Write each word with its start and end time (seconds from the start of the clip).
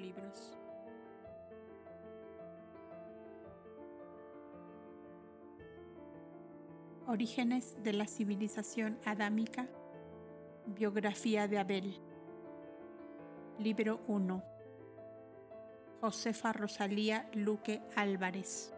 audiolibros. 0.00 0.56
Orígenes 7.06 7.76
de 7.82 7.92
la 7.92 8.06
civilización 8.06 8.98
adámica. 9.04 9.68
Biografía 10.66 11.48
de 11.48 11.58
Abel. 11.58 12.00
Libro 13.58 14.00
1. 14.06 14.42
Josefa 16.00 16.52
Rosalía 16.52 17.28
Luque 17.34 17.82
Álvarez. 17.96 18.72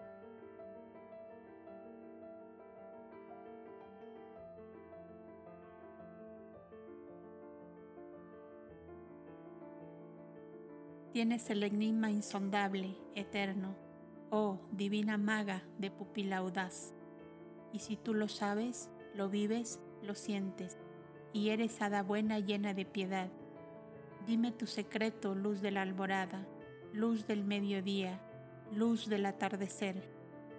Tienes 11.12 11.50
el 11.50 11.62
enigma 11.62 12.10
insondable, 12.10 12.96
eterno, 13.14 13.76
oh 14.30 14.58
divina 14.70 15.18
maga 15.18 15.62
de 15.76 15.90
pupila 15.90 16.38
audaz. 16.38 16.94
Y 17.70 17.80
si 17.80 17.98
tú 17.98 18.14
lo 18.14 18.28
sabes, 18.28 18.90
lo 19.14 19.28
vives, 19.28 19.78
lo 20.02 20.14
sientes, 20.14 20.78
y 21.34 21.50
eres 21.50 21.82
hada 21.82 22.02
buena 22.02 22.38
llena 22.38 22.72
de 22.72 22.86
piedad. 22.86 23.28
Dime 24.26 24.52
tu 24.52 24.66
secreto, 24.66 25.34
luz 25.34 25.60
de 25.60 25.70
la 25.70 25.82
alborada, 25.82 26.46
luz 26.94 27.26
del 27.26 27.44
mediodía, 27.44 28.18
luz 28.74 29.06
del 29.06 29.26
atardecer, 29.26 30.08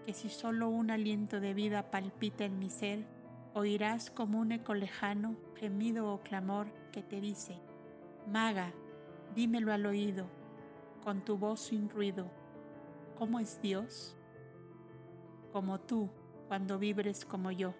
que 0.05 0.13
si 0.13 0.29
solo 0.29 0.69
un 0.69 0.91
aliento 0.91 1.39
de 1.39 1.55
vida 1.55 1.89
palpita 1.89 2.45
en 2.45 2.59
mi 2.59 2.69
ser, 2.69 3.07
oirás 3.55 4.11
como 4.11 4.37
un 4.37 4.51
eco 4.51 4.75
lejano, 4.75 5.35
gemido 5.55 6.13
o 6.13 6.21
clamor 6.21 6.67
que 6.91 7.01
te 7.01 7.19
dice, 7.19 7.59
Maga, 8.31 8.71
dímelo 9.33 9.73
al 9.73 9.87
oído, 9.87 10.27
con 11.03 11.25
tu 11.25 11.37
voz 11.37 11.59
sin 11.59 11.89
ruido. 11.89 12.31
¿Cómo 13.17 13.39
es 13.39 13.61
Dios? 13.61 14.15
Como 15.51 15.79
tú 15.79 16.09
cuando 16.47 16.79
vibres 16.79 17.25
como 17.25 17.51
yo. 17.51 17.73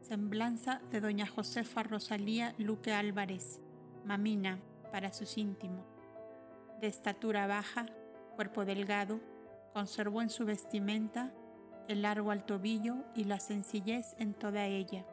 Semblanza 0.00 0.80
de 0.90 1.00
doña 1.00 1.26
Josefa 1.26 1.82
Rosalía 1.84 2.54
Luque 2.58 2.92
Álvarez, 2.92 3.62
mamina 4.04 4.58
para 4.90 5.12
sus 5.12 5.38
íntimos. 5.38 5.86
De 6.80 6.88
estatura 6.88 7.46
baja, 7.46 7.86
cuerpo 8.34 8.64
delgado, 8.64 9.20
conservó 9.72 10.20
en 10.20 10.28
su 10.28 10.44
vestimenta 10.44 11.32
el 11.88 12.02
largo 12.02 12.30
al 12.30 12.44
tobillo 12.44 12.96
y 13.14 13.24
la 13.24 13.40
sencillez 13.40 14.14
en 14.18 14.34
toda 14.34 14.66
ella. 14.66 15.06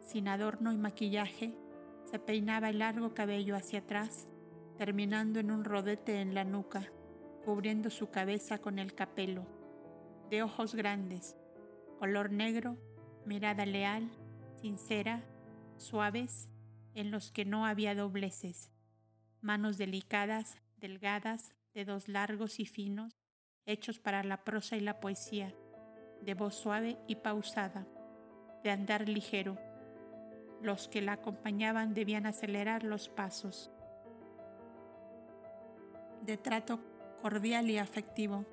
Sin 0.00 0.28
adorno 0.28 0.72
y 0.72 0.78
maquillaje, 0.78 1.54
se 2.10 2.18
peinaba 2.18 2.70
el 2.70 2.78
largo 2.78 3.12
cabello 3.12 3.54
hacia 3.54 3.80
atrás, 3.80 4.28
terminando 4.78 5.40
en 5.40 5.50
un 5.50 5.62
rodete 5.64 6.22
en 6.22 6.34
la 6.34 6.44
nuca, 6.44 6.90
cubriendo 7.44 7.90
su 7.90 8.10
cabeza 8.10 8.58
con 8.58 8.78
el 8.78 8.94
capelo. 8.94 9.46
De 10.30 10.42
ojos 10.42 10.74
grandes, 10.74 11.36
color 11.98 12.30
negro, 12.30 12.78
mirada 13.26 13.66
leal, 13.66 14.10
sincera, 14.56 15.22
suaves, 15.76 16.48
en 16.94 17.10
los 17.10 17.30
que 17.30 17.44
no 17.44 17.66
había 17.66 17.94
dobleces. 17.94 18.70
Manos 19.42 19.76
delicadas, 19.76 20.58
delgadas, 20.78 21.54
dedos 21.74 22.08
largos 22.08 22.58
y 22.58 22.64
finos, 22.64 23.12
hechos 23.66 23.98
para 23.98 24.24
la 24.24 24.44
prosa 24.44 24.78
y 24.78 24.80
la 24.80 24.98
poesía, 24.98 25.54
de 26.22 26.32
voz 26.32 26.54
suave 26.54 26.98
y 27.06 27.16
pausada, 27.16 27.86
de 28.64 28.70
andar 28.70 29.08
ligero 29.08 29.58
los 30.62 30.88
que 30.88 31.02
la 31.02 31.12
acompañaban 31.12 31.94
debían 31.94 32.26
acelerar 32.26 32.84
los 32.84 33.08
pasos. 33.08 33.70
De 36.22 36.36
trato 36.36 36.80
cordial 37.22 37.70
y 37.70 37.78
afectivo, 37.78 38.44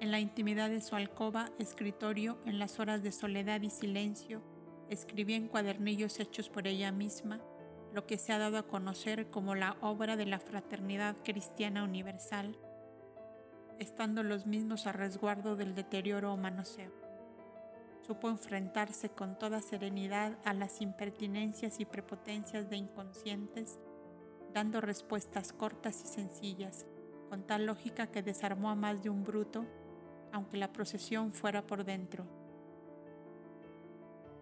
en 0.00 0.10
la 0.10 0.20
intimidad 0.20 0.70
de 0.70 0.80
su 0.80 0.96
alcoba, 0.96 1.50
escritorio, 1.58 2.38
en 2.46 2.58
las 2.58 2.80
horas 2.80 3.02
de 3.02 3.12
soledad 3.12 3.60
y 3.62 3.70
silencio, 3.70 4.42
escribía 4.88 5.36
en 5.36 5.48
cuadernillos 5.48 6.18
hechos 6.20 6.48
por 6.48 6.66
ella 6.66 6.90
misma 6.92 7.40
lo 7.92 8.06
que 8.06 8.18
se 8.18 8.32
ha 8.32 8.38
dado 8.38 8.56
a 8.56 8.66
conocer 8.66 9.30
como 9.30 9.54
la 9.54 9.76
obra 9.80 10.16
de 10.16 10.26
la 10.26 10.38
fraternidad 10.38 11.16
cristiana 11.24 11.84
universal, 11.84 12.56
estando 13.78 14.22
los 14.22 14.46
mismos 14.46 14.86
a 14.86 14.92
resguardo 14.92 15.56
del 15.56 15.74
deterioro 15.74 16.32
o 16.32 16.36
manoseo 16.36 17.09
supo 18.06 18.28
enfrentarse 18.28 19.10
con 19.10 19.38
toda 19.38 19.60
serenidad 19.60 20.38
a 20.44 20.54
las 20.54 20.80
impertinencias 20.80 21.80
y 21.80 21.84
prepotencias 21.84 22.70
de 22.70 22.76
inconscientes, 22.76 23.78
dando 24.52 24.80
respuestas 24.80 25.52
cortas 25.52 26.02
y 26.02 26.06
sencillas, 26.06 26.86
con 27.28 27.46
tal 27.46 27.66
lógica 27.66 28.08
que 28.08 28.22
desarmó 28.22 28.70
a 28.70 28.74
más 28.74 29.02
de 29.02 29.10
un 29.10 29.24
bruto, 29.24 29.64
aunque 30.32 30.56
la 30.56 30.72
procesión 30.72 31.32
fuera 31.32 31.66
por 31.66 31.84
dentro. 31.84 32.24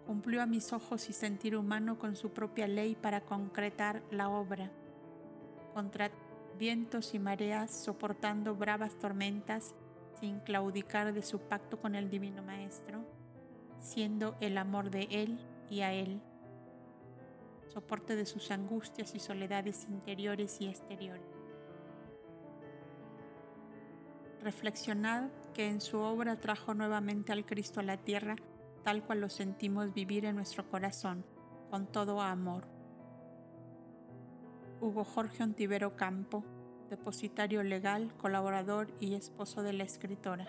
Cumplió 0.07 0.41
a 0.41 0.47
mis 0.47 0.73
ojos 0.73 1.11
y 1.11 1.13
sentir 1.13 1.55
humano 1.57 1.99
con 1.99 2.17
su 2.17 2.31
propia 2.31 2.67
ley 2.67 2.95
para 2.95 3.21
concretar 3.21 4.03
la 4.11 4.31
obra. 4.31 4.71
Contra 5.75 6.11
vientos 6.59 7.13
y 7.13 7.19
mareas, 7.19 7.71
soportando 7.71 8.55
bravas 8.55 8.99
tormentas, 8.99 9.75
sin 10.19 10.41
claudicar 10.41 11.13
de 11.13 11.23
su 11.23 11.41
pacto 11.41 11.79
con 11.79 11.95
el 11.95 12.09
Divino 12.09 12.43
Maestro, 12.43 13.18
siendo 13.81 14.37
el 14.41 14.59
amor 14.59 14.91
de 14.91 15.09
Él 15.11 15.39
y 15.71 15.81
a 15.81 15.93
Él, 15.93 16.21
soporte 17.69 18.17
de 18.17 18.27
sus 18.27 18.51
angustias 18.51 19.15
y 19.15 19.21
soledades 19.21 19.87
interiores 19.89 20.61
y 20.61 20.69
exteriores. 20.69 21.27
Reflexionad 24.43 25.31
que 25.53 25.69
en 25.69 25.81
su 25.81 25.99
obra 25.99 26.37
trajo 26.37 26.75
nuevamente 26.75 27.33
al 27.33 27.45
Cristo 27.45 27.81
a 27.81 27.83
la 27.83 27.97
tierra, 27.97 28.37
tal 28.85 29.05
cual 29.05 29.21
lo 29.21 29.29
sentimos 29.29 29.93
vivir 29.93 30.25
en 30.25 30.37
nuestro 30.37 30.69
corazón, 30.69 31.25
con 31.71 31.87
todo 31.87 32.21
amor. 32.21 32.67
Hugo 34.81 35.05
Jorge 35.05 35.43
Ontivero 35.43 35.97
Campo, 35.97 36.45
depositario 36.89 37.63
legal, 37.63 38.15
colaborador 38.17 38.89
y 39.01 39.15
esposo 39.15 39.63
de 39.63 39.73
la 39.73 39.85
escritora. 39.85 40.47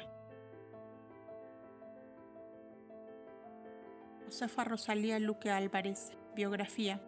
Josefa 4.29 4.63
Rosalía 4.63 5.17
Luque 5.17 5.49
Álvarez, 5.49 6.11
biografía. 6.35 7.01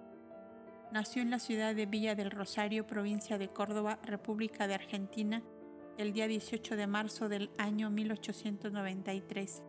Nació 0.92 1.22
en 1.22 1.30
la 1.30 1.38
ciudad 1.38 1.76
de 1.76 1.86
Villa 1.86 2.16
del 2.16 2.32
Rosario, 2.32 2.88
provincia 2.88 3.38
de 3.38 3.48
Córdoba, 3.48 4.00
República 4.02 4.66
de 4.66 4.74
Argentina, 4.74 5.44
el 6.00 6.14
día 6.14 6.28
18 6.28 6.76
de 6.76 6.88
marzo 6.88 7.30
del 7.30 7.52
año 7.60 7.92
1893. 7.92 9.62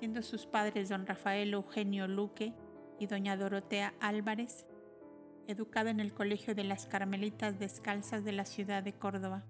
Siendo 0.00 0.20
sus 0.22 0.46
padres 0.46 0.88
don 0.88 1.06
Rafael 1.06 1.54
Eugenio 1.54 2.08
Luque 2.08 2.52
y 2.98 3.06
doña 3.06 3.36
Dorotea 3.36 3.94
Álvarez, 4.00 4.66
educada 5.46 5.90
en 5.90 6.00
el 6.00 6.12
Colegio 6.12 6.56
de 6.56 6.64
las 6.64 6.86
Carmelitas 6.86 7.60
Descalzas 7.60 8.24
de 8.24 8.32
la 8.32 8.46
ciudad 8.46 8.82
de 8.82 8.94
Córdoba. 8.94 9.44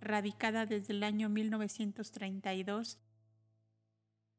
Radicada 0.00 0.64
desde 0.64 0.94
el 0.94 1.02
año 1.02 1.28
1932 1.28 3.03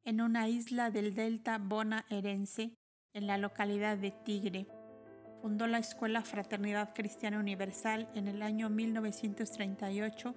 en 0.06 0.22
una 0.22 0.48
isla 0.48 0.92
del 0.92 1.16
delta 1.16 1.58
bonaerense, 1.58 2.78
en 3.14 3.26
la 3.26 3.40
localidad 3.40 3.98
de 3.98 4.12
Tigre. 4.12 4.68
Fundó 5.42 5.66
la 5.66 5.80
Escuela 5.80 6.22
Fraternidad 6.22 6.94
Cristiana 6.94 7.40
Universal 7.40 8.08
en 8.14 8.28
el 8.28 8.44
año 8.44 8.70
1938, 8.70 10.36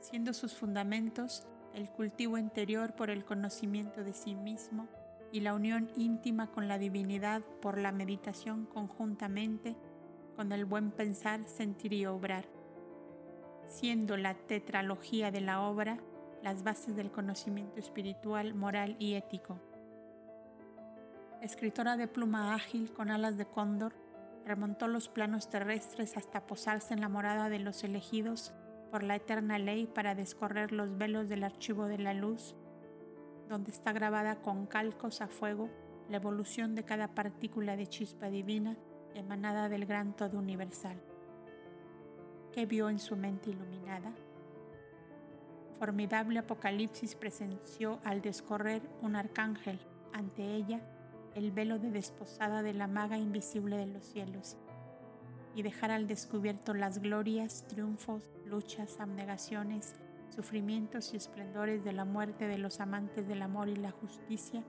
siendo 0.00 0.32
sus 0.32 0.54
fundamentos 0.54 1.46
el 1.72 1.88
cultivo 1.88 2.36
interior 2.36 2.96
por 2.96 3.10
el 3.10 3.24
conocimiento 3.24 4.02
de 4.02 4.12
sí 4.12 4.34
mismo 4.34 4.88
y 5.30 5.40
la 5.40 5.54
unión 5.54 5.88
íntima 5.96 6.50
con 6.50 6.66
la 6.66 6.78
divinidad 6.78 7.42
por 7.62 7.78
la 7.78 7.92
meditación 7.92 8.66
conjuntamente 8.66 9.76
con 10.34 10.50
el 10.50 10.64
buen 10.64 10.90
pensar, 10.90 11.44
sentir 11.44 11.92
y 11.92 12.06
obrar, 12.06 12.44
siendo 13.66 14.16
la 14.16 14.34
tetralogía 14.34 15.30
de 15.30 15.42
la 15.42 15.60
obra 15.60 16.00
las 16.42 16.62
bases 16.62 16.96
del 16.96 17.10
conocimiento 17.10 17.80
espiritual, 17.80 18.54
moral 18.54 18.96
y 18.98 19.14
ético. 19.14 19.60
Escritora 21.40 21.96
de 21.96 22.08
pluma 22.08 22.54
ágil 22.54 22.92
con 22.92 23.10
alas 23.10 23.36
de 23.36 23.46
cóndor, 23.46 23.94
remontó 24.44 24.88
los 24.88 25.08
planos 25.08 25.50
terrestres 25.50 26.16
hasta 26.16 26.46
posarse 26.46 26.94
en 26.94 27.00
la 27.00 27.08
morada 27.08 27.48
de 27.48 27.58
los 27.58 27.84
elegidos 27.84 28.54
por 28.90 29.02
la 29.02 29.16
eterna 29.16 29.58
ley 29.58 29.86
para 29.86 30.14
descorrer 30.14 30.72
los 30.72 30.96
velos 30.96 31.28
del 31.28 31.44
archivo 31.44 31.86
de 31.86 31.98
la 31.98 32.14
luz, 32.14 32.56
donde 33.48 33.70
está 33.70 33.92
grabada 33.92 34.36
con 34.36 34.66
calcos 34.66 35.20
a 35.20 35.28
fuego 35.28 35.68
la 36.08 36.16
evolución 36.16 36.74
de 36.74 36.84
cada 36.84 37.08
partícula 37.08 37.76
de 37.76 37.86
chispa 37.86 38.30
divina 38.30 38.76
emanada 39.14 39.68
del 39.68 39.84
gran 39.84 40.16
todo 40.16 40.38
universal. 40.38 41.00
¿Qué 42.52 42.66
vio 42.66 42.88
en 42.88 42.98
su 42.98 43.16
mente 43.16 43.50
iluminada? 43.50 44.12
Formidable 45.78 46.40
apocalipsis 46.40 47.14
presenció 47.14 48.00
al 48.04 48.20
descorrer 48.20 48.82
un 49.00 49.16
arcángel, 49.16 49.78
ante 50.12 50.54
ella 50.54 50.80
el 51.34 51.52
velo 51.52 51.78
de 51.78 51.90
desposada 51.90 52.62
de 52.62 52.74
la 52.74 52.88
maga 52.88 53.16
invisible 53.16 53.76
de 53.76 53.86
los 53.86 54.04
cielos, 54.04 54.56
y 55.54 55.62
dejar 55.62 55.90
al 55.90 56.06
descubierto 56.06 56.74
las 56.74 56.98
glorias, 56.98 57.64
triunfos, 57.68 58.30
luchas, 58.44 58.98
abnegaciones, 59.00 59.94
sufrimientos 60.30 61.14
y 61.14 61.16
esplendores 61.16 61.84
de 61.84 61.92
la 61.92 62.04
muerte 62.04 62.46
de 62.46 62.58
los 62.58 62.80
amantes 62.80 63.26
del 63.26 63.42
amor 63.42 63.68
y 63.68 63.76
la 63.76 63.90
justicia 63.90 64.64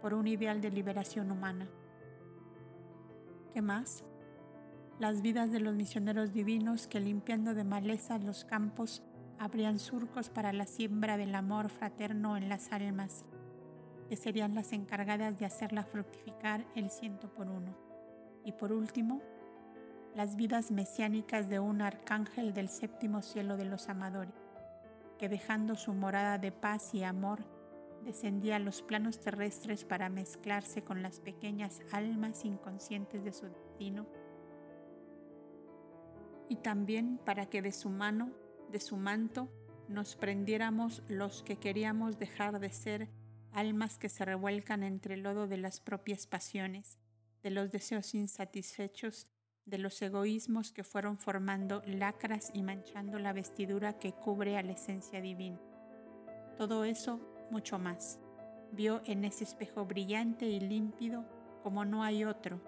por 0.00 0.14
un 0.14 0.26
ideal 0.26 0.60
de 0.60 0.70
liberación 0.70 1.30
humana. 1.30 1.68
¿Qué 3.52 3.62
más? 3.62 4.04
Las 4.98 5.22
vidas 5.22 5.50
de 5.50 5.60
los 5.60 5.74
misioneros 5.74 6.32
divinos 6.32 6.86
que 6.86 7.00
limpiando 7.00 7.54
de 7.54 7.64
maleza 7.64 8.18
los 8.18 8.44
campos 8.44 9.02
abrían 9.38 9.78
surcos 9.78 10.30
para 10.30 10.52
la 10.52 10.66
siembra 10.66 11.16
del 11.16 11.34
amor 11.34 11.68
fraterno 11.68 12.36
en 12.36 12.48
las 12.48 12.72
almas, 12.72 13.24
que 14.08 14.16
serían 14.16 14.54
las 14.54 14.72
encargadas 14.72 15.38
de 15.38 15.46
hacerla 15.46 15.84
fructificar 15.84 16.64
el 16.74 16.90
ciento 16.90 17.32
por 17.32 17.48
uno. 17.48 17.76
Y 18.44 18.52
por 18.52 18.72
último, 18.72 19.20
las 20.14 20.36
vidas 20.36 20.70
mesiánicas 20.70 21.48
de 21.48 21.60
un 21.60 21.82
arcángel 21.82 22.54
del 22.54 22.68
séptimo 22.68 23.22
cielo 23.22 23.56
de 23.56 23.66
los 23.66 23.88
amadores, 23.88 24.34
que 25.18 25.28
dejando 25.28 25.74
su 25.74 25.92
morada 25.92 26.38
de 26.38 26.52
paz 26.52 26.94
y 26.94 27.04
amor, 27.04 27.44
descendía 28.04 28.56
a 28.56 28.60
los 28.60 28.82
planos 28.82 29.20
terrestres 29.20 29.84
para 29.84 30.08
mezclarse 30.08 30.82
con 30.82 31.02
las 31.02 31.20
pequeñas 31.20 31.82
almas 31.92 32.44
inconscientes 32.44 33.24
de 33.24 33.32
su 33.32 33.46
destino, 33.46 34.06
y 36.48 36.56
también 36.56 37.18
para 37.24 37.46
que 37.46 37.60
de 37.60 37.72
su 37.72 37.90
mano, 37.90 38.30
de 38.70 38.80
su 38.80 38.96
manto, 38.96 39.48
nos 39.88 40.16
prendiéramos 40.16 41.02
los 41.08 41.42
que 41.42 41.56
queríamos 41.56 42.18
dejar 42.18 42.60
de 42.60 42.70
ser 42.70 43.08
almas 43.52 43.98
que 43.98 44.08
se 44.08 44.24
revuelcan 44.24 44.82
entre 44.82 45.14
el 45.14 45.22
lodo 45.22 45.46
de 45.46 45.56
las 45.56 45.80
propias 45.80 46.26
pasiones, 46.26 46.98
de 47.42 47.50
los 47.50 47.70
deseos 47.70 48.14
insatisfechos 48.14 49.26
de 49.68 49.78
los 49.78 50.00
egoísmos 50.00 50.72
que 50.72 50.82
fueron 50.82 51.18
formando 51.18 51.82
lacras 51.84 52.50
y 52.54 52.62
manchando 52.62 53.18
la 53.18 53.34
vestidura 53.34 53.98
que 53.98 54.12
cubre 54.12 54.56
a 54.56 54.62
la 54.62 54.72
esencia 54.72 55.20
divina. 55.20 55.60
Todo 56.56 56.84
eso, 56.84 57.20
mucho 57.50 57.78
más, 57.78 58.18
vio 58.72 59.02
en 59.04 59.24
ese 59.24 59.44
espejo 59.44 59.84
brillante 59.84 60.46
y 60.46 60.58
límpido 60.58 61.26
como 61.62 61.84
no 61.84 62.02
hay 62.02 62.24
otro, 62.24 62.60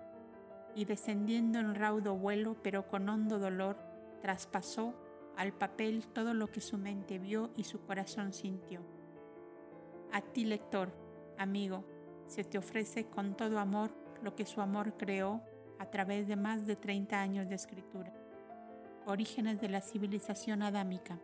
y 0.75 0.85
descendiendo 0.85 1.59
en 1.59 1.75
raudo 1.75 2.17
vuelo 2.17 2.57
pero 2.63 2.87
con 2.87 3.09
hondo 3.09 3.39
dolor, 3.39 3.79
traspasó 4.21 4.95
al 5.41 5.55
papel 5.55 6.07
todo 6.09 6.35
lo 6.35 6.49
que 6.49 6.61
su 6.61 6.77
mente 6.77 7.19
vio 7.19 7.49
y 7.57 7.65
su 7.65 7.81
corazón 7.87 8.35
sintió. 8.35 8.83
A 10.13 10.21
ti, 10.21 10.45
lector, 10.45 10.93
amigo, 11.39 11.83
se 12.27 12.45
te 12.45 12.59
ofrece 12.59 13.07
con 13.07 13.35
todo 13.39 13.59
amor 13.59 13.91
lo 14.23 14.37
que 14.37 14.45
su 14.45 14.61
amor 14.61 14.99
creó 14.99 15.41
a 15.79 15.87
través 15.87 16.29
de 16.29 16.37
más 16.37 16.67
de 16.67 16.77
30 16.77 17.19
años 17.19 17.49
de 17.49 17.55
escritura. 17.55 18.13
Orígenes 19.07 19.63
de 19.63 19.71
la 19.71 19.81
civilización 19.81 20.63
adámica. 20.63 21.19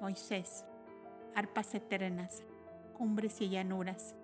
Moisés. 0.00 0.64
Arpas 1.34 1.74
eternas. 1.74 2.44
Cumbres 2.96 3.40
y 3.40 3.48
llanuras. 3.48 4.14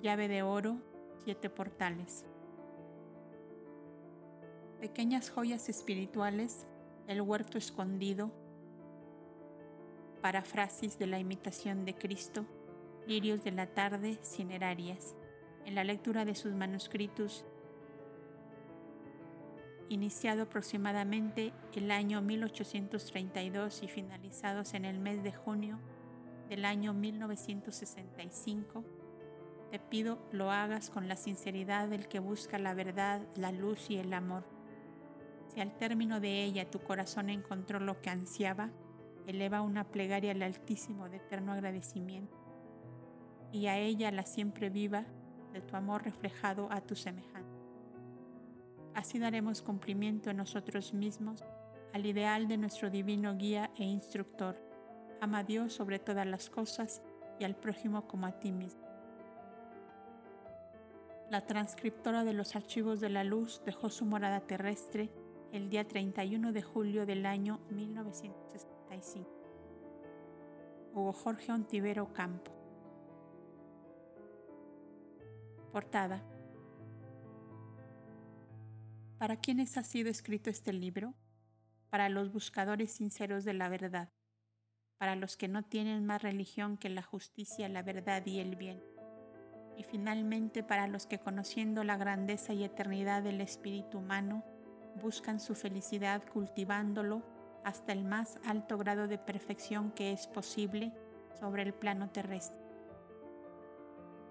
Llave 0.00 0.28
de 0.28 0.42
oro. 0.42 0.78
Siete 1.24 1.50
portales. 1.50 2.24
Pequeñas 4.80 5.28
joyas 5.28 5.68
espirituales. 5.68 6.66
El 7.06 7.20
huerto 7.20 7.58
escondido. 7.58 8.32
Parafrasis 10.22 11.00
de 11.00 11.08
la 11.08 11.18
imitación 11.18 11.84
de 11.84 11.94
Cristo. 11.96 12.46
Lirios 13.08 13.42
de 13.42 13.50
la 13.50 13.66
tarde 13.66 14.20
cinerarias. 14.22 15.16
En 15.66 15.74
la 15.74 15.82
lectura 15.82 16.24
de 16.24 16.36
sus 16.36 16.54
manuscritos 16.54 17.44
iniciado 19.88 20.44
aproximadamente 20.44 21.52
el 21.74 21.90
año 21.90 22.22
1832 22.22 23.82
y 23.82 23.88
finalizados 23.88 24.74
en 24.74 24.84
el 24.84 24.98
mes 24.98 25.22
de 25.24 25.32
junio 25.32 25.80
del 26.48 26.64
año 26.64 26.94
1965, 26.94 28.84
te 29.70 29.78
pido 29.80 30.18
lo 30.30 30.50
hagas 30.50 30.88
con 30.88 31.08
la 31.08 31.16
sinceridad 31.16 31.88
del 31.88 32.06
que 32.06 32.20
busca 32.20 32.58
la 32.58 32.74
verdad, 32.74 33.22
la 33.34 33.52
luz 33.52 33.90
y 33.90 33.96
el 33.96 34.12
amor. 34.12 34.44
Si 35.48 35.60
al 35.60 35.76
término 35.76 36.20
de 36.20 36.44
ella 36.44 36.70
tu 36.70 36.78
corazón 36.78 37.28
encontró 37.28 37.80
lo 37.80 38.00
que 38.00 38.10
ansiaba, 38.10 38.70
eleva 39.26 39.60
una 39.60 39.84
plegaria 39.84 40.32
al 40.32 40.42
Altísimo 40.42 41.08
de 41.08 41.18
eterno 41.18 41.52
agradecimiento 41.52 42.36
y 43.52 43.66
a 43.66 43.78
ella 43.78 44.10
la 44.10 44.24
siempre 44.24 44.70
viva 44.70 45.04
de 45.52 45.60
tu 45.60 45.76
amor 45.76 46.04
reflejado 46.04 46.68
a 46.70 46.80
tu 46.80 46.96
semejante. 46.96 47.60
Así 48.94 49.18
daremos 49.18 49.62
cumplimiento 49.62 50.30
en 50.30 50.38
nosotros 50.38 50.92
mismos 50.94 51.44
al 51.92 52.06
ideal 52.06 52.48
de 52.48 52.56
nuestro 52.56 52.90
divino 52.90 53.36
guía 53.36 53.70
e 53.76 53.84
instructor. 53.84 54.56
Ama 55.20 55.38
a 55.38 55.44
Dios 55.44 55.72
sobre 55.72 55.98
todas 55.98 56.26
las 56.26 56.50
cosas 56.50 57.02
y 57.38 57.44
al 57.44 57.54
prójimo 57.54 58.06
como 58.06 58.26
a 58.26 58.32
ti 58.32 58.52
mismo. 58.52 58.82
La 61.30 61.46
transcriptora 61.46 62.24
de 62.24 62.34
los 62.34 62.56
archivos 62.56 63.00
de 63.00 63.08
la 63.08 63.24
luz 63.24 63.62
dejó 63.64 63.88
su 63.88 64.04
morada 64.04 64.40
terrestre 64.40 65.10
el 65.52 65.68
día 65.68 65.86
31 65.86 66.52
de 66.52 66.62
julio 66.62 67.06
del 67.06 67.26
año 67.26 67.60
1965. 68.92 69.30
Hugo 70.94 71.12
Jorge 71.12 71.52
Ontivero 71.52 72.12
Campo. 72.12 72.52
Portada. 75.72 76.22
¿Para 79.18 79.36
quiénes 79.36 79.78
ha 79.78 79.82
sido 79.82 80.10
escrito 80.10 80.50
este 80.50 80.72
libro? 80.72 81.14
Para 81.88 82.08
los 82.08 82.32
buscadores 82.32 82.92
sinceros 82.92 83.44
de 83.44 83.54
la 83.54 83.68
verdad, 83.68 84.10
para 84.98 85.16
los 85.16 85.36
que 85.36 85.48
no 85.48 85.62
tienen 85.62 86.04
más 86.04 86.22
religión 86.22 86.76
que 86.76 86.88
la 86.88 87.02
justicia, 87.02 87.68
la 87.68 87.82
verdad 87.82 88.24
y 88.26 88.40
el 88.40 88.56
bien, 88.56 88.82
y 89.76 89.84
finalmente 89.84 90.62
para 90.62 90.88
los 90.88 91.06
que 91.06 91.18
conociendo 91.18 91.84
la 91.84 91.96
grandeza 91.96 92.52
y 92.52 92.64
eternidad 92.64 93.22
del 93.22 93.40
espíritu 93.40 93.98
humano, 93.98 94.44
buscan 95.00 95.38
su 95.38 95.54
felicidad 95.54 96.22
cultivándolo 96.32 97.22
hasta 97.64 97.92
el 97.92 98.04
más 98.04 98.38
alto 98.44 98.78
grado 98.78 99.08
de 99.08 99.18
perfección 99.18 99.90
que 99.92 100.12
es 100.12 100.26
posible 100.26 100.92
sobre 101.38 101.62
el 101.62 101.74
plano 101.74 102.10
terrestre. 102.10 102.60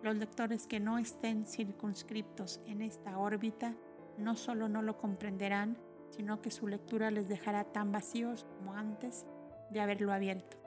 Los 0.04 0.16
lectores 0.16 0.66
que 0.66 0.80
no 0.80 0.98
estén 0.98 1.46
circunscriptos 1.46 2.60
en 2.66 2.82
esta 2.82 3.20
órbita 3.20 3.76
no 4.18 4.36
solo 4.36 4.68
no 4.68 4.82
lo 4.82 4.98
comprenderán, 4.98 5.78
sino 6.10 6.42
que 6.42 6.52
su 6.52 6.68
lectura 6.68 7.12
les 7.12 7.30
dejará 7.30 7.64
tan 7.64 7.92
vacíos 7.92 8.46
como 8.58 8.74
antes 8.74 9.26
de 9.70 9.80
haberlo 9.80 10.12
abierto. 10.12 10.58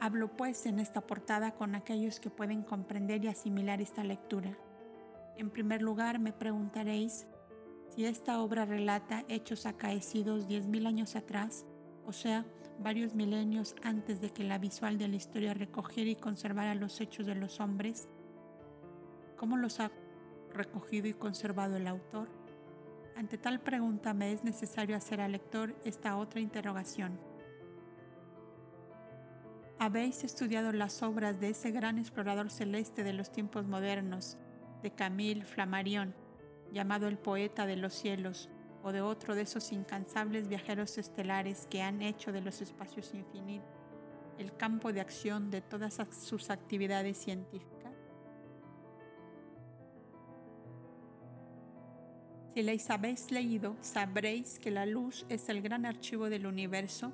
Hablo 0.00 0.28
pues 0.36 0.64
en 0.66 0.78
esta 0.78 1.00
portada 1.00 1.52
con 1.52 1.74
aquellos 1.74 2.20
que 2.20 2.30
pueden 2.30 2.62
comprender 2.62 3.24
y 3.24 3.28
asimilar 3.28 3.80
esta 3.80 4.04
lectura. 4.04 4.56
En 5.36 5.50
primer 5.50 5.82
lugar, 5.82 6.18
me 6.18 6.32
preguntaréis 6.32 7.26
si 7.94 8.04
esta 8.04 8.40
obra 8.40 8.64
relata 8.64 9.24
hechos 9.28 9.66
acaecidos 9.66 10.46
diez 10.46 10.66
mil 10.66 10.86
años 10.86 11.16
atrás, 11.16 11.66
o 12.06 12.12
sea, 12.12 12.44
varios 12.78 13.14
milenios 13.14 13.74
antes 13.82 14.20
de 14.20 14.30
que 14.30 14.44
la 14.44 14.58
visual 14.58 14.98
de 14.98 15.08
la 15.08 15.16
historia 15.16 15.54
recogiera 15.54 16.10
y 16.10 16.16
conservara 16.16 16.74
los 16.74 17.00
hechos 17.00 17.26
de 17.26 17.34
los 17.34 17.60
hombres, 17.60 18.08
¿cómo 19.36 19.56
los 19.56 19.80
ha 19.80 19.90
recogido 20.52 21.08
y 21.08 21.14
conservado 21.14 21.76
el 21.76 21.86
autor? 21.86 22.28
Ante 23.16 23.36
tal 23.36 23.60
pregunta 23.60 24.14
me 24.14 24.32
es 24.32 24.44
necesario 24.44 24.96
hacer 24.96 25.20
al 25.20 25.32
lector 25.32 25.74
esta 25.84 26.16
otra 26.16 26.40
interrogación. 26.40 27.18
¿Habéis 29.80 30.24
estudiado 30.24 30.72
las 30.72 31.02
obras 31.02 31.40
de 31.40 31.50
ese 31.50 31.70
gran 31.70 31.98
explorador 31.98 32.50
celeste 32.50 33.04
de 33.04 33.12
los 33.12 33.30
tiempos 33.30 33.66
modernos, 33.66 34.38
de 34.82 34.92
Camille 34.92 35.44
Flammarion, 35.44 36.14
llamado 36.72 37.08
el 37.08 37.18
poeta 37.18 37.66
de 37.66 37.76
los 37.76 37.94
cielos, 37.94 38.48
o 38.82 38.92
de 38.92 39.00
otro 39.00 39.34
de 39.34 39.42
esos 39.42 39.72
incansables 39.72 40.48
viajeros 40.48 40.98
estelares 40.98 41.66
que 41.68 41.82
han 41.82 42.00
hecho 42.00 42.32
de 42.32 42.40
los 42.40 42.60
espacios 42.60 43.12
infinitos 43.12 43.78
el 44.38 44.56
campo 44.56 44.92
de 44.92 45.00
acción 45.00 45.50
de 45.50 45.60
todas 45.60 45.98
sus 46.12 46.50
actividades 46.50 47.18
científicas? 47.18 47.92
Si 52.54 52.62
la 52.62 52.72
habéis 52.88 53.30
leído, 53.30 53.76
sabréis 53.80 54.58
que 54.58 54.70
la 54.70 54.86
luz 54.86 55.26
es 55.28 55.48
el 55.48 55.60
gran 55.60 55.86
archivo 55.86 56.30
del 56.30 56.46
universo 56.46 57.12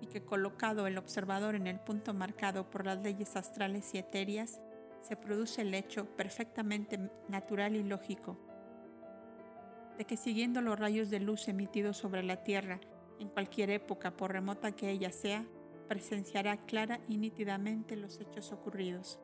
y 0.00 0.06
que 0.06 0.22
colocado 0.22 0.86
el 0.86 0.98
observador 0.98 1.54
en 1.54 1.66
el 1.66 1.80
punto 1.80 2.14
marcado 2.14 2.70
por 2.70 2.84
las 2.84 3.02
leyes 3.02 3.36
astrales 3.36 3.94
y 3.94 3.98
etéreas, 3.98 4.60
se 5.00 5.16
produce 5.16 5.62
el 5.62 5.74
hecho 5.74 6.06
perfectamente 6.16 7.10
natural 7.28 7.76
y 7.76 7.82
lógico 7.82 8.38
de 9.96 10.04
que 10.04 10.16
siguiendo 10.16 10.60
los 10.60 10.78
rayos 10.78 11.10
de 11.10 11.20
luz 11.20 11.48
emitidos 11.48 11.96
sobre 11.96 12.22
la 12.22 12.42
Tierra 12.42 12.80
en 13.18 13.28
cualquier 13.28 13.70
época, 13.70 14.16
por 14.16 14.32
remota 14.32 14.72
que 14.72 14.90
ella 14.90 15.10
sea, 15.10 15.46
presenciará 15.88 16.58
clara 16.66 17.00
y 17.08 17.16
nítidamente 17.16 17.96
los 17.96 18.20
hechos 18.20 18.52
ocurridos. 18.52 19.18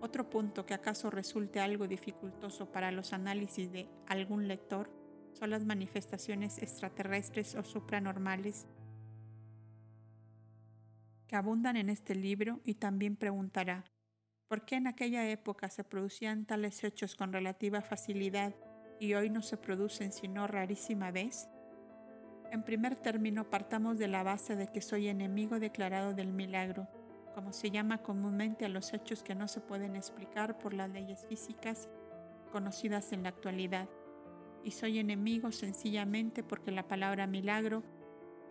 Otro 0.00 0.28
punto 0.28 0.66
que 0.66 0.74
acaso 0.74 1.10
resulte 1.10 1.60
algo 1.60 1.88
dificultoso 1.88 2.70
para 2.70 2.92
los 2.92 3.12
análisis 3.12 3.72
de 3.72 3.88
algún 4.06 4.48
lector 4.48 4.90
son 5.32 5.50
las 5.50 5.64
manifestaciones 5.64 6.58
extraterrestres 6.58 7.54
o 7.54 7.64
supranormales 7.64 8.66
que 11.26 11.36
abundan 11.36 11.76
en 11.76 11.88
este 11.88 12.14
libro 12.14 12.60
y 12.64 12.74
también 12.74 13.16
preguntará, 13.16 13.84
¿por 14.46 14.66
qué 14.66 14.76
en 14.76 14.86
aquella 14.86 15.28
época 15.30 15.70
se 15.70 15.84
producían 15.84 16.44
tales 16.44 16.84
hechos 16.84 17.14
con 17.16 17.32
relativa 17.32 17.80
facilidad 17.80 18.54
y 18.98 19.14
hoy 19.14 19.30
no 19.30 19.42
se 19.42 19.56
producen 19.56 20.12
sino 20.12 20.46
rarísima 20.46 21.10
vez? 21.10 21.48
En 22.50 22.62
primer 22.62 22.94
término, 22.94 23.50
partamos 23.50 23.98
de 23.98 24.08
la 24.08 24.22
base 24.22 24.54
de 24.54 24.68
que 24.68 24.80
soy 24.80 25.08
enemigo 25.08 25.58
declarado 25.58 26.14
del 26.14 26.32
milagro, 26.32 26.86
como 27.34 27.52
se 27.52 27.70
llama 27.70 27.98
comúnmente 27.98 28.64
a 28.64 28.68
los 28.68 28.92
hechos 28.92 29.24
que 29.24 29.34
no 29.34 29.48
se 29.48 29.60
pueden 29.60 29.96
explicar 29.96 30.56
por 30.58 30.72
las 30.72 30.88
leyes 30.88 31.26
físicas 31.28 31.88
conocidas 32.52 33.12
en 33.12 33.24
la 33.24 33.30
actualidad. 33.30 33.88
Y 34.62 34.70
soy 34.70 35.00
enemigo 35.00 35.50
sencillamente 35.50 36.44
porque 36.44 36.70
la 36.70 36.86
palabra 36.86 37.26
milagro 37.26 37.82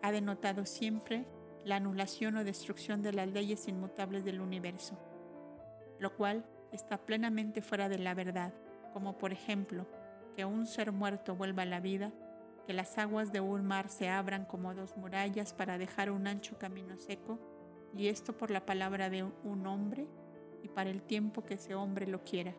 ha 0.02 0.12
denotado 0.12 0.66
siempre 0.66 1.26
la 1.64 1.78
anulación 1.78 2.36
o 2.36 2.44
destrucción 2.44 3.02
de 3.02 3.14
las 3.14 3.30
leyes 3.30 3.70
inmutables 3.70 4.26
del 4.26 4.42
universo, 4.42 5.00
lo 6.00 6.14
cual 6.14 6.46
está 6.74 6.98
plenamente 6.98 7.62
fuera 7.62 7.88
de 7.88 8.00
la 8.00 8.14
verdad, 8.14 8.54
como 8.92 9.18
por 9.18 9.32
ejemplo 9.32 9.88
que 10.36 10.46
un 10.46 10.66
ser 10.66 10.92
muerto 10.92 11.36
vuelva 11.36 11.63
a 11.63 11.68
la 11.68 11.80
vida 11.80 12.12
que 12.66 12.74
las 12.74 12.98
aguas 12.98 13.32
de 13.32 13.42
un 13.42 13.66
mar 13.66 13.90
se 13.90 14.10
abran 14.10 14.46
como 14.46 14.74
dos 14.74 14.96
murallas 14.98 15.54
para 15.54 15.78
dejar 15.78 16.12
un 16.12 16.28
ancho 16.28 16.58
camino 16.58 16.98
seco, 16.98 17.40
y 17.96 18.08
esto 18.08 18.38
por 18.38 18.50
la 18.50 18.66
palabra 18.66 19.10
de 19.10 19.24
un 19.24 19.68
hombre 19.68 20.08
y 20.63 20.70
para 20.70 20.90
el 20.90 21.02
tiempo 21.02 21.46
que 21.46 21.56
ese 21.56 21.75
hombre 21.75 22.08
lo 22.08 22.24
quiera. 22.24 22.56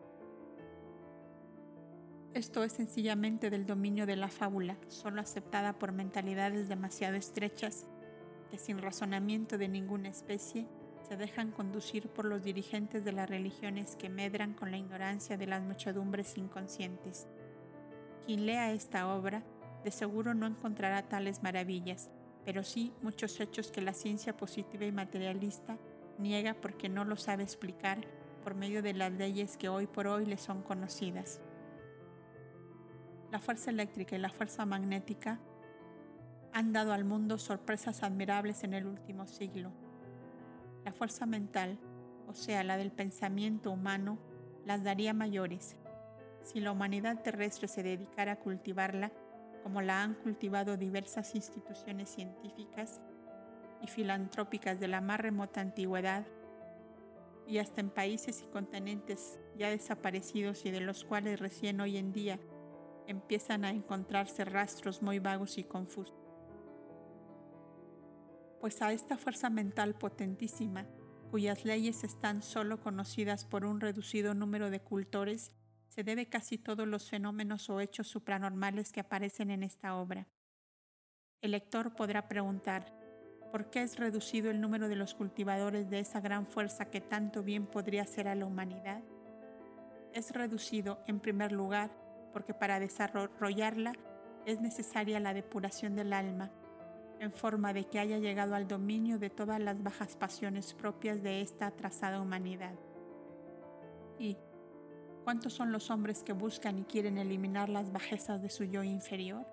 Esto 2.33 2.63
es 2.63 2.73
sencillamente 2.73 3.49
del 3.49 3.65
dominio 3.65 4.05
de 4.05 4.15
la 4.15 4.29
fábula, 4.29 4.77
solo 4.89 5.21
aceptada 5.21 5.73
por 5.73 5.91
mentalidades 5.91 6.69
demasiado 6.69 7.15
estrechas 7.15 7.87
que 8.51 8.57
sin 8.57 8.77
razonamiento 8.77 9.57
de 9.57 9.67
ninguna 9.67 10.09
especie 10.09 10.67
se 11.07 11.17
dejan 11.17 11.51
conducir 11.51 12.09
por 12.09 12.25
los 12.25 12.43
dirigentes 12.43 13.03
de 13.05 13.11
las 13.11 13.29
religiones 13.29 13.95
que 13.95 14.09
medran 14.09 14.53
con 14.53 14.71
la 14.71 14.77
ignorancia 14.77 15.37
de 15.37 15.47
las 15.47 15.63
muchedumbres 15.63 16.37
inconscientes. 16.37 17.27
Quien 18.25 18.45
lea 18.45 18.71
esta 18.71 19.13
obra 19.13 19.43
de 19.83 19.91
seguro 19.91 20.33
no 20.33 20.47
encontrará 20.47 21.07
tales 21.07 21.43
maravillas, 21.43 22.09
pero 22.43 22.63
sí 22.63 22.91
muchos 23.01 23.39
hechos 23.39 23.71
que 23.71 23.81
la 23.81 23.93
ciencia 23.93 24.35
positiva 24.35 24.85
y 24.85 24.91
materialista 24.91 25.77
niega 26.17 26.55
porque 26.55 26.89
no 26.89 27.05
lo 27.05 27.17
sabe 27.17 27.43
explicar 27.43 27.99
por 28.43 28.55
medio 28.55 28.81
de 28.81 28.93
las 28.93 29.11
leyes 29.11 29.57
que 29.57 29.69
hoy 29.69 29.87
por 29.87 30.07
hoy 30.07 30.25
le 30.25 30.37
son 30.37 30.63
conocidas. 30.63 31.41
La 33.31 33.39
fuerza 33.39 33.69
eléctrica 33.69 34.15
y 34.15 34.19
la 34.19 34.29
fuerza 34.29 34.65
magnética 34.65 35.39
han 36.53 36.71
dado 36.71 36.93
al 36.93 37.03
mundo 37.03 37.37
sorpresas 37.37 38.01
admirables 38.01 38.63
en 38.63 38.73
el 38.73 38.85
último 38.85 39.27
siglo. 39.27 39.71
La 40.83 40.93
fuerza 40.93 41.25
mental, 41.25 41.77
o 42.27 42.33
sea, 42.33 42.63
la 42.63 42.77
del 42.77 42.91
pensamiento 42.91 43.71
humano, 43.71 44.17
las 44.65 44.83
daría 44.83 45.13
mayores. 45.13 45.75
Si 46.45 46.59
la 46.59 46.71
humanidad 46.71 47.23
terrestre 47.23 47.67
se 47.67 47.81
dedicara 47.81 48.33
a 48.33 48.39
cultivarla, 48.39 49.11
como 49.63 49.81
la 49.81 50.03
han 50.03 50.13
cultivado 50.13 50.77
diversas 50.77 51.33
instituciones 51.33 52.09
científicas 52.09 53.01
y 53.81 53.87
filantrópicas 53.87 54.79
de 54.79 54.87
la 54.87 55.01
más 55.01 55.19
remota 55.19 55.59
antigüedad, 55.59 56.23
y 57.47 57.57
hasta 57.57 57.81
en 57.81 57.89
países 57.89 58.43
y 58.43 58.47
continentes 58.47 59.39
ya 59.57 59.69
desaparecidos 59.69 60.65
y 60.65 60.71
de 60.71 60.81
los 60.81 61.03
cuales 61.03 61.39
recién 61.39 61.79
hoy 61.81 61.97
en 61.97 62.11
día 62.11 62.39
empiezan 63.07 63.65
a 63.65 63.71
encontrarse 63.71 64.45
rastros 64.45 65.01
muy 65.01 65.17
vagos 65.17 65.57
y 65.57 65.63
confusos. 65.63 66.15
Pues 68.61 68.83
a 68.83 68.93
esta 68.93 69.17
fuerza 69.17 69.49
mental 69.49 69.95
potentísima, 69.95 70.85
cuyas 71.31 71.65
leyes 71.65 72.03
están 72.03 72.43
solo 72.43 72.79
conocidas 72.79 73.45
por 73.45 73.65
un 73.65 73.81
reducido 73.81 74.35
número 74.35 74.69
de 74.69 74.79
cultores, 74.79 75.51
se 75.95 76.03
debe 76.03 76.27
casi 76.27 76.57
todos 76.57 76.85
los 76.85 77.09
fenómenos 77.09 77.69
o 77.69 77.79
hechos 77.79 78.09
supranormales 78.09 78.91
que 78.91 78.99
aparecen 78.99 79.49
en 79.49 79.63
esta 79.63 79.95
obra. 79.95 80.27
El 81.41 81.51
lector 81.51 81.95
podrá 81.95 82.27
preguntar, 82.27 82.93
¿por 83.49 83.69
qué 83.69 83.81
es 83.81 83.97
reducido 83.97 84.51
el 84.51 84.59
número 84.59 84.89
de 84.89 84.97
los 84.97 85.13
cultivadores 85.13 85.89
de 85.89 85.99
esa 85.99 86.19
gran 86.19 86.47
fuerza 86.47 86.89
que 86.91 86.99
tanto 86.99 87.43
bien 87.43 87.65
podría 87.65 88.01
hacer 88.01 88.27
a 88.27 88.35
la 88.35 88.45
humanidad? 88.45 89.03
Es 90.11 90.31
reducido, 90.31 90.99
en 91.07 91.21
primer 91.21 91.53
lugar, 91.53 91.91
porque 92.33 92.53
para 92.53 92.81
desarrollarla 92.81 93.93
es 94.45 94.59
necesaria 94.59 95.21
la 95.21 95.33
depuración 95.33 95.95
del 95.95 96.11
alma, 96.11 96.51
en 97.21 97.31
forma 97.31 97.71
de 97.71 97.85
que 97.85 97.99
haya 97.99 98.17
llegado 98.17 98.53
al 98.55 98.67
dominio 98.67 99.17
de 99.17 99.29
todas 99.29 99.61
las 99.61 99.81
bajas 99.81 100.17
pasiones 100.17 100.73
propias 100.73 101.23
de 101.23 101.39
esta 101.39 101.67
atrasada 101.67 102.19
humanidad. 102.19 102.75
Y, 104.19 104.37
¿Cuántos 105.25 105.53
son 105.53 105.71
los 105.71 105.89
hombres 105.89 106.21
que 106.21 106.33
buscan 106.33 106.77
y 106.77 106.83
quieren 106.83 107.17
eliminar 107.17 107.67
las 107.67 107.91
bajezas 107.91 108.43
de 108.43 108.51
su 108.51 108.63
yo 108.63 108.83
inferior? 108.83 109.43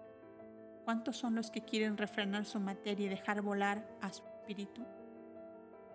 ¿Cuántos 0.84 1.16
son 1.16 1.34
los 1.34 1.50
que 1.50 1.62
quieren 1.62 1.96
refrenar 1.96 2.44
su 2.44 2.60
materia 2.60 3.06
y 3.06 3.08
dejar 3.08 3.40
volar 3.40 3.88
a 4.02 4.12
su 4.12 4.22
espíritu? 4.22 4.84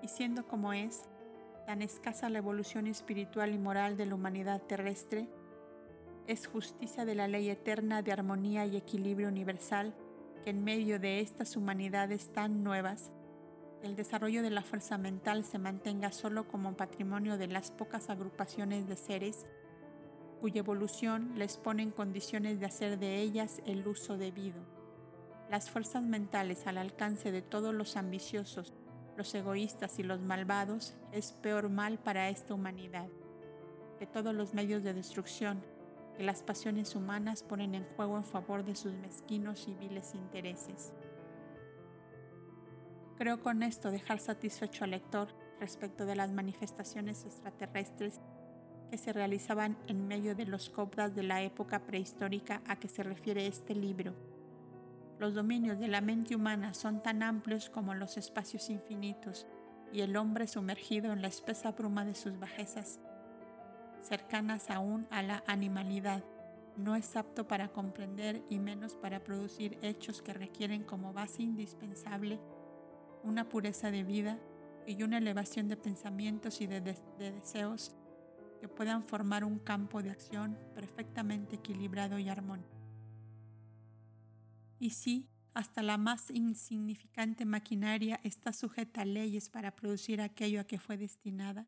Y 0.01 0.07
siendo 0.07 0.47
como 0.47 0.73
es, 0.73 1.03
tan 1.67 1.83
escasa 1.83 2.27
la 2.31 2.39
evolución 2.39 2.87
espiritual 2.87 3.53
y 3.53 3.59
moral 3.59 3.97
de 3.97 4.07
la 4.07 4.15
humanidad 4.15 4.63
terrestre, 4.63 5.29
es 6.25 6.47
justicia 6.47 7.05
de 7.05 7.13
la 7.13 7.27
ley 7.27 7.47
eterna 7.47 8.01
de 8.01 8.11
armonía 8.11 8.65
y 8.65 8.77
equilibrio 8.77 9.27
universal 9.27 9.93
que 10.43 10.49
en 10.49 10.63
medio 10.63 10.99
de 10.99 11.19
estas 11.19 11.55
humanidades 11.55 12.33
tan 12.33 12.63
nuevas, 12.63 13.11
el 13.83 13.95
desarrollo 13.95 14.41
de 14.41 14.49
la 14.49 14.63
fuerza 14.63 14.97
mental 14.97 15.43
se 15.43 15.59
mantenga 15.59 16.11
solo 16.11 16.47
como 16.47 16.75
patrimonio 16.75 17.37
de 17.37 17.45
las 17.45 17.69
pocas 17.69 18.09
agrupaciones 18.09 18.87
de 18.87 18.95
seres 18.95 19.45
cuya 20.39 20.59
evolución 20.59 21.33
les 21.35 21.57
pone 21.57 21.83
en 21.83 21.91
condiciones 21.91 22.59
de 22.59 22.65
hacer 22.65 22.99
de 22.99 23.21
ellas 23.21 23.61
el 23.65 23.87
uso 23.87 24.17
debido. 24.17 24.61
Las 25.49 25.69
fuerzas 25.69 26.03
mentales 26.03 26.67
al 26.67 26.77
alcance 26.77 27.31
de 27.31 27.41
todos 27.41 27.73
los 27.73 27.97
ambiciosos, 27.97 28.73
los 29.15 29.33
egoístas 29.33 29.99
y 29.99 30.03
los 30.03 30.21
malvados 30.21 30.95
es 31.11 31.31
peor 31.31 31.69
mal 31.69 31.97
para 31.97 32.29
esta 32.29 32.53
humanidad 32.53 33.07
que 33.97 34.05
todos 34.05 34.33
los 34.33 34.53
medios 34.53 34.83
de 34.83 34.93
destrucción 34.93 35.61
que 36.15 36.23
las 36.23 36.41
pasiones 36.41 36.95
humanas 36.95 37.43
ponen 37.43 37.75
en 37.75 37.85
juego 37.95 38.17
en 38.17 38.23
favor 38.23 38.63
de 38.63 38.75
sus 38.75 38.93
mezquinos 38.93 39.67
y 39.67 39.75
viles 39.75 40.15
intereses. 40.15 40.93
Creo 43.17 43.41
con 43.41 43.63
esto 43.63 43.91
dejar 43.91 44.19
satisfecho 44.19 44.83
al 44.83 44.91
lector 44.91 45.27
respecto 45.59 46.05
de 46.05 46.15
las 46.15 46.31
manifestaciones 46.31 47.25
extraterrestres 47.25 48.19
que 48.89 48.97
se 48.97 49.13
realizaban 49.13 49.77
en 49.87 50.07
medio 50.07 50.35
de 50.35 50.45
los 50.45 50.69
cobras 50.69 51.15
de 51.15 51.23
la 51.23 51.41
época 51.41 51.79
prehistórica 51.79 52.61
a 52.67 52.77
que 52.77 52.87
se 52.87 53.03
refiere 53.03 53.47
este 53.47 53.75
libro. 53.75 54.13
Los 55.19 55.33
dominios 55.33 55.79
de 55.79 55.87
la 55.87 56.01
mente 56.01 56.35
humana 56.35 56.73
son 56.73 57.01
tan 57.01 57.23
amplios 57.23 57.69
como 57.69 57.95
los 57.95 58.17
espacios 58.17 58.69
infinitos 58.69 59.47
y 59.91 60.01
el 60.01 60.15
hombre 60.15 60.47
sumergido 60.47 61.11
en 61.11 61.21
la 61.21 61.27
espesa 61.27 61.71
bruma 61.71 62.05
de 62.05 62.15
sus 62.15 62.39
bajezas, 62.39 62.99
cercanas 64.01 64.69
aún 64.69 65.07
a 65.09 65.23
la 65.23 65.43
animalidad, 65.47 66.23
no 66.77 66.95
es 66.95 67.15
apto 67.15 67.47
para 67.47 67.69
comprender 67.69 68.43
y 68.49 68.59
menos 68.59 68.95
para 68.95 69.23
producir 69.23 69.79
hechos 69.81 70.21
que 70.21 70.33
requieren 70.33 70.83
como 70.83 71.11
base 71.11 71.41
indispensable 71.41 72.39
una 73.23 73.49
pureza 73.49 73.89
de 73.89 74.03
vida 74.03 74.37
y 74.85 75.01
una 75.01 75.17
elevación 75.17 75.67
de 75.67 75.75
pensamientos 75.75 76.61
y 76.61 76.67
de 76.67 76.81
deseos 77.17 77.95
que 78.57 78.67
puedan 78.67 79.03
formar 79.03 79.43
un 79.43 79.59
campo 79.59 80.01
de 80.01 80.09
acción 80.09 80.57
perfectamente 80.73 81.57
equilibrado 81.57 82.19
y 82.19 82.29
armónico. 82.29 82.77
Y 84.79 84.91
si 84.91 85.27
hasta 85.53 85.81
la 85.81 85.97
más 85.97 86.29
insignificante 86.29 87.43
maquinaria 87.43 88.19
está 88.23 88.53
sujeta 88.53 89.01
a 89.01 89.05
leyes 89.05 89.49
para 89.49 89.75
producir 89.75 90.21
aquello 90.21 90.61
a 90.61 90.65
que 90.65 90.77
fue 90.77 90.97
destinada, 90.97 91.65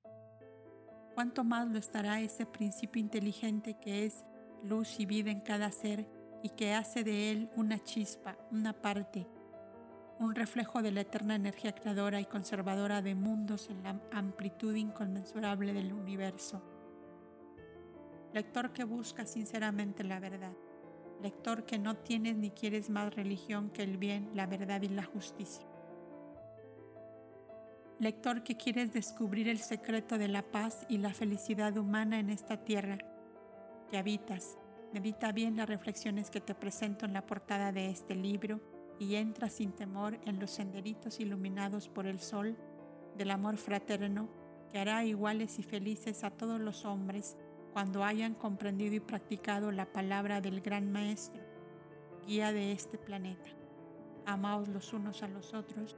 ¿cuánto 1.15 1.43
más 1.43 1.67
lo 1.67 1.80
estará 1.80 2.21
ese 2.21 2.45
principio 2.45 3.02
inteligente 3.02 3.80
que 3.82 4.06
es 4.06 4.23
luz 4.63 4.99
y 4.99 5.06
vida 5.08 5.32
en 5.32 5.41
cada 5.41 5.71
ser 5.71 6.08
y 6.43 6.49
que 6.49 6.75
hace 6.75 7.04
de 7.04 7.32
él 7.32 7.49
una 7.56 7.80
chispa, 7.80 8.38
una 8.52 8.73
parte, 8.73 9.28
un 10.19 10.36
reflejo 10.36 10.84
de 10.84 10.91
la 10.91 11.02
eterna 11.02 11.34
energía 11.34 11.73
creadora 11.73 12.21
y 12.21 12.25
conservadora 12.25 13.02
de 13.02 13.15
mundos 13.15 13.69
en 13.71 13.82
la 13.82 13.99
amplitud 14.12 14.75
inconmensurable 14.75 15.73
del 15.73 15.93
universo? 15.93 16.78
Lector 18.33 18.71
que 18.71 18.83
busca 18.83 19.25
sinceramente 19.25 20.03
la 20.03 20.19
verdad, 20.19 20.53
lector 21.21 21.65
que 21.65 21.77
no 21.77 21.97
tienes 21.97 22.35
ni 22.35 22.51
quieres 22.51 22.89
más 22.89 23.13
religión 23.13 23.69
que 23.69 23.83
el 23.83 23.97
bien, 23.97 24.29
la 24.33 24.45
verdad 24.45 24.81
y 24.81 24.89
la 24.89 25.03
justicia. 25.03 25.65
Lector 27.99 28.43
que 28.43 28.55
quieres 28.55 28.93
descubrir 28.93 29.49
el 29.49 29.59
secreto 29.59 30.17
de 30.17 30.29
la 30.29 30.41
paz 30.41 30.85
y 30.87 30.99
la 30.99 31.13
felicidad 31.13 31.75
humana 31.75 32.19
en 32.19 32.29
esta 32.29 32.63
tierra. 32.63 32.97
Que 33.89 33.97
habitas, 33.97 34.57
medita 34.93 35.33
bien 35.33 35.57
las 35.57 35.67
reflexiones 35.67 36.29
que 36.29 36.39
te 36.39 36.55
presento 36.55 37.05
en 37.05 37.11
la 37.11 37.25
portada 37.25 37.73
de 37.73 37.89
este 37.89 38.15
libro 38.15 38.61
y 38.99 39.15
entra 39.15 39.49
sin 39.49 39.73
temor 39.73 40.17
en 40.25 40.39
los 40.39 40.51
senderitos 40.51 41.19
iluminados 41.19 41.89
por 41.89 42.05
el 42.05 42.19
sol 42.19 42.55
del 43.17 43.31
amor 43.31 43.57
fraterno 43.57 44.29
que 44.71 44.79
hará 44.79 45.03
iguales 45.03 45.59
y 45.59 45.63
felices 45.63 46.23
a 46.23 46.31
todos 46.31 46.59
los 46.59 46.85
hombres 46.85 47.35
cuando 47.73 48.03
hayan 48.03 48.34
comprendido 48.34 48.95
y 48.95 48.99
practicado 48.99 49.71
la 49.71 49.86
palabra 49.86 50.41
del 50.41 50.62
gran 50.62 50.91
Maestro, 50.91 51.41
guía 52.25 52.51
de 52.51 52.71
este 52.71 52.97
planeta. 52.97 53.49
Amaos 54.25 54.67
los 54.67 54.93
unos 54.93 55.23
a 55.23 55.27
los 55.27 55.53
otros 55.53 55.95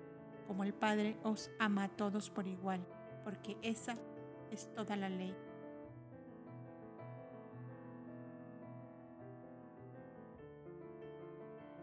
como 0.47 0.63
el 0.65 0.73
Padre 0.73 1.15
os 1.23 1.49
ama 1.59 1.85
a 1.85 1.87
todos 1.87 2.29
por 2.29 2.45
igual, 2.45 2.85
porque 3.23 3.57
esa 3.61 3.95
es 4.51 4.71
toda 4.73 4.97
la 4.97 5.07
ley. 5.07 5.33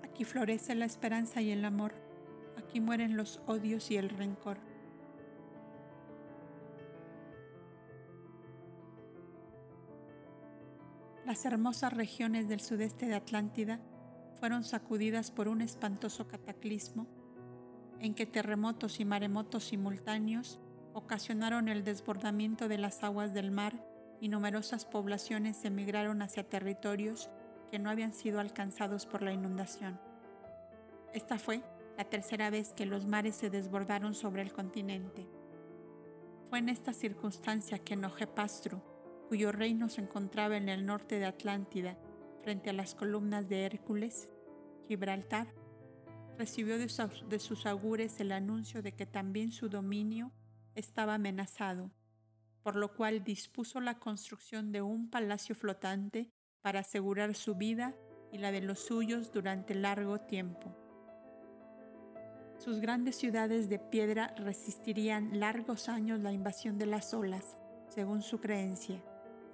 Aquí 0.02 0.24
florece 0.24 0.74
la 0.74 0.84
esperanza 0.84 1.40
y 1.40 1.50
el 1.50 1.64
amor, 1.64 1.94
aquí 2.58 2.80
mueren 2.80 3.16
los 3.16 3.40
odios 3.46 3.90
y 3.90 3.96
el 3.96 4.10
rencor. 4.10 4.58
Las 11.28 11.44
hermosas 11.44 11.92
regiones 11.92 12.48
del 12.48 12.60
sudeste 12.60 13.04
de 13.04 13.14
Atlántida 13.14 13.80
fueron 14.40 14.64
sacudidas 14.64 15.30
por 15.30 15.46
un 15.46 15.60
espantoso 15.60 16.26
cataclismo 16.26 17.06
en 18.00 18.14
que 18.14 18.24
terremotos 18.24 18.98
y 18.98 19.04
maremotos 19.04 19.64
simultáneos 19.64 20.58
ocasionaron 20.94 21.68
el 21.68 21.84
desbordamiento 21.84 22.66
de 22.66 22.78
las 22.78 23.04
aguas 23.04 23.34
del 23.34 23.50
mar 23.50 23.74
y 24.22 24.30
numerosas 24.30 24.86
poblaciones 24.86 25.66
emigraron 25.66 26.22
hacia 26.22 26.48
territorios 26.48 27.28
que 27.70 27.78
no 27.78 27.90
habían 27.90 28.14
sido 28.14 28.40
alcanzados 28.40 29.04
por 29.04 29.20
la 29.20 29.34
inundación. 29.34 30.00
Esta 31.12 31.38
fue 31.38 31.60
la 31.98 32.04
tercera 32.04 32.48
vez 32.48 32.72
que 32.72 32.86
los 32.86 33.04
mares 33.04 33.36
se 33.36 33.50
desbordaron 33.50 34.14
sobre 34.14 34.40
el 34.40 34.54
continente. 34.54 35.28
Fue 36.48 36.60
en 36.60 36.70
esta 36.70 36.94
circunstancia 36.94 37.78
que 37.80 37.96
Nojepastru, 37.96 38.80
cuyo 39.28 39.52
reino 39.52 39.90
se 39.90 40.00
encontraba 40.00 40.56
en 40.56 40.70
el 40.70 40.86
norte 40.86 41.18
de 41.18 41.26
Atlántida, 41.26 41.98
frente 42.42 42.70
a 42.70 42.72
las 42.72 42.94
columnas 42.94 43.46
de 43.46 43.66
Hércules, 43.66 44.30
Gibraltar, 44.86 45.52
recibió 46.38 46.78
de 46.78 46.88
sus, 47.38 47.66
augures 47.66 48.20
el 48.20 48.32
anuncio 48.32 48.80
de 48.80 48.92
que 48.92 49.04
también 49.04 49.52
su 49.52 49.68
dominio 49.68 50.32
estaba 50.74 51.14
amenazado, 51.14 51.90
por 52.62 52.74
lo 52.74 52.94
cual 52.94 53.22
dispuso 53.22 53.80
la 53.80 53.98
construcción 53.98 54.72
de 54.72 54.80
un 54.80 55.10
palacio 55.10 55.54
flotante 55.54 56.30
para 56.62 56.80
asegurar 56.80 57.34
su 57.34 57.54
vida 57.54 57.94
y 58.32 58.38
la 58.38 58.50
de 58.50 58.62
los 58.62 58.78
suyos 58.78 59.30
durante 59.30 59.74
largo 59.74 60.20
tiempo. 60.20 60.74
Sus 62.58 62.80
grandes 62.80 63.16
ciudades 63.16 63.68
de 63.68 63.78
piedra 63.78 64.34
resistirían 64.38 65.38
largos 65.38 65.88
años 65.88 66.20
la 66.20 66.32
invasión 66.32 66.78
de 66.78 66.86
las 66.86 67.12
olas, 67.12 67.58
según 67.88 68.22
su 68.22 68.40
creencia, 68.40 69.02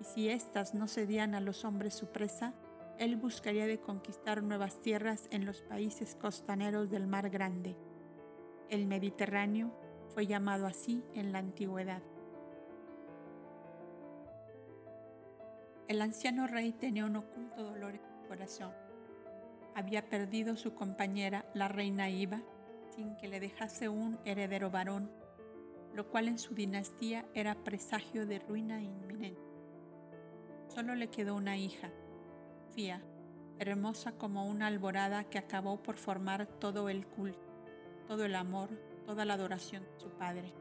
y 0.00 0.04
si 0.04 0.28
éstas 0.28 0.74
no 0.74 0.88
cedían 0.88 1.34
a 1.34 1.40
los 1.40 1.64
hombres 1.64 1.94
su 1.94 2.06
presa, 2.06 2.54
él 2.98 3.16
buscaría 3.16 3.66
de 3.66 3.80
conquistar 3.80 4.42
nuevas 4.42 4.80
tierras 4.80 5.28
en 5.30 5.44
los 5.44 5.62
países 5.62 6.14
costaneros 6.14 6.90
del 6.90 7.06
Mar 7.06 7.28
Grande. 7.30 7.76
El 8.70 8.86
Mediterráneo 8.86 9.72
fue 10.08 10.26
llamado 10.26 10.66
así 10.66 11.04
en 11.14 11.32
la 11.32 11.40
antigüedad. 11.40 12.02
El 15.88 16.00
anciano 16.00 16.46
rey 16.46 16.72
tenía 16.72 17.04
un 17.04 17.16
oculto 17.16 17.62
dolor 17.62 17.94
en 17.94 18.00
su 18.00 18.28
corazón. 18.28 18.72
Había 19.74 20.08
perdido 20.08 20.56
su 20.56 20.74
compañera, 20.74 21.44
la 21.52 21.68
reina 21.68 22.08
Iva, 22.08 22.40
sin 22.94 23.16
que 23.16 23.28
le 23.28 23.40
dejase 23.40 23.88
un 23.88 24.18
heredero 24.24 24.70
varón, 24.70 25.10
lo 25.92 26.08
cual 26.08 26.28
en 26.28 26.38
su 26.38 26.54
dinastía 26.54 27.26
era 27.34 27.56
presagio 27.64 28.24
de 28.26 28.38
ruina 28.38 28.80
inminente. 28.80 29.53
Solo 30.74 30.94
le 30.96 31.08
quedó 31.08 31.36
una 31.36 31.56
hija, 31.56 31.90
hermosa 33.60 34.12
como 34.12 34.46
una 34.46 34.66
alborada 34.66 35.22
que 35.22 35.38
acabó 35.38 35.80
por 35.80 35.96
formar 35.96 36.46
todo 36.46 36.88
el 36.88 37.06
culto, 37.06 37.48
todo 38.08 38.24
el 38.24 38.34
amor, 38.34 38.70
toda 39.06 39.24
la 39.24 39.34
adoración 39.34 39.84
de 39.84 40.00
su 40.00 40.08
Padre. 40.10 40.52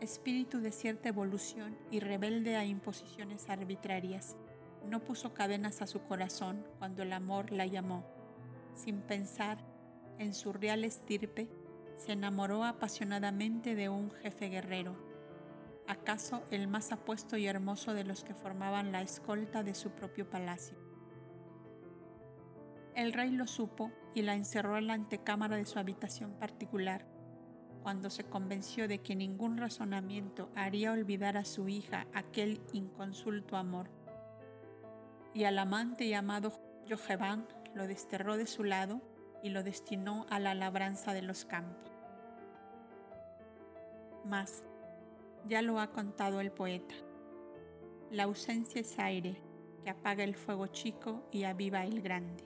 Espíritu 0.00 0.60
de 0.60 0.72
cierta 0.72 1.10
evolución 1.10 1.78
y 1.90 2.00
rebelde 2.00 2.56
a 2.56 2.64
imposiciones 2.64 3.48
arbitrarias, 3.48 4.36
no 4.88 5.04
puso 5.04 5.32
cadenas 5.32 5.82
a 5.82 5.86
su 5.86 6.02
corazón 6.02 6.66
cuando 6.78 7.04
el 7.04 7.12
amor 7.12 7.52
la 7.52 7.66
llamó. 7.66 8.04
Sin 8.74 9.00
pensar 9.02 9.58
en 10.18 10.34
su 10.34 10.52
real 10.52 10.84
estirpe, 10.84 11.48
se 11.96 12.12
enamoró 12.12 12.64
apasionadamente 12.64 13.76
de 13.76 13.88
un 13.88 14.10
jefe 14.10 14.48
guerrero 14.48 15.09
acaso 15.86 16.42
el 16.50 16.68
más 16.68 16.92
apuesto 16.92 17.36
y 17.36 17.46
hermoso 17.46 17.94
de 17.94 18.04
los 18.04 18.24
que 18.24 18.34
formaban 18.34 18.92
la 18.92 19.02
escolta 19.02 19.62
de 19.62 19.74
su 19.74 19.90
propio 19.90 20.28
palacio. 20.28 20.76
El 22.94 23.12
rey 23.12 23.30
lo 23.30 23.46
supo 23.46 23.92
y 24.14 24.22
la 24.22 24.34
encerró 24.34 24.76
en 24.76 24.88
la 24.88 24.94
antecámara 24.94 25.56
de 25.56 25.64
su 25.64 25.78
habitación 25.78 26.32
particular, 26.34 27.06
cuando 27.82 28.10
se 28.10 28.24
convenció 28.24 28.88
de 28.88 28.98
que 28.98 29.16
ningún 29.16 29.56
razonamiento 29.56 30.50
haría 30.54 30.92
olvidar 30.92 31.36
a 31.36 31.44
su 31.44 31.68
hija 31.68 32.06
aquel 32.12 32.60
inconsulto 32.72 33.56
amor. 33.56 33.88
Y 35.32 35.44
al 35.44 35.58
amante 35.58 36.08
llamado 36.08 36.52
Jojeban 36.88 37.46
lo 37.74 37.86
desterró 37.86 38.36
de 38.36 38.46
su 38.46 38.64
lado 38.64 39.00
y 39.42 39.50
lo 39.50 39.62
destinó 39.62 40.26
a 40.28 40.38
la 40.38 40.54
labranza 40.54 41.14
de 41.14 41.22
los 41.22 41.44
campos. 41.44 41.90
Ya 45.48 45.62
lo 45.62 45.80
ha 45.80 45.90
contado 45.90 46.40
el 46.40 46.52
poeta. 46.52 46.94
La 48.10 48.24
ausencia 48.24 48.80
es 48.80 48.98
aire 48.98 49.40
que 49.82 49.90
apaga 49.90 50.24
el 50.24 50.34
fuego 50.34 50.66
chico 50.66 51.28
y 51.32 51.44
aviva 51.44 51.84
el 51.84 52.02
grande. 52.02 52.44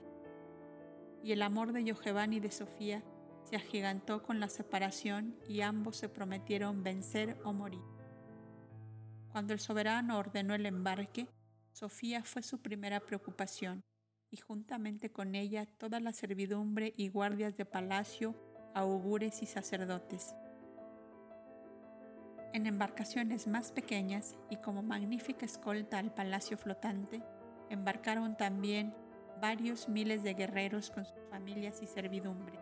Y 1.23 1.31
el 1.31 1.41
amor 1.41 1.73
de 1.73 1.83
Yojevan 1.83 2.33
y 2.33 2.39
de 2.39 2.51
Sofía 2.51 3.03
se 3.43 3.55
agigantó 3.55 4.23
con 4.23 4.39
la 4.39 4.49
separación 4.49 5.35
y 5.47 5.61
ambos 5.61 5.97
se 5.97 6.09
prometieron 6.09 6.83
vencer 6.83 7.37
o 7.43 7.53
morir. 7.53 7.81
Cuando 9.31 9.53
el 9.53 9.59
soberano 9.59 10.17
ordenó 10.17 10.55
el 10.55 10.65
embarque, 10.65 11.27
Sofía 11.71 12.23
fue 12.23 12.41
su 12.41 12.61
primera 12.61 12.99
preocupación 12.99 13.83
y 14.31 14.37
juntamente 14.37 15.11
con 15.11 15.35
ella 15.35 15.65
toda 15.65 15.99
la 15.99 16.13
servidumbre 16.13 16.93
y 16.95 17.09
guardias 17.09 17.57
de 17.57 17.65
palacio, 17.65 18.35
augures 18.73 19.41
y 19.41 19.45
sacerdotes 19.45 20.35
en 22.55 22.67
embarcaciones 22.67 23.47
más 23.47 23.73
pequeñas 23.73 24.37
y 24.49 24.55
como 24.55 24.81
magnífica 24.81 25.45
escolta 25.45 25.97
al 25.97 26.13
palacio 26.13 26.57
flotante, 26.57 27.21
embarcaron 27.69 28.37
también 28.37 28.93
varios 29.41 29.89
miles 29.89 30.23
de 30.23 30.35
guerreros 30.35 30.89
con 30.89 31.03
sus 31.03 31.19
familias 31.29 31.81
y 31.81 31.87
servidumbre. 31.87 32.57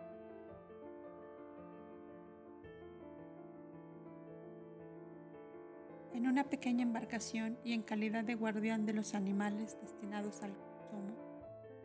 En 6.12 6.26
una 6.26 6.42
pequeña 6.42 6.82
embarcación 6.82 7.56
y 7.62 7.72
en 7.72 7.82
calidad 7.82 8.24
de 8.24 8.34
guardián 8.34 8.86
de 8.86 8.94
los 8.94 9.14
animales 9.14 9.78
destinados 9.80 10.42
al 10.42 10.56
consumo, 10.56 11.14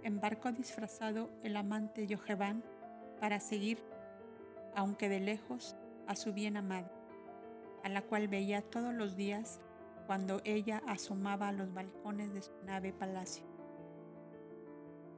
embarcó 0.01 0.51
disfrazado 0.51 1.29
el 1.43 1.55
amante 1.55 2.07
Yojeban 2.07 2.63
para 3.19 3.39
seguir, 3.39 3.83
aunque 4.75 5.09
de 5.09 5.19
lejos, 5.19 5.75
a 6.07 6.15
su 6.15 6.33
bien 6.33 6.57
amado 6.57 6.98
a 7.83 7.89
la 7.89 8.01
cual 8.01 8.27
veía 8.27 8.61
todos 8.61 8.93
los 8.93 9.15
días 9.15 9.59
cuando 10.07 10.41
ella 10.43 10.81
asomaba 10.87 11.49
a 11.49 11.51
los 11.51 11.73
balcones 11.73 12.33
de 12.33 12.41
su 12.41 12.51
nave 12.65 12.93
palacio. 12.93 13.45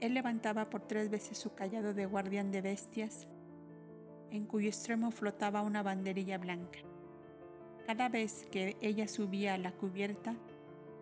Él 0.01 0.13
levantaba 0.15 0.69
por 0.69 0.81
tres 0.81 1.09
veces 1.09 1.37
su 1.37 1.53
callado 1.53 1.93
de 1.93 2.05
guardián 2.05 2.51
de 2.51 2.61
bestias, 2.61 3.27
en 4.31 4.45
cuyo 4.45 4.67
extremo 4.67 5.11
flotaba 5.11 5.61
una 5.61 5.83
banderilla 5.83 6.37
blanca. 6.37 6.79
Cada 7.85 8.09
vez 8.09 8.45
que 8.51 8.77
ella 8.81 9.07
subía 9.07 9.53
a 9.53 9.57
la 9.57 9.71
cubierta, 9.71 10.35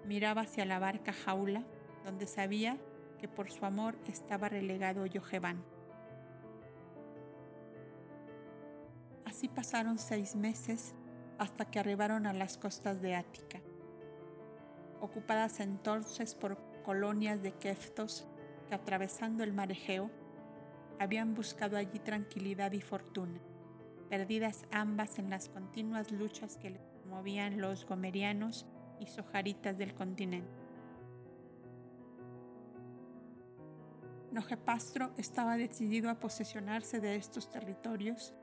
miraba 0.05 0.41
hacia 0.41 0.65
la 0.65 0.79
barca 0.79 1.13
jaula, 1.13 1.63
donde 2.03 2.27
sabía 2.27 2.77
que 3.19 3.27
por 3.27 3.49
su 3.51 3.65
amor 3.65 3.95
estaba 4.07 4.49
relegado 4.49 5.05
Yojeban. 5.05 5.63
Así 9.25 9.47
pasaron 9.47 9.97
seis 9.97 10.35
meses 10.35 10.93
hasta 11.39 11.65
que 11.65 11.80
arribaron 11.80 12.28
a 12.28 12.34
las 12.34 12.58
costas 12.58 13.02
de 13.02 13.15
Ática, 13.15 13.62
ocupadas 15.02 15.62
entonces 15.62 16.36
por 16.36 16.58
colonias 16.84 17.41
de 17.41 17.54
keftos 17.54 18.28
que 18.67 18.75
atravesando 18.75 19.43
el 19.43 19.54
mar 19.54 19.71
Egeo 19.71 20.12
habían 20.99 21.34
buscado 21.34 21.78
allí 21.78 21.99
tranquilidad 21.99 22.73
y 22.73 22.82
fortuna. 22.82 23.39
perdidas 24.10 24.65
ambas 24.71 25.19
en 25.19 25.30
las 25.30 25.49
continuas 25.49 26.12
luchas 26.12 26.58
que 26.58 26.71
le 26.71 26.80
movían 27.08 27.62
los 27.62 27.86
gomerianos 27.86 28.65
y 28.99 29.06
sojaritas 29.06 29.78
del 29.78 29.93
continente. 29.93 30.49
Nojepastro 34.32 35.12
estaba 35.17 35.58
decidido 35.58 36.10
a 36.10 36.19
posesionarse 36.19 36.99
de 36.99 37.15
estos 37.15 37.49
territorios 37.49 38.34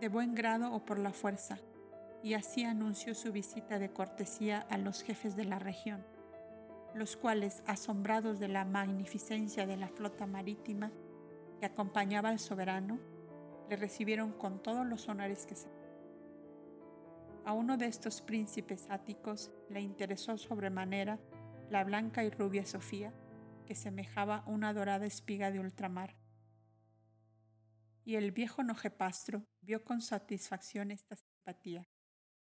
de 0.00 0.08
buen 0.08 0.34
grado 0.34 0.72
o 0.72 0.84
por 0.84 0.98
la 0.98 1.12
fuerza, 1.12 1.58
y 2.22 2.34
así 2.34 2.64
anunció 2.64 3.14
su 3.14 3.32
visita 3.32 3.78
de 3.78 3.92
cortesía 3.92 4.60
a 4.70 4.78
los 4.78 5.02
jefes 5.02 5.34
de 5.34 5.44
la 5.44 5.58
región, 5.58 6.04
los 6.94 7.16
cuales, 7.16 7.62
asombrados 7.66 8.38
de 8.38 8.48
la 8.48 8.64
magnificencia 8.64 9.66
de 9.66 9.76
la 9.76 9.88
flota 9.88 10.26
marítima 10.26 10.92
que 11.58 11.66
acompañaba 11.66 12.28
al 12.28 12.38
soberano, 12.38 13.00
le 13.68 13.76
recibieron 13.76 14.32
con 14.32 14.62
todos 14.62 14.86
los 14.86 15.08
honores 15.08 15.46
que 15.46 15.56
se. 15.56 15.68
A 17.44 17.52
uno 17.52 17.76
de 17.76 17.86
estos 17.86 18.22
príncipes 18.22 18.86
áticos 18.88 19.50
le 19.68 19.80
interesó 19.80 20.38
sobremanera 20.38 21.18
la 21.70 21.82
blanca 21.82 22.22
y 22.22 22.30
rubia 22.30 22.64
Sofía, 22.64 23.12
que 23.66 23.74
semejaba 23.74 24.44
una 24.46 24.72
dorada 24.72 25.06
espiga 25.06 25.50
de 25.50 25.58
ultramar. 25.58 26.14
Y 28.04 28.16
el 28.16 28.30
viejo 28.30 28.62
Nojepastro 28.62 29.44
vio 29.60 29.84
con 29.84 30.00
satisfacción 30.00 30.90
esta 30.90 31.16
simpatía, 31.16 31.88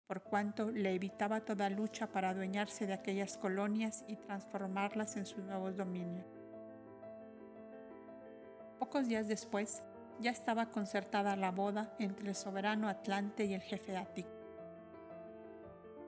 por 0.07 0.21
cuanto 0.21 0.71
le 0.71 0.93
evitaba 0.93 1.41
toda 1.41 1.69
lucha 1.69 2.07
para 2.07 2.29
adueñarse 2.29 2.85
de 2.85 2.93
aquellas 2.93 3.37
colonias 3.37 4.03
y 4.07 4.17
transformarlas 4.17 5.15
en 5.17 5.25
sus 5.25 5.43
nuevos 5.43 5.77
dominios. 5.77 6.25
Pocos 8.79 9.07
días 9.07 9.27
después, 9.27 9.81
ya 10.19 10.31
estaba 10.31 10.69
concertada 10.69 11.35
la 11.35 11.51
boda 11.51 11.95
entre 11.99 12.29
el 12.29 12.35
soberano 12.35 12.87
Atlante 12.87 13.45
y 13.45 13.53
el 13.53 13.61
jefe 13.61 13.97
ático, 13.97 14.29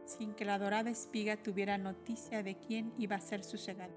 sin 0.05 0.33
que 0.33 0.45
la 0.45 0.59
dorada 0.59 0.89
espiga 0.89 1.37
tuviera 1.37 1.77
noticia 1.77 2.43
de 2.43 2.57
quién 2.57 2.93
iba 2.97 3.15
a 3.15 3.21
ser 3.21 3.43
su 3.43 3.57
segado. 3.57 3.93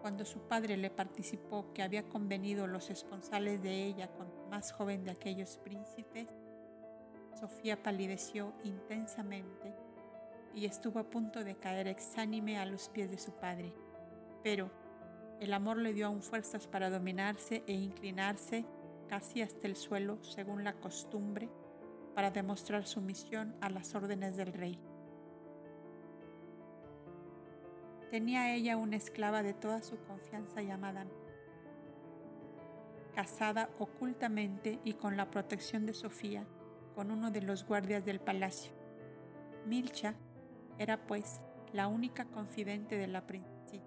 Cuando 0.00 0.24
su 0.24 0.40
padre 0.48 0.76
le 0.76 0.90
participó 0.90 1.72
que 1.72 1.82
había 1.82 2.08
convenido 2.08 2.66
los 2.66 2.88
esponsales 2.90 3.62
de 3.62 3.84
ella 3.84 4.08
con 4.08 4.26
el 4.28 4.48
más 4.48 4.72
joven 4.72 5.04
de 5.04 5.10
aquellos 5.10 5.58
príncipes, 5.58 6.28
Sofía 7.38 7.80
palideció 7.80 8.52
intensamente 8.64 9.72
y 10.54 10.64
estuvo 10.66 10.98
a 10.98 11.08
punto 11.08 11.44
de 11.44 11.54
caer 11.54 11.86
exánime 11.86 12.58
a 12.58 12.66
los 12.66 12.88
pies 12.88 13.12
de 13.12 13.18
su 13.18 13.30
padre. 13.30 13.72
Pero 14.42 14.70
el 15.38 15.52
amor 15.52 15.76
le 15.76 15.92
dio 15.92 16.06
aún 16.06 16.20
fuerzas 16.20 16.66
para 16.66 16.90
dominarse 16.90 17.62
e 17.68 17.74
inclinarse 17.74 18.64
casi 19.08 19.40
hasta 19.40 19.68
el 19.68 19.76
suelo 19.76 20.18
según 20.24 20.64
la 20.64 20.72
costumbre 20.74 21.48
para 22.16 22.32
demostrar 22.32 22.86
sumisión 22.86 23.54
a 23.60 23.70
las 23.70 23.94
órdenes 23.94 24.36
del 24.36 24.52
rey. 24.52 24.80
Tenía 28.10 28.52
ella 28.52 28.76
una 28.76 28.96
esclava 28.96 29.44
de 29.44 29.54
toda 29.54 29.82
su 29.82 29.96
confianza 29.98 30.60
llamada 30.62 31.06
casada 33.14 33.70
ocultamente 33.78 34.80
y 34.82 34.94
con 34.94 35.16
la 35.16 35.30
protección 35.30 35.86
de 35.86 35.94
Sofía 35.94 36.46
con 36.98 37.12
uno 37.12 37.30
de 37.30 37.42
los 37.42 37.64
guardias 37.64 38.04
del 38.04 38.18
palacio. 38.18 38.72
Milcha 39.66 40.16
era 40.78 41.06
pues 41.06 41.40
la 41.72 41.86
única 41.86 42.24
confidente 42.24 42.98
de 42.98 43.06
la 43.06 43.24
princesa, 43.24 43.86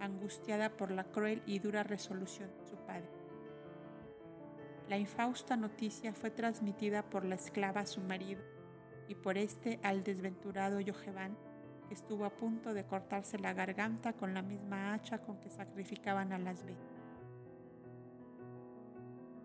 angustiada 0.00 0.70
por 0.70 0.90
la 0.90 1.04
cruel 1.04 1.40
y 1.46 1.60
dura 1.60 1.84
resolución 1.84 2.50
de 2.58 2.66
su 2.66 2.74
padre. 2.78 3.12
La 4.88 4.98
infausta 4.98 5.56
noticia 5.56 6.12
fue 6.14 6.32
transmitida 6.32 7.08
por 7.08 7.24
la 7.24 7.36
esclava 7.36 7.82
a 7.82 7.86
su 7.86 8.00
marido 8.00 8.42
y 9.06 9.14
por 9.14 9.38
este 9.38 9.78
al 9.84 10.02
desventurado 10.02 10.80
Yoheván, 10.80 11.38
que 11.86 11.94
estuvo 11.94 12.24
a 12.24 12.34
punto 12.34 12.74
de 12.74 12.84
cortarse 12.84 13.38
la 13.38 13.54
garganta 13.54 14.14
con 14.14 14.34
la 14.34 14.42
misma 14.42 14.94
hacha 14.94 15.18
con 15.18 15.38
que 15.38 15.48
sacrificaban 15.48 16.32
a 16.32 16.40
las 16.40 16.64
B. 16.64 16.74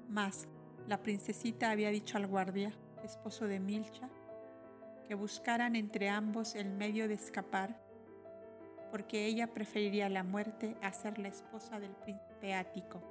Mas 0.09 0.47
la 0.87 1.01
princesita 1.01 1.71
había 1.71 1.89
dicho 1.89 2.17
al 2.17 2.27
guardia, 2.27 2.73
esposo 3.03 3.45
de 3.45 3.59
Milcha, 3.59 4.09
que 5.07 5.15
buscaran 5.15 5.75
entre 5.75 6.09
ambos 6.09 6.55
el 6.55 6.69
medio 6.69 7.07
de 7.07 7.15
escapar, 7.15 7.81
porque 8.91 9.25
ella 9.25 9.53
preferiría 9.53 10.09
la 10.09 10.23
muerte 10.23 10.75
a 10.81 10.91
ser 10.91 11.19
la 11.19 11.27
esposa 11.27 11.79
del 11.79 11.91
príncipe 11.91 12.53
ático, 12.53 13.01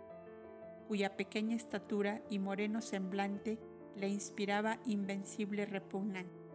cuya 0.88 1.16
pequeña 1.16 1.56
estatura 1.56 2.22
y 2.30 2.38
moreno 2.38 2.80
semblante 2.80 3.58
le 3.96 4.08
inspiraba 4.08 4.78
invencible 4.86 5.66
repugnancia. 5.66 6.48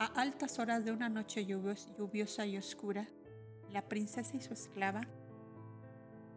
A 0.00 0.06
altas 0.06 0.60
horas 0.60 0.84
de 0.84 0.92
una 0.92 1.08
noche 1.08 1.44
lluviosa 1.44 2.46
y 2.46 2.56
oscura, 2.56 3.08
la 3.70 3.82
princesa 3.88 4.36
y 4.36 4.40
su 4.40 4.54
esclava, 4.54 5.02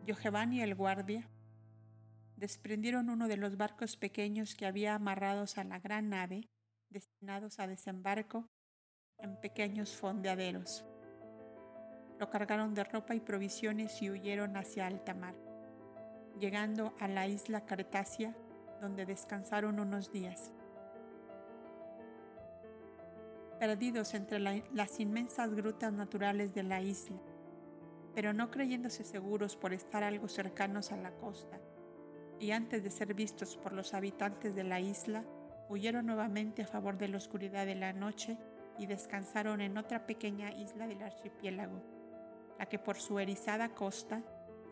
Yojevan 0.06 0.54
y 0.54 0.62
el 0.62 0.76
guardia, 0.76 1.30
desprendieron 2.36 3.10
uno 3.10 3.28
de 3.28 3.38
los 3.38 3.56
barcos 3.58 3.98
pequeños 3.98 4.56
que 4.56 4.66
había 4.66 4.96
amarrados 4.96 5.58
a 5.58 5.64
la 5.64 5.80
gran 5.80 6.10
nave, 6.10 6.50
destinados 6.90 7.60
a 7.60 7.68
desembarco 7.68 8.50
en 9.18 9.40
pequeños 9.40 9.96
fondeaderos. 9.96 10.84
Lo 12.20 12.30
cargaron 12.30 12.74
de 12.74 12.84
ropa 12.84 13.14
y 13.16 13.20
provisiones 13.20 14.02
y 14.02 14.10
huyeron 14.10 14.58
hacia 14.58 14.88
alta 14.88 15.14
mar, 15.14 15.36
llegando 16.40 16.96
a 17.00 17.08
la 17.08 17.28
isla 17.28 17.66
Cartasia, 17.66 18.36
donde 18.80 19.06
descansaron 19.06 19.80
unos 19.80 20.12
días. 20.12 20.52
perdidos 23.62 24.16
entre 24.16 24.40
las 24.40 25.00
inmensas 25.00 25.54
grutas 25.54 25.94
naturales 25.94 26.52
de 26.56 26.64
la 26.64 26.82
isla, 26.82 27.22
pero 28.14 28.34
no 28.34 28.52
creyéndose 28.52 29.04
seguros 29.04 29.56
por 29.56 29.74
estar 29.74 30.04
algo 30.04 30.28
cercanos 30.28 30.92
a 30.92 30.98
la 30.98 31.12
costa, 31.12 31.60
y 32.40 32.52
antes 32.52 32.84
de 32.84 32.90
ser 32.90 33.14
vistos 33.14 33.58
por 33.58 33.74
los 33.74 33.94
habitantes 33.94 34.56
de 34.56 34.64
la 34.64 34.80
isla, 34.80 35.24
huyeron 35.70 36.08
nuevamente 36.08 36.64
a 36.64 36.68
favor 36.68 36.98
de 36.98 37.08
la 37.08 37.18
oscuridad 37.18 37.66
de 37.66 37.76
la 37.76 37.94
noche 37.94 38.38
y 38.78 38.88
descansaron 38.88 39.62
en 39.62 39.78
otra 39.78 40.06
pequeña 40.06 40.52
isla 40.52 40.88
del 40.88 41.02
archipiélago, 41.02 41.82
la 42.58 42.66
que 42.66 42.80
por 42.80 42.98
su 42.98 43.20
erizada 43.20 43.70
costa 43.70 44.24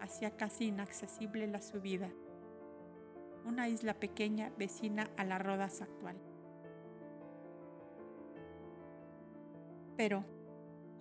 hacía 0.01 0.35
casi 0.35 0.65
inaccesible 0.65 1.47
la 1.47 1.61
subida, 1.61 2.09
una 3.45 3.69
isla 3.69 3.93
pequeña 3.93 4.51
vecina 4.57 5.09
a 5.15 5.23
la 5.23 5.37
Rodas 5.37 5.81
actual. 5.81 6.17
Pero, 9.95 10.23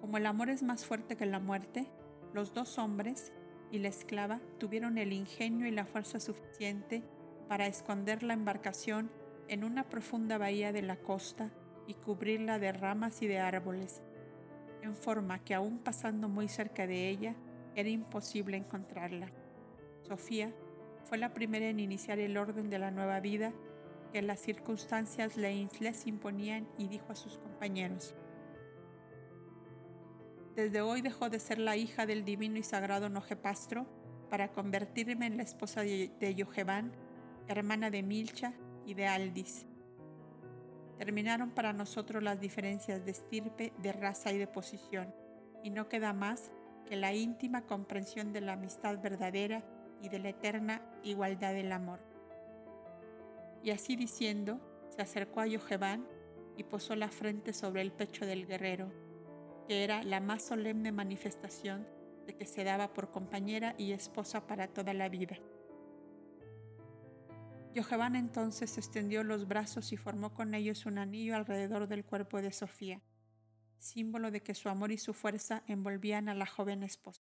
como 0.00 0.16
el 0.16 0.26
amor 0.26 0.50
es 0.50 0.62
más 0.62 0.84
fuerte 0.84 1.16
que 1.16 1.26
la 1.26 1.38
muerte, 1.38 1.90
los 2.32 2.54
dos 2.54 2.78
hombres 2.78 3.32
y 3.70 3.78
la 3.78 3.88
esclava 3.88 4.40
tuvieron 4.58 4.98
el 4.98 5.12
ingenio 5.12 5.66
y 5.66 5.70
la 5.70 5.84
fuerza 5.84 6.20
suficiente 6.20 7.02
para 7.48 7.66
esconder 7.66 8.22
la 8.22 8.34
embarcación 8.34 9.10
en 9.48 9.64
una 9.64 9.88
profunda 9.88 10.38
bahía 10.38 10.72
de 10.72 10.82
la 10.82 10.96
costa 10.96 11.50
y 11.86 11.94
cubrirla 11.94 12.58
de 12.58 12.72
ramas 12.72 13.22
y 13.22 13.26
de 13.26 13.38
árboles, 13.38 14.02
en 14.82 14.94
forma 14.94 15.42
que 15.42 15.54
aún 15.54 15.78
pasando 15.78 16.28
muy 16.28 16.48
cerca 16.48 16.86
de 16.86 17.08
ella 17.08 17.34
era 17.74 17.88
imposible 17.88 18.56
encontrarla. 18.56 19.30
Sofía 20.02 20.52
fue 21.04 21.18
la 21.18 21.32
primera 21.32 21.68
en 21.68 21.80
iniciar 21.80 22.18
el 22.18 22.36
orden 22.36 22.68
de 22.68 22.78
la 22.78 22.90
nueva 22.90 23.20
vida 23.20 23.52
que 24.12 24.22
las 24.22 24.40
circunstancias 24.40 25.36
les 25.36 26.06
imponían 26.06 26.68
y 26.76 26.88
dijo 26.88 27.12
a 27.12 27.16
sus 27.16 27.38
compañeros, 27.38 28.14
desde 30.58 30.80
hoy 30.80 31.02
dejó 31.02 31.30
de 31.30 31.38
ser 31.38 31.60
la 31.60 31.76
hija 31.76 32.04
del 32.04 32.24
divino 32.24 32.58
y 32.58 32.64
sagrado 32.64 33.08
Nojepastro 33.08 33.86
para 34.28 34.50
convertirme 34.50 35.26
en 35.26 35.36
la 35.36 35.44
esposa 35.44 35.82
de, 35.82 36.10
de 36.18 36.92
hermana 37.46 37.90
de 37.90 38.02
Milcha 38.02 38.54
y 38.84 38.94
de 38.94 39.06
Aldis. 39.06 39.66
Terminaron 40.98 41.52
para 41.52 41.72
nosotros 41.72 42.24
las 42.24 42.40
diferencias 42.40 43.04
de 43.04 43.12
estirpe, 43.12 43.72
de 43.80 43.92
raza 43.92 44.32
y 44.32 44.38
de 44.38 44.48
posición, 44.48 45.14
y 45.62 45.70
no 45.70 45.88
queda 45.88 46.12
más 46.12 46.50
que 46.88 46.96
la 46.96 47.14
íntima 47.14 47.62
comprensión 47.62 48.32
de 48.32 48.40
la 48.40 48.54
amistad 48.54 49.00
verdadera 49.00 49.62
y 50.02 50.08
de 50.08 50.18
la 50.18 50.30
eterna 50.30 50.82
igualdad 51.04 51.52
del 51.52 51.70
amor. 51.70 52.00
Y 53.62 53.70
así 53.70 53.94
diciendo, 53.94 54.60
se 54.88 55.02
acercó 55.02 55.38
a 55.38 55.46
Yoheván 55.46 56.04
y 56.56 56.64
posó 56.64 56.96
la 56.96 57.10
frente 57.10 57.52
sobre 57.52 57.82
el 57.82 57.92
pecho 57.92 58.26
del 58.26 58.44
guerrero 58.44 59.06
que 59.68 59.84
era 59.84 60.02
la 60.02 60.18
más 60.18 60.42
solemne 60.42 60.92
manifestación 60.92 61.86
de 62.26 62.34
que 62.34 62.46
se 62.46 62.64
daba 62.64 62.94
por 62.94 63.10
compañera 63.10 63.74
y 63.76 63.92
esposa 63.92 64.46
para 64.46 64.68
toda 64.68 64.94
la 64.94 65.10
vida. 65.10 65.38
Yohavan 67.74 68.16
entonces 68.16 68.78
extendió 68.78 69.22
los 69.24 69.46
brazos 69.46 69.92
y 69.92 69.98
formó 69.98 70.32
con 70.32 70.54
ellos 70.54 70.86
un 70.86 70.96
anillo 70.96 71.36
alrededor 71.36 71.86
del 71.86 72.04
cuerpo 72.04 72.40
de 72.40 72.50
Sofía, 72.50 73.02
símbolo 73.78 74.30
de 74.30 74.42
que 74.42 74.54
su 74.54 74.70
amor 74.70 74.90
y 74.90 74.96
su 74.96 75.12
fuerza 75.12 75.62
envolvían 75.66 76.30
a 76.30 76.34
la 76.34 76.46
joven 76.46 76.82
esposa. 76.82 77.22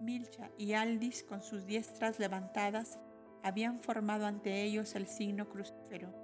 Milcha 0.00 0.50
y 0.58 0.72
Aldis, 0.72 1.22
con 1.22 1.42
sus 1.42 1.64
diestras 1.64 2.18
levantadas, 2.18 2.98
habían 3.44 3.78
formado 3.78 4.26
ante 4.26 4.62
ellos 4.62 4.96
el 4.96 5.06
signo 5.06 5.48
crucífero. 5.48 6.21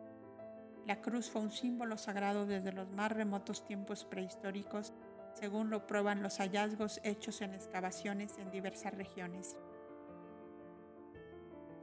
La 0.89 1.03
cruz 1.03 1.29
fue 1.29 1.43
un 1.43 1.51
símbolo 1.51 1.99
sagrado 1.99 2.47
desde 2.47 2.73
los 2.73 2.91
más 2.91 3.13
remotos 3.13 3.63
tiempos 3.63 4.07
prehistóricos, 4.07 4.95
según 5.35 5.69
lo 5.69 5.87
prueban 5.87 6.23
los 6.23 6.39
hallazgos 6.39 7.03
hechos 7.05 7.43
en 7.43 7.53
excavaciones 7.53 8.39
en 8.39 8.51
diversas 8.51 8.95
regiones. 8.95 9.59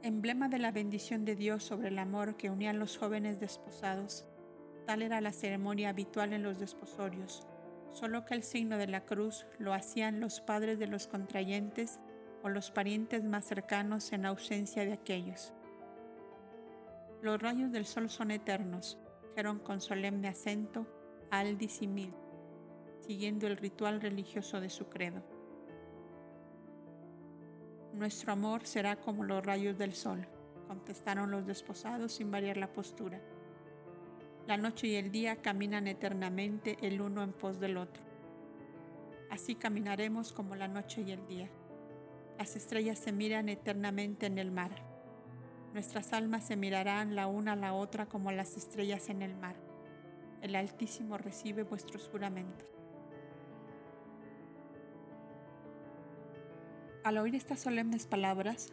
Emblema 0.02 0.48
de 0.48 0.58
la 0.58 0.72
bendición 0.72 1.24
de 1.24 1.36
Dios 1.36 1.62
sobre 1.62 1.86
el 1.86 2.00
amor 2.00 2.36
que 2.36 2.50
unían 2.50 2.80
los 2.80 2.98
jóvenes 2.98 3.38
desposados, 3.38 4.26
tal 4.86 5.02
era 5.02 5.20
la 5.20 5.32
ceremonia 5.32 5.90
habitual 5.90 6.32
en 6.32 6.42
los 6.42 6.58
desposorios, 6.58 7.46
solo 7.92 8.24
que 8.24 8.34
el 8.34 8.42
signo 8.42 8.76
de 8.76 8.88
la 8.88 9.04
cruz 9.04 9.46
lo 9.60 9.72
hacían 9.72 10.18
los 10.18 10.40
padres 10.40 10.80
de 10.80 10.88
los 10.88 11.06
contrayentes 11.06 12.00
o 12.42 12.48
los 12.48 12.72
parientes 12.72 13.22
más 13.22 13.44
cercanos 13.44 14.12
en 14.12 14.26
ausencia 14.26 14.84
de 14.84 14.94
aquellos. 14.94 15.52
Los 17.26 17.42
rayos 17.42 17.72
del 17.72 17.86
sol 17.86 18.08
son 18.08 18.30
eternos, 18.30 18.96
dijeron 19.30 19.58
con 19.58 19.80
solemne 19.80 20.28
acento 20.28 20.86
Aldis 21.32 21.82
y 21.82 21.88
Mil, 21.88 22.14
siguiendo 23.00 23.48
el 23.48 23.56
ritual 23.56 24.00
religioso 24.00 24.60
de 24.60 24.70
su 24.70 24.88
credo. 24.88 25.24
Nuestro 27.94 28.32
amor 28.32 28.64
será 28.64 28.94
como 28.94 29.24
los 29.24 29.44
rayos 29.44 29.76
del 29.76 29.92
sol, 29.92 30.24
contestaron 30.68 31.32
los 31.32 31.44
desposados 31.44 32.12
sin 32.12 32.30
variar 32.30 32.58
la 32.58 32.72
postura. 32.72 33.20
La 34.46 34.56
noche 34.56 34.86
y 34.86 34.94
el 34.94 35.10
día 35.10 35.42
caminan 35.42 35.88
eternamente 35.88 36.76
el 36.80 37.00
uno 37.00 37.24
en 37.24 37.32
pos 37.32 37.58
del 37.58 37.76
otro. 37.76 38.04
Así 39.30 39.56
caminaremos 39.56 40.32
como 40.32 40.54
la 40.54 40.68
noche 40.68 41.02
y 41.02 41.10
el 41.10 41.26
día. 41.26 41.50
Las 42.38 42.54
estrellas 42.54 43.00
se 43.00 43.10
miran 43.10 43.48
eternamente 43.48 44.26
en 44.26 44.38
el 44.38 44.52
mar. 44.52 44.95
Nuestras 45.76 46.14
almas 46.14 46.46
se 46.46 46.56
mirarán 46.56 47.14
la 47.14 47.26
una 47.26 47.52
a 47.52 47.56
la 47.56 47.74
otra 47.74 48.06
como 48.06 48.32
las 48.32 48.56
estrellas 48.56 49.10
en 49.10 49.20
el 49.20 49.36
mar. 49.36 49.56
El 50.40 50.56
Altísimo 50.56 51.18
recibe 51.18 51.64
vuestros 51.64 52.08
juramentos. 52.08 52.66
Al 57.04 57.18
oír 57.18 57.34
estas 57.34 57.60
solemnes 57.60 58.06
palabras, 58.06 58.72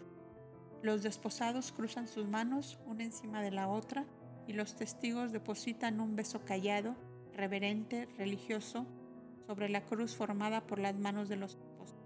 los 0.81 1.03
desposados 1.03 1.73
cruzan 1.73 2.07
sus 2.07 2.25
manos 2.25 2.79
una 2.85 3.03
encima 3.03 3.41
de 3.41 3.51
la 3.51 3.67
otra 3.67 4.05
y 4.47 4.53
los 4.53 4.77
testigos 4.77 5.33
depositan 5.33 5.99
un 5.99 6.15
beso 6.15 6.45
callado, 6.45 6.95
reverente, 7.33 8.05
religioso, 8.17 8.85
sobre 9.45 9.67
la 9.67 9.81
cruz 9.81 10.15
formada 10.15 10.61
por 10.61 10.79
las 10.79 10.95
manos 10.95 11.27
de 11.27 11.35
los 11.35 11.55
esposos. 11.55 11.97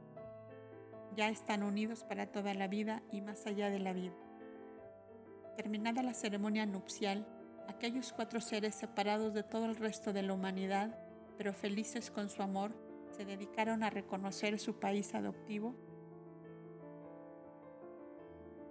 Ya 1.15 1.29
están 1.29 1.61
unidos 1.61 2.03
para 2.03 2.31
toda 2.31 2.55
la 2.55 2.67
vida 2.67 3.03
y 3.11 3.21
más 3.21 3.45
allá 3.45 3.69
de 3.69 3.77
la 3.77 3.93
vida. 3.93 4.15
Terminada 5.57 6.03
la 6.03 6.13
ceremonia 6.13 6.65
nupcial, 6.65 7.27
aquellos 7.67 8.13
cuatro 8.13 8.39
seres 8.39 8.75
separados 8.75 9.33
de 9.33 9.43
todo 9.43 9.65
el 9.65 9.75
resto 9.75 10.13
de 10.13 10.21
la 10.21 10.33
humanidad, 10.33 10.97
pero 11.37 11.51
felices 11.51 12.09
con 12.09 12.29
su 12.29 12.41
amor, 12.41 12.73
se 13.11 13.25
dedicaron 13.25 13.83
a 13.83 13.89
reconocer 13.89 14.57
su 14.59 14.79
país 14.79 15.13
adoptivo 15.13 15.75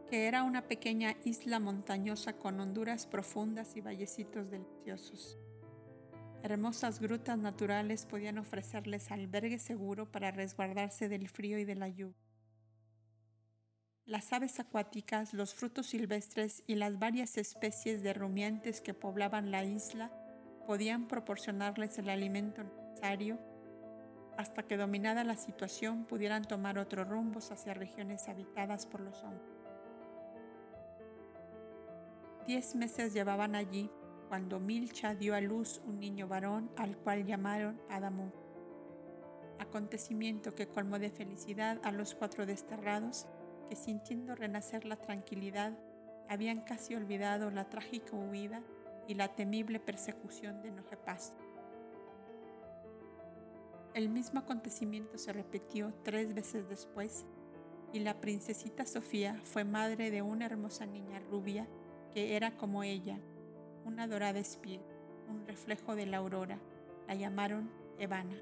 que 0.08 0.28
era 0.28 0.44
una 0.44 0.68
pequeña 0.68 1.16
isla 1.24 1.58
montañosa 1.58 2.34
con 2.34 2.60
honduras 2.60 3.06
profundas 3.06 3.76
y 3.76 3.80
vallecitos 3.80 4.50
deliciosos. 4.50 5.36
Hermosas 6.42 7.00
grutas 7.00 7.38
naturales 7.38 8.06
podían 8.06 8.38
ofrecerles 8.38 9.10
albergue 9.10 9.58
seguro 9.58 10.10
para 10.10 10.30
resguardarse 10.30 11.08
del 11.08 11.28
frío 11.28 11.58
y 11.58 11.64
de 11.64 11.74
la 11.74 11.88
lluvia. 11.88 12.25
Las 14.06 14.32
aves 14.32 14.60
acuáticas, 14.60 15.34
los 15.34 15.52
frutos 15.52 15.86
silvestres 15.86 16.62
y 16.68 16.76
las 16.76 16.96
varias 16.96 17.36
especies 17.38 18.04
de 18.04 18.14
rumiantes 18.14 18.80
que 18.80 18.94
poblaban 18.94 19.50
la 19.50 19.64
isla 19.64 20.12
podían 20.64 21.08
proporcionarles 21.08 21.98
el 21.98 22.08
alimento 22.08 22.62
necesario 22.62 23.36
hasta 24.36 24.62
que 24.62 24.76
dominada 24.76 25.24
la 25.24 25.36
situación 25.36 26.04
pudieran 26.04 26.44
tomar 26.44 26.78
otros 26.78 27.08
rumbos 27.08 27.50
hacia 27.50 27.74
regiones 27.74 28.28
habitadas 28.28 28.86
por 28.86 29.00
los 29.00 29.24
hombres. 29.24 29.50
Diez 32.46 32.76
meses 32.76 33.12
llevaban 33.12 33.56
allí 33.56 33.90
cuando 34.28 34.60
Milcha 34.60 35.16
dio 35.16 35.34
a 35.34 35.40
luz 35.40 35.82
un 35.84 35.98
niño 35.98 36.28
varón 36.28 36.70
al 36.76 36.96
cual 36.96 37.26
llamaron 37.26 37.80
Adamú. 37.90 38.30
Acontecimiento 39.58 40.54
que 40.54 40.68
colmó 40.68 41.00
de 41.00 41.10
felicidad 41.10 41.80
a 41.82 41.90
los 41.90 42.14
cuatro 42.14 42.46
desterrados 42.46 43.26
que 43.68 43.76
sintiendo 43.76 44.34
renacer 44.34 44.84
la 44.84 44.96
tranquilidad 44.96 45.72
habían 46.28 46.60
casi 46.62 46.94
olvidado 46.94 47.50
la 47.50 47.68
trágica 47.68 48.16
huida 48.16 48.62
y 49.06 49.14
la 49.14 49.28
temible 49.34 49.80
persecución 49.80 50.62
de 50.62 50.72
Nojepasto. 50.72 51.44
El 53.94 54.08
mismo 54.08 54.40
acontecimiento 54.40 55.16
se 55.16 55.32
repitió 55.32 55.94
tres 56.02 56.34
veces 56.34 56.68
después 56.68 57.24
y 57.92 58.00
la 58.00 58.20
princesita 58.20 58.84
Sofía 58.84 59.40
fue 59.44 59.64
madre 59.64 60.10
de 60.10 60.22
una 60.22 60.46
hermosa 60.46 60.84
niña 60.86 61.20
rubia 61.20 61.66
que 62.12 62.36
era 62.36 62.56
como 62.56 62.82
ella, 62.82 63.18
una 63.84 64.06
dorada 64.06 64.38
espiga, 64.38 64.84
un 65.28 65.46
reflejo 65.46 65.94
de 65.94 66.06
la 66.06 66.18
aurora. 66.18 66.58
La 67.06 67.14
llamaron 67.14 67.70
Evana. 67.98 68.36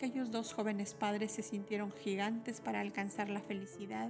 Aquellos 0.00 0.30
dos 0.30 0.54
jóvenes 0.54 0.94
padres 0.94 1.30
se 1.30 1.42
sintieron 1.42 1.92
gigantes 1.92 2.62
para 2.62 2.80
alcanzar 2.80 3.28
la 3.28 3.42
felicidad 3.42 4.08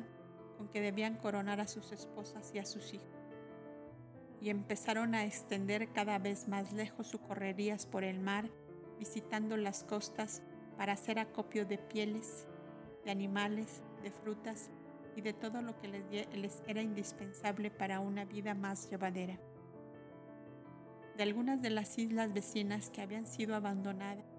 con 0.57 0.69
que 0.69 0.81
debían 0.81 1.17
coronar 1.17 1.61
a 1.61 1.67
sus 1.67 1.91
esposas 1.91 2.53
y 2.55 2.61
a 2.61 2.65
sus 2.65 2.95
hijos. 2.95 3.09
Y 4.41 4.51
empezaron 4.51 5.17
a 5.17 5.25
extender 5.25 5.91
cada 5.91 6.21
vez 6.21 6.47
más 6.47 6.73
lejos 6.73 7.09
sus 7.09 7.21
correrías 7.21 7.87
por 7.87 8.05
el 8.05 8.21
mar, 8.21 8.49
visitando 9.01 9.57
las 9.57 9.83
costas 9.83 10.43
para 10.79 10.93
hacer 10.93 11.19
acopio 11.19 11.67
de 11.67 11.79
pieles, 11.79 12.47
de 13.05 13.11
animales, 13.11 13.83
de 14.05 14.13
frutas 14.13 14.71
y 15.17 15.23
de 15.23 15.33
todo 15.33 15.61
lo 15.61 15.77
que 15.81 15.89
les, 15.89 16.63
era 16.69 16.83
indispensable 16.83 17.73
para 17.73 17.99
una 17.99 18.25
vida 18.25 18.55
más 18.55 18.89
llevadera. 18.89 19.41
De 21.17 21.25
algunas 21.25 21.61
de 21.61 21.71
las 21.71 21.99
islas 21.99 22.33
vecinas 22.33 22.91
que 22.91 23.03
habían 23.03 23.27
sido 23.27 23.57
abandonadas, 23.57 24.30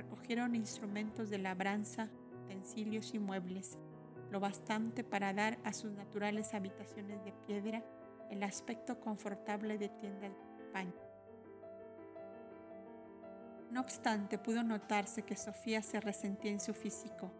recogieron 0.00 0.54
instrumentos 0.54 1.28
de 1.28 1.38
labranza, 1.38 2.08
utensilios 2.44 3.12
y 3.12 3.18
muebles, 3.18 3.78
lo 4.30 4.40
bastante 4.40 5.04
para 5.04 5.34
dar 5.34 5.58
a 5.64 5.72
sus 5.74 5.92
naturales 5.92 6.54
habitaciones 6.54 7.22
de 7.24 7.32
piedra 7.46 7.84
el 8.30 8.42
aspecto 8.42 8.98
confortable 8.98 9.76
de 9.76 9.88
tiendas 9.88 10.32
de 10.32 10.64
España. 10.64 10.94
No 13.70 13.80
obstante, 13.80 14.38
pudo 14.38 14.62
notarse 14.62 15.22
que 15.22 15.36
Sofía 15.36 15.82
se 15.82 16.00
resentía 16.00 16.50
en 16.50 16.60
su 16.60 16.72
físico 16.72 17.30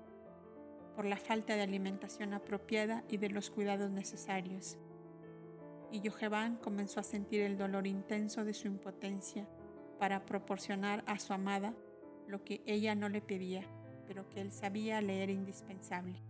por 0.95 1.07
la 1.07 1.17
falta 1.17 1.55
de 1.55 1.63
alimentación 1.63 2.35
apropiada 2.35 3.05
y 3.09 3.17
de 3.17 3.31
los 3.31 3.51
cuidados 3.51 3.91
necesarios. 3.91 4.77
Y 5.91 6.01
Yoheván 6.01 6.57
comenzó 6.57 7.01
a 7.01 7.05
sentir 7.05 7.41
el 7.41 7.57
dolor 7.57 7.87
intenso 7.87 8.45
de 8.45 8.53
su 8.53 8.67
impotencia 8.67 9.49
para 9.99 10.27
proporcionar 10.27 11.03
a 11.07 11.19
su 11.19 11.33
amada 11.33 11.75
lo 12.31 12.45
que 12.45 12.63
ella 12.67 12.95
no 12.95 13.09
le 13.09 13.21
pedía, 13.21 13.65
pero 14.07 14.29
que 14.29 14.41
él 14.41 14.53
sabía 14.53 15.01
le 15.01 15.23
era 15.23 15.33
indispensable. 15.33 16.23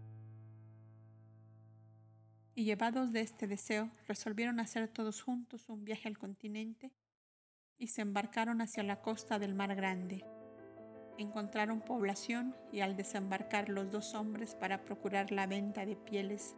Y 2.54 2.64
llevados 2.64 3.12
de 3.12 3.20
este 3.20 3.46
deseo, 3.46 3.90
resolvieron 4.06 4.60
hacer 4.60 4.88
todos 4.88 5.22
juntos 5.22 5.68
un 5.68 5.84
viaje 5.84 6.08
al 6.08 6.18
continente 6.18 6.92
y 7.78 7.86
se 7.86 8.02
embarcaron 8.02 8.60
hacia 8.60 8.82
la 8.82 9.00
costa 9.00 9.38
del 9.38 9.54
Mar 9.54 9.74
Grande 9.74 10.24
encontraron 11.22 11.80
población 11.80 12.56
y 12.72 12.80
al 12.80 12.96
desembarcar 12.96 13.68
los 13.68 13.90
dos 13.90 14.14
hombres 14.14 14.54
para 14.54 14.84
procurar 14.84 15.32
la 15.32 15.46
venta 15.46 15.84
de 15.84 15.96
pieles, 15.96 16.56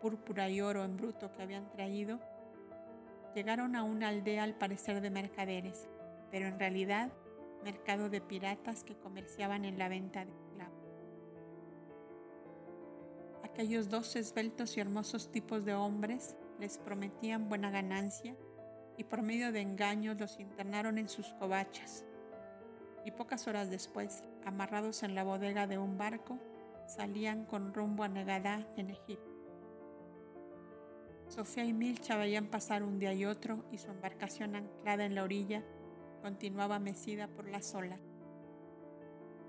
púrpura 0.00 0.48
y 0.48 0.60
oro 0.60 0.84
en 0.84 0.96
bruto 0.96 1.32
que 1.32 1.42
habían 1.42 1.70
traído, 1.70 2.20
llegaron 3.34 3.76
a 3.76 3.82
una 3.82 4.08
aldea 4.08 4.42
al 4.42 4.54
parecer 4.54 5.00
de 5.00 5.10
mercaderes, 5.10 5.88
pero 6.30 6.46
en 6.46 6.58
realidad 6.58 7.12
mercado 7.62 8.08
de 8.08 8.20
piratas 8.20 8.84
que 8.84 8.96
comerciaban 8.96 9.64
en 9.64 9.78
la 9.78 9.88
venta 9.88 10.24
de 10.24 10.32
esclavos. 10.32 10.72
Aquellos 13.44 13.88
dos 13.88 14.16
esbeltos 14.16 14.76
y 14.76 14.80
hermosos 14.80 15.30
tipos 15.30 15.64
de 15.64 15.74
hombres 15.74 16.36
les 16.58 16.78
prometían 16.78 17.48
buena 17.48 17.70
ganancia 17.70 18.36
y 18.96 19.04
por 19.04 19.22
medio 19.22 19.52
de 19.52 19.60
engaños 19.60 20.18
los 20.18 20.38
internaron 20.38 20.98
en 20.98 21.08
sus 21.08 21.26
covachas 21.34 22.04
y 23.04 23.10
pocas 23.10 23.48
horas 23.48 23.70
después, 23.70 24.22
amarrados 24.44 25.02
en 25.02 25.14
la 25.14 25.24
bodega 25.24 25.66
de 25.66 25.78
un 25.78 25.98
barco, 25.98 26.38
salían 26.86 27.44
con 27.44 27.74
rumbo 27.74 28.04
a 28.04 28.08
Negadá 28.08 28.66
en 28.76 28.90
Egipto. 28.90 29.30
Sofía 31.28 31.64
y 31.64 31.72
Milcha 31.72 32.16
veían 32.16 32.46
pasar 32.46 32.82
un 32.82 32.98
día 32.98 33.12
y 33.14 33.24
otro 33.24 33.64
y 33.72 33.78
su 33.78 33.90
embarcación 33.90 34.54
anclada 34.54 35.04
en 35.04 35.14
la 35.14 35.24
orilla 35.24 35.64
continuaba 36.22 36.78
mecida 36.78 37.28
por 37.28 37.48
las 37.48 37.74
olas. 37.74 38.00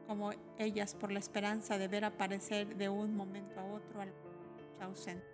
como 0.08 0.32
ellas 0.58 0.96
por 0.96 1.14
la 1.14 1.20
esperanza 1.20 1.78
de 1.78 1.88
ver 1.88 2.04
aparecer 2.04 2.76
de 2.76 2.90
un 2.90 3.16
momento 3.16 3.62
a 3.62 3.66
otro 3.66 4.02
al 4.02 4.12
ausente. 4.82 5.26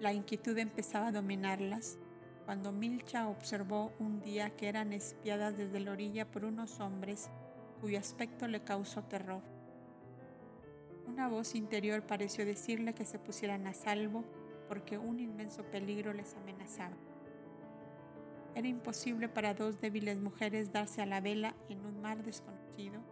La 0.00 0.14
inquietud 0.14 0.56
empezaba 0.56 1.08
a 1.08 1.12
dominarlas 1.12 1.98
cuando 2.46 2.72
Milcha 2.72 3.28
observó 3.28 3.92
un 3.98 4.22
día 4.22 4.50
que 4.56 4.68
eran 4.68 4.94
espiadas 4.94 5.58
desde 5.58 5.80
la 5.80 5.92
orilla 5.92 6.30
por 6.30 6.46
unos 6.46 6.80
hombres 6.80 7.28
cuyo 7.80 7.98
aspecto 7.98 8.48
le 8.48 8.62
causó 8.62 9.02
terror. 9.02 9.42
Una 11.06 11.28
voz 11.28 11.54
interior 11.54 12.02
pareció 12.02 12.46
decirle 12.46 12.94
que 12.94 13.04
se 13.04 13.18
pusieran 13.18 13.66
a 13.66 13.74
salvo 13.74 14.24
porque 14.68 14.96
un 14.96 15.20
inmenso 15.20 15.64
peligro 15.64 16.12
les 16.12 16.34
amenazaba. 16.34 16.96
Era 18.56 18.68
imposible 18.68 19.28
para 19.28 19.52
dos 19.52 19.82
débiles 19.82 20.18
mujeres 20.18 20.72
darse 20.72 21.02
a 21.02 21.06
la 21.06 21.20
vela 21.20 21.54
en 21.68 21.84
un 21.84 22.00
mar 22.00 22.22
desconocido 22.22 23.02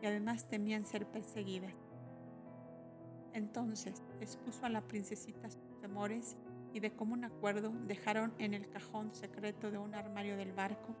y 0.00 0.06
además 0.06 0.46
temían 0.48 0.86
ser 0.86 1.08
perseguidas. 1.08 1.74
Entonces 3.32 4.00
expuso 4.20 4.64
a 4.64 4.68
la 4.68 4.82
princesita 4.82 5.50
sus 5.50 5.80
temores 5.80 6.36
y 6.72 6.78
de 6.78 6.92
común 6.92 7.24
acuerdo 7.24 7.72
dejaron 7.88 8.32
en 8.38 8.54
el 8.54 8.68
cajón 8.68 9.12
secreto 9.12 9.72
de 9.72 9.78
un 9.78 9.96
armario 9.96 10.36
del 10.36 10.52
barco, 10.52 10.94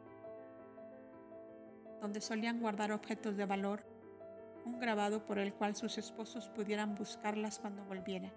donde 2.00 2.20
solían 2.20 2.58
guardar 2.58 2.90
objetos 2.90 3.36
de 3.36 3.46
valor, 3.46 3.84
un 4.64 4.80
grabado 4.80 5.24
por 5.24 5.38
el 5.38 5.54
cual 5.54 5.76
sus 5.76 5.96
esposos 5.96 6.48
pudieran 6.48 6.96
buscarlas 6.96 7.60
cuando 7.60 7.84
volvieran. 7.84 8.32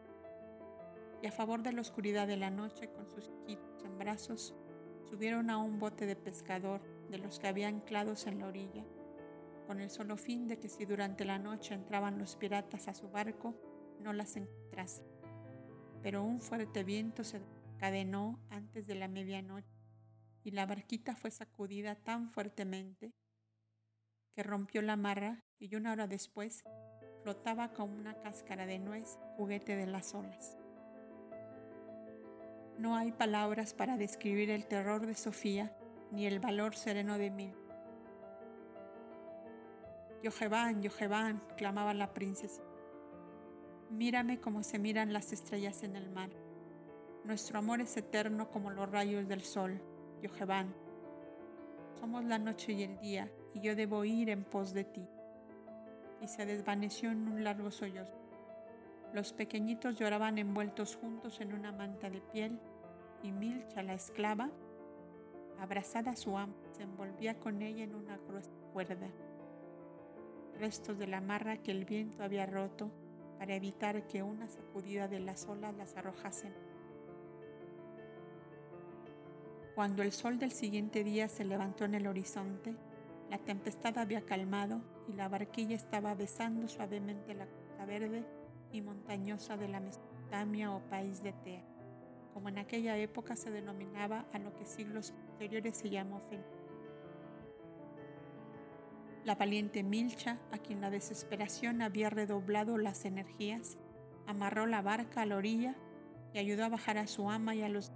Y 1.24 1.26
a 1.26 1.32
favor 1.32 1.64
de 1.64 1.74
la 1.74 1.82
oscuridad 1.82 2.28
de 2.28 2.38
la 2.38 2.52
noche, 2.52 2.92
con 2.92 3.10
sus 3.10 3.32
hijitos 3.48 3.84
en 3.84 3.98
brazos, 3.98 4.54
subieron 5.10 5.50
a 5.50 5.58
un 5.58 5.80
bote 5.80 6.06
de 6.06 6.16
pescador 6.16 6.82
de 7.10 7.18
los 7.18 7.40
que 7.40 7.48
había 7.48 7.68
anclados 7.68 8.28
en 8.28 8.40
la 8.40 8.48
orilla, 8.48 8.84
con 9.68 9.80
el 9.80 9.90
solo 9.90 10.18
fin 10.18 10.48
de 10.48 10.60
que 10.60 10.70
si 10.70 10.86
durante 10.86 11.26
la 11.26 11.40
noche 11.40 11.74
entraban 11.74 12.20
los 12.20 12.36
piratas 12.36 12.88
a 12.88 12.94
su 12.94 13.10
barco, 13.10 13.56
no 14.02 14.14
las 14.14 14.36
encontrasen. 14.36 15.06
Pero 16.02 16.24
un 16.24 16.40
fuerte 16.40 16.84
viento 16.84 17.24
se 17.24 17.42
cadenó 17.78 18.40
antes 18.50 18.88
de 18.88 18.96
la 18.96 19.08
medianoche 19.08 19.68
y 20.44 20.52
la 20.52 20.66
barquita 20.66 21.16
fue 21.16 21.32
sacudida 21.32 21.96
tan 21.96 22.30
fuertemente 22.30 23.14
que 24.36 24.44
rompió 24.44 24.82
la 24.82 24.96
marra 24.96 25.44
y 25.60 25.76
una 25.76 25.94
hora 25.94 26.08
después 26.08 26.64
flotaba 27.24 27.74
como 27.74 27.96
una 27.96 28.22
cáscara 28.22 28.66
de 28.66 28.78
nuez 28.78 29.18
juguete 29.38 29.76
de 29.76 29.88
las 29.88 30.14
olas. 30.14 30.58
No 32.78 32.98
hay 32.98 33.14
palabras 33.14 33.74
para 33.74 33.96
describir 33.96 34.50
el 34.50 34.66
terror 34.68 35.06
de 35.06 35.16
Sofía 35.16 35.72
ni 36.12 36.26
el 36.26 36.40
valor 36.40 36.76
sereno 36.76 37.18
de 37.18 37.32
Mil. 37.32 37.54
Yojevan, 40.24 40.82
Yojevan, 40.82 41.42
clamaba 41.56 41.94
la 41.94 42.14
princesa. 42.14 42.62
Mírame 43.90 44.42
como 44.42 44.62
se 44.62 44.78
miran 44.78 45.14
las 45.14 45.32
estrellas 45.32 45.84
en 45.84 45.96
el 45.96 46.10
mar. 46.10 46.32
Nuestro 47.24 47.60
amor 47.60 47.80
es 47.80 47.96
eterno 47.96 48.50
como 48.50 48.72
los 48.72 48.90
rayos 48.92 49.28
del 49.28 49.42
sol, 49.42 49.82
Yojevan. 50.22 50.74
Somos 52.00 52.26
la 52.26 52.40
noche 52.40 52.74
y 52.74 52.84
el 52.84 53.00
día, 53.00 53.32
y 53.54 53.62
yo 53.62 53.76
debo 53.76 54.04
ir 54.04 54.30
en 54.30 54.44
pos 54.44 54.74
de 54.74 54.84
ti. 54.84 55.08
Y 56.22 56.28
se 56.28 56.46
desvaneció 56.46 57.10
en 57.12 57.28
un 57.28 57.44
largo 57.44 57.72
sollozo. 57.72 58.25
Los 59.16 59.32
pequeñitos 59.32 59.98
lloraban 59.98 60.38
envueltos 60.40 60.98
juntos 60.98 61.40
en 61.40 61.54
una 61.54 61.72
manta 61.72 62.10
de 62.10 62.20
piel 62.20 62.60
y 63.24 63.32
Milcha, 63.32 63.82
la 63.82 63.94
esclava, 63.94 64.50
abrazada 65.58 66.12
a 66.12 66.16
su 66.18 66.38
amo, 66.38 66.54
se 66.74 66.84
envolvía 66.84 67.40
con 67.40 67.62
ella 67.62 67.86
en 67.86 67.96
una 67.96 68.18
gruesa 68.18 68.52
cuerda. 68.74 69.08
Restos 70.60 70.98
de 70.98 71.08
la 71.08 71.22
marra 71.22 71.56
que 71.56 71.72
el 71.72 71.86
viento 71.86 72.26
había 72.26 72.46
roto 72.46 72.92
para 73.40 73.56
evitar 73.56 74.06
que 74.06 74.22
una 74.22 74.50
sacudida 74.50 75.08
de 75.08 75.22
las 75.22 75.46
olas 75.48 75.74
las 75.76 75.96
arrojasen. 75.96 76.54
Cuando 79.76 80.04
el 80.04 80.12
sol 80.12 80.40
del 80.40 80.52
siguiente 80.52 81.06
día 81.06 81.30
se 81.30 81.46
levantó 81.46 81.86
en 81.86 81.96
el 81.96 82.08
horizonte, 82.08 82.76
la 83.30 83.38
tempestad 83.38 83.98
había 83.98 84.26
calmado 84.26 84.82
y 85.08 85.14
la 85.14 85.30
barquilla 85.30 85.78
estaba 85.78 86.14
besando 86.16 86.68
suavemente 86.68 87.34
la 87.34 87.46
costa 87.46 87.86
verde 87.86 88.35
y 88.76 88.82
montañosa 88.82 89.58
de 89.58 89.68
la 89.68 89.80
Mesopotamia 89.80 90.72
o 90.72 90.82
país 90.90 91.24
de 91.24 91.34
Tea, 91.34 91.64
como 92.34 92.50
en 92.50 92.58
aquella 92.58 92.98
época 92.98 93.36
se 93.36 93.50
denominaba 93.52 94.26
a 94.34 94.40
lo 94.40 94.54
que 94.54 94.66
siglos 94.66 95.12
posteriores 95.12 95.78
se 95.78 95.90
llamó 95.90 96.20
Fen. 96.20 96.44
La 99.24 99.36
valiente 99.36 99.82
Milcha, 99.82 100.38
a 100.52 100.58
quien 100.58 100.82
la 100.82 100.90
desesperación 100.90 101.82
había 101.82 102.10
redoblado 102.10 102.78
las 102.78 103.06
energías, 103.06 103.78
amarró 104.28 104.68
la 104.68 104.82
barca 104.82 105.22
a 105.22 105.26
la 105.26 105.38
orilla 105.38 105.76
y 106.34 106.40
ayudó 106.40 106.66
a 106.66 106.70
bajar 106.70 106.98
a 106.98 107.08
su 107.08 107.30
ama 107.30 107.56
y 107.56 107.64
a 107.64 107.70
los... 107.70 107.92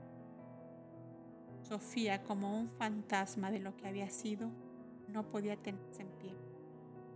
Sofía, 1.62 2.24
como 2.24 2.58
un 2.58 2.70
fantasma 2.70 3.52
de 3.52 3.60
lo 3.60 3.76
que 3.76 3.88
había 3.88 4.10
sido, 4.10 4.50
no 5.08 5.30
podía 5.30 5.56
tenerse 5.56 6.02
en 6.02 6.10
pie, 6.18 6.36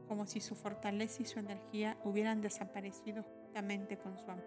como 0.08 0.28
si 0.28 0.42
su 0.42 0.54
fortaleza 0.54 1.24
y 1.24 1.26
su 1.26 1.40
energía 1.40 1.98
hubieran 2.04 2.42
desaparecido 2.42 3.26
con 4.02 4.18
su 4.18 4.32
amor. 4.32 4.44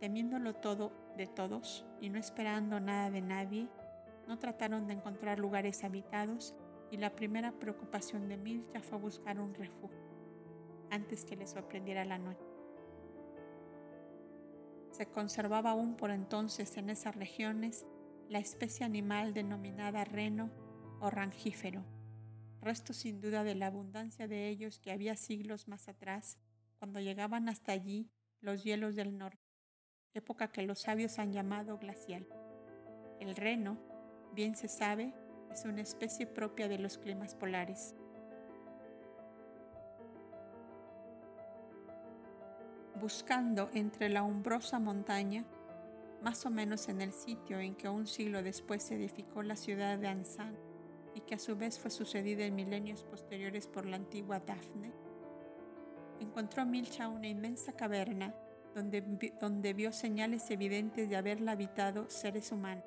Temiéndolo 0.00 0.54
todo 0.54 0.92
de 1.16 1.26
todos 1.26 1.84
y 2.00 2.08
no 2.08 2.18
esperando 2.18 2.78
nada 2.78 3.10
de 3.10 3.20
nadie, 3.20 3.68
no 4.28 4.38
trataron 4.38 4.86
de 4.86 4.94
encontrar 4.94 5.40
lugares 5.40 5.82
habitados 5.82 6.54
y 6.90 6.98
la 6.98 7.16
primera 7.16 7.52
preocupación 7.52 8.28
de 8.28 8.36
Milcha 8.36 8.80
fue 8.80 8.98
buscar 8.98 9.40
un 9.40 9.54
refugio 9.54 9.98
antes 10.90 11.24
que 11.24 11.36
le 11.36 11.46
sorprendiera 11.46 12.04
la 12.04 12.18
noche. 12.18 12.46
Se 14.92 15.06
conservaba 15.06 15.70
aún 15.70 15.96
por 15.96 16.10
entonces 16.10 16.76
en 16.76 16.90
esas 16.90 17.16
regiones 17.16 17.86
la 18.28 18.38
especie 18.38 18.86
animal 18.86 19.34
denominada 19.34 20.04
reno 20.04 20.50
o 21.00 21.10
rangífero, 21.10 21.84
resto 22.60 22.92
sin 22.92 23.20
duda 23.20 23.42
de 23.42 23.56
la 23.56 23.66
abundancia 23.66 24.28
de 24.28 24.48
ellos 24.48 24.78
que 24.78 24.92
había 24.92 25.16
siglos 25.16 25.66
más 25.66 25.88
atrás 25.88 26.38
cuando 26.78 27.00
llegaban 27.00 27.48
hasta 27.48 27.72
allí 27.72 28.10
los 28.40 28.62
hielos 28.62 28.94
del 28.94 29.18
norte, 29.18 29.42
época 30.14 30.48
que 30.48 30.62
los 30.62 30.80
sabios 30.80 31.18
han 31.18 31.32
llamado 31.32 31.78
glacial. 31.78 32.26
El 33.18 33.34
reno, 33.34 33.78
bien 34.32 34.54
se 34.54 34.68
sabe, 34.68 35.12
es 35.52 35.64
una 35.64 35.80
especie 35.80 36.26
propia 36.26 36.68
de 36.68 36.78
los 36.78 36.98
climas 36.98 37.34
polares. 37.34 37.96
Buscando 43.00 43.70
entre 43.72 44.08
la 44.08 44.22
umbrosa 44.22 44.78
montaña, 44.78 45.44
más 46.22 46.46
o 46.46 46.50
menos 46.50 46.88
en 46.88 47.00
el 47.00 47.12
sitio 47.12 47.60
en 47.60 47.74
que 47.74 47.88
un 47.88 48.06
siglo 48.06 48.42
después 48.42 48.82
se 48.82 48.96
edificó 48.96 49.42
la 49.42 49.56
ciudad 49.56 49.98
de 49.98 50.08
Ansan 50.08 50.56
y 51.14 51.20
que 51.20 51.34
a 51.34 51.38
su 51.38 51.56
vez 51.56 51.78
fue 51.78 51.90
sucedida 51.90 52.44
en 52.44 52.56
milenios 52.56 53.04
posteriores 53.04 53.68
por 53.68 53.86
la 53.86 53.96
antigua 53.96 54.40
Dafne, 54.40 54.92
encontró 56.20 56.66
Milcha 56.66 57.08
una 57.08 57.28
inmensa 57.28 57.72
caverna 57.72 58.34
donde, 58.74 59.00
donde 59.40 59.72
vio 59.72 59.92
señales 59.92 60.50
evidentes 60.50 61.08
de 61.08 61.16
haberla 61.16 61.52
habitado 61.52 62.08
seres 62.10 62.52
humanos. 62.52 62.84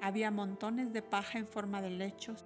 Había 0.00 0.30
montones 0.30 0.92
de 0.92 1.02
paja 1.02 1.38
en 1.38 1.48
forma 1.48 1.80
de 1.80 1.90
lechos, 1.90 2.44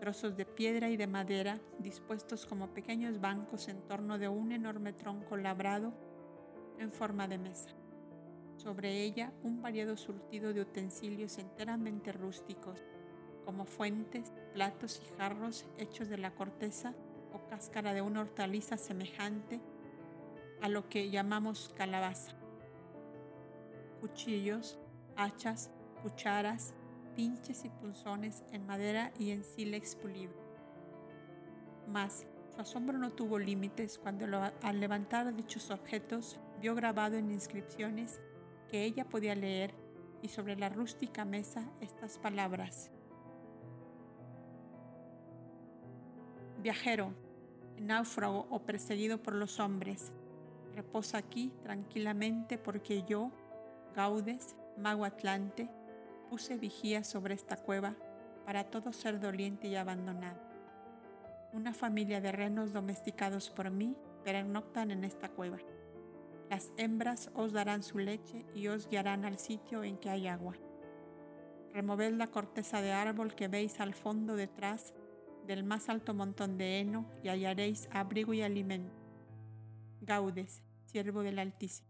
trozos 0.00 0.36
de 0.36 0.46
piedra 0.46 0.88
y 0.88 0.96
de 0.96 1.06
madera 1.06 1.58
dispuestos 1.78 2.46
como 2.46 2.72
pequeños 2.72 3.20
bancos 3.20 3.68
en 3.68 3.82
torno 3.82 4.18
de 4.18 4.28
un 4.28 4.52
enorme 4.52 4.92
tronco 4.92 5.36
labrado 5.36 5.92
en 6.78 6.90
forma 6.90 7.28
de 7.28 7.38
mesa. 7.38 7.70
Sobre 8.56 9.02
ella 9.02 9.32
un 9.42 9.62
variado 9.62 9.96
surtido 9.96 10.52
de 10.52 10.62
utensilios 10.62 11.38
enteramente 11.38 12.12
rústicos, 12.12 12.84
como 13.44 13.64
fuentes, 13.64 14.32
platos 14.52 15.00
y 15.02 15.16
jarros 15.16 15.66
hechos 15.78 16.08
de 16.08 16.18
la 16.18 16.34
corteza 16.34 16.94
o 17.32 17.46
cáscara 17.48 17.94
de 17.94 18.02
una 18.02 18.20
hortaliza 18.20 18.76
semejante 18.76 19.60
a 20.60 20.68
lo 20.68 20.88
que 20.88 21.10
llamamos 21.10 21.72
calabaza. 21.76 22.32
Cuchillos, 24.00 24.78
hachas, 25.16 25.70
cucharas, 26.02 26.74
pinches 27.16 27.64
y 27.64 27.70
punzones 27.70 28.44
en 28.52 28.66
madera 28.66 29.12
y 29.18 29.30
en 29.30 29.44
sílex 29.44 29.96
pulido. 29.96 30.34
Mas 31.88 32.26
su 32.54 32.60
asombro 32.60 32.98
no 32.98 33.10
tuvo 33.12 33.38
límites 33.38 33.98
cuando 33.98 34.26
al 34.62 34.80
levantar 34.80 35.34
dichos 35.34 35.70
objetos 35.70 36.38
vio 36.60 36.74
grabado 36.74 37.16
en 37.16 37.30
inscripciones 37.30 38.20
que 38.70 38.84
ella 38.84 39.08
podía 39.08 39.34
leer 39.34 39.74
y 40.22 40.28
sobre 40.28 40.56
la 40.56 40.68
rústica 40.68 41.24
mesa 41.24 41.70
estas 41.80 42.18
palabras. 42.18 42.90
Viajero, 46.58 47.12
náufrago 47.78 48.48
o 48.50 48.58
perseguido 48.58 49.22
por 49.22 49.34
los 49.34 49.60
hombres, 49.60 50.12
reposa 50.74 51.18
aquí 51.18 51.52
tranquilamente 51.62 52.58
porque 52.58 53.04
yo, 53.04 53.30
Gaudes, 53.94 54.56
mago 54.76 55.04
atlante, 55.04 55.70
puse 56.28 56.56
vigía 56.56 57.04
sobre 57.04 57.34
esta 57.34 57.56
cueva 57.56 57.94
para 58.44 58.64
todo 58.64 58.92
ser 58.92 59.20
doliente 59.20 59.68
y 59.68 59.76
abandonado. 59.76 60.40
Una 61.52 61.74
familia 61.74 62.20
de 62.20 62.32
renos 62.32 62.72
domesticados 62.72 63.50
por 63.50 63.70
mí 63.70 63.96
pernoctan 64.24 64.90
en 64.90 65.04
esta 65.04 65.28
cueva. 65.28 65.58
Las 66.50 66.72
hembras 66.76 67.30
os 67.34 67.52
darán 67.52 67.84
su 67.84 67.98
leche 67.98 68.44
y 68.52 68.66
os 68.66 68.88
guiarán 68.88 69.24
al 69.24 69.38
sitio 69.38 69.84
en 69.84 69.96
que 69.96 70.10
hay 70.10 70.26
agua. 70.26 70.56
Removed 71.72 72.14
la 72.14 72.26
corteza 72.26 72.82
de 72.82 72.92
árbol 72.92 73.34
que 73.36 73.46
veis 73.46 73.78
al 73.80 73.94
fondo 73.94 74.34
detrás 74.34 74.92
del 75.48 75.64
más 75.64 75.88
alto 75.88 76.14
montón 76.14 76.56
de 76.56 76.78
heno 76.78 77.10
y 77.24 77.28
hallaréis 77.28 77.88
abrigo 77.90 78.32
y 78.32 78.42
alimento. 78.42 78.94
Gaudes, 80.00 80.62
siervo 80.86 81.24
del 81.24 81.40
Altísimo. 81.40 81.88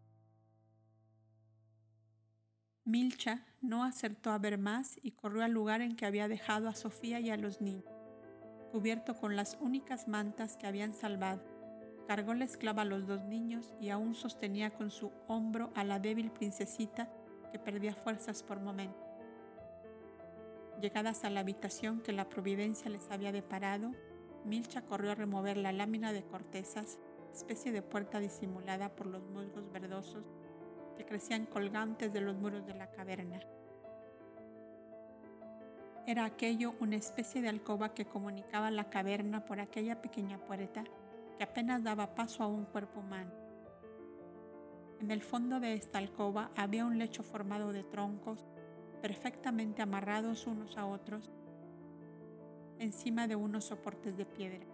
Milcha 2.85 3.45
no 3.61 3.85
acertó 3.85 4.31
a 4.31 4.39
ver 4.39 4.57
más 4.57 4.99
y 5.03 5.11
corrió 5.11 5.45
al 5.45 5.53
lugar 5.53 5.83
en 5.83 5.95
que 5.95 6.07
había 6.07 6.27
dejado 6.27 6.71
a 6.71 6.75
Sofía 6.75 7.21
y 7.21 7.29
a 7.29 7.37
los 7.37 7.61
niños, 7.61 7.93
cubierto 8.73 9.15
con 9.15 9.37
las 9.37 9.59
únicas 9.61 10.09
mantas 10.09 10.57
que 10.57 10.67
habían 10.67 10.95
salvado 10.95 11.59
Cargó 12.09 12.33
la 12.33 12.47
esclava 12.47 12.83
a 12.83 12.87
los 12.87 13.07
dos 13.07 13.23
niños 13.25 13.75
y 13.83 13.91
aún 13.91 14.15
sostenía 14.15 14.71
con 14.71 14.91
su 14.91 15.13
hombro 15.27 15.71
a 15.75 15.85
la 15.85 15.99
débil 15.99 16.31
princesita 16.31 17.13
que 17.53 17.59
perdía 17.59 17.95
fuerzas 17.95 18.43
por 18.43 18.61
momento. 18.61 19.08
Llegadas 20.81 21.25
a 21.25 21.31
la 21.31 21.41
habitación 21.41 22.01
que 22.01 22.13
la 22.13 22.29
providencia 22.29 22.89
les 22.89 23.11
había 23.11 23.33
deparado, 23.33 23.91
Milcha 24.45 24.83
corrió 24.83 25.11
a 25.11 25.17
remover 25.17 25.57
la 25.57 25.73
lámina 25.73 26.13
de 26.13 26.23
cortezas, 26.23 26.99
especie 27.33 27.73
de 27.73 27.83
puerta 27.83 28.21
disimulada 28.21 28.89
por 28.89 29.07
los 29.07 29.23
musgos 29.25 29.71
verdosos 29.73 30.25
que 30.97 31.05
crecían 31.05 31.47
colgantes 31.47 32.13
de 32.13 32.21
los 32.21 32.37
muros 32.37 32.65
de 32.65 32.75
la 32.75 32.91
caverna. 32.93 33.41
Era 36.07 36.25
aquello 36.25 36.75
una 36.81 36.97
especie 36.97 37.43
de 37.43 37.49
alcoba 37.49 37.93
que 37.93 38.07
comunicaba 38.07 38.71
la 38.71 38.89
caverna 38.89 39.45
por 39.45 39.61
aquella 39.61 40.01
pequeña 40.01 40.39
puerta 40.39 40.85
que 41.37 41.45
apenas 41.45 41.83
daba 41.83 42.15
paso 42.15 42.45
a 42.45 42.47
un 42.47 42.65
cuerpo 42.65 43.01
humano. 43.01 43.33
En 45.01 45.11
el 45.11 45.23
fondo 45.23 45.61
de 45.61 45.75
esta 45.75 45.99
alcoba 45.99 46.51
había 46.57 46.85
un 46.85 46.99
lecho 46.99 47.23
formado 47.23 47.73
de 47.73 47.85
troncos 47.85 48.45
perfectamente 49.01 49.83
amarrados 49.83 50.47
unos 50.47 50.77
a 50.77 50.87
otros 50.87 51.31
encima 52.79 53.27
de 53.27 53.37
unos 53.37 53.65
soportes 53.65 54.17
de 54.17 54.25
piedra. 54.25 54.65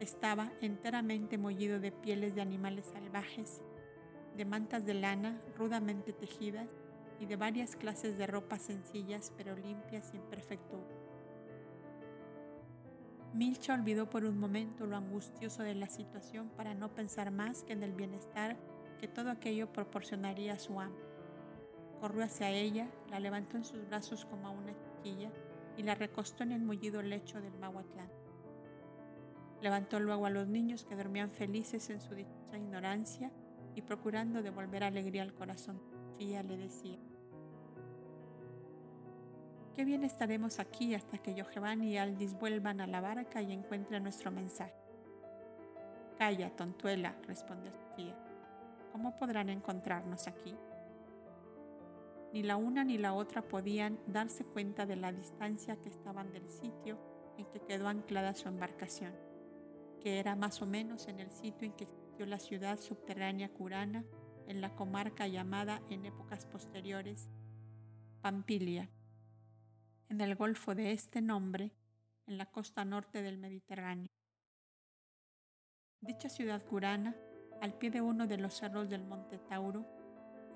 Estaba 0.00 0.52
enteramente 0.60 1.38
mollido 1.38 1.80
de 1.80 1.90
pieles 1.90 2.34
de 2.34 2.40
animales 2.40 2.86
salvajes, 2.86 3.60
de 4.36 4.44
mantas 4.44 4.86
de 4.86 4.94
lana 4.94 5.40
rudamente 5.56 6.12
tejidas 6.12 6.68
y 7.18 7.26
de 7.26 7.36
varias 7.36 7.74
clases 7.74 8.16
de 8.16 8.26
ropas 8.28 8.62
sencillas 8.62 9.32
pero 9.36 9.56
limpias 9.56 10.12
y 10.14 10.18
en 10.18 10.22
Milcha 13.34 13.74
olvidó 13.74 14.08
por 14.08 14.24
un 14.24 14.38
momento 14.38 14.86
lo 14.86 14.96
angustioso 14.96 15.62
de 15.62 15.74
la 15.74 15.88
situación 15.88 16.48
para 16.56 16.74
no 16.74 16.94
pensar 16.94 17.30
más 17.30 17.62
que 17.62 17.72
en 17.72 17.82
el 17.82 17.92
bienestar 17.92 18.56
que 18.98 19.06
todo 19.06 19.30
aquello 19.30 19.72
proporcionaría 19.72 20.54
a 20.54 20.58
su 20.58 20.80
amo. 20.80 21.07
Corrió 22.00 22.24
hacia 22.24 22.50
ella, 22.50 22.88
la 23.10 23.18
levantó 23.18 23.56
en 23.56 23.64
sus 23.64 23.86
brazos 23.88 24.24
como 24.24 24.48
a 24.48 24.50
una 24.50 24.72
chiquilla 24.78 25.30
y 25.76 25.82
la 25.82 25.94
recostó 25.94 26.44
en 26.44 26.52
el 26.52 26.62
mullido 26.62 27.02
lecho 27.02 27.40
del 27.40 27.58
Mahuatlán. 27.58 28.10
Levantó 29.60 29.98
luego 29.98 30.26
a 30.26 30.30
los 30.30 30.46
niños 30.46 30.84
que 30.84 30.94
dormían 30.94 31.30
felices 31.30 31.90
en 31.90 32.00
su 32.00 32.14
dichosa 32.14 32.56
ignorancia 32.56 33.32
y 33.74 33.82
procurando 33.82 34.42
devolver 34.42 34.84
alegría 34.84 35.22
al 35.22 35.34
corazón, 35.34 35.80
Sofía 36.18 36.42
le 36.42 36.56
decía, 36.56 36.98
Qué 39.74 39.84
bien 39.84 40.02
estaremos 40.02 40.58
aquí 40.58 40.96
hasta 40.96 41.18
que 41.18 41.34
Giovanni 41.34 41.92
y 41.92 41.98
Aldis 41.98 42.34
vuelvan 42.34 42.80
a 42.80 42.86
la 42.88 43.00
barca 43.00 43.40
y 43.40 43.52
encuentren 43.52 44.02
nuestro 44.02 44.32
mensaje. 44.32 44.74
Calla, 46.18 46.50
tontuela, 46.56 47.14
respondió 47.28 47.70
Sofía. 47.70 48.16
¿Cómo 48.90 49.16
podrán 49.16 49.50
encontrarnos 49.50 50.26
aquí? 50.26 50.56
Ni 52.32 52.42
la 52.42 52.56
una 52.56 52.84
ni 52.84 52.98
la 52.98 53.14
otra 53.14 53.42
podían 53.42 53.98
darse 54.06 54.44
cuenta 54.44 54.86
de 54.86 54.96
la 54.96 55.12
distancia 55.12 55.80
que 55.80 55.88
estaban 55.88 56.32
del 56.32 56.48
sitio 56.48 56.98
en 57.38 57.46
que 57.46 57.60
quedó 57.60 57.88
anclada 57.88 58.34
su 58.34 58.48
embarcación, 58.48 59.14
que 60.00 60.18
era 60.18 60.36
más 60.36 60.60
o 60.60 60.66
menos 60.66 61.08
en 61.08 61.20
el 61.20 61.30
sitio 61.30 61.66
en 61.66 61.72
que 61.72 61.84
existió 61.84 62.26
la 62.26 62.38
ciudad 62.38 62.78
subterránea 62.78 63.48
curana 63.48 64.04
en 64.46 64.60
la 64.60 64.74
comarca 64.74 65.26
llamada 65.26 65.80
en 65.88 66.04
épocas 66.04 66.46
posteriores 66.46 67.28
Pampilia 68.20 68.90
en 70.08 70.20
el 70.20 70.34
golfo 70.36 70.74
de 70.74 70.92
este 70.92 71.20
nombre, 71.20 71.72
en 72.26 72.38
la 72.38 72.46
costa 72.46 72.84
norte 72.84 73.22
del 73.22 73.38
Mediterráneo. 73.38 74.10
Dicha 76.00 76.28
ciudad 76.28 76.64
curana, 76.64 77.14
al 77.60 77.74
pie 77.74 77.90
de 77.90 78.00
uno 78.00 78.26
de 78.26 78.38
los 78.38 78.54
cerros 78.54 78.88
del 78.88 79.04
Monte 79.04 79.38
Tauro, 79.38 79.86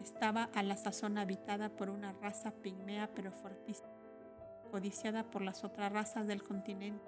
estaba 0.02 0.50
a 0.54 0.62
la 0.62 0.76
sazón 0.76 1.16
habitada 1.16 1.68
por 1.70 1.88
una 1.88 2.12
raza 2.12 2.50
pigmea 2.50 3.08
pero 3.14 3.32
fortísima, 3.32 3.88
codiciada 4.70 5.24
por 5.24 5.42
las 5.42 5.64
otras 5.64 5.92
razas 5.92 6.26
del 6.26 6.42
continente 6.42 7.04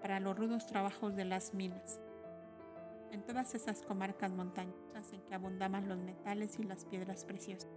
para 0.00 0.20
los 0.20 0.36
rudos 0.36 0.66
trabajos 0.66 1.16
de 1.16 1.24
las 1.24 1.54
minas. 1.54 2.00
En 3.10 3.22
todas 3.22 3.54
esas 3.54 3.82
comarcas 3.82 4.32
montañosas 4.32 5.12
en 5.12 5.22
que 5.22 5.34
abundaban 5.34 5.88
los 5.88 5.98
metales 5.98 6.58
y 6.58 6.64
las 6.64 6.84
piedras 6.84 7.24
preciosas. 7.24 7.70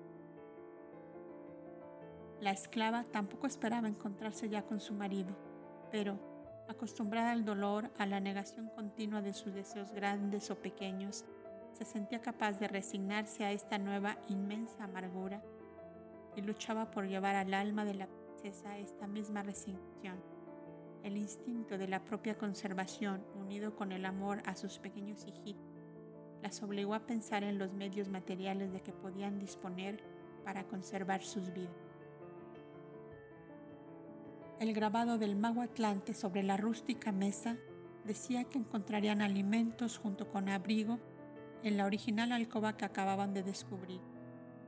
La 2.41 2.51
esclava 2.51 3.03
tampoco 3.03 3.47
esperaba 3.47 3.88
encontrarse 3.88 4.49
ya 4.49 4.63
con 4.63 4.80
su 4.80 4.93
marido, 4.93 5.36
pero, 5.91 6.20
acostumbrada 6.68 7.32
al 7.32 7.45
dolor, 7.45 7.89
a 7.97 8.05
la 8.05 8.20
negación 8.20 8.70
continua 8.76 9.22
de 9.22 9.34
sus 9.34 9.53
deseos 9.53 9.93
grandes 9.93 10.51
o 10.51 10.55
pequeños, 10.55 11.24
se 11.78 11.86
sentía 11.86 12.21
capaz 12.21 12.59
de 12.59 12.67
resignarse 12.67 13.45
a 13.45 13.51
esta 13.51 13.78
nueva 13.78 14.17
inmensa 14.30 14.84
amargura 14.84 15.43
y 16.36 16.41
luchaba 16.41 16.89
por 16.89 17.07
llevar 17.07 17.36
al 17.36 17.53
alma 17.53 17.86
de 17.86 17.93
la 17.93 18.07
princesa 18.07 18.80
esta 18.80 19.05
misma 19.05 19.43
resignación. 19.43 20.17
El 21.03 21.17
instinto 21.17 21.78
de 21.78 21.88
la 21.88 22.03
propia 22.03 22.36
conservación, 22.36 23.23
unido 23.36 23.75
con 23.75 23.91
el 23.91 24.05
amor 24.05 24.41
a 24.47 24.55
sus 24.55 24.80
pequeños 24.80 25.23
hijitos, 25.28 25.63
las 26.41 26.63
obligó 26.63 26.95
a 26.95 27.05
pensar 27.05 27.43
en 27.43 27.59
los 27.59 27.73
medios 27.73 28.09
materiales 28.09 28.73
de 28.73 28.80
que 28.82 28.91
podían 28.91 29.38
disponer 29.38 30.03
para 30.43 30.63
conservar 30.63 31.21
sus 31.21 31.53
vidas. 31.53 31.75
El 34.59 34.73
grabado 34.73 35.19
del 35.19 35.36
mago 35.36 35.61
Atlante 35.61 36.15
sobre 36.15 36.41
la 36.41 36.57
rústica 36.57 37.11
mesa 37.11 37.55
decía 38.03 38.45
que 38.45 38.57
encontrarían 38.57 39.21
alimentos 39.21 39.99
junto 39.99 40.32
con 40.32 40.49
abrigo 40.49 40.99
en 41.68 41.78
la 41.78 41.86
original 41.86 42.32
alcoba 42.32 42.78
que 42.78 42.86
acababan 42.86 43.34
de 43.34 43.43
descubrir, 43.43 44.01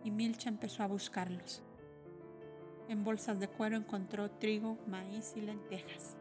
y 0.04 0.12
Milcha 0.12 0.50
empezó 0.50 0.84
a 0.84 0.88
buscarlos. 0.88 1.64
En 2.88 3.04
bolsas 3.04 3.39
de 3.39 3.47
cuero 3.47 3.78
encontró 3.78 4.32
trigo, 4.32 4.78
maíz 4.88 5.34
y 5.36 5.41
lentejas, 5.41 6.18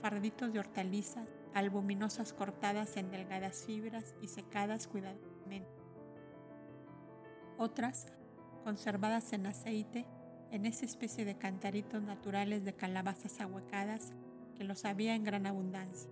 farditos 0.00 0.52
de 0.52 0.60
hortalizas, 0.60 1.34
albuminosas 1.54 2.32
cortadas 2.32 2.96
en 2.96 3.10
delgadas 3.10 3.64
fibras 3.64 4.14
y 4.22 4.28
secadas 4.28 4.86
cuidadosamente. 4.86 5.82
Otras, 7.58 8.06
conservadas 8.64 9.32
en 9.32 9.46
aceite, 9.46 10.06
en 10.50 10.66
esa 10.66 10.84
especie 10.84 11.24
de 11.24 11.36
cantaritos 11.36 12.02
naturales 12.02 12.64
de 12.64 12.74
calabazas 12.74 13.40
ahuecadas 13.40 14.12
que 14.56 14.64
los 14.64 14.84
había 14.84 15.14
en 15.14 15.24
gran 15.24 15.46
abundancia, 15.46 16.10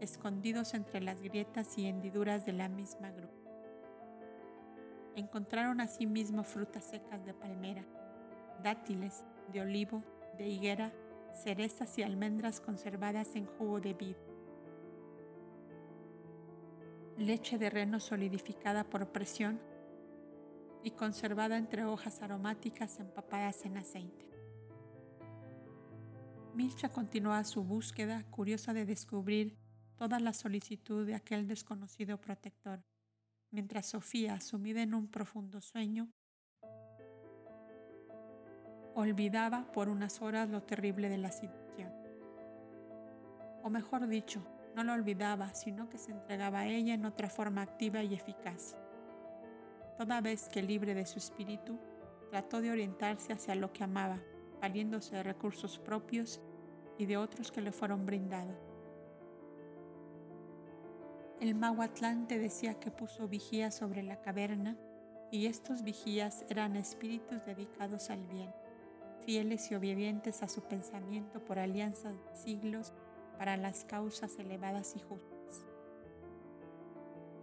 escondidos 0.00 0.74
entre 0.74 1.00
las 1.00 1.20
grietas 1.20 1.76
y 1.78 1.86
hendiduras 1.86 2.46
de 2.46 2.52
la 2.52 2.68
misma 2.68 3.10
grupa. 3.10 3.34
Encontraron 5.14 5.80
asimismo 5.80 6.44
frutas 6.44 6.84
secas 6.84 7.24
de 7.24 7.34
palmera, 7.34 7.84
dátiles, 8.62 9.24
de 9.52 9.60
olivo, 9.60 10.02
de 10.38 10.48
higuera, 10.48 10.92
cerezas 11.32 11.98
y 11.98 12.02
almendras 12.02 12.60
conservadas 12.60 13.34
en 13.36 13.46
jugo 13.46 13.80
de 13.80 13.94
vid, 13.94 14.16
leche 17.18 17.58
de 17.58 17.68
reno 17.68 18.00
solidificada 18.00 18.84
por 18.84 19.12
presión 19.12 19.60
y 20.82 20.92
conservada 20.92 21.58
entre 21.58 21.84
hojas 21.84 22.22
aromáticas 22.22 22.98
empapadas 22.98 23.64
en 23.66 23.76
aceite. 23.76 24.30
Milcha 26.54 26.88
continuaba 26.88 27.44
su 27.44 27.62
búsqueda, 27.62 28.24
curiosa 28.30 28.72
de 28.72 28.86
descubrir 28.86 29.56
toda 30.00 30.18
la 30.18 30.32
solicitud 30.32 31.06
de 31.06 31.14
aquel 31.14 31.46
desconocido 31.46 32.18
protector, 32.18 32.82
mientras 33.50 33.84
Sofía, 33.84 34.40
sumida 34.40 34.80
en 34.80 34.94
un 34.94 35.08
profundo 35.08 35.60
sueño, 35.60 36.08
olvidaba 38.94 39.70
por 39.72 39.90
unas 39.90 40.22
horas 40.22 40.48
lo 40.48 40.62
terrible 40.62 41.10
de 41.10 41.18
la 41.18 41.30
situación. 41.30 41.92
O 43.62 43.68
mejor 43.68 44.08
dicho, 44.08 44.42
no 44.74 44.84
lo 44.84 44.94
olvidaba, 44.94 45.52
sino 45.52 45.90
que 45.90 45.98
se 45.98 46.12
entregaba 46.12 46.60
a 46.60 46.66
ella 46.66 46.94
en 46.94 47.04
otra 47.04 47.28
forma 47.28 47.60
activa 47.60 48.02
y 48.02 48.14
eficaz 48.14 48.78
toda 50.00 50.22
vez 50.22 50.48
que 50.48 50.62
libre 50.62 50.94
de 50.94 51.04
su 51.04 51.18
espíritu, 51.18 51.78
trató 52.30 52.62
de 52.62 52.70
orientarse 52.70 53.34
hacia 53.34 53.54
lo 53.54 53.70
que 53.70 53.84
amaba, 53.84 54.18
valiéndose 54.58 55.14
de 55.14 55.22
recursos 55.22 55.78
propios 55.78 56.40
y 56.96 57.04
de 57.04 57.18
otros 57.18 57.52
que 57.52 57.60
le 57.60 57.70
fueron 57.70 58.06
brindados. 58.06 58.69
El 61.40 61.54
mago 61.54 61.80
Atlante 61.80 62.38
decía 62.38 62.74
que 62.74 62.90
puso 62.90 63.26
vigías 63.26 63.74
sobre 63.74 64.02
la 64.02 64.20
caverna 64.20 64.76
y 65.30 65.46
estos 65.46 65.82
vigías 65.82 66.44
eran 66.50 66.76
espíritus 66.76 67.46
dedicados 67.46 68.10
al 68.10 68.26
bien, 68.26 68.52
fieles 69.24 69.70
y 69.70 69.74
obedientes 69.74 70.42
a 70.42 70.48
su 70.48 70.60
pensamiento 70.60 71.42
por 71.42 71.58
alianzas 71.58 72.12
de 72.12 72.36
siglos 72.36 72.92
para 73.38 73.56
las 73.56 73.86
causas 73.86 74.38
elevadas 74.38 74.94
y 74.96 75.00
justas. 75.00 75.64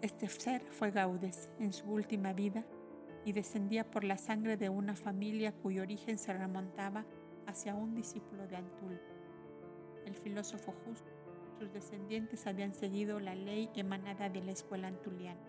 Este 0.03 0.29
ser 0.29 0.63
fue 0.69 0.91
Gaudes 0.91 1.49
en 1.57 1.73
su 1.73 1.91
última 1.91 2.33
vida 2.33 2.67
y 3.25 3.31
descendía 3.31 3.89
por 3.89 4.03
la 4.03 4.19
sangre 4.19 4.57
de 4.57 4.69
una 4.69 4.95
familia 4.95 5.53
cuyo 5.53 5.81
origen 5.81 6.19
se 6.19 6.33
remontaba 6.33 7.03
hacia 7.47 7.73
un 7.73 7.95
discípulo 7.95 8.47
de 8.47 8.57
Antul. 8.57 9.01
El 10.05 10.13
filósofo 10.13 10.71
justo, 10.85 11.16
sus 11.57 11.71
descendientes 11.73 12.45
habían 12.47 12.73
seguido 12.73 13.19
la 13.19 13.35
ley 13.35 13.69
emanada 13.75 14.29
de 14.29 14.41
la 14.41 14.51
escuela 14.51 14.87
antuliana. 14.87 15.39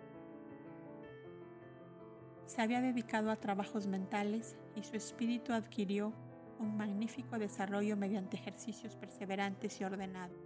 Se 2.46 2.62
había 2.62 2.80
dedicado 2.80 3.30
a 3.30 3.36
trabajos 3.36 3.86
mentales 3.86 4.56
y 4.74 4.82
su 4.82 4.96
espíritu 4.96 5.52
adquirió 5.52 6.14
un 6.58 6.76
magnífico 6.76 7.38
desarrollo 7.38 7.96
mediante 7.96 8.36
ejercicios 8.36 8.96
perseverantes 8.96 9.80
y 9.80 9.84
ordenados. 9.84 10.38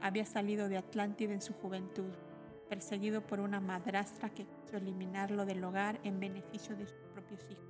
Había 0.00 0.24
salido 0.24 0.68
de 0.68 0.78
Atlántida 0.78 1.32
en 1.32 1.40
su 1.40 1.52
juventud, 1.54 2.10
perseguido 2.68 3.26
por 3.26 3.40
una 3.40 3.60
madrastra 3.60 4.30
que 4.30 4.46
quiso 4.46 4.76
eliminarlo 4.76 5.46
del 5.46 5.62
hogar 5.62 6.00
en 6.04 6.20
beneficio 6.20 6.76
de 6.76 6.86
sus 6.86 7.04
propios 7.12 7.48
hijos. 7.50 7.64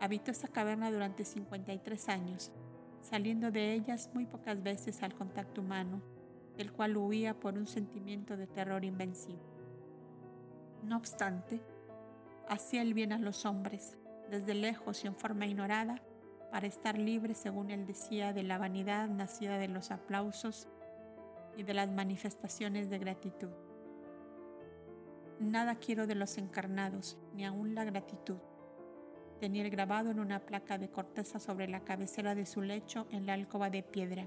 Habitó 0.00 0.32
esa 0.32 0.48
caverna 0.48 0.90
durante 0.90 1.24
53 1.24 2.08
años, 2.08 2.52
saliendo 3.04 3.50
de 3.50 3.74
ellas 3.74 4.10
muy 4.14 4.24
pocas 4.24 4.62
veces 4.62 5.02
al 5.02 5.14
contacto 5.14 5.60
humano, 5.60 6.00
del 6.56 6.72
cual 6.72 6.96
huía 6.96 7.38
por 7.38 7.54
un 7.54 7.66
sentimiento 7.66 8.36
de 8.36 8.46
terror 8.46 8.82
invencible. 8.84 9.42
No 10.82 10.96
obstante, 10.96 11.60
hacía 12.48 12.80
el 12.80 12.94
bien 12.94 13.12
a 13.12 13.18
los 13.18 13.44
hombres, 13.44 13.98
desde 14.30 14.54
lejos 14.54 15.04
y 15.04 15.06
en 15.06 15.14
forma 15.14 15.46
ignorada, 15.46 16.02
para 16.50 16.66
estar 16.66 16.96
libre, 16.98 17.34
según 17.34 17.70
él 17.70 17.86
decía, 17.86 18.32
de 18.32 18.42
la 18.42 18.58
vanidad 18.58 19.08
nacida 19.08 19.58
de 19.58 19.68
los 19.68 19.90
aplausos 19.90 20.68
y 21.56 21.62
de 21.62 21.74
las 21.74 21.90
manifestaciones 21.90 22.88
de 22.88 22.98
gratitud. 22.98 23.50
Nada 25.40 25.74
quiero 25.74 26.06
de 26.06 26.14
los 26.14 26.38
encarnados, 26.38 27.18
ni 27.34 27.44
aun 27.44 27.74
la 27.74 27.84
gratitud. 27.84 28.38
Tenía 29.44 29.62
el 29.62 29.68
grabado 29.68 30.10
en 30.10 30.20
una 30.20 30.40
placa 30.40 30.78
de 30.78 30.88
corteza 30.88 31.38
sobre 31.38 31.68
la 31.68 31.84
cabecera 31.84 32.34
de 32.34 32.46
su 32.46 32.62
lecho 32.62 33.06
en 33.10 33.26
la 33.26 33.34
alcoba 33.34 33.68
de 33.68 33.82
piedra. 33.82 34.26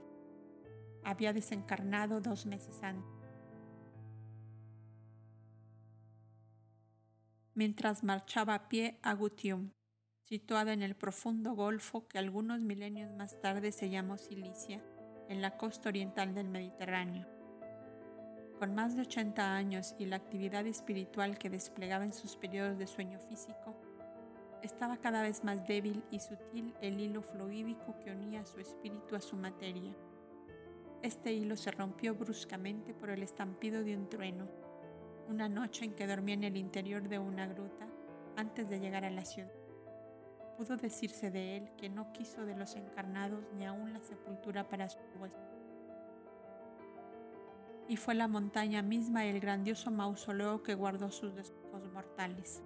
Había 1.04 1.34
desencarnado 1.34 2.22
dos 2.22 2.46
meses 2.46 2.84
antes. 2.84 3.12
Mientras 7.56 8.04
marchaba 8.04 8.54
a 8.54 8.70
pie 8.70 9.00
a 9.02 9.16
Gutium, 9.16 9.72
situada 10.22 10.72
en 10.72 10.84
el 10.84 10.96
profundo 10.96 11.56
golfo 11.56 12.08
que 12.08 12.20
algunos 12.20 12.62
milenios 12.62 13.12
más 13.14 13.42
tarde 13.42 13.72
se 13.72 13.90
llamó 13.90 14.20
Cilicia, 14.20 14.86
en 15.30 15.42
la 15.42 15.58
costa 15.58 15.90
oriental 15.90 16.36
del 16.36 16.48
Mediterráneo. 16.48 17.26
Con 18.60 18.76
más 18.76 18.96
de 18.96 19.02
80 19.02 19.56
años 19.56 19.96
y 19.98 20.06
la 20.06 20.18
actividad 20.18 20.68
espiritual 20.68 21.40
que 21.40 21.50
desplegaba 21.50 22.04
en 22.04 22.14
sus 22.14 22.36
periodos 22.36 22.78
de 22.78 22.86
sueño 22.86 23.20
físico, 23.20 23.87
estaba 24.64 24.98
cada 24.98 25.22
vez 25.22 25.44
más 25.44 25.68
débil 25.68 26.04
y 26.12 26.20
sutil 26.20 26.74
el 26.82 27.00
hilo 27.00 27.22
fluídico 27.22 27.98
que 28.00 28.12
unía 28.12 28.46
su 28.46 28.60
espíritu 28.60 29.16
a 29.16 29.22
su 29.22 29.36
materia. 29.36 29.96
Este 31.02 31.34
hilo 31.34 31.56
se 31.56 31.72
rompió 31.72 32.16
bruscamente 32.16 32.94
por 32.94 33.10
el 33.10 33.24
estampido 33.24 33.84
de 33.84 33.96
un 33.96 34.10
trueno, 34.10 34.48
una 35.28 35.48
noche 35.48 35.86
en 35.86 35.94
que 35.94 36.08
dormía 36.08 36.36
en 36.36 36.44
el 36.44 36.58
interior 36.58 37.08
de 37.08 37.20
una 37.20 37.48
gruta 37.48 37.88
antes 38.36 38.70
de 38.70 38.80
llegar 38.80 39.06
a 39.06 39.12
la 39.12 39.26
ciudad 39.26 39.52
pudo 40.58 40.76
decirse 40.76 41.30
de 41.30 41.58
él 41.58 41.70
que 41.78 41.88
no 41.88 42.12
quiso 42.12 42.44
de 42.44 42.56
los 42.56 42.76
encarnados 42.76 43.46
ni 43.54 43.66
aun 43.66 43.94
la 43.94 44.02
sepultura 44.02 44.68
para 44.68 44.90
su 44.90 44.98
hueso. 45.20 45.38
Y 47.88 47.96
fue 47.96 48.16
la 48.16 48.28
montaña 48.28 48.82
misma 48.82 49.26
el 49.26 49.40
grandioso 49.40 49.92
mausoleo 49.92 50.64
que 50.64 50.74
guardó 50.74 51.12
sus 51.12 51.36
despojos 51.36 51.86
mortales. 51.94 52.64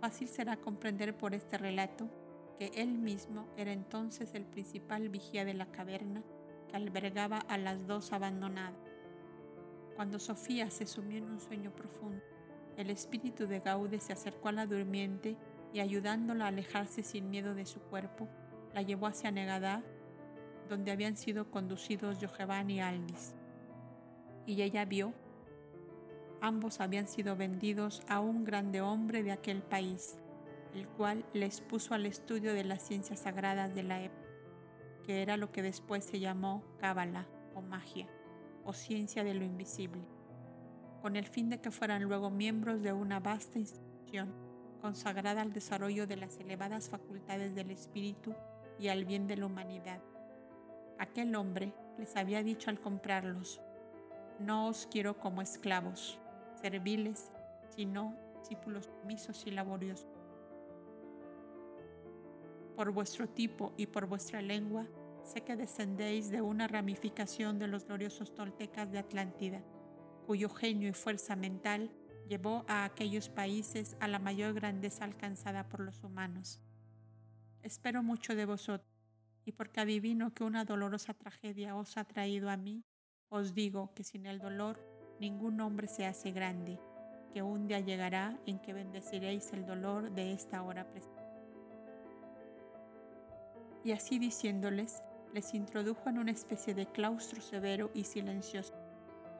Fácil 0.00 0.28
será 0.28 0.56
comprender 0.56 1.16
por 1.16 1.34
este 1.34 1.58
relato 1.58 2.08
que 2.58 2.70
él 2.74 2.98
mismo 2.98 3.46
era 3.56 3.72
entonces 3.72 4.34
el 4.34 4.44
principal 4.44 5.08
vigía 5.08 5.44
de 5.44 5.54
la 5.54 5.66
caverna 5.66 6.22
que 6.68 6.76
albergaba 6.76 7.38
a 7.38 7.58
las 7.58 7.86
dos 7.86 8.12
abandonadas. 8.12 8.78
Cuando 9.94 10.18
Sofía 10.18 10.70
se 10.70 10.86
sumió 10.86 11.18
en 11.18 11.30
un 11.30 11.40
sueño 11.40 11.74
profundo, 11.74 12.22
el 12.76 12.90
espíritu 12.90 13.46
de 13.46 13.60
Gaude 13.60 14.00
se 14.00 14.12
acercó 14.12 14.48
a 14.48 14.52
la 14.52 14.66
durmiente 14.66 15.36
y 15.72 15.80
ayudándola 15.80 16.44
a 16.44 16.48
alejarse 16.48 17.02
sin 17.02 17.30
miedo 17.30 17.54
de 17.54 17.64
su 17.64 17.80
cuerpo, 17.80 18.28
la 18.74 18.82
llevó 18.82 19.06
hacia 19.06 19.30
Negadá, 19.30 19.82
donde 20.68 20.90
habían 20.90 21.16
sido 21.16 21.50
conducidos 21.50 22.18
Jojeban 22.20 22.70
y 22.70 22.80
Aldis. 22.80 23.34
Y 24.44 24.60
ella 24.62 24.84
vio, 24.84 25.14
ambos 26.40 26.80
habían 26.80 27.08
sido 27.08 27.36
vendidos 27.36 28.02
a 28.08 28.20
un 28.20 28.44
grande 28.44 28.80
hombre 28.80 29.22
de 29.22 29.32
aquel 29.32 29.62
país, 29.62 30.18
el 30.74 30.88
cual 30.88 31.24
les 31.32 31.60
puso 31.60 31.94
al 31.94 32.06
estudio 32.06 32.52
de 32.52 32.64
las 32.64 32.82
ciencias 32.82 33.20
sagradas 33.20 33.74
de 33.74 33.82
la 33.82 34.02
época, 34.02 34.28
que 35.04 35.22
era 35.22 35.36
lo 35.36 35.50
que 35.52 35.62
después 35.62 36.04
se 36.04 36.20
llamó 36.20 36.62
Cábala 36.78 37.26
o 37.54 37.62
magia, 37.62 38.06
o 38.64 38.72
ciencia 38.72 39.24
de 39.24 39.34
lo 39.34 39.44
invisible, 39.44 40.02
con 41.02 41.16
el 41.16 41.26
fin 41.26 41.48
de 41.48 41.60
que 41.60 41.70
fueran 41.70 42.02
luego 42.02 42.30
miembros 42.30 42.82
de 42.82 42.92
una 42.92 43.20
vasta 43.20 43.58
institución 43.58 44.32
consagrada 44.80 45.42
al 45.42 45.52
desarrollo 45.52 46.06
de 46.06 46.16
las 46.16 46.38
elevadas 46.38 46.88
facultades 46.88 47.54
del 47.54 47.70
espíritu 47.70 48.34
y 48.78 48.88
al 48.88 49.04
bien 49.04 49.26
de 49.26 49.36
la 49.36 49.46
humanidad. 49.46 50.00
Aquel 50.98 51.34
hombre 51.34 51.72
les 51.98 52.16
había 52.16 52.42
dicho 52.42 52.70
al 52.70 52.80
comprarlos, 52.80 53.60
no 54.38 54.68
os 54.68 54.86
quiero 54.86 55.18
como 55.18 55.42
esclavos, 55.42 56.18
serviles, 56.56 57.30
sino 57.74 58.16
discípulos 58.40 58.86
sumisos 58.86 59.46
y 59.46 59.50
laboriosos. 59.50 60.08
Por 62.76 62.92
vuestro 62.92 63.28
tipo 63.28 63.72
y 63.76 63.86
por 63.86 64.06
vuestra 64.06 64.42
lengua, 64.42 64.86
sé 65.24 65.42
que 65.42 65.56
descendéis 65.56 66.30
de 66.30 66.42
una 66.42 66.68
ramificación 66.68 67.58
de 67.58 67.68
los 67.68 67.86
gloriosos 67.86 68.34
toltecas 68.34 68.92
de 68.92 68.98
Atlántida, 68.98 69.62
cuyo 70.26 70.48
genio 70.48 70.88
y 70.88 70.92
fuerza 70.92 71.36
mental 71.36 71.90
llevó 72.28 72.64
a 72.68 72.84
aquellos 72.84 73.28
países 73.28 73.96
a 74.00 74.08
la 74.08 74.18
mayor 74.18 74.54
grandeza 74.54 75.04
alcanzada 75.04 75.68
por 75.68 75.80
los 75.80 76.02
humanos. 76.04 76.60
Espero 77.62 78.02
mucho 78.02 78.34
de 78.34 78.44
vosotros, 78.44 78.90
y 79.44 79.52
porque 79.52 79.80
adivino 79.80 80.34
que 80.34 80.44
una 80.44 80.64
dolorosa 80.64 81.14
tragedia 81.14 81.76
os 81.76 81.96
ha 81.96 82.04
traído 82.04 82.50
a 82.50 82.56
mí, 82.56 82.84
os 83.28 83.54
digo 83.54 83.92
que 83.94 84.04
sin 84.04 84.26
el 84.26 84.38
dolor 84.38 84.80
ningún 85.20 85.60
hombre 85.60 85.86
se 85.86 86.06
hace 86.06 86.32
grande, 86.32 86.78
que 87.32 87.42
un 87.42 87.66
día 87.66 87.80
llegará 87.80 88.38
en 88.46 88.58
que 88.58 88.72
bendeciréis 88.72 89.52
el 89.52 89.66
dolor 89.66 90.10
de 90.12 90.32
esta 90.32 90.62
hora 90.62 90.88
presente. 90.88 91.22
Y 93.84 93.92
así 93.92 94.18
diciéndoles, 94.18 95.02
les 95.32 95.54
introdujo 95.54 96.08
en 96.08 96.18
una 96.18 96.30
especie 96.30 96.74
de 96.74 96.86
claustro 96.86 97.40
severo 97.40 97.90
y 97.94 98.04
silencioso, 98.04 98.74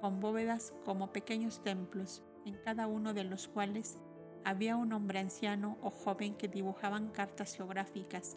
con 0.00 0.20
bóvedas 0.20 0.74
como 0.84 1.12
pequeños 1.12 1.62
templos, 1.62 2.22
en 2.44 2.56
cada 2.64 2.86
uno 2.86 3.12
de 3.12 3.24
los 3.24 3.48
cuales 3.48 3.98
había 4.44 4.76
un 4.76 4.92
hombre 4.92 5.18
anciano 5.18 5.76
o 5.82 5.90
joven 5.90 6.36
que 6.36 6.48
dibujaban 6.48 7.08
cartas 7.08 7.56
geográficas, 7.56 8.36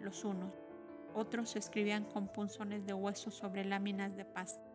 los 0.00 0.24
unos, 0.24 0.52
otros 1.14 1.56
escribían 1.56 2.04
con 2.04 2.28
punzones 2.28 2.86
de 2.86 2.94
hueso 2.94 3.30
sobre 3.30 3.64
láminas 3.64 4.16
de 4.16 4.24
pasta, 4.24 4.71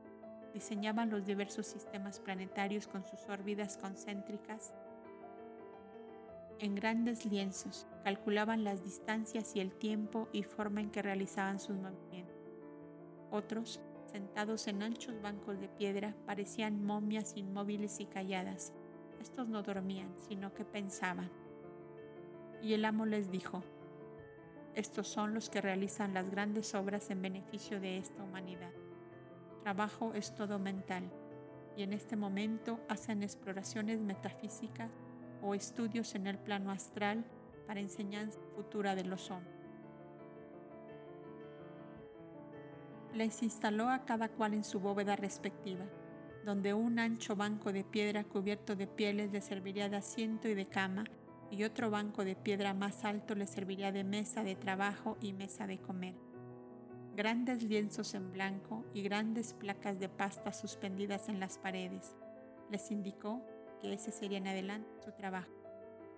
diseñaban 0.54 1.10
los 1.10 1.26
diversos 1.26 1.68
sistemas 1.68 2.20
planetarios 2.20 2.88
con 2.88 3.04
sus 3.04 3.28
órbitas 3.30 3.78
concéntricas 3.78 4.74
en 6.60 6.74
grandes 6.74 7.26
lienzos, 7.26 7.86
calculaban 8.04 8.64
las 8.64 8.84
distancias 8.84 9.56
y 9.56 9.60
el 9.60 9.74
tiempo 9.74 10.28
y 10.32 10.42
forma 10.42 10.82
en 10.82 10.90
que 10.90 11.04
realizaban 11.04 11.60
sus 11.60 11.78
movimientos. 11.78 12.36
Otros 13.30 13.80
sentados 14.12 14.68
en 14.68 14.82
anchos 14.82 15.22
bancos 15.22 15.60
de 15.60 15.68
piedra, 15.68 16.16
parecían 16.26 16.84
momias 16.84 17.34
inmóviles 17.36 18.00
y 18.00 18.06
calladas. 18.06 18.74
Estos 19.22 19.48
no 19.48 19.62
dormían, 19.62 20.12
sino 20.28 20.54
que 20.54 20.66
pensaban. 20.66 21.30
Y 22.64 22.74
el 22.74 22.86
amo 22.86 23.06
les 23.06 23.30
dijo, 23.30 23.62
estos 24.74 25.08
son 25.08 25.34
los 25.36 25.50
que 25.50 25.62
realizan 25.62 26.14
las 26.14 26.30
grandes 26.32 26.74
obras 26.74 27.12
en 27.12 27.22
beneficio 27.22 27.80
de 27.80 27.98
esta 27.98 28.24
humanidad. 28.24 28.72
Trabajo 29.68 30.14
es 30.14 30.34
todo 30.34 30.60
mental, 30.60 31.12
y 31.76 31.84
en 31.84 31.92
este 31.92 32.16
momento 32.16 32.80
hacen 32.88 33.22
exploraciones 33.22 34.00
metafísicas 34.00 34.90
o 35.42 35.56
estudios 35.56 36.16
en 36.16 36.26
el 36.26 36.38
plano 36.38 36.72
astral 36.72 37.26
para 37.68 37.82
enseñanza 37.82 38.40
futura 38.56 38.96
de 38.96 39.04
los 39.04 39.30
hombres. 39.30 39.54
Les 43.14 43.44
instaló 43.44 43.90
a 43.90 44.06
cada 44.06 44.30
cual 44.30 44.54
en 44.54 44.64
su 44.64 44.80
bóveda 44.80 45.18
respectiva, 45.18 45.84
donde 46.46 46.74
un 46.74 46.98
ancho 46.98 47.36
banco 47.36 47.74
de 47.74 47.84
piedra 47.84 48.24
cubierto 48.24 48.78
de 48.78 48.88
pieles 48.88 49.34
le 49.34 49.42
serviría 49.42 49.90
de 49.90 49.98
asiento 49.98 50.48
y 50.48 50.54
de 50.54 50.68
cama, 50.68 51.04
y 51.52 51.66
otro 51.66 51.90
banco 51.92 52.24
de 52.24 52.38
piedra 52.38 52.74
más 52.74 53.04
alto 53.04 53.36
le 53.36 53.48
serviría 53.48 53.92
de 53.92 54.06
mesa 54.06 54.46
de 54.46 54.56
trabajo 54.56 55.18
y 55.20 55.34
mesa 55.34 55.68
de 55.68 55.78
comer. 55.78 56.27
Grandes 57.18 57.64
lienzos 57.64 58.14
en 58.14 58.32
blanco 58.32 58.86
y 58.94 59.02
grandes 59.02 59.56
placas 59.56 59.98
de 59.98 60.08
pasta 60.08 60.54
suspendidas 60.54 61.30
en 61.30 61.40
las 61.40 61.58
paredes. 61.58 62.16
Les 62.70 62.92
indicó 62.92 63.42
que 63.82 63.92
ese 63.92 64.12
sería 64.12 64.38
en 64.38 64.48
adelante 64.48 64.88
su 65.04 65.12
trabajo. 65.14 65.50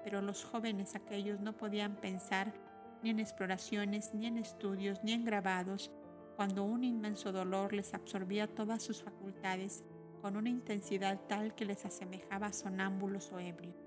Pero 0.03 0.21
los 0.21 0.43
jóvenes 0.43 0.95
aquellos 0.95 1.39
no 1.39 1.55
podían 1.55 1.95
pensar 1.95 2.53
ni 3.01 3.11
en 3.11 3.21
exploraciones, 3.21 4.13
ni 4.13 4.25
en 4.25 4.37
estudios, 4.37 5.01
ni 5.01 5.13
en 5.13 5.23
grabados, 5.23 5.89
cuando 6.35 6.65
un 6.65 6.83
inmenso 6.83 7.31
dolor 7.31 7.71
les 7.71 7.93
absorbía 7.93 8.53
todas 8.53 8.83
sus 8.83 9.01
facultades 9.01 9.85
con 10.21 10.35
una 10.35 10.49
intensidad 10.49 11.17
tal 11.29 11.55
que 11.55 11.63
les 11.63 11.85
asemejaba 11.85 12.51
sonámbulos 12.51 13.31
o 13.31 13.39
ebrios. 13.39 13.77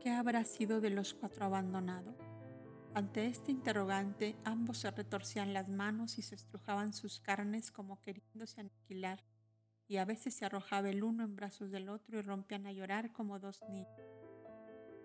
¿Qué 0.00 0.08
habrá 0.08 0.42
sido 0.44 0.80
de 0.80 0.88
los 0.88 1.12
cuatro 1.12 1.44
abandonados? 1.44 2.31
Ante 2.94 3.26
este 3.26 3.50
interrogante, 3.50 4.36
ambos 4.44 4.78
se 4.78 4.90
retorcían 4.90 5.54
las 5.54 5.68
manos 5.68 6.18
y 6.18 6.22
se 6.22 6.34
estrujaban 6.34 6.92
sus 6.92 7.20
carnes 7.20 7.70
como 7.70 8.00
queriéndose 8.02 8.60
aniquilar, 8.60 9.24
y 9.88 9.96
a 9.96 10.04
veces 10.04 10.34
se 10.34 10.44
arrojaba 10.44 10.90
el 10.90 11.02
uno 11.02 11.24
en 11.24 11.34
brazos 11.34 11.70
del 11.70 11.88
otro 11.88 12.18
y 12.18 12.22
rompían 12.22 12.66
a 12.66 12.72
llorar 12.72 13.10
como 13.12 13.38
dos 13.38 13.62
niños. 13.70 13.88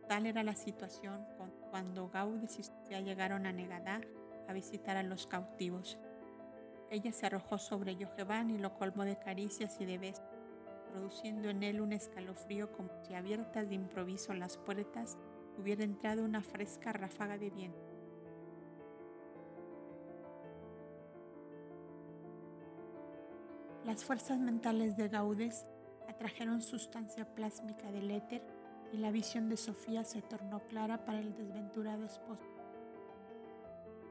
Tal 0.09 0.25
era 0.25 0.43
la 0.43 0.55
situación 0.55 1.25
cuando 1.69 2.09
Gaudes 2.09 2.59
y 2.59 2.63
Sofía 2.63 2.99
llegaron 2.99 3.45
a 3.45 3.53
Negadá 3.53 4.01
a 4.49 4.53
visitar 4.53 4.97
a 4.97 5.03
los 5.03 5.25
cautivos. 5.25 5.97
Ella 6.89 7.13
se 7.13 7.25
arrojó 7.25 7.57
sobre 7.57 7.95
Yojevan 7.95 8.49
y 8.49 8.57
lo 8.57 8.73
colmó 8.75 9.05
de 9.05 9.17
caricias 9.17 9.79
y 9.79 9.85
de 9.85 9.97
besos 9.97 10.23
produciendo 10.91 11.49
en 11.49 11.63
él 11.63 11.81
un 11.81 11.93
escalofrío 11.93 12.71
como 12.71 12.89
si 13.03 13.13
abiertas 13.13 13.69
de 13.69 13.75
improviso 13.75 14.33
las 14.33 14.57
puertas 14.57 15.17
hubiera 15.57 15.83
entrado 15.83 16.23
una 16.23 16.41
fresca 16.41 16.93
ráfaga 16.93 17.37
de 17.37 17.49
viento. 17.49 17.97
Las 23.85 24.03
fuerzas 24.03 24.39
mentales 24.39 24.97
de 24.97 25.07
Gaudes 25.07 25.65
atrajeron 26.09 26.61
sustancia 26.61 27.25
plásmica 27.33 27.89
del 27.91 28.11
éter 28.11 28.43
y 28.91 28.97
la 28.97 29.11
visión 29.11 29.49
de 29.49 29.57
Sofía 29.57 30.03
se 30.03 30.21
tornó 30.21 30.59
clara 30.67 31.05
para 31.05 31.19
el 31.19 31.33
desventurado 31.33 32.05
esposo, 32.05 32.49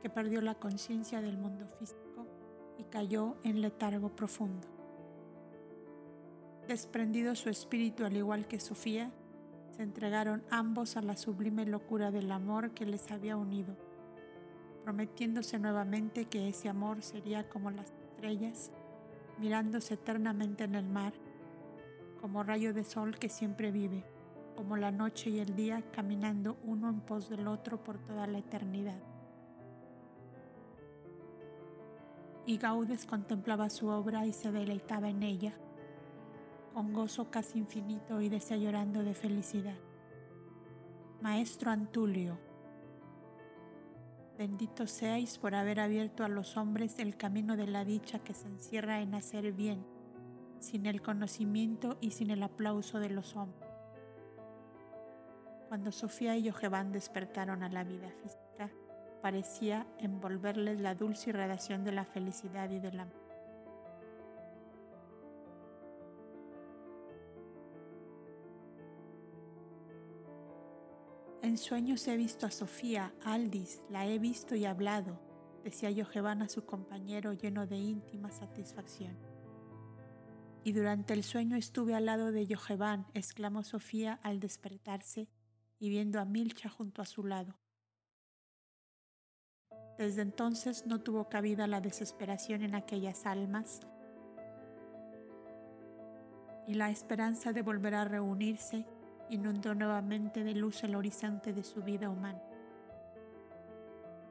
que 0.02 0.10
perdió 0.10 0.40
la 0.40 0.54
conciencia 0.54 1.20
del 1.20 1.36
mundo 1.36 1.66
físico 1.66 2.26
y 2.78 2.84
cayó 2.84 3.36
en 3.42 3.60
letargo 3.60 4.14
profundo. 4.14 4.66
Desprendido 6.68 7.34
su 7.34 7.48
espíritu 7.48 8.04
al 8.04 8.16
igual 8.16 8.46
que 8.46 8.58
Sofía, 8.58 9.12
se 9.76 9.82
entregaron 9.82 10.42
ambos 10.50 10.96
a 10.96 11.02
la 11.02 11.16
sublime 11.16 11.66
locura 11.66 12.10
del 12.10 12.32
amor 12.32 12.70
que 12.70 12.86
les 12.86 13.10
había 13.10 13.36
unido, 13.36 13.76
prometiéndose 14.84 15.58
nuevamente 15.58 16.24
que 16.24 16.48
ese 16.48 16.70
amor 16.70 17.02
sería 17.02 17.48
como 17.48 17.70
las 17.70 17.90
estrellas, 17.90 18.70
mirándose 19.38 19.94
eternamente 19.94 20.64
en 20.64 20.76
el 20.76 20.88
mar, 20.88 21.12
como 22.22 22.42
rayo 22.42 22.72
de 22.72 22.84
sol 22.84 23.18
que 23.18 23.28
siempre 23.28 23.70
vive, 23.70 24.02
como 24.56 24.78
la 24.78 24.90
noche 24.90 25.28
y 25.28 25.40
el 25.40 25.54
día 25.54 25.82
caminando 25.92 26.56
uno 26.64 26.88
en 26.88 27.00
pos 27.00 27.28
del 27.28 27.46
otro 27.46 27.84
por 27.84 27.98
toda 27.98 28.26
la 28.26 28.38
eternidad. 28.38 28.98
Y 32.46 32.56
Gaudes 32.56 33.04
contemplaba 33.04 33.68
su 33.68 33.88
obra 33.88 34.24
y 34.24 34.32
se 34.32 34.52
deleitaba 34.52 35.10
en 35.10 35.22
ella 35.22 35.52
con 36.76 36.92
gozo 36.92 37.30
casi 37.30 37.58
infinito 37.58 38.20
y 38.20 38.28
desea 38.28 38.58
llorando 38.58 39.02
de 39.02 39.14
felicidad. 39.14 39.78
Maestro 41.22 41.70
Antulio, 41.70 42.38
bendito 44.36 44.86
seáis 44.86 45.38
por 45.38 45.54
haber 45.54 45.80
abierto 45.80 46.22
a 46.22 46.28
los 46.28 46.58
hombres 46.58 46.98
el 46.98 47.16
camino 47.16 47.56
de 47.56 47.66
la 47.66 47.86
dicha 47.86 48.18
que 48.18 48.34
se 48.34 48.48
encierra 48.48 49.00
en 49.00 49.14
hacer 49.14 49.52
bien, 49.52 49.86
sin 50.58 50.84
el 50.84 51.00
conocimiento 51.00 51.96
y 52.02 52.10
sin 52.10 52.30
el 52.30 52.42
aplauso 52.42 53.00
de 53.00 53.08
los 53.08 53.36
hombres. 53.36 53.70
Cuando 55.68 55.92
Sofía 55.92 56.36
y 56.36 56.46
Jojeban 56.46 56.92
despertaron 56.92 57.62
a 57.62 57.70
la 57.70 57.84
vida 57.84 58.10
física, 58.22 58.70
parecía 59.22 59.86
envolverles 59.98 60.78
la 60.78 60.94
dulce 60.94 61.30
irradiación 61.30 61.84
de 61.84 61.92
la 61.92 62.04
felicidad 62.04 62.68
y 62.68 62.80
del 62.80 63.00
amor. 63.00 63.25
En 71.46 71.58
sueños 71.58 72.08
he 72.08 72.16
visto 72.16 72.44
a 72.44 72.50
Sofía, 72.50 73.14
Aldis, 73.24 73.80
la 73.88 74.04
he 74.04 74.18
visto 74.18 74.56
y 74.56 74.64
hablado, 74.64 75.20
decía 75.62 75.92
Yojevan 75.92 76.42
a 76.42 76.48
su 76.48 76.66
compañero 76.66 77.34
lleno 77.34 77.68
de 77.68 77.76
íntima 77.76 78.32
satisfacción. 78.32 79.16
Y 80.64 80.72
durante 80.72 81.14
el 81.14 81.22
sueño 81.22 81.56
estuve 81.56 81.94
al 81.94 82.06
lado 82.06 82.32
de 82.32 82.48
Yojevan, 82.48 83.06
exclamó 83.14 83.62
Sofía 83.62 84.18
al 84.24 84.40
despertarse 84.40 85.28
y 85.78 85.88
viendo 85.88 86.18
a 86.18 86.24
Milcha 86.24 86.68
junto 86.68 87.00
a 87.00 87.06
su 87.06 87.22
lado. 87.22 87.56
Desde 89.98 90.22
entonces 90.22 90.84
no 90.84 91.00
tuvo 91.00 91.28
cabida 91.28 91.68
la 91.68 91.80
desesperación 91.80 92.62
en 92.64 92.74
aquellas 92.74 93.24
almas 93.24 93.82
y 96.66 96.74
la 96.74 96.90
esperanza 96.90 97.52
de 97.52 97.62
volver 97.62 97.94
a 97.94 98.04
reunirse 98.04 98.84
inundó 99.30 99.74
nuevamente 99.74 100.44
de 100.44 100.54
luz 100.54 100.84
el 100.84 100.94
horizonte 100.94 101.52
de 101.52 101.62
su 101.62 101.82
vida 101.82 102.08
humana. 102.10 102.40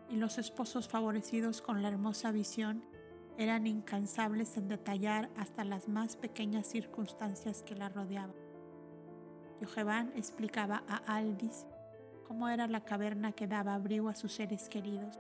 Y 0.10 0.16
los 0.18 0.38
esposos 0.38 0.88
favorecidos 0.88 1.62
con 1.62 1.82
la 1.82 1.90
hermosa 1.90 2.32
visión 2.32 2.84
eran 3.38 3.68
incansables 3.68 4.56
en 4.58 4.68
detallar 4.68 5.30
hasta 5.36 5.64
las 5.64 5.88
más 5.90 6.16
pequeñas 6.16 6.68
circunstancias 6.68 7.64
que 7.64 7.76
la 7.76 7.90
rodeaban. 7.90 8.36
Yojevan 9.62 10.12
explicaba 10.16 10.84
a 10.88 10.98
Aldis 11.16 11.66
cómo 12.28 12.50
era 12.50 12.68
la 12.68 12.84
caverna 12.84 13.32
que 13.32 13.48
daba 13.48 13.74
abrigo 13.74 14.10
a 14.10 14.16
sus 14.16 14.34
seres 14.34 14.70
queridos, 14.70 15.20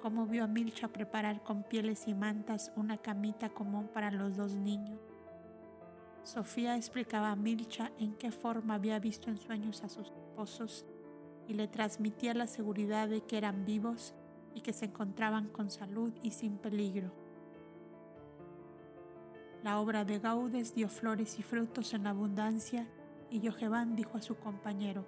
cómo 0.00 0.26
vio 0.26 0.44
a 0.44 0.46
Milcha 0.46 0.88
preparar 0.88 1.42
con 1.42 1.62
pieles 1.62 2.06
y 2.06 2.14
mantas 2.14 2.72
una 2.76 2.98
camita 2.98 3.48
común 3.48 3.88
para 3.92 4.10
los 4.10 4.36
dos 4.36 4.54
niños, 4.54 5.00
Sofía 6.28 6.76
explicaba 6.76 7.30
a 7.30 7.36
Milcha 7.36 7.90
en 7.98 8.12
qué 8.12 8.30
forma 8.30 8.74
había 8.74 8.98
visto 8.98 9.30
en 9.30 9.38
sueños 9.38 9.82
a 9.82 9.88
sus 9.88 10.10
esposos 10.10 10.84
y 11.46 11.54
le 11.54 11.68
transmitía 11.68 12.34
la 12.34 12.46
seguridad 12.46 13.08
de 13.08 13.22
que 13.22 13.38
eran 13.38 13.64
vivos 13.64 14.12
y 14.54 14.60
que 14.60 14.74
se 14.74 14.84
encontraban 14.84 15.48
con 15.48 15.70
salud 15.70 16.12
y 16.22 16.32
sin 16.32 16.58
peligro. 16.58 17.14
La 19.62 19.80
obra 19.80 20.04
de 20.04 20.18
Gaudes 20.18 20.74
dio 20.74 20.90
flores 20.90 21.38
y 21.38 21.42
frutos 21.42 21.94
en 21.94 22.06
abundancia 22.06 22.86
y 23.30 23.40
Yojevan 23.40 23.96
dijo 23.96 24.18
a 24.18 24.20
su 24.20 24.36
compañero, 24.36 25.06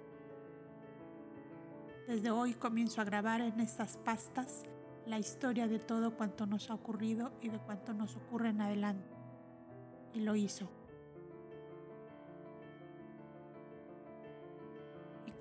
Desde 2.07 2.31
hoy 2.31 2.55
comienzo 2.55 2.99
a 2.99 3.03
grabar 3.05 3.41
en 3.41 3.59
estas 3.59 3.97
pastas 3.97 4.63
la 5.05 5.19
historia 5.19 5.67
de 5.67 5.77
todo 5.77 6.17
cuanto 6.17 6.47
nos 6.47 6.71
ha 6.71 6.73
ocurrido 6.73 7.31
y 7.41 7.49
de 7.49 7.59
cuanto 7.59 7.93
nos 7.93 8.15
ocurre 8.15 8.49
en 8.49 8.61
adelante. 8.61 9.07
Y 10.15 10.21
lo 10.21 10.35
hizo. 10.35 10.80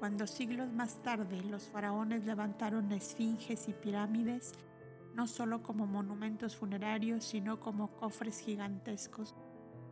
Cuando 0.01 0.27
siglos 0.27 0.73
más 0.73 1.03
tarde 1.03 1.43
los 1.43 1.69
faraones 1.69 2.25
levantaron 2.25 2.91
esfinges 2.91 3.69
y 3.69 3.75
pirámides, 3.75 4.55
no 5.15 5.27
solo 5.27 5.63
como 5.63 5.87
monumentos 5.87 6.57
funerarios, 6.57 7.23
sino 7.23 7.61
como 7.61 7.89
cofres 7.99 8.41
gigantescos, 8.41 9.35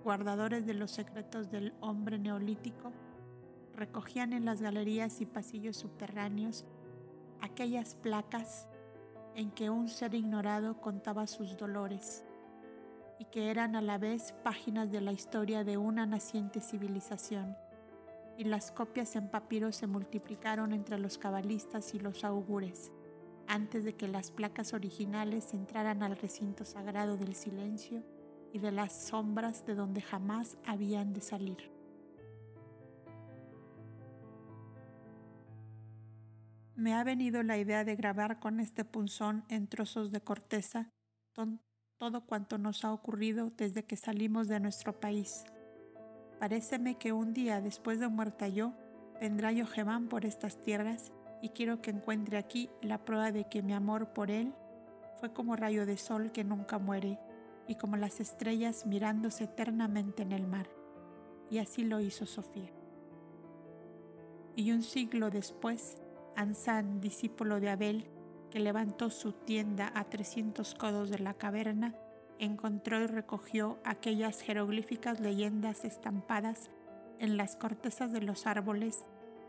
guardadores 0.03 0.65
de 0.65 0.73
los 0.73 0.93
secretos 0.93 1.51
del 1.51 1.75
hombre 1.83 2.19
neolítico, 2.19 2.91
recogían 3.75 4.33
en 4.33 4.47
las 4.47 4.63
galerías 4.63 5.21
y 5.21 5.27
pasillos 5.27 5.77
subterráneos 5.77 6.65
aquellas 7.43 7.95
placas 7.95 8.67
en 9.35 9.51
que 9.51 9.69
un 9.69 9.89
ser 9.89 10.15
ignorado 10.15 10.81
contaba 10.81 11.27
sus 11.27 11.55
dolores 11.59 12.25
y 13.19 13.27
que 13.27 13.51
eran 13.51 13.77
a 13.77 13.83
la 13.83 13.99
vez 13.99 14.33
páginas 14.43 14.91
de 14.91 15.03
la 15.03 15.13
historia 15.13 15.65
de 15.65 15.77
una 15.77 16.07
naciente 16.07 16.63
civilización 16.63 17.59
y 18.39 18.45
las 18.45 18.71
copias 18.71 19.17
en 19.17 19.29
papiro 19.29 19.73
se 19.73 19.89
multiplicaron 19.89 20.73
entre 20.73 20.99
los 20.99 21.19
cabalistas 21.19 21.93
y 21.93 21.99
los 21.99 22.25
augures, 22.25 22.93
antes 23.49 23.85
de 23.85 23.97
que 23.97 24.07
las 24.07 24.31
placas 24.31 24.73
originales 24.73 25.53
entraran 25.53 26.05
al 26.05 26.17
recinto 26.17 26.65
sagrado 26.65 27.17
del 27.17 27.35
silencio 27.35 28.05
y 28.53 28.61
de 28.61 28.71
las 28.71 29.09
sombras 29.09 29.67
de 29.67 29.75
donde 29.75 30.01
jamás 30.01 30.57
habían 30.65 31.13
de 31.13 31.21
salir. 31.21 31.71
Me 36.77 36.95
ha 36.95 37.03
venido 37.03 37.43
la 37.43 37.59
idea 37.59 37.85
de 37.85 37.97
grabar 37.97 38.39
con 38.39 38.61
este 38.61 38.85
punzón 38.85 39.45
en 39.49 39.67
trozos 39.67 40.13
de 40.13 40.21
corteza 40.21 40.93
todo 41.99 42.25
cuanto 42.25 42.59
nos 42.59 42.85
ha 42.85 42.93
ocurrido 42.93 43.53
desde 43.57 43.85
que 43.85 43.97
salimos 43.97 44.47
de 44.49 44.61
nuestro 44.61 44.99
país. 44.99 45.45
Paréceme 46.39 46.97
que 46.97 47.13
un 47.13 47.35
día 47.35 47.61
después 47.61 47.99
de 47.99 48.09
muerta 48.09 48.49
yo, 48.49 48.73
vendrá 49.21 49.51
Yoheván 49.51 50.09
por 50.09 50.25
estas 50.25 50.61
tierras 50.61 51.13
y 51.43 51.51
quiero 51.51 51.83
que 51.83 51.91
encuentre 51.91 52.39
aquí 52.39 52.71
la 52.81 53.05
prueba 53.05 53.33
de 53.33 53.45
que 53.45 53.63
mi 53.63 53.73
amor 53.73 54.13
por 54.13 54.31
él 54.31 54.55
fue 55.19 55.33
como 55.33 55.57
rayo 55.57 55.85
de 55.85 55.97
sol 55.97 56.31
que 56.31 56.45
nunca 56.45 56.79
muere 56.79 57.19
y 57.67 57.75
como 57.75 57.97
las 57.97 58.21
estrellas 58.21 58.87
mirándose 58.87 59.45
eternamente 59.45 60.23
en 60.23 60.33
el 60.33 60.47
mar. 60.47 60.69
Y 61.51 61.59
así 61.59 61.85
lo 61.85 62.01
hizo 62.01 62.25
Sofía. 62.25 62.71
Y 64.55 64.73
un 64.73 64.83
siglo 64.83 65.31
después, 65.31 65.99
Ansán, 66.37 67.01
discípulo 67.01 67.59
de 67.61 67.71
Abel, 67.71 68.11
que 68.51 68.61
levantó 68.61 69.11
su 69.11 69.33
tienda 69.33 69.91
a 69.95 70.05
300 70.05 70.75
codos 70.75 71.11
de 71.11 71.19
la 71.19 71.35
caverna, 71.35 71.95
encontró 72.39 73.01
y 73.01 73.07
recogió 73.07 73.79
aquellas 73.85 74.41
jeroglíficas 74.41 75.21
leyendas 75.21 75.85
estampadas 75.85 76.71
en 77.19 77.37
las 77.37 77.57
cortezas 77.57 78.13
de 78.13 78.21
los 78.21 78.47
árboles 78.47 79.05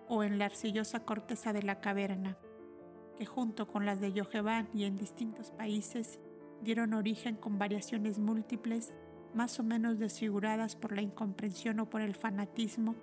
o 0.08 0.24
en 0.24 0.40
la 0.40 0.46
arcillosa 0.46 1.02
corteza 1.02 1.54
de 1.54 1.64
la 1.64 1.80
caverna, 1.82 2.38
que 3.18 3.26
junto 3.26 3.68
con 3.68 3.86
las 3.86 4.00
de 4.00 4.12
Yoheván 4.12 4.70
y 4.74 4.86
en 4.86 4.98
distintos 4.98 5.52
países 5.52 6.20
dieron 6.62 6.94
origen 6.94 7.36
con 7.36 7.60
variaciones 7.60 8.18
múltiples, 8.18 8.94
más 9.34 9.60
o 9.60 9.64
menos 9.64 10.00
desfiguradas 10.00 10.76
por 10.76 10.92
la 10.92 11.02
incomprensión 11.02 11.80
o 11.80 11.90
por 11.90 12.02
el 12.02 12.16
fanatismo, 12.16 12.96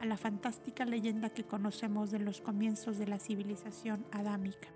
a 0.00 0.06
la 0.06 0.16
fantástica 0.16 0.84
leyenda 0.84 1.30
que 1.30 1.44
conocemos 1.44 2.10
de 2.10 2.18
los 2.18 2.40
comienzos 2.40 2.98
de 2.98 3.06
la 3.06 3.18
civilización 3.18 4.06
adámica. 4.12 4.73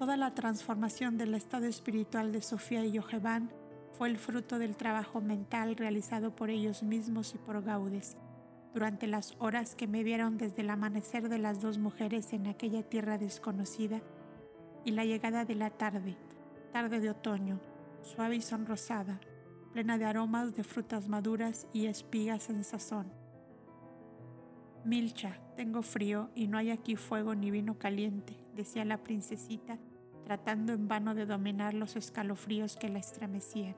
Toda 0.00 0.16
la 0.16 0.34
transformación 0.34 1.18
del 1.18 1.34
estado 1.34 1.66
espiritual 1.66 2.32
de 2.32 2.40
Sofía 2.40 2.82
y 2.86 2.92
Yoheván 2.92 3.52
fue 3.92 4.08
el 4.08 4.16
fruto 4.16 4.58
del 4.58 4.74
trabajo 4.74 5.20
mental 5.20 5.76
realizado 5.76 6.34
por 6.34 6.48
ellos 6.48 6.82
mismos 6.82 7.34
y 7.34 7.38
por 7.38 7.62
Gaudes, 7.62 8.16
durante 8.72 9.06
las 9.06 9.36
horas 9.40 9.74
que 9.74 9.86
me 9.86 10.02
vieron 10.02 10.38
desde 10.38 10.62
el 10.62 10.70
amanecer 10.70 11.28
de 11.28 11.36
las 11.36 11.60
dos 11.60 11.76
mujeres 11.76 12.32
en 12.32 12.46
aquella 12.46 12.82
tierra 12.82 13.18
desconocida 13.18 14.00
y 14.86 14.92
la 14.92 15.04
llegada 15.04 15.44
de 15.44 15.54
la 15.54 15.68
tarde, 15.68 16.16
tarde 16.72 16.98
de 16.98 17.10
otoño, 17.10 17.60
suave 18.00 18.36
y 18.36 18.40
sonrosada, 18.40 19.20
plena 19.74 19.98
de 19.98 20.06
aromas 20.06 20.56
de 20.56 20.64
frutas 20.64 21.08
maduras 21.08 21.66
y 21.74 21.84
espigas 21.84 22.48
en 22.48 22.64
sazón. 22.64 23.12
Milcha, 24.82 25.38
tengo 25.56 25.82
frío 25.82 26.30
y 26.34 26.46
no 26.48 26.56
hay 26.56 26.70
aquí 26.70 26.96
fuego 26.96 27.34
ni 27.34 27.50
vino 27.50 27.78
caliente, 27.78 28.34
decía 28.54 28.86
la 28.86 29.02
princesita 29.02 29.78
tratando 30.30 30.72
en 30.72 30.86
vano 30.86 31.16
de 31.16 31.26
dominar 31.26 31.74
los 31.74 31.96
escalofríos 31.96 32.76
que 32.76 32.88
la 32.88 33.00
estremecían. 33.00 33.74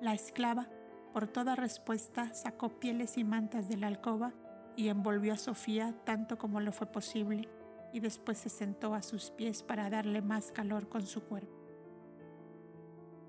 La 0.00 0.14
esclava, 0.14 0.66
por 1.12 1.28
toda 1.28 1.56
respuesta, 1.56 2.32
sacó 2.32 2.70
pieles 2.70 3.18
y 3.18 3.24
mantas 3.24 3.68
de 3.68 3.76
la 3.76 3.88
alcoba 3.88 4.32
y 4.74 4.88
envolvió 4.88 5.34
a 5.34 5.36
Sofía 5.36 5.94
tanto 6.04 6.38
como 6.38 6.60
le 6.60 6.72
fue 6.72 6.86
posible, 6.86 7.50
y 7.92 8.00
después 8.00 8.38
se 8.38 8.48
sentó 8.48 8.94
a 8.94 9.02
sus 9.02 9.30
pies 9.30 9.62
para 9.62 9.90
darle 9.90 10.22
más 10.22 10.52
calor 10.52 10.88
con 10.88 11.02
su 11.02 11.22
cuerpo. 11.24 11.60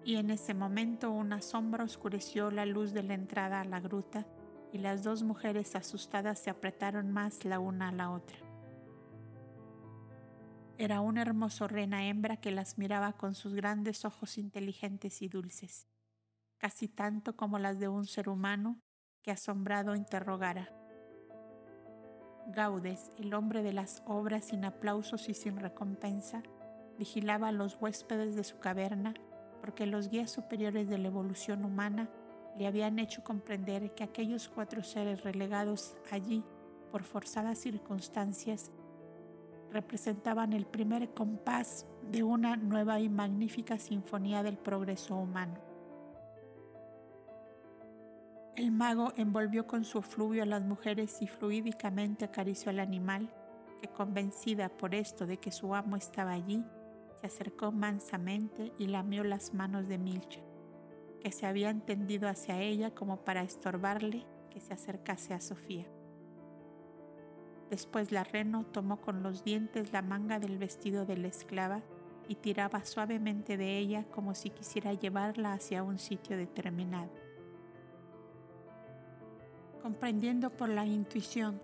Y 0.05 0.15
en 0.15 0.29
ese 0.29 0.53
momento 0.53 1.11
una 1.11 1.41
sombra 1.41 1.83
oscureció 1.83 2.51
la 2.51 2.65
luz 2.65 2.93
de 2.93 3.03
la 3.03 3.15
entrada 3.15 3.59
a 3.59 3.65
la 3.65 3.81
gruta 3.81 4.25
y 4.71 4.77
las 4.77 5.03
dos 5.03 5.23
mujeres 5.23 5.75
asustadas 5.75 6.39
se 6.39 6.49
apretaron 6.49 7.11
más 7.11 7.43
la 7.43 7.59
una 7.59 7.89
a 7.89 7.91
la 7.91 8.11
otra. 8.11 8.46
Era 10.79 11.01
un 11.01 11.17
hermoso 11.17 11.67
rena 11.67 12.07
hembra 12.07 12.37
que 12.37 12.51
las 12.51 12.77
miraba 12.77 13.13
con 13.13 13.33
sus 13.33 13.55
grandes 13.55 14.05
ojos 14.05 14.37
inteligentes 14.37 15.23
y 15.23 15.27
dulces, 15.27 15.87
casi 16.59 16.87
tanto 16.87 17.35
como 17.35 17.57
las 17.57 17.79
de 17.79 17.87
un 17.87 18.05
ser 18.05 18.29
humano 18.29 18.79
que 19.23 19.31
asombrado 19.31 19.95
interrogara. 19.95 20.69
Gaudes, 22.49 23.09
el 23.17 23.33
hombre 23.33 23.63
de 23.63 23.73
las 23.73 24.03
obras 24.05 24.45
sin 24.45 24.65
aplausos 24.65 25.29
y 25.29 25.33
sin 25.33 25.57
recompensa, 25.57 26.43
vigilaba 26.99 27.47
a 27.47 27.51
los 27.51 27.81
huéspedes 27.81 28.35
de 28.35 28.43
su 28.43 28.59
caverna 28.59 29.15
porque 29.61 29.87
los 29.87 30.09
guías 30.09 30.29
superiores 30.29 30.87
de 30.87 30.99
la 30.99 31.07
evolución 31.07 31.65
humana 31.65 32.07
le 32.55 32.67
habían 32.67 32.99
hecho 32.99 33.23
comprender 33.23 33.95
que 33.95 34.03
aquellos 34.03 34.47
cuatro 34.47 34.83
seres 34.83 35.23
relegados 35.23 35.97
allí 36.11 36.43
por 36.91 37.03
forzadas 37.03 37.57
circunstancias 37.57 38.71
representaban 39.77 40.53
el 40.53 40.65
primer 40.65 41.13
compás 41.13 41.85
de 42.09 42.23
una 42.23 42.55
nueva 42.55 42.99
y 42.99 43.09
magnífica 43.09 43.77
sinfonía 43.77 44.41
del 44.41 44.57
progreso 44.57 45.15
humano. 45.15 45.59
El 48.55 48.71
mago 48.71 49.13
envolvió 49.17 49.67
con 49.67 49.83
su 49.83 50.01
fluvio 50.01 50.41
a 50.41 50.47
las 50.47 50.63
mujeres 50.63 51.21
y 51.21 51.27
fluídicamente 51.27 52.25
acarició 52.25 52.71
al 52.71 52.79
animal, 52.79 53.31
que 53.79 53.87
convencida 53.87 54.69
por 54.69 54.95
esto 54.95 55.27
de 55.27 55.37
que 55.37 55.51
su 55.51 55.75
amo 55.75 55.95
estaba 55.95 56.31
allí, 56.31 56.65
se 57.21 57.27
acercó 57.27 57.71
mansamente 57.71 58.73
y 58.79 58.87
lamió 58.87 59.23
las 59.23 59.53
manos 59.53 59.87
de 59.87 59.99
Milcha, 59.99 60.41
que 61.21 61.31
se 61.31 61.45
había 61.45 61.71
tendido 61.85 62.27
hacia 62.27 62.59
ella 62.59 62.95
como 62.95 63.17
para 63.17 63.43
estorbarle 63.43 64.25
que 64.49 64.59
se 64.59 64.73
acercase 64.73 65.35
a 65.35 65.39
Sofía. 65.39 65.85
Después 67.69 68.11
la 68.11 68.23
reno 68.23 68.65
tomó 68.65 69.01
con 69.01 69.23
los 69.23 69.43
dientes 69.43 69.91
la 69.91 70.01
manga 70.01 70.39
del 70.39 70.57
vestido 70.57 71.05
de 71.05 71.17
la 71.17 71.27
esclava 71.27 71.81
y 72.27 72.35
tiraba 72.35 72.83
suavemente 72.85 73.57
de 73.57 73.77
ella 73.77 74.05
como 74.11 74.35
si 74.35 74.49
quisiera 74.49 74.93
llevarla 74.93 75.53
hacia 75.53 75.83
un 75.83 75.99
sitio 75.99 76.37
determinado. 76.37 77.11
Comprendiendo 79.81 80.49
por 80.49 80.69
la 80.69 80.85
intuición 80.85 81.61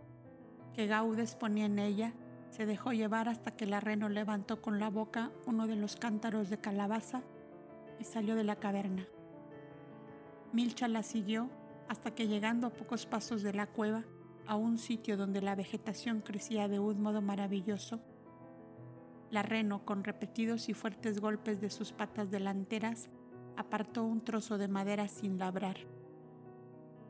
que 0.73 0.87
Gaudes 0.87 1.35
ponía 1.35 1.65
en 1.65 1.79
ella, 1.79 2.13
se 2.49 2.65
dejó 2.65 2.93
llevar 2.93 3.29
hasta 3.29 3.51
que 3.51 3.65
la 3.65 3.79
reno 3.79 4.09
levantó 4.09 4.61
con 4.61 4.79
la 4.79 4.89
boca 4.89 5.31
uno 5.45 5.67
de 5.67 5.75
los 5.75 5.95
cántaros 5.95 6.49
de 6.49 6.59
calabaza 6.59 7.23
y 7.99 8.03
salió 8.03 8.35
de 8.35 8.43
la 8.43 8.57
caverna. 8.57 9.07
Milcha 10.51 10.87
la 10.87 11.01
siguió 11.01 11.49
hasta 11.87 12.11
que 12.11 12.27
llegando 12.27 12.67
a 12.67 12.69
pocos 12.69 13.05
pasos 13.05 13.41
de 13.41 13.53
la 13.53 13.67
cueva, 13.67 14.03
a 14.47 14.55
un 14.55 14.77
sitio 14.77 15.17
donde 15.17 15.41
la 15.41 15.55
vegetación 15.55 16.21
crecía 16.21 16.67
de 16.67 16.79
un 16.79 17.01
modo 17.01 17.21
maravilloso, 17.21 18.01
la 19.29 19.41
reno, 19.41 19.83
con 19.83 20.03
repetidos 20.03 20.69
y 20.69 20.73
fuertes 20.73 21.19
golpes 21.19 21.59
de 21.59 21.71
sus 21.71 21.91
patas 21.91 22.29
delanteras, 22.29 23.09
apartó 23.57 24.03
un 24.03 24.23
trozo 24.23 24.59
de 24.59 24.67
madera 24.67 25.07
sin 25.07 25.39
labrar. 25.39 25.77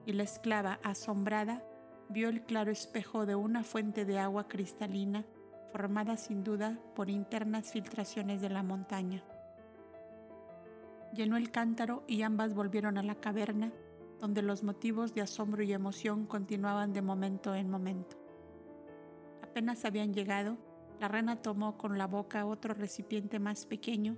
Y 0.06 0.14
la 0.14 0.24
esclava, 0.24 0.80
asombrada, 0.84 1.64
vio 2.08 2.30
el 2.30 2.44
claro 2.44 2.72
espejo 2.72 3.26
de 3.26 3.36
una 3.36 3.64
fuente 3.64 4.06
de 4.06 4.20
agua 4.20 4.48
cristalina 4.48 5.26
formada 5.74 6.18
sin 6.18 6.44
duda 6.44 6.80
por 6.96 7.10
internas 7.10 7.72
filtraciones 7.72 8.40
de 8.40 8.50
la 8.50 8.64
montaña. 8.64 9.24
Llenó 11.14 11.36
el 11.36 11.52
cántaro 11.52 12.04
y 12.08 12.22
ambas 12.22 12.54
volvieron 12.54 12.98
a 12.98 13.04
la 13.04 13.16
caverna 13.16 13.74
donde 14.24 14.42
los 14.42 14.64
motivos 14.64 15.14
de 15.14 15.20
asombro 15.20 15.64
y 15.64 15.74
emoción 15.74 16.26
continuaban 16.26 16.94
de 16.94 17.02
momento 17.02 17.54
en 17.56 17.70
momento. 17.70 18.16
Apenas 19.42 19.84
habían 19.84 20.14
llegado, 20.14 20.58
la 21.02 21.10
rana 21.10 21.42
tomó 21.42 21.78
con 21.78 21.98
la 21.98 22.08
boca 22.08 22.46
otro 22.46 22.74
recipiente 22.74 23.40
más 23.40 23.66
pequeño 23.66 24.16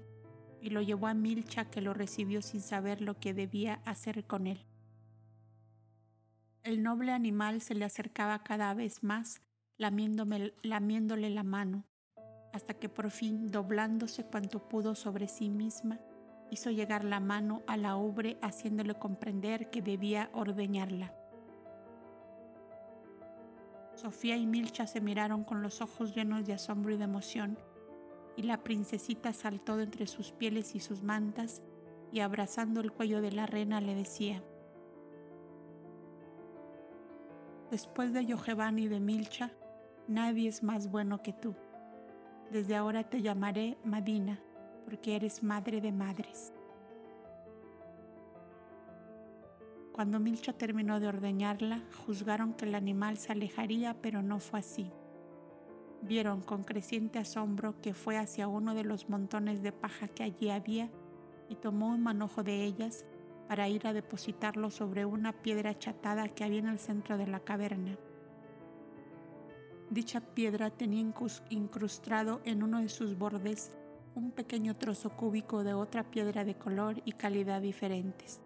y 0.62 0.70
lo 0.70 0.84
llevó 0.84 1.08
a 1.08 1.16
Milcha 1.16 1.72
que 1.72 1.82
lo 1.82 1.95
recibió 1.95 2.43
sin 2.43 2.62
saber 2.62 3.01
lo 3.01 3.20
que 3.20 3.34
debía 3.34 3.82
hacer 3.84 4.28
con 4.28 4.45
él. 4.45 4.68
El 6.62 6.84
noble 6.84 7.12
animal 7.12 7.62
se 7.62 7.74
le 7.74 7.84
acercaba 7.84 8.43
cada 8.43 8.76
vez 8.76 9.01
más, 9.01 9.41
lamiéndole 9.80 11.30
la 11.32 11.43
mano, 11.43 11.84
hasta 12.53 12.76
que 12.76 12.89
por 12.89 13.10
fin, 13.10 13.49
doblándose 13.49 14.24
cuanto 14.24 14.70
pudo 14.70 14.93
sobre 14.93 15.28
sí 15.28 15.49
misma, 15.49 15.99
hizo 16.51 16.71
llegar 16.71 17.03
la 17.03 17.19
mano 17.19 17.63
a 17.67 17.77
la 17.77 17.95
ubre 17.95 18.37
haciéndole 18.41 18.95
comprender 18.95 19.69
que 19.69 19.81
debía 19.81 20.29
ordeñarla. 20.33 21.13
Sofía 23.95 24.35
y 24.35 24.45
Milcha 24.45 24.87
se 24.87 25.01
miraron 25.01 25.43
con 25.43 25.61
los 25.61 25.81
ojos 25.81 26.13
llenos 26.13 26.45
de 26.45 26.53
asombro 26.53 26.93
y 26.93 26.97
de 26.97 27.05
emoción, 27.05 27.57
y 28.35 28.43
la 28.43 28.63
princesita 28.63 29.31
saltó 29.33 29.77
de 29.77 29.83
entre 29.83 30.07
sus 30.07 30.31
pieles 30.31 30.75
y 30.75 30.79
sus 30.79 31.01
mantas 31.01 31.61
y 32.11 32.19
abrazando 32.19 32.81
el 32.81 32.91
cuello 32.91 33.21
de 33.21 33.31
la 33.31 33.45
reina 33.45 33.81
le 33.81 33.95
decía, 33.95 34.43
Después 37.71 38.13
de 38.13 38.25
Yoheván 38.25 38.77
y 38.79 38.87
de 38.87 38.99
Milcha, 38.99 39.51
nadie 40.07 40.49
es 40.49 40.61
más 40.61 40.91
bueno 40.91 41.23
que 41.23 41.33
tú. 41.33 41.55
Desde 42.51 42.75
ahora 42.75 43.09
te 43.09 43.21
llamaré 43.21 43.77
Madina 43.83 44.39
porque 44.86 45.15
eres 45.15 45.43
madre 45.43 45.81
de 45.81 45.91
madres. 45.91 46.53
Cuando 49.91 50.19
Milcha 50.19 50.53
terminó 50.53 50.99
de 50.99 51.07
ordeñarla, 51.07 51.81
juzgaron 52.05 52.53
que 52.53 52.65
el 52.65 52.75
animal 52.75 53.17
se 53.17 53.31
alejaría, 53.31 53.95
pero 54.01 54.21
no 54.21 54.39
fue 54.39 54.59
así. 54.59 54.91
Vieron 56.01 56.41
con 56.41 56.63
creciente 56.63 57.17
asombro 57.17 57.81
que 57.81 57.93
fue 57.93 58.17
hacia 58.17 58.47
uno 58.47 58.75
de 58.75 58.83
los 58.83 59.09
montones 59.09 59.63
de 59.63 59.71
paja 59.71 60.07
que 60.07 60.23
allí 60.23 60.49
había 60.49 60.89
y 61.49 61.55
tomó 61.55 61.88
un 61.88 62.03
manojo 62.03 62.43
de 62.43 62.63
ellas 62.63 63.05
para 63.47 63.69
ir 63.69 63.88
a 63.88 63.93
depositarlo 63.93 64.69
sobre 64.69 65.05
una 65.05 65.31
piedra 65.31 65.71
achatada 65.71 66.27
que 66.27 66.43
había 66.43 66.59
en 66.59 66.67
el 66.67 66.79
centro 66.79 67.17
de 67.17 67.27
la 67.27 67.39
caverna. 67.39 67.97
Dicha 69.89 70.19
piedra 70.19 70.71
tenía 70.71 71.09
incrustado 71.49 72.41
en 72.43 72.63
uno 72.63 72.81
de 72.81 72.89
sus 72.89 73.17
bordes 73.17 73.71
un 74.16 74.32
pequeño 74.32 74.76
trozo 74.76 75.09
cúbico 75.09 75.63
de 75.63 75.74
otra 75.74 76.03
piedra 76.03 76.45
de 76.45 76.55
color 76.55 77.01
y 77.03 77.11
calidad 77.11 77.61
diferentes. 77.61 78.41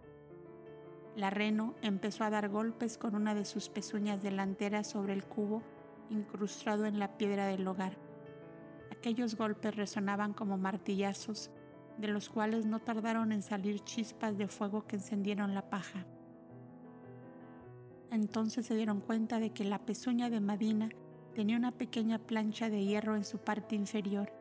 La 1.16 1.30
reno 1.30 1.76
empezó 1.82 2.24
a 2.24 2.32
dar 2.32 2.50
golpes 2.50 2.98
con 2.98 3.16
una 3.16 3.36
de 3.36 3.46
sus 3.46 3.70
pezuñas 3.70 4.24
delanteras 4.24 4.88
sobre 4.88 5.14
el 5.14 5.26
cubo 5.26 5.62
incrustado 6.10 6.86
en 6.86 6.98
la 6.98 7.18
piedra 7.18 7.46
del 7.46 7.68
hogar. 7.68 7.98
Aquellos 8.92 9.36
golpes 9.36 9.76
resonaban 9.76 10.34
como 10.34 10.58
martillazos, 10.58 11.52
de 12.00 12.08
los 12.08 12.30
cuales 12.30 12.66
no 12.66 12.80
tardaron 12.80 13.32
en 13.32 13.44
salir 13.44 13.82
chispas 13.82 14.38
de 14.38 14.48
fuego 14.48 14.88
que 14.88 14.96
encendieron 14.96 15.54
la 15.54 15.70
paja. 15.70 16.08
Entonces 18.12 18.66
se 18.66 18.76
dieron 18.76 19.02
cuenta 19.02 19.40
de 19.40 19.52
que 19.52 19.66
la 19.66 19.86
pezuña 19.86 20.32
de 20.32 20.40
Madina 20.40 20.90
tenía 21.36 21.58
una 21.58 21.74
pequeña 21.74 22.18
plancha 22.18 22.70
de 22.70 22.84
hierro 22.84 23.16
en 23.16 23.24
su 23.24 23.38
parte 23.38 23.76
inferior, 23.76 24.39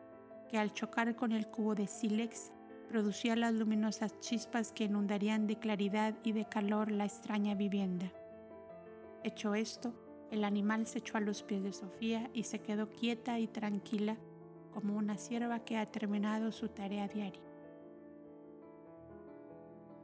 que 0.49 0.59
al 0.59 0.72
chocar 0.72 1.14
con 1.14 1.32
el 1.32 1.46
cubo 1.46 1.74
de 1.74 1.86
sílex 1.86 2.53
producía 2.88 3.36
las 3.36 3.55
luminosas 3.55 4.18
chispas 4.20 4.72
que 4.72 4.84
inundarían 4.84 5.46
de 5.46 5.59
claridad 5.59 6.14
y 6.24 6.32
de 6.32 6.46
calor 6.46 6.90
la 6.90 7.05
extraña 7.05 7.55
vivienda. 7.55 8.11
Hecho 9.22 9.55
esto, 9.55 9.92
el 10.30 10.44
animal 10.44 10.86
se 10.86 10.99
echó 10.99 11.16
a 11.18 11.20
los 11.20 11.42
pies 11.42 11.62
de 11.62 11.72
Sofía 11.72 12.30
y 12.32 12.44
se 12.44 12.61
quedó 12.61 12.90
quieta 12.90 13.38
y 13.38 13.46
tranquila 13.46 14.16
como 14.72 14.96
una 14.96 15.18
sierva 15.18 15.61
que 15.61 15.76
ha 15.76 15.86
terminado 15.86 16.53
su 16.53 16.68
tarea 16.68 17.09
diaria. 17.09 17.42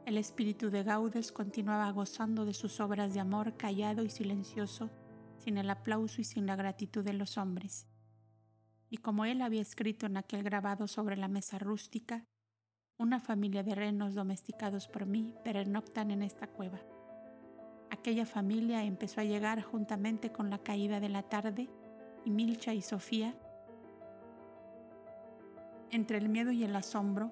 El 0.05 0.17
espíritu 0.17 0.69
de 0.69 0.83
Gaudes 0.83 1.31
continuaba 1.31 1.89
gozando 1.91 2.45
de 2.45 2.53
sus 2.53 2.79
obras 2.79 3.13
de 3.13 3.19
amor 3.19 3.57
callado 3.57 4.03
y 4.03 4.09
silencioso, 4.09 4.91
sin 5.37 5.57
el 5.57 5.69
aplauso 5.69 6.21
y 6.21 6.23
sin 6.23 6.45
la 6.45 6.55
gratitud 6.55 7.03
de 7.03 7.13
los 7.13 7.37
hombres. 7.37 7.87
Y 8.89 8.97
como 8.97 9.25
él 9.25 9.41
había 9.41 9.61
escrito 9.61 10.05
en 10.05 10.17
aquel 10.17 10.43
grabado 10.43 10.87
sobre 10.87 11.17
la 11.17 11.27
mesa 11.27 11.59
rústica, 11.59 12.25
una 12.97 13.19
familia 13.19 13.63
de 13.63 13.75
renos 13.75 14.13
domesticados 14.13 14.87
por 14.87 15.05
mí 15.05 15.35
pernoctan 15.43 16.11
en 16.11 16.21
esta 16.21 16.47
cueva. 16.47 16.79
Aquella 17.89 18.25
familia 18.25 18.83
empezó 18.83 19.21
a 19.21 19.25
llegar 19.25 19.61
juntamente 19.61 20.31
con 20.31 20.49
la 20.49 20.59
caída 20.59 20.99
de 20.99 21.09
la 21.09 21.23
tarde 21.23 21.69
y 22.23 22.31
Milcha 22.31 22.73
y 22.73 22.81
Sofía, 22.81 23.35
entre 25.91 26.17
el 26.17 26.29
miedo 26.29 26.51
y 26.51 26.63
el 26.63 26.75
asombro, 26.75 27.31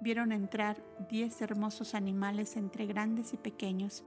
vieron 0.00 0.30
entrar 0.30 0.82
diez 1.08 1.40
hermosos 1.42 1.94
animales 1.94 2.56
entre 2.56 2.86
grandes 2.86 3.32
y 3.32 3.36
pequeños, 3.36 4.04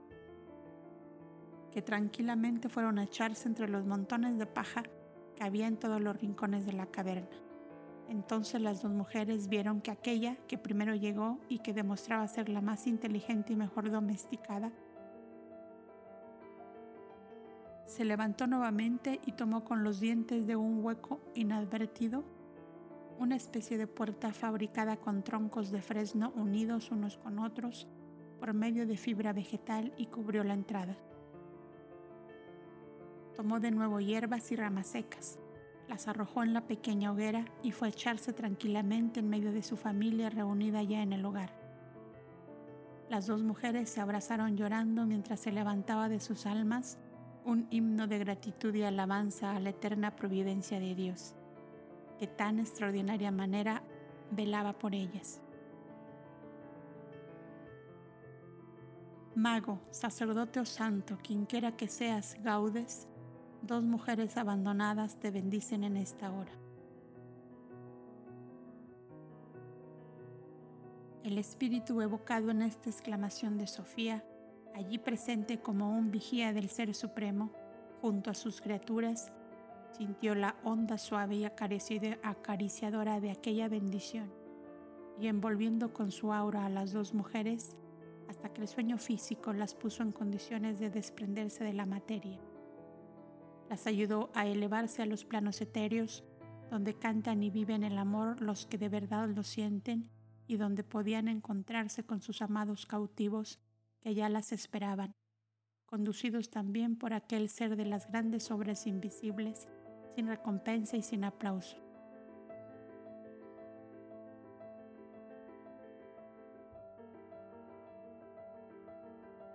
que 1.70 1.82
tranquilamente 1.82 2.68
fueron 2.68 2.98
a 2.98 3.04
echarse 3.04 3.46
entre 3.48 3.68
los 3.68 3.84
montones 3.84 4.38
de 4.38 4.46
paja 4.46 4.84
había 5.40 5.66
en 5.66 5.76
todos 5.76 6.00
los 6.00 6.16
rincones 6.16 6.66
de 6.66 6.72
la 6.72 6.86
caverna. 6.86 7.36
Entonces 8.08 8.60
las 8.60 8.82
dos 8.82 8.92
mujeres 8.92 9.48
vieron 9.48 9.80
que 9.80 9.90
aquella 9.90 10.36
que 10.48 10.58
primero 10.58 10.94
llegó 10.94 11.38
y 11.48 11.58
que 11.58 11.72
demostraba 11.72 12.26
ser 12.28 12.48
la 12.48 12.60
más 12.60 12.86
inteligente 12.86 13.52
y 13.52 13.56
mejor 13.56 13.90
domesticada, 13.90 14.72
se 17.90 18.04
levantó 18.04 18.46
nuevamente 18.46 19.20
y 19.26 19.32
tomó 19.32 19.64
con 19.64 19.82
los 19.82 19.98
dientes 19.98 20.46
de 20.46 20.54
un 20.54 20.84
hueco 20.84 21.20
inadvertido 21.34 22.22
una 23.18 23.36
especie 23.36 23.78
de 23.78 23.86
puerta 23.86 24.32
fabricada 24.32 24.96
con 24.96 25.22
troncos 25.22 25.70
de 25.70 25.82
fresno 25.82 26.32
unidos 26.36 26.90
unos 26.90 27.18
con 27.18 27.38
otros 27.38 27.88
por 28.38 28.54
medio 28.54 28.86
de 28.86 28.96
fibra 28.96 29.32
vegetal 29.32 29.92
y 29.96 30.06
cubrió 30.06 30.42
la 30.42 30.54
entrada. 30.54 30.96
Tomó 33.40 33.58
de 33.58 33.70
nuevo 33.70 34.00
hierbas 34.00 34.52
y 34.52 34.56
ramas 34.56 34.88
secas, 34.88 35.38
las 35.88 36.08
arrojó 36.08 36.42
en 36.42 36.52
la 36.52 36.66
pequeña 36.66 37.10
hoguera 37.10 37.46
y 37.62 37.72
fue 37.72 37.88
a 37.88 37.90
echarse 37.90 38.34
tranquilamente 38.34 39.20
en 39.20 39.30
medio 39.30 39.50
de 39.50 39.62
su 39.62 39.78
familia 39.78 40.28
reunida 40.28 40.82
ya 40.82 41.00
en 41.00 41.14
el 41.14 41.24
hogar. 41.24 41.50
Las 43.08 43.26
dos 43.26 43.42
mujeres 43.42 43.88
se 43.88 44.02
abrazaron 44.02 44.58
llorando 44.58 45.06
mientras 45.06 45.40
se 45.40 45.52
levantaba 45.52 46.10
de 46.10 46.20
sus 46.20 46.44
almas 46.44 46.98
un 47.46 47.66
himno 47.70 48.06
de 48.06 48.18
gratitud 48.18 48.74
y 48.74 48.82
alabanza 48.82 49.56
a 49.56 49.60
la 49.60 49.70
eterna 49.70 50.16
providencia 50.16 50.78
de 50.78 50.94
Dios 50.94 51.34
que 52.18 52.26
tan 52.26 52.60
extraordinaria 52.60 53.30
manera 53.30 53.82
velaba 54.32 54.74
por 54.74 54.94
ellas. 54.94 55.40
Mago, 59.34 59.80
sacerdote 59.90 60.60
o 60.60 60.66
santo, 60.66 61.16
quienquiera 61.22 61.74
que 61.74 61.88
seas, 61.88 62.36
Gaudes, 62.42 63.08
dos 63.62 63.82
mujeres 63.82 64.36
abandonadas 64.36 65.16
te 65.16 65.30
bendicen 65.30 65.84
en 65.84 65.96
esta 65.96 66.32
hora. 66.32 66.52
El 71.22 71.36
espíritu 71.38 72.00
evocado 72.00 72.50
en 72.50 72.62
esta 72.62 72.88
exclamación 72.88 73.58
de 73.58 73.66
Sofía, 73.66 74.24
allí 74.74 74.98
presente 74.98 75.60
como 75.60 75.90
un 75.90 76.10
vigía 76.10 76.52
del 76.52 76.70
Ser 76.70 76.94
Supremo, 76.94 77.50
junto 78.00 78.30
a 78.30 78.34
sus 78.34 78.60
criaturas, 78.60 79.30
sintió 79.96 80.34
la 80.34 80.56
onda 80.64 80.96
suave 80.96 81.36
y 81.36 81.44
acariciadora 81.44 83.20
de 83.20 83.30
aquella 83.30 83.68
bendición, 83.68 84.32
y 85.20 85.26
envolviendo 85.26 85.92
con 85.92 86.10
su 86.10 86.32
aura 86.32 86.64
a 86.64 86.70
las 86.70 86.92
dos 86.92 87.12
mujeres, 87.12 87.76
hasta 88.28 88.48
que 88.48 88.62
el 88.62 88.68
sueño 88.68 88.96
físico 88.96 89.52
las 89.52 89.74
puso 89.74 90.02
en 90.02 90.12
condiciones 90.12 90.78
de 90.78 90.88
desprenderse 90.88 91.64
de 91.64 91.74
la 91.74 91.84
materia. 91.84 92.40
Las 93.70 93.86
ayudó 93.86 94.32
a 94.34 94.48
elevarse 94.48 95.00
a 95.00 95.06
los 95.06 95.24
planos 95.24 95.60
etéreos, 95.60 96.24
donde 96.70 96.92
cantan 96.94 97.44
y 97.44 97.50
viven 97.50 97.84
el 97.84 97.98
amor 97.98 98.42
los 98.42 98.66
que 98.66 98.78
de 98.78 98.88
verdad 98.88 99.28
lo 99.28 99.44
sienten 99.44 100.10
y 100.48 100.56
donde 100.56 100.82
podían 100.82 101.28
encontrarse 101.28 102.02
con 102.02 102.20
sus 102.20 102.42
amados 102.42 102.84
cautivos 102.84 103.60
que 104.00 104.12
ya 104.12 104.28
las 104.28 104.50
esperaban, 104.50 105.14
conducidos 105.86 106.50
también 106.50 106.96
por 106.96 107.12
aquel 107.12 107.48
ser 107.48 107.76
de 107.76 107.84
las 107.84 108.10
grandes 108.10 108.50
obras 108.50 108.88
invisibles 108.88 109.68
sin 110.16 110.26
recompensa 110.26 110.96
y 110.96 111.02
sin 111.02 111.22
aplauso. 111.22 111.76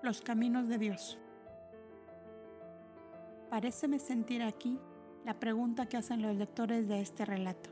Los 0.02 0.22
caminos 0.22 0.70
de 0.70 0.78
Dios. 0.78 1.20
Paréceme 3.56 4.00
sentir 4.00 4.44
aquí 4.44 4.78
la 5.24 5.40
pregunta 5.40 5.86
que 5.86 5.96
hacen 5.96 6.22
los 6.22 6.36
lectores 6.36 6.90
de 6.90 7.00
este 7.00 7.24
relato. 7.24 7.70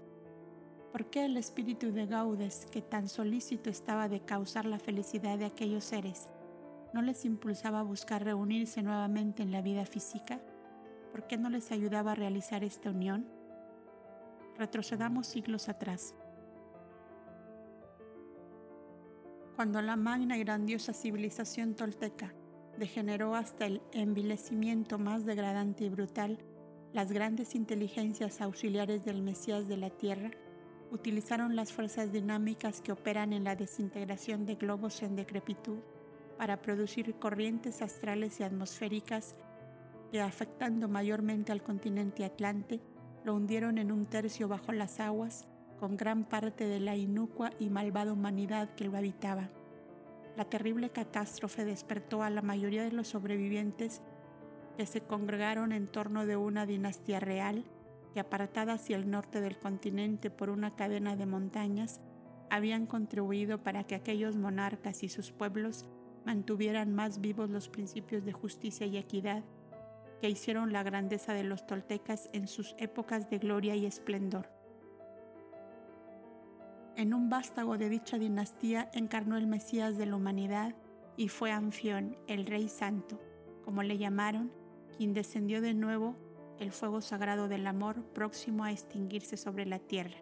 ¿Por 0.93 1.09
qué 1.09 1.25
el 1.25 1.35
espíritu 1.35 1.91
de 1.91 2.05
Gaudes, 2.05 2.67
que 2.71 2.81
tan 2.81 3.09
solícito 3.09 3.69
estaba 3.69 4.07
de 4.07 4.21
causar 4.21 4.63
la 4.63 4.79
felicidad 4.79 5.37
de 5.37 5.43
aquellos 5.43 5.83
seres, 5.83 6.29
no 6.93 7.01
les 7.01 7.25
impulsaba 7.25 7.81
a 7.81 7.83
buscar 7.83 8.23
reunirse 8.23 8.81
nuevamente 8.81 9.43
en 9.43 9.51
la 9.51 9.61
vida 9.61 9.85
física? 9.85 10.39
¿por 11.11 11.27
qué 11.27 11.37
no 11.37 11.49
les 11.49 11.69
ayudaba 11.73 12.13
a 12.13 12.15
realizar 12.15 12.63
esta 12.63 12.89
unión? 12.89 13.27
Retrocedamos 14.57 15.27
siglos 15.27 15.67
atrás. 15.67 16.15
Cuando 19.57 19.81
la 19.81 19.97
magna 19.97 20.37
y 20.37 20.45
grandiosa 20.45 20.93
civilización 20.93 21.75
tolteca 21.75 22.33
degeneró 22.77 23.35
hasta 23.35 23.65
el 23.65 23.81
envilecimiento 23.91 24.97
más 24.97 25.25
degradante 25.25 25.85
y 25.85 25.89
brutal, 25.89 26.39
las 26.93 27.11
grandes 27.11 27.55
inteligencias 27.55 28.41
auxiliares 28.41 29.03
del 29.05 29.21
Mesías 29.21 29.67
de 29.67 29.77
la 29.77 29.89
Tierra 29.89 30.31
utilizaron 30.91 31.55
las 31.55 31.73
fuerzas 31.73 32.11
dinámicas 32.11 32.81
que 32.81 32.91
operan 32.91 33.33
en 33.33 33.43
la 33.43 33.55
desintegración 33.55 34.45
de 34.45 34.55
globos 34.55 35.01
en 35.01 35.15
decrepitud 35.15 35.79
para 36.37 36.61
producir 36.61 37.15
corrientes 37.15 37.81
astrales 37.81 38.39
y 38.39 38.43
atmosféricas 38.43 39.35
que 40.11 40.21
afectando 40.21 40.87
mayormente 40.87 41.51
al 41.51 41.63
continente 41.63 42.23
atlante, 42.23 42.79
lo 43.23 43.33
hundieron 43.33 43.79
en 43.79 43.91
un 43.91 44.05
tercio 44.05 44.47
bajo 44.47 44.71
las 44.71 44.99
aguas, 44.99 45.47
con 45.79 45.97
gran 45.97 46.25
parte 46.25 46.67
de 46.67 46.79
la 46.79 46.95
inúcua 46.95 47.49
y 47.59 47.69
malvada 47.69 48.13
humanidad 48.13 48.75
que 48.75 48.85
lo 48.85 48.95
habitaba. 48.95 49.49
La 50.35 50.45
terrible 50.45 50.89
catástrofe 50.89 51.65
despertó 51.65 52.23
a 52.23 52.29
la 52.29 52.41
mayoría 52.41 52.83
de 52.83 52.91
los 52.91 53.07
sobrevivientes 53.07 54.01
que 54.77 54.85
se 54.85 55.01
congregaron 55.01 55.71
en 55.71 55.87
torno 55.87 56.25
de 56.25 56.35
una 56.35 56.65
dinastía 56.65 57.19
real 57.19 57.65
que 58.13 58.19
apartada 58.19 58.73
hacia 58.73 58.95
el 58.95 59.09
norte 59.09 59.41
del 59.41 59.57
continente 59.57 60.29
por 60.29 60.49
una 60.49 60.75
cadena 60.75 61.15
de 61.15 61.25
montañas, 61.25 61.99
habían 62.49 62.85
contribuido 62.85 63.63
para 63.63 63.83
que 63.83 63.95
aquellos 63.95 64.35
monarcas 64.35 65.03
y 65.03 65.09
sus 65.09 65.31
pueblos 65.31 65.85
mantuvieran 66.25 66.93
más 66.93 67.19
vivos 67.19 67.49
los 67.49 67.69
principios 67.69 68.23
de 68.23 68.31
justicia 68.31 68.85
y 68.85 68.97
equidad 68.97 69.43
que 70.21 70.29
hicieron 70.29 70.71
la 70.71 70.83
grandeza 70.83 71.33
de 71.33 71.43
los 71.43 71.65
toltecas 71.65 72.29
en 72.31 72.47
sus 72.47 72.75
épocas 72.77 73.29
de 73.29 73.39
gloria 73.39 73.75
y 73.75 73.85
esplendor. 73.85 74.52
En 76.95 77.13
un 77.13 77.29
vástago 77.29 77.77
de 77.77 77.89
dicha 77.89 78.19
dinastía 78.19 78.89
encarnó 78.93 79.37
el 79.37 79.47
Mesías 79.47 79.97
de 79.97 80.05
la 80.05 80.15
humanidad 80.15 80.75
y 81.17 81.27
fue 81.27 81.51
Anfión, 81.51 82.17
el 82.27 82.45
Rey 82.45 82.69
Santo, 82.69 83.19
como 83.63 83.81
le 83.81 83.97
llamaron, 83.97 84.51
quien 84.95 85.13
descendió 85.13 85.61
de 85.61 85.73
nuevo 85.73 86.15
el 86.59 86.71
fuego 86.71 87.01
sagrado 87.01 87.47
del 87.47 87.65
amor 87.65 88.03
próximo 88.13 88.63
a 88.63 88.71
extinguirse 88.71 89.37
sobre 89.37 89.65
la 89.65 89.79
tierra. 89.79 90.17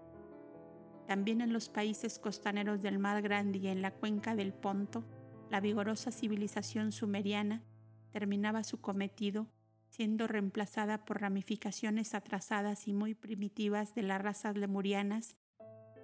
También 1.07 1.41
en 1.41 1.51
los 1.51 1.67
países 1.67 2.19
costaneros 2.19 2.81
del 2.81 2.99
Mar 2.99 3.21
Grande 3.21 3.59
y 3.59 3.67
en 3.67 3.81
la 3.81 3.91
cuenca 3.91 4.35
del 4.35 4.53
Ponto, 4.53 5.03
la 5.49 5.59
vigorosa 5.59 6.11
civilización 6.11 6.93
sumeriana 6.93 7.63
terminaba 8.11 8.63
su 8.63 8.79
cometido 8.79 9.47
siendo 9.91 10.25
reemplazada 10.25 11.03
por 11.03 11.19
ramificaciones 11.19 12.15
atrasadas 12.15 12.87
y 12.87 12.93
muy 12.93 13.13
primitivas 13.13 13.93
de 13.93 14.03
las 14.03 14.21
razas 14.21 14.55
lemurianas 14.55 15.35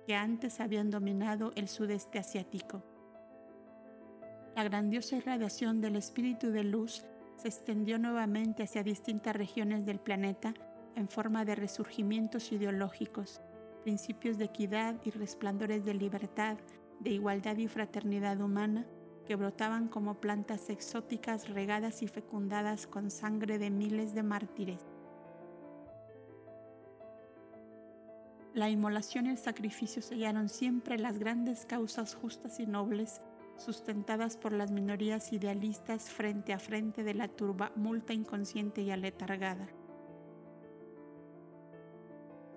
que 0.07 0.15
antes 0.15 0.61
habían 0.61 0.89
dominado 0.89 1.51
el 1.55 1.67
sudeste 1.67 2.17
asiático. 2.17 2.81
La 4.55 4.63
grandiosa 4.63 5.17
irradiación 5.17 5.81
del 5.81 5.97
espíritu 5.97 6.49
de 6.51 6.63
luz 6.63 7.05
se 7.35 7.49
extendió 7.49 7.99
nuevamente 7.99 8.63
hacia 8.63 8.83
distintas 8.83 9.35
regiones 9.35 9.85
del 9.85 9.99
planeta 9.99 10.53
en 10.95 11.09
forma 11.09 11.43
de 11.43 11.55
resurgimientos 11.55 12.53
ideológicos, 12.53 13.41
principios 13.83 14.37
de 14.37 14.45
equidad 14.45 14.95
y 15.03 15.11
resplandores 15.11 15.83
de 15.83 15.93
libertad, 15.93 16.57
de 17.01 17.11
igualdad 17.11 17.57
y 17.57 17.67
fraternidad 17.67 18.39
humana 18.39 18.87
que 19.25 19.35
brotaban 19.35 19.89
como 19.89 20.21
plantas 20.21 20.69
exóticas 20.69 21.49
regadas 21.49 22.01
y 22.01 22.07
fecundadas 22.07 22.87
con 22.87 23.11
sangre 23.11 23.59
de 23.59 23.69
miles 23.71 24.15
de 24.15 24.23
mártires. 24.23 24.85
La 28.57 28.71
inmolación 28.71 29.27
y 29.27 29.29
el 29.29 29.37
sacrificio 29.37 30.01
sellaron 30.01 30.49
siempre 30.49 30.97
las 30.97 31.19
grandes 31.19 31.67
causas 31.67 32.15
justas 32.15 32.59
y 32.59 32.65
nobles 32.65 33.21
sustentadas 33.55 34.35
por 34.35 34.51
las 34.51 34.71
minorías 34.71 35.31
idealistas 35.31 36.09
frente 36.09 36.53
a 36.53 36.57
frente 36.57 37.03
de 37.03 37.13
la 37.13 37.27
turba 37.27 37.71
multa 37.75 38.13
inconsciente 38.13 38.81
y 38.81 38.89
aletargada. 38.89 39.67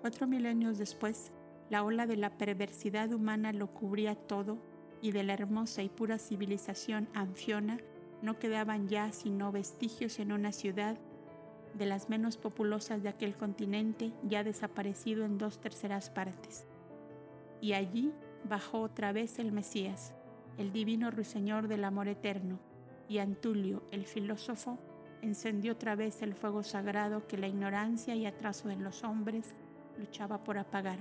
Cuatro 0.01 0.25
milenios 0.25 0.79
después, 0.79 1.31
la 1.69 1.83
ola 1.83 2.07
de 2.07 2.17
la 2.17 2.35
perversidad 2.35 3.13
humana 3.13 3.53
lo 3.53 3.71
cubría 3.71 4.15
todo 4.15 4.57
y 5.03 5.11
de 5.11 5.21
la 5.21 5.33
hermosa 5.33 5.83
y 5.83 5.89
pura 5.89 6.17
civilización 6.17 7.09
anfiona 7.13 7.77
no 8.23 8.39
quedaban 8.39 8.87
ya 8.87 9.11
sino 9.11 9.51
vestigios 9.51 10.17
en 10.17 10.31
una 10.31 10.51
ciudad 10.51 10.97
de 11.73 11.85
las 11.85 12.09
menos 12.09 12.37
populosas 12.37 13.03
de 13.03 13.09
aquel 13.09 13.35
continente 13.35 14.11
ya 14.23 14.43
desaparecido 14.43 15.25
en 15.25 15.37
dos 15.37 15.59
terceras 15.59 16.09
partes. 16.09 16.67
Y 17.61 17.73
allí 17.73 18.11
bajó 18.43 18.81
otra 18.81 19.11
vez 19.11 19.39
el 19.39 19.51
Mesías, 19.51 20.13
el 20.57 20.71
divino 20.71 21.11
ruiseñor 21.11 21.67
del 21.67 21.83
amor 21.83 22.07
eterno, 22.07 22.59
y 23.07 23.19
Antulio, 23.19 23.83
el 23.91 24.05
filósofo, 24.05 24.79
encendió 25.21 25.73
otra 25.73 25.95
vez 25.95 26.21
el 26.21 26.33
fuego 26.33 26.63
sagrado 26.63 27.27
que 27.27 27.37
la 27.37 27.47
ignorancia 27.47 28.15
y 28.15 28.25
atraso 28.25 28.69
en 28.69 28.83
los 28.83 29.03
hombres 29.03 29.53
luchaba 29.97 30.43
por 30.43 30.57
apagar. 30.57 30.99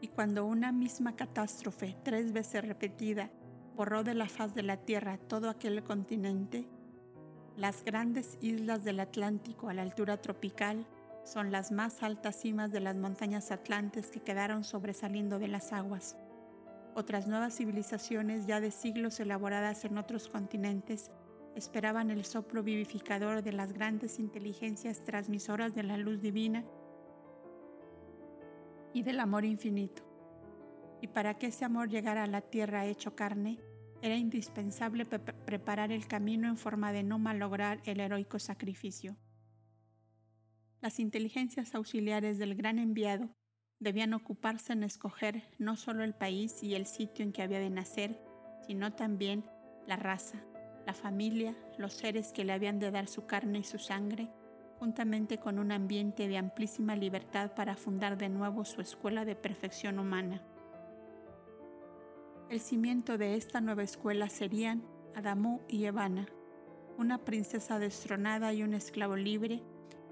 Y 0.00 0.08
cuando 0.08 0.44
una 0.44 0.70
misma 0.70 1.16
catástrofe, 1.16 1.96
tres 2.02 2.32
veces 2.32 2.66
repetida, 2.66 3.30
borró 3.76 4.04
de 4.04 4.14
la 4.14 4.28
faz 4.28 4.54
de 4.54 4.62
la 4.62 4.76
tierra 4.76 5.18
todo 5.18 5.50
aquel 5.50 5.82
continente, 5.82 6.66
las 7.56 7.84
grandes 7.84 8.36
islas 8.40 8.84
del 8.84 9.00
Atlántico 9.00 9.68
a 9.68 9.74
la 9.74 9.82
altura 9.82 10.20
tropical 10.20 10.86
son 11.24 11.52
las 11.52 11.72
más 11.72 12.02
altas 12.02 12.40
cimas 12.40 12.70
de 12.72 12.80
las 12.80 12.96
montañas 12.96 13.50
atlantes 13.50 14.10
que 14.10 14.20
quedaron 14.20 14.64
sobresaliendo 14.64 15.38
de 15.38 15.48
las 15.48 15.72
aguas. 15.72 16.16
Otras 16.94 17.26
nuevas 17.26 17.56
civilizaciones 17.56 18.46
ya 18.46 18.60
de 18.60 18.70
siglos 18.70 19.18
elaboradas 19.20 19.84
en 19.84 19.98
otros 19.98 20.28
continentes 20.28 21.10
esperaban 21.54 22.10
el 22.10 22.24
soplo 22.24 22.62
vivificador 22.62 23.42
de 23.42 23.52
las 23.52 23.72
grandes 23.72 24.18
inteligencias 24.18 25.04
transmisoras 25.04 25.74
de 25.74 25.84
la 25.84 25.96
luz 25.96 26.20
divina 26.20 26.64
y 28.92 29.02
del 29.02 29.20
amor 29.20 29.44
infinito. 29.44 30.13
Y 31.04 31.06
para 31.06 31.34
que 31.34 31.48
ese 31.48 31.66
amor 31.66 31.90
llegara 31.90 32.22
a 32.22 32.26
la 32.26 32.40
tierra 32.40 32.86
hecho 32.86 33.14
carne, 33.14 33.58
era 34.00 34.16
indispensable 34.16 35.04
preparar 35.04 35.92
el 35.92 36.06
camino 36.06 36.48
en 36.48 36.56
forma 36.56 36.92
de 36.92 37.02
no 37.02 37.18
malograr 37.18 37.82
el 37.84 38.00
heroico 38.00 38.38
sacrificio. 38.38 39.14
Las 40.80 40.98
inteligencias 40.98 41.74
auxiliares 41.74 42.38
del 42.38 42.54
gran 42.54 42.78
enviado 42.78 43.36
debían 43.80 44.14
ocuparse 44.14 44.72
en 44.72 44.82
escoger 44.82 45.42
no 45.58 45.76
solo 45.76 46.04
el 46.04 46.14
país 46.14 46.62
y 46.62 46.74
el 46.74 46.86
sitio 46.86 47.22
en 47.22 47.32
que 47.32 47.42
había 47.42 47.58
de 47.58 47.68
nacer, 47.68 48.18
sino 48.66 48.94
también 48.94 49.44
la 49.86 49.96
raza, 49.96 50.42
la 50.86 50.94
familia, 50.94 51.54
los 51.76 51.92
seres 51.92 52.32
que 52.32 52.46
le 52.46 52.54
habían 52.54 52.78
de 52.78 52.90
dar 52.90 53.08
su 53.08 53.26
carne 53.26 53.58
y 53.58 53.64
su 53.64 53.78
sangre, 53.78 54.30
juntamente 54.78 55.36
con 55.36 55.58
un 55.58 55.70
ambiente 55.70 56.28
de 56.28 56.38
amplísima 56.38 56.96
libertad 56.96 57.52
para 57.54 57.76
fundar 57.76 58.16
de 58.16 58.30
nuevo 58.30 58.64
su 58.64 58.80
escuela 58.80 59.26
de 59.26 59.36
perfección 59.36 59.98
humana. 59.98 60.42
El 62.50 62.60
cimiento 62.60 63.16
de 63.16 63.36
esta 63.36 63.62
nueva 63.62 63.82
escuela 63.82 64.28
serían 64.28 64.82
Adamú 65.14 65.60
y 65.66 65.86
Evana, 65.86 66.26
una 66.98 67.24
princesa 67.24 67.78
destronada 67.78 68.52
y 68.52 68.62
un 68.62 68.74
esclavo 68.74 69.16
libre, 69.16 69.62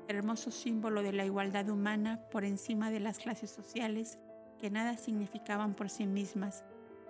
hermoso 0.08 0.50
símbolo 0.50 1.02
de 1.02 1.12
la 1.12 1.26
igualdad 1.26 1.68
humana 1.68 2.20
por 2.30 2.44
encima 2.44 2.90
de 2.90 3.00
las 3.00 3.18
clases 3.18 3.50
sociales 3.50 4.18
que 4.58 4.70
nada 4.70 4.96
significaban 4.96 5.74
por 5.74 5.90
sí 5.90 6.06
mismas, 6.06 6.64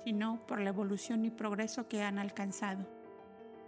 sino 0.05 0.45
por 0.47 0.61
la 0.61 0.70
evolución 0.70 1.25
y 1.25 1.31
progreso 1.31 1.87
que 1.87 2.03
han 2.03 2.18
alcanzado. 2.18 2.85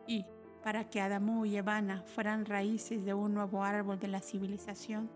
Y, 0.08 0.26
para 0.64 0.90
que 0.90 1.00
Adamú 1.00 1.46
y 1.46 1.56
Evana 1.56 2.02
fueran 2.02 2.46
raíces 2.46 3.04
de 3.04 3.14
un 3.14 3.32
nuevo 3.32 3.62
árbol 3.62 4.00
de 4.00 4.08
la 4.08 4.20
civilización, 4.20 5.08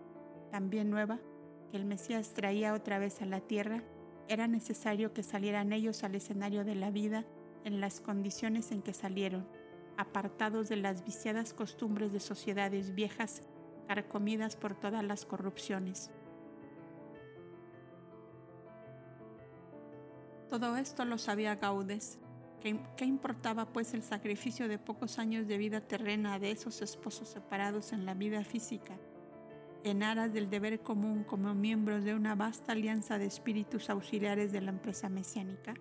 también 0.51 0.89
nueva, 0.89 1.19
que 1.71 1.77
el 1.77 1.85
Mesías 1.85 2.33
traía 2.33 2.75
otra 2.75 2.99
vez 2.99 3.21
a 3.23 3.27
la 3.27 3.41
tierra, 3.41 3.83
era 4.29 4.47
necesario 4.47 5.13
que 5.13 5.23
salieran 5.23 5.73
ellos 5.73 6.05
al 6.05 6.15
escenario 6.15 6.65
de 6.65 6.75
la 6.75 6.91
vida 6.91 7.25
en 7.65 7.81
las 7.81 8.01
condiciones 8.01 8.71
en 8.73 8.83
que 8.83 8.93
salieron, 8.93 9.47
apartados 9.97 10.69
de 10.69 10.77
las 10.77 11.05
viciadas 11.05 11.53
costumbres 11.53 12.13
de 12.13 12.21
sociedades 12.21 12.95
viejas 12.95 13.43
carcomidas 13.89 14.55
por 14.55 14.75
todas 14.75 15.03
las 15.03 15.25
corrupciones. 15.25 16.11
Todo 20.49 20.77
esto 20.77 21.05
lo 21.05 21.19
sabía 21.19 21.57
Gaudes. 21.57 22.19
¿Qué, 22.61 22.81
¿Qué, 22.97 23.05
importaba 23.05 23.67
pues 23.67 23.95
el 23.95 24.03
sacrificio 24.03 24.67
de 24.67 24.79
pocos 24.79 25.19
años 25.19 25.47
de 25.47 25.59
vida 25.59 25.81
terrena 25.81 26.39
de 26.39 26.51
esos 26.51 26.83
esposos 26.83 27.29
separados 27.29 27.93
en 27.93 28.05
la 28.05 28.15
vida 28.15 28.43
física, 28.45 28.97
en 29.85 30.03
aras 30.03 30.33
del 30.33 30.51
deber 30.51 30.81
común 30.81 31.25
como 31.25 31.55
miembros 31.55 32.05
de 32.05 32.15
una 32.15 32.35
vasta 32.35 32.73
alianza 32.73 33.19
de 33.19 33.27
espíritus 33.27 33.91
auxiliares 33.91 34.53
de 34.53 34.61
la 34.61 34.71
empresa 34.71 35.09
mesiánica? 35.09 35.75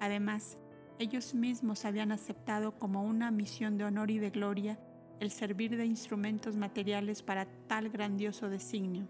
Además, 0.00 0.58
ellos 0.98 1.34
mismos 1.34 1.84
habían 1.84 2.12
aceptado 2.12 2.78
como 2.78 3.02
una 3.02 3.30
misión 3.30 3.78
de 3.78 3.84
honor 3.84 4.10
y 4.10 4.18
de 4.18 4.30
gloria 4.30 4.78
el 5.20 5.30
servir 5.30 5.76
de 5.76 5.86
instrumentos 5.86 6.56
materiales 6.56 7.22
para 7.22 7.46
tal 7.68 7.88
grandioso 7.90 8.48
designio. 8.48 9.06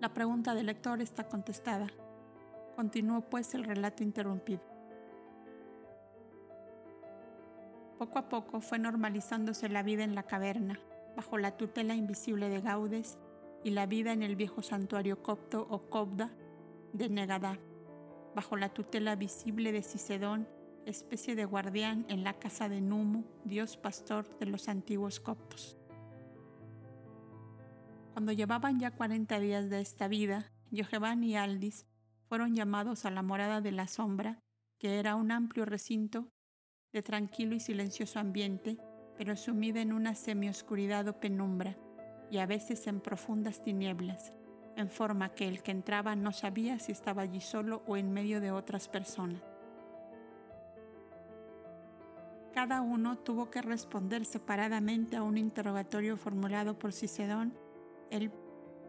La 0.00 0.12
pregunta 0.12 0.54
del 0.54 0.66
lector 0.66 1.00
está 1.00 1.28
contestada. 1.28 1.86
Continuó 2.74 3.20
pues 3.20 3.54
el 3.54 3.62
relato 3.62 4.02
interrumpido. 4.02 4.60
Poco 7.98 8.18
a 8.18 8.28
poco 8.28 8.60
fue 8.60 8.80
normalizándose 8.80 9.68
la 9.68 9.84
vida 9.84 10.02
en 10.02 10.16
la 10.16 10.24
caverna, 10.24 10.80
bajo 11.16 11.38
la 11.38 11.56
tutela 11.56 11.94
invisible 11.94 12.48
de 12.48 12.60
Gaudes 12.60 13.18
y 13.64 13.70
la 13.70 13.86
vida 13.86 14.12
en 14.12 14.22
el 14.22 14.36
viejo 14.36 14.62
santuario 14.62 15.22
copto 15.22 15.66
o 15.70 15.88
cobda 15.88 16.32
de 16.92 17.08
Negadá, 17.08 17.58
bajo 18.34 18.56
la 18.56 18.68
tutela 18.70 19.16
visible 19.16 19.72
de 19.72 19.82
Cicedón 19.82 20.46
especie 20.86 21.36
de 21.36 21.44
guardián 21.44 22.04
en 22.08 22.24
la 22.24 22.34
casa 22.34 22.68
de 22.68 22.80
Numu, 22.80 23.24
dios 23.44 23.76
pastor 23.76 24.26
de 24.38 24.46
los 24.46 24.68
antiguos 24.68 25.20
coptos. 25.20 25.76
Cuando 28.12 28.32
llevaban 28.32 28.78
ya 28.78 28.90
cuarenta 28.90 29.38
días 29.40 29.70
de 29.70 29.80
esta 29.80 30.08
vida, 30.08 30.52
Yojevan 30.70 31.24
y 31.24 31.36
Aldis 31.36 31.86
fueron 32.28 32.54
llamados 32.54 33.04
a 33.04 33.10
la 33.10 33.22
morada 33.22 33.60
de 33.60 33.72
la 33.72 33.86
sombra, 33.86 34.40
que 34.78 34.98
era 34.98 35.16
un 35.16 35.30
amplio 35.30 35.64
recinto 35.64 36.28
de 36.92 37.02
tranquilo 37.02 37.54
y 37.54 37.60
silencioso 37.60 38.18
ambiente, 38.18 38.78
pero 39.22 39.36
sumida 39.36 39.80
en 39.80 39.92
una 39.92 40.16
semioscuridad 40.16 41.06
o 41.06 41.12
penumbra, 41.12 41.76
y 42.28 42.38
a 42.38 42.46
veces 42.46 42.88
en 42.88 42.98
profundas 42.98 43.62
tinieblas, 43.62 44.32
en 44.74 44.90
forma 44.90 45.28
que 45.28 45.46
el 45.46 45.62
que 45.62 45.70
entraba 45.70 46.16
no 46.16 46.32
sabía 46.32 46.80
si 46.80 46.90
estaba 46.90 47.22
allí 47.22 47.40
solo 47.40 47.84
o 47.86 47.96
en 47.96 48.12
medio 48.12 48.40
de 48.40 48.50
otras 48.50 48.88
personas. 48.88 49.40
Cada 52.52 52.80
uno 52.80 53.16
tuvo 53.16 53.48
que 53.48 53.62
responder 53.62 54.24
separadamente 54.24 55.14
a 55.14 55.22
un 55.22 55.38
interrogatorio 55.38 56.16
formulado 56.16 56.76
por 56.76 56.92
Cicedón, 56.92 57.56
el 58.10 58.32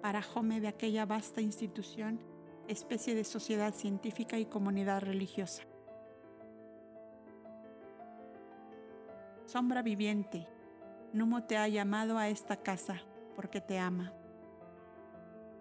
parajome 0.01 0.59
de 0.61 0.69
aquella 0.69 1.05
vasta 1.05 1.41
institución, 1.41 2.19
especie 2.67 3.13
de 3.13 3.23
sociedad 3.23 3.71
científica 3.71 4.39
y 4.39 4.47
comunidad 4.47 5.03
religiosa. 5.03 5.61
Sombra 9.53 9.83
viviente, 9.83 10.47
Numo 11.13 11.43
te 11.43 11.57
ha 11.57 11.67
llamado 11.67 12.17
a 12.17 12.27
esta 12.27 12.63
casa 12.63 13.03
porque 13.35 13.61
te 13.61 13.77
ama. 13.77 14.11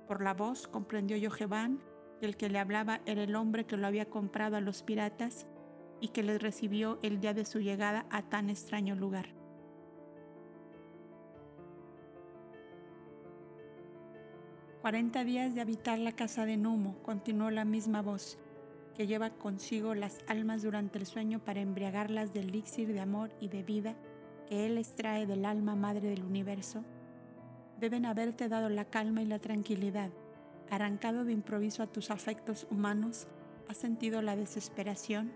Por 0.09 0.23
la 0.23 0.33
voz 0.33 0.67
comprendió 0.67 1.19
Yoheván 1.19 1.79
que 2.19 2.25
el 2.25 2.39
que 2.39 2.49
le 2.49 2.59
hablaba 2.59 3.03
era 3.05 3.23
el 3.23 3.37
hombre 3.37 3.67
que 3.67 3.77
lo 3.77 3.87
había 3.87 4.09
comprado 4.09 4.57
a 4.57 4.63
los 4.63 4.83
piratas 4.83 5.47
y 6.01 6.09
que 6.09 6.23
les 6.23 6.41
recibió 6.41 6.99
el 7.03 7.21
día 7.21 7.35
de 7.35 7.45
su 7.45 7.61
llegada 7.61 8.07
a 8.09 8.23
tan 8.23 8.49
extraño 8.49 8.95
lugar. 8.95 9.27
Cuarenta 14.81 15.23
días 15.23 15.55
de 15.55 15.61
habitar 15.61 15.99
la 15.99 16.13
casa 16.13 16.47
de 16.47 16.57
Numo, 16.57 16.97
continuó 17.03 17.51
la 17.51 17.67
misma 17.67 18.01
voz, 18.01 18.39
que 18.95 19.07
lleva 19.07 19.31
consigo 19.31 19.95
las 19.95 20.19
almas 20.27 20.63
durante 20.63 20.99
el 20.99 21.07
sueño 21.07 21.39
para 21.39 21.61
embriagarlas 21.61 22.33
del 22.33 22.51
elixir 22.51 22.93
de 22.93 23.01
amor 23.01 23.31
y 23.41 23.49
de 23.49 23.63
vida 23.63 23.97
que 24.47 24.67
Él 24.67 24.79
extrae 24.79 25.27
del 25.27 25.45
alma 25.45 25.75
madre 25.75 26.09
del 26.09 26.25
universo, 26.25 26.85
deben 27.81 28.07
haberte 28.07 28.49
dado 28.49 28.69
la 28.69 28.85
calma 28.85 29.23
y 29.23 29.27
la 29.27 29.39
tranquilidad, 29.39 30.11
arrancado 30.71 31.25
de 31.25 31.33
improviso 31.33 31.83
a 31.83 31.87
tus 31.87 32.11
afectos 32.11 32.67
humanos, 32.71 33.27
has 33.69 33.77
sentido 33.77 34.23
la 34.23 34.37
desesperación, 34.37 35.33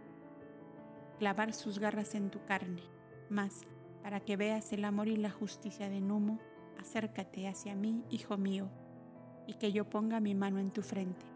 clavar 1.18 1.52
sus 1.52 1.78
garras 1.78 2.14
en 2.14 2.30
tu 2.30 2.44
carne. 2.44 2.82
Mas, 3.28 3.62
para 4.02 4.20
que 4.20 4.36
veas 4.36 4.72
el 4.72 4.84
amor 4.84 5.08
y 5.08 5.16
la 5.16 5.30
justicia 5.30 5.88
de 5.88 6.00
Numo, 6.00 6.38
acércate 6.78 7.48
hacia 7.48 7.74
mí, 7.74 8.04
hijo 8.10 8.36
mío, 8.36 8.68
y 9.46 9.54
que 9.54 9.72
yo 9.72 9.88
ponga 9.88 10.20
mi 10.20 10.34
mano 10.34 10.58
en 10.58 10.70
tu 10.70 10.82
frente. 10.82 11.35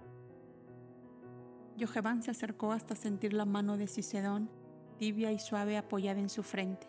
Yoheván 1.81 2.23
se 2.23 2.31
acercó 2.31 2.73
hasta 2.73 2.95
sentir 2.95 3.33
la 3.33 3.47
mano 3.47 3.79
de 3.79 3.87
Cicedón, 3.87 4.51
tibia 4.99 5.33
y 5.33 5.39
suave 5.39 5.79
apoyada 5.79 6.21
en 6.21 6.29
su 6.29 6.43
frente. 6.43 6.87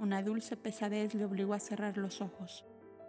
Una 0.00 0.20
dulce 0.20 0.56
pesadez 0.56 1.14
le 1.14 1.24
obligó 1.24 1.54
a 1.54 1.60
cerrar 1.60 1.96
los 1.96 2.20
ojos. 2.20 2.64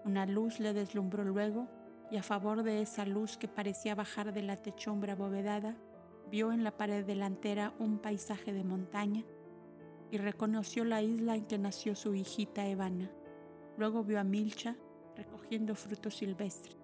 Una 0.05 0.27
luz 0.27 0.59
le 0.59 0.73
deslumbró 0.73 1.23
luego, 1.23 1.67
y 2.11 2.17
a 2.17 2.23
favor 2.23 2.61
de 2.61 2.83
esa 2.83 3.03
luz 3.03 3.35
que 3.35 3.47
parecía 3.47 3.95
bajar 3.95 4.31
de 4.31 4.43
la 4.43 4.57
techumbre 4.57 5.11
abovedada, 5.11 5.75
vio 6.29 6.51
en 6.51 6.63
la 6.63 6.77
pared 6.77 7.03
delantera 7.03 7.73
un 7.79 7.97
paisaje 7.97 8.53
de 8.53 8.63
montaña 8.63 9.25
y 10.11 10.17
reconoció 10.17 10.85
la 10.85 11.01
isla 11.01 11.35
en 11.35 11.45
que 11.45 11.57
nació 11.57 11.95
su 11.95 12.13
hijita 12.13 12.67
Evana. 12.67 13.09
Luego 13.75 14.03
vio 14.03 14.19
a 14.19 14.23
Milcha 14.23 14.77
recogiendo 15.15 15.73
frutos 15.73 16.15
silvestres. 16.15 16.77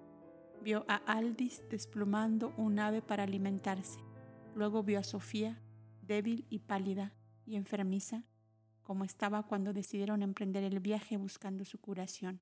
Vio 0.63 0.85
a 0.87 0.95
Aldis 0.95 1.63
desplumando 1.69 2.51
un 2.57 2.79
ave 2.79 3.03
para 3.03 3.23
alimentarse. 3.23 3.99
Luego 4.55 4.83
vio 4.83 4.99
a 4.99 5.03
Sofía, 5.03 5.59
débil 6.01 6.45
y 6.49 6.59
pálida 6.59 7.13
y 7.45 7.55
enfermiza, 7.55 8.23
como 8.83 9.03
estaba 9.03 9.43
cuando 9.43 9.73
decidieron 9.73 10.21
emprender 10.21 10.63
el 10.63 10.79
viaje 10.79 11.17
buscando 11.17 11.65
su 11.65 11.79
curación. 11.79 12.41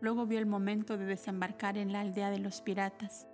Luego 0.00 0.26
vio 0.26 0.38
el 0.38 0.46
momento 0.46 0.96
de 0.96 1.04
desembarcar 1.04 1.76
en 1.76 1.92
la 1.92 2.00
aldea 2.00 2.30
de 2.30 2.38
los 2.38 2.62
piratas 2.62 3.28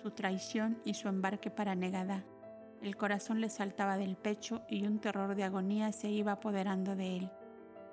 su 0.00 0.10
traición 0.10 0.80
y 0.84 0.94
su 0.94 1.08
embarque 1.08 1.50
para 1.50 1.74
Negada. 1.74 2.24
El 2.80 2.96
corazón 2.96 3.40
le 3.40 3.50
saltaba 3.50 3.98
del 3.98 4.16
pecho 4.16 4.62
y 4.68 4.86
un 4.86 4.98
terror 4.98 5.34
de 5.34 5.44
agonía 5.44 5.92
se 5.92 6.10
iba 6.10 6.32
apoderando 6.32 6.96
de 6.96 7.18
él. 7.18 7.30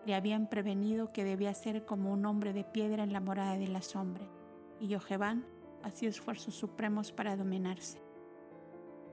Le 0.06 0.16
habían 0.16 0.48
prevenido 0.48 1.12
que 1.12 1.26
debía 1.26 1.54
ser 1.54 1.86
como 1.86 2.14
un 2.14 2.26
hombre 2.26 2.54
de 2.54 2.64
piedra 2.64 3.04
en 3.04 3.12
la 3.12 3.20
morada 3.20 3.58
de 3.58 3.68
la 3.68 3.82
sombra, 3.82 4.26
y 4.80 4.88
Yoheván 4.88 5.46
hacía 5.84 6.08
esfuerzos 6.08 6.56
supremos 6.56 7.12
para 7.12 7.36
dominarse. 7.36 8.07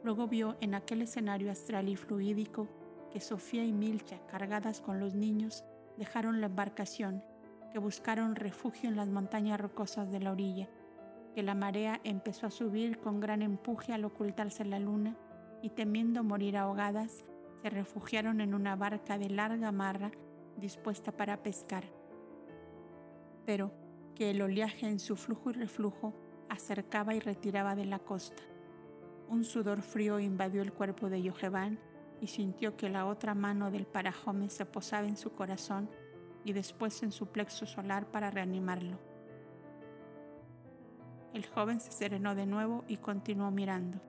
Luego 0.05 0.29
vio 0.29 0.57
en 0.61 0.75
aquel 0.77 1.03
escenario 1.03 1.51
astral 1.51 1.89
y 1.89 1.97
fluídico 1.97 2.69
que 3.11 3.21
Sofía 3.21 3.65
y 3.65 3.73
Milcha, 3.73 4.21
cargadas 4.29 4.81
con 4.81 5.01
los 5.01 5.15
niños, 5.15 5.65
dejaron 5.97 6.41
la 6.41 6.47
embarcación, 6.47 7.25
que 7.73 7.81
buscaron 7.81 8.37
refugio 8.37 8.89
en 8.89 8.95
las 8.95 9.09
montañas 9.09 9.61
rocosas 9.61 10.13
de 10.13 10.21
la 10.21 10.31
orilla 10.31 10.69
que 11.35 11.43
la 11.43 11.55
marea 11.55 12.01
empezó 12.05 12.47
a 12.47 12.51
subir 12.51 12.99
con 12.99 13.19
gran 13.19 13.43
empuje 13.43 13.93
al 13.93 14.05
ocultarse 14.05 14.65
la 14.65 14.79
luna 14.79 15.17
y 15.63 15.71
temiendo 15.71 16.23
morir 16.23 16.57
ahogadas, 16.57 17.25
se 17.61 17.71
refugiaron 17.71 18.41
en 18.41 18.55
una 18.55 18.77
barca 18.77 19.19
de 19.19 19.29
larga 19.29 19.73
marra 19.73 20.13
dispuesta 20.57 21.11
para 21.11 21.43
pescar. 21.43 21.85
Pero 23.45 23.73
que 24.15 24.31
el 24.31 24.43
oleaje 24.43 24.87
en 24.87 25.01
su 25.01 25.17
flujo 25.17 25.51
y 25.51 25.55
reflujo 25.55 26.15
acercaba 26.49 27.15
y 27.15 27.21
retiraba 27.21 27.75
de 27.75 27.87
la 27.87 27.99
costa. 27.99 28.43
Un 29.29 29.45
sudor 29.45 29.83
frío 29.83 30.21
invadió 30.21 30.63
el 30.63 30.73
cuerpo 30.73 31.09
de 31.09 31.23
Yoheván 31.23 31.79
y 32.21 32.29
sintió 32.29 32.77
que 32.77 32.89
la 32.89 33.07
otra 33.07 33.35
mano 33.35 33.71
del 33.71 33.87
parajome 33.87 34.51
se 34.51 34.67
posaba 34.67 35.07
en 35.07 35.17
su 35.17 35.33
corazón 35.33 35.89
y 36.45 36.53
después 36.53 37.03
en 37.03 37.13
su 37.13 37.27
plexo 37.27 37.67
solar 37.67 38.11
para 38.11 38.31
reanimarlo. 38.31 38.99
El 41.33 41.47
joven 41.47 41.81
se 41.81 41.91
serenó 41.91 42.35
de 42.35 42.47
nuevo 42.47 42.85
y 42.87 42.99
continuó 42.99 43.51
mirando. 43.51 44.01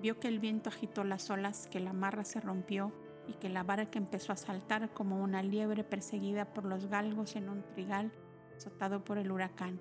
Vio 0.00 0.18
que 0.18 0.28
el 0.28 0.38
viento 0.38 0.70
agitó 0.70 1.04
las 1.04 1.28
olas, 1.28 1.66
que 1.66 1.80
la 1.80 1.92
marra 1.92 2.24
se 2.24 2.40
rompió 2.40 2.92
y 3.26 3.34
que 3.34 3.50
la 3.50 3.62
barca 3.62 3.98
empezó 3.98 4.32
a 4.32 4.36
saltar 4.36 4.94
como 4.94 5.22
una 5.22 5.42
liebre 5.42 5.84
perseguida 5.84 6.46
por 6.54 6.64
los 6.64 6.86
galgos 6.86 7.36
en 7.36 7.50
un 7.50 7.62
trigal 7.74 8.10
azotado 8.56 9.04
por 9.04 9.18
el 9.18 9.30
huracán. 9.30 9.80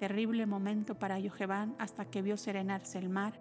Terrible 0.00 0.46
momento 0.46 0.98
para 0.98 1.18
Yoheván 1.18 1.76
hasta 1.78 2.06
que 2.06 2.22
vio 2.22 2.38
serenarse 2.38 2.98
el 2.98 3.10
mar 3.10 3.38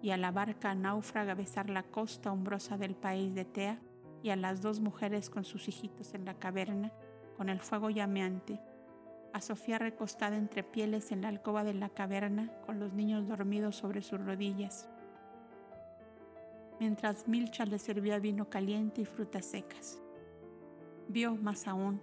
y 0.00 0.10
a 0.10 0.16
la 0.16 0.30
barca 0.30 0.72
náufraga 0.72 1.34
besar 1.34 1.68
la 1.68 1.82
costa 1.82 2.30
umbrosa 2.30 2.78
del 2.78 2.94
país 2.94 3.34
de 3.34 3.44
Tea 3.44 3.80
y 4.22 4.30
a 4.30 4.36
las 4.36 4.62
dos 4.62 4.78
mujeres 4.78 5.28
con 5.28 5.44
sus 5.44 5.66
hijitos 5.66 6.14
en 6.14 6.24
la 6.24 6.34
caverna 6.34 6.92
con 7.36 7.48
el 7.48 7.58
fuego 7.58 7.90
llameante 7.90 8.60
a 9.32 9.40
Sofía 9.40 9.80
recostada 9.80 10.36
entre 10.36 10.62
pieles 10.62 11.10
en 11.10 11.22
la 11.22 11.28
alcoba 11.28 11.64
de 11.64 11.74
la 11.74 11.88
caverna 11.88 12.52
con 12.64 12.78
los 12.78 12.92
niños 12.92 13.26
dormidos 13.26 13.74
sobre 13.74 14.00
sus 14.00 14.24
rodillas, 14.24 14.88
mientras 16.78 17.26
Milcha 17.28 17.66
le 17.66 17.78
servía 17.80 18.20
vino 18.20 18.48
caliente 18.48 19.02
y 19.02 19.04
frutas 19.04 19.44
secas. 19.44 20.00
Vio 21.08 21.34
más 21.34 21.66
aún 21.66 22.00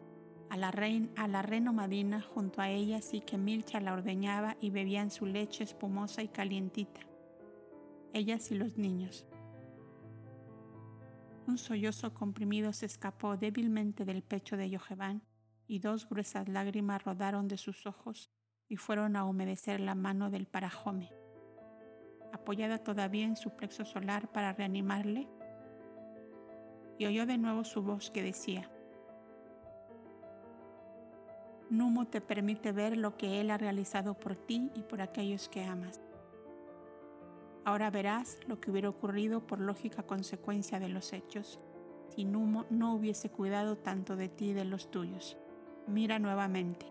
a 0.54 0.58
la, 0.58 0.70
reina, 0.70 1.10
a 1.16 1.28
la 1.28 1.42
renomadina 1.42 2.22
junto 2.22 2.62
a 2.62 2.70
ella 2.70 3.00
y 3.12 3.22
que 3.22 3.40
Milcha 3.40 3.80
la 3.80 3.94
ordeñaba 3.94 4.56
y 4.62 4.70
bebían 4.70 5.10
su 5.10 5.26
leche 5.26 5.64
espumosa 5.64 6.22
y 6.22 6.28
calientita, 6.28 7.02
ellas 8.14 8.52
y 8.52 8.56
los 8.56 8.78
niños. 8.78 9.26
Un 11.48 11.58
sollozo 11.58 12.14
comprimido 12.14 12.72
se 12.72 12.86
escapó 12.86 13.36
débilmente 13.36 14.06
del 14.06 14.22
pecho 14.22 14.56
de 14.56 14.70
Yoheván 14.70 15.24
y 15.66 15.80
dos 15.80 16.08
gruesas 16.08 16.48
lágrimas 16.48 17.04
rodaron 17.04 17.48
de 17.48 17.58
sus 17.58 17.88
ojos 17.88 18.30
y 18.70 18.78
fueron 18.78 19.16
a 19.16 19.26
humedecer 19.26 19.80
la 19.80 19.96
mano 19.96 20.30
del 20.30 20.46
parajome. 20.46 21.12
Apoyada 22.32 22.78
todavía 22.78 23.26
en 23.26 23.38
su 23.38 23.56
plexo 23.56 23.86
solar 23.86 24.32
para 24.32 24.54
reanimarle, 24.54 25.28
y 27.00 27.08
oyó 27.08 27.26
de 27.26 27.40
nuevo 27.40 27.64
su 27.64 27.82
voz 27.82 28.12
que 28.12 28.22
decía, 28.22 28.70
Numo 31.74 32.06
te 32.06 32.22
permite 32.22 32.72
ver 32.72 32.96
lo 32.98 33.18
que 33.18 33.42
Él 33.42 33.52
ha 33.52 33.58
realizado 33.58 34.14
por 34.14 34.36
ti 34.36 34.72
y 34.76 34.84
por 34.84 35.02
aquellos 35.02 35.50
que 35.50 35.64
amas. 35.64 36.02
Ahora 37.66 37.90
verás 37.90 38.38
lo 38.48 38.60
que 38.60 38.72
hubiera 38.72 38.90
ocurrido 38.90 39.46
por 39.46 39.60
lógica 39.60 40.04
consecuencia 40.04 40.80
de 40.80 40.90
los 40.90 41.14
hechos 41.14 41.60
si 42.10 42.26
Numo 42.26 42.66
no 42.70 42.94
hubiese 42.94 43.30
cuidado 43.30 43.76
tanto 43.78 44.16
de 44.16 44.30
ti 44.30 44.50
y 44.50 44.54
de 44.54 44.66
los 44.66 44.92
tuyos 44.92 45.38
mira 45.88 46.20
nuevamente. 46.20 46.86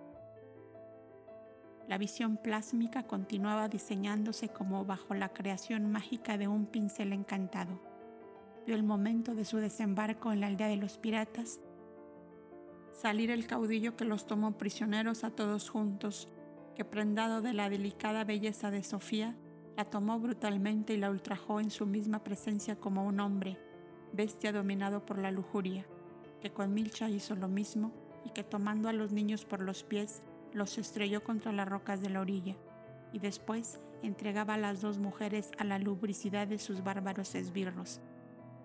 La 1.89 1.99
visión 1.99 2.37
plásmica 2.37 3.05
continuaba 3.05 3.69
diseñándose 3.69 4.49
como 4.49 4.85
bajo 4.85 5.15
la 5.15 5.31
creación 5.31 5.91
mágica 5.91 6.39
de 6.39 6.49
un 6.49 6.67
pincel 6.67 7.13
encantado. 7.13 7.81
Vio 8.67 8.77
el 8.77 8.85
momento 8.85 9.35
de 9.35 9.45
su 9.45 9.59
desembarco 9.59 10.33
en 10.33 10.41
la 10.41 10.47
aldea 10.47 10.69
de 10.69 10.77
los 10.77 10.99
piratas, 10.99 11.61
salir 12.93 13.31
el 13.31 13.47
caudillo 13.47 13.97
que 13.97 14.05
los 14.05 14.27
tomó 14.27 14.53
prisioneros 14.59 15.25
a 15.25 15.31
todos 15.31 15.71
juntos, 15.71 16.29
que 16.75 16.85
prendado 16.85 17.43
de 17.43 17.53
la 17.53 17.69
delicada 17.69 18.25
belleza 18.25 18.71
de 18.71 18.83
Sofía, 18.83 19.37
la 19.77 19.85
tomó 19.85 20.19
brutalmente 20.19 20.95
y 20.95 20.99
la 20.99 21.11
ultrajó 21.11 21.61
en 21.61 21.71
su 21.71 21.87
misma 21.87 22.23
presencia 22.23 22.77
como 22.77 23.07
un 23.07 23.21
hombre, 23.21 23.59
bestia 24.13 24.53
dominado 24.53 25.05
por 25.07 25.19
la 25.19 25.31
lujuria, 25.31 25.87
que 26.41 26.51
con 26.51 26.75
Milcha 26.75 27.09
hizo 27.09 27.35
lo 27.35 27.49
mismo 27.49 27.93
y 28.25 28.31
que 28.31 28.45
tomando 28.45 28.89
a 28.89 28.93
los 28.93 29.13
niños 29.13 29.45
por 29.45 29.63
los 29.63 29.83
pies 29.83 30.23
los 30.53 30.77
estrelló 30.77 31.25
contra 31.25 31.53
las 31.53 31.69
rocas 31.69 32.03
de 32.03 32.11
la 32.11 32.21
orilla 32.21 32.57
y 33.13 33.19
después 33.19 33.81
entregaba 34.03 34.55
a 34.55 34.59
las 34.59 34.81
dos 34.81 34.99
mujeres 34.99 35.51
a 35.59 35.65
la 35.65 35.79
lubricidad 35.79 36.47
de 36.47 36.59
sus 36.59 36.83
bárbaros 36.83 37.35
esbirros, 37.35 38.01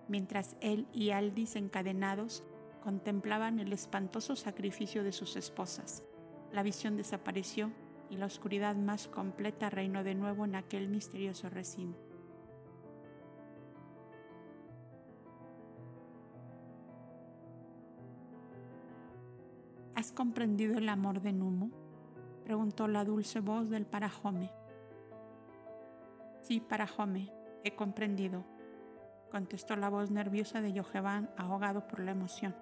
mientras 0.08 0.56
él 0.60 0.86
y 0.92 1.10
Aldis 1.10 1.56
encadenados 1.56 2.42
contemplaban 2.80 3.58
el 3.58 3.72
espantoso 3.72 4.36
sacrificio 4.36 5.02
de 5.04 5.12
sus 5.12 5.36
esposas. 5.36 6.02
La 6.52 6.62
visión 6.62 6.96
desapareció 6.96 7.70
y 8.10 8.16
la 8.16 8.26
oscuridad 8.26 8.76
más 8.76 9.06
completa 9.08 9.70
reinó 9.70 10.02
de 10.02 10.14
nuevo 10.14 10.44
en 10.44 10.54
aquel 10.54 10.88
misterioso 10.88 11.48
recinto. 11.50 12.08
¿Has 19.94 20.12
comprendido 20.12 20.78
el 20.78 20.88
amor 20.88 21.20
de 21.20 21.32
Numo? 21.32 21.70
preguntó 22.44 22.88
la 22.88 23.04
dulce 23.04 23.40
voz 23.40 23.68
del 23.68 23.84
Parajome. 23.84 24.50
Sí, 26.40 26.60
Parajome, 26.60 27.30
he 27.64 27.74
comprendido, 27.74 28.44
contestó 29.30 29.76
la 29.76 29.90
voz 29.90 30.10
nerviosa 30.10 30.62
de 30.62 30.72
Yojevan 30.72 31.30
ahogado 31.36 31.86
por 31.88 32.00
la 32.00 32.12
emoción. 32.12 32.54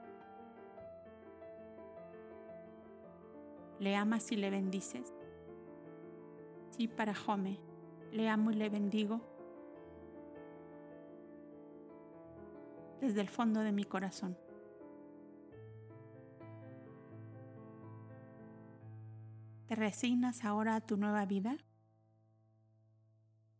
¿Le 3.78 3.94
amas 3.94 4.32
y 4.32 4.36
le 4.36 4.50
bendices? 4.50 5.12
Sí, 6.70 6.88
Parajome, 6.88 7.58
le 8.12 8.28
amo 8.28 8.50
y 8.50 8.54
le 8.54 8.68
bendigo 8.68 9.20
desde 13.00 13.20
el 13.20 13.28
fondo 13.28 13.60
de 13.60 13.72
mi 13.72 13.84
corazón. 13.84 14.36
¿Te 19.66 19.74
resignas 19.74 20.44
ahora 20.44 20.76
a 20.76 20.80
tu 20.80 20.96
nueva 20.96 21.26
vida? 21.26 21.56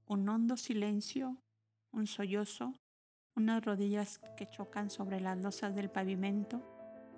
Un 0.06 0.28
hondo 0.28 0.56
silencio, 0.56 1.36
un 1.90 2.06
sollozo, 2.06 2.74
unas 3.34 3.64
rodillas 3.64 4.20
que 4.36 4.48
chocan 4.48 4.88
sobre 4.88 5.20
las 5.20 5.36
losas 5.38 5.74
del 5.74 5.90
pavimento 5.90 6.62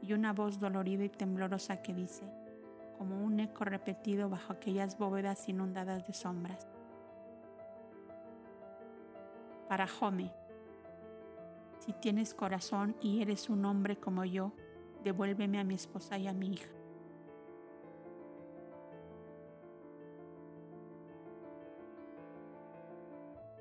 y 0.02 0.14
una 0.14 0.32
voz 0.32 0.58
dolorida 0.58 1.04
y 1.04 1.10
temblorosa 1.10 1.82
que 1.82 1.92
dice, 1.92 2.24
como 2.98 3.24
un 3.24 3.38
eco 3.38 3.64
repetido 3.64 4.28
bajo 4.28 4.52
aquellas 4.52 4.98
bóvedas 4.98 5.48
inundadas 5.48 6.04
de 6.06 6.12
sombras. 6.12 6.66
Para 9.68 9.86
Jome, 9.86 10.32
si 11.78 11.92
tienes 11.92 12.34
corazón 12.34 12.96
y 13.00 13.22
eres 13.22 13.48
un 13.48 13.64
hombre 13.64 13.96
como 13.96 14.24
yo, 14.24 14.52
devuélveme 15.04 15.60
a 15.60 15.64
mi 15.64 15.74
esposa 15.74 16.18
y 16.18 16.26
a 16.26 16.32
mi 16.32 16.54
hija. 16.54 16.68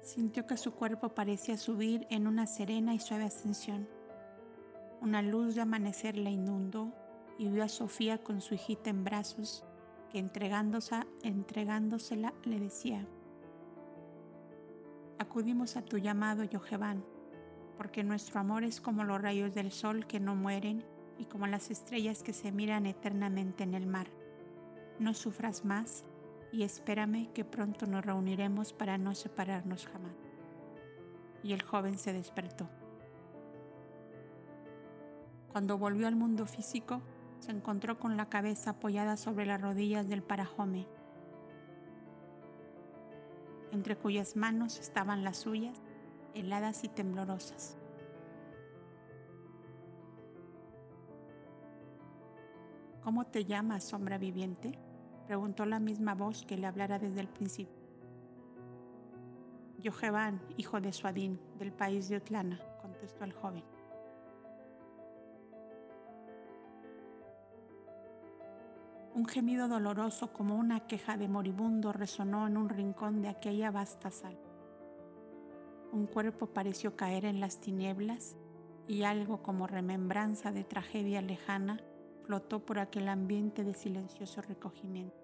Sintió 0.02 0.48
que 0.48 0.58
su 0.58 0.74
cuerpo 0.74 1.10
parecía 1.10 1.58
subir 1.58 2.08
en 2.10 2.28
una 2.28 2.48
serena 2.48 2.94
y 2.94 3.00
suave 3.00 3.26
ascensión. 3.26 3.88
Una 5.02 5.22
luz 5.22 5.54
de 5.54 5.62
amanecer 5.62 6.18
la 6.18 6.30
inundó 6.30 6.92
y 7.38 7.50
vio 7.50 7.64
a 7.64 7.70
Sofía 7.70 8.18
con 8.24 8.42
su 8.42 8.56
hijita 8.56 8.90
en 8.90 9.04
brazos, 9.04 9.64
que 10.12 10.20
entregándose, 10.20 10.96
entregándosela 11.24 12.34
le 12.44 12.60
decía, 12.60 13.08
Acudimos 15.20 15.78
a 15.78 15.82
tu 15.82 15.98
llamado, 15.98 16.44
Yojevan, 16.44 17.04
porque 17.76 18.04
nuestro 18.04 18.40
amor 18.40 18.64
es 18.64 18.80
como 18.80 19.04
los 19.04 19.22
rayos 19.22 19.54
del 19.54 19.72
sol 19.72 20.06
que 20.06 20.20
no 20.20 20.36
mueren 20.36 20.84
y 21.18 21.26
como 21.26 21.48
las 21.48 21.72
estrellas 21.72 22.22
que 22.22 22.34
se 22.34 22.52
miran 22.52 22.86
eternamente 22.86 23.64
en 23.64 23.74
el 23.74 23.88
mar. 23.88 24.08
No 25.00 25.14
sufras 25.14 25.66
más 25.66 26.06
y 26.52 26.64
espérame 26.64 27.32
que 27.34 27.46
pronto 27.46 27.88
nos 27.88 28.06
reuniremos 28.06 28.74
para 28.74 28.98
no 28.98 29.16
separarnos 29.16 29.88
jamás. 29.88 30.16
Y 31.44 31.54
el 31.54 31.64
joven 31.64 31.98
se 31.98 32.14
despertó. 32.14 32.70
Cuando 35.52 35.78
volvió 35.78 36.08
al 36.08 36.16
mundo 36.16 36.46
físico, 36.46 37.02
se 37.40 37.52
encontró 37.52 38.00
con 38.00 38.18
la 38.18 38.30
cabeza 38.30 38.72
apoyada 38.72 39.18
sobre 39.18 39.46
las 39.46 39.62
rodillas 39.62 40.08
del 40.08 40.24
parajome, 40.24 40.88
entre 43.72 43.96
cuyas 43.96 44.36
manos 44.36 44.80
estaban 44.80 45.24
las 45.24 45.38
suyas, 45.38 45.82
heladas 46.34 46.84
y 46.84 46.88
temblorosas. 46.88 47.78
¿Cómo 53.02 53.26
te 53.26 53.46
llamas, 53.46 53.86
sombra 53.86 54.18
viviente? 54.18 54.78
preguntó 55.28 55.66
la 55.66 55.80
misma 55.80 56.16
voz 56.16 56.46
que 56.46 56.58
le 56.58 56.68
hablara 56.68 57.00
desde 57.00 57.20
el 57.20 57.28
principio. 57.28 57.76
Yojevan, 59.80 60.42
hijo 60.58 60.82
de 60.82 60.92
Suadín, 60.92 61.40
del 61.60 61.72
país 61.72 62.10
de 62.10 62.18
Otlana, 62.18 62.60
contestó 62.82 63.24
el 63.24 63.34
joven. 63.34 63.64
Un 69.18 69.26
gemido 69.26 69.68
doloroso 69.68 70.32
como 70.32 70.56
una 70.58 70.82
queja 70.82 71.18
de 71.18 71.28
moribundo 71.28 71.92
resonó 71.92 72.46
en 72.46 72.56
un 72.56 72.70
rincón 72.70 73.24
de 73.24 73.30
aquella 73.30 73.72
vasta 73.72 74.12
sala. 74.12 74.38
Un 75.92 76.06
cuerpo 76.06 76.46
pareció 76.54 76.96
caer 76.96 77.26
en 77.26 77.40
las 77.40 77.60
tinieblas 77.60 78.38
y 78.88 79.02
algo 79.02 79.42
como 79.42 79.66
remembranza 79.66 80.52
de 80.52 80.64
tragedia 80.64 81.24
lejana 81.24 81.80
flotó 82.26 82.64
por 82.64 82.78
aquel 82.78 83.10
ambiente 83.10 83.64
de 83.64 83.74
silencioso 83.74 84.44
recogimiento. 84.44 85.18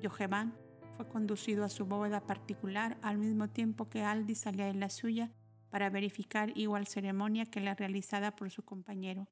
Yojevan 0.00 0.54
fue 0.96 1.06
conducido 1.06 1.64
a 1.64 1.68
su 1.68 1.84
bóveda 1.84 2.22
particular 2.22 2.96
al 3.02 3.18
mismo 3.18 3.50
tiempo 3.50 3.90
que 3.90 4.02
Aldi 4.02 4.34
salía 4.34 4.64
de 4.64 4.72
la 4.72 4.88
suya 4.88 5.30
para 5.68 5.90
verificar 5.90 6.56
igual 6.56 6.86
ceremonia 6.86 7.44
que 7.44 7.60
la 7.60 7.74
realizada 7.74 8.34
por 8.34 8.50
su 8.50 8.62
compañero. 8.62 9.28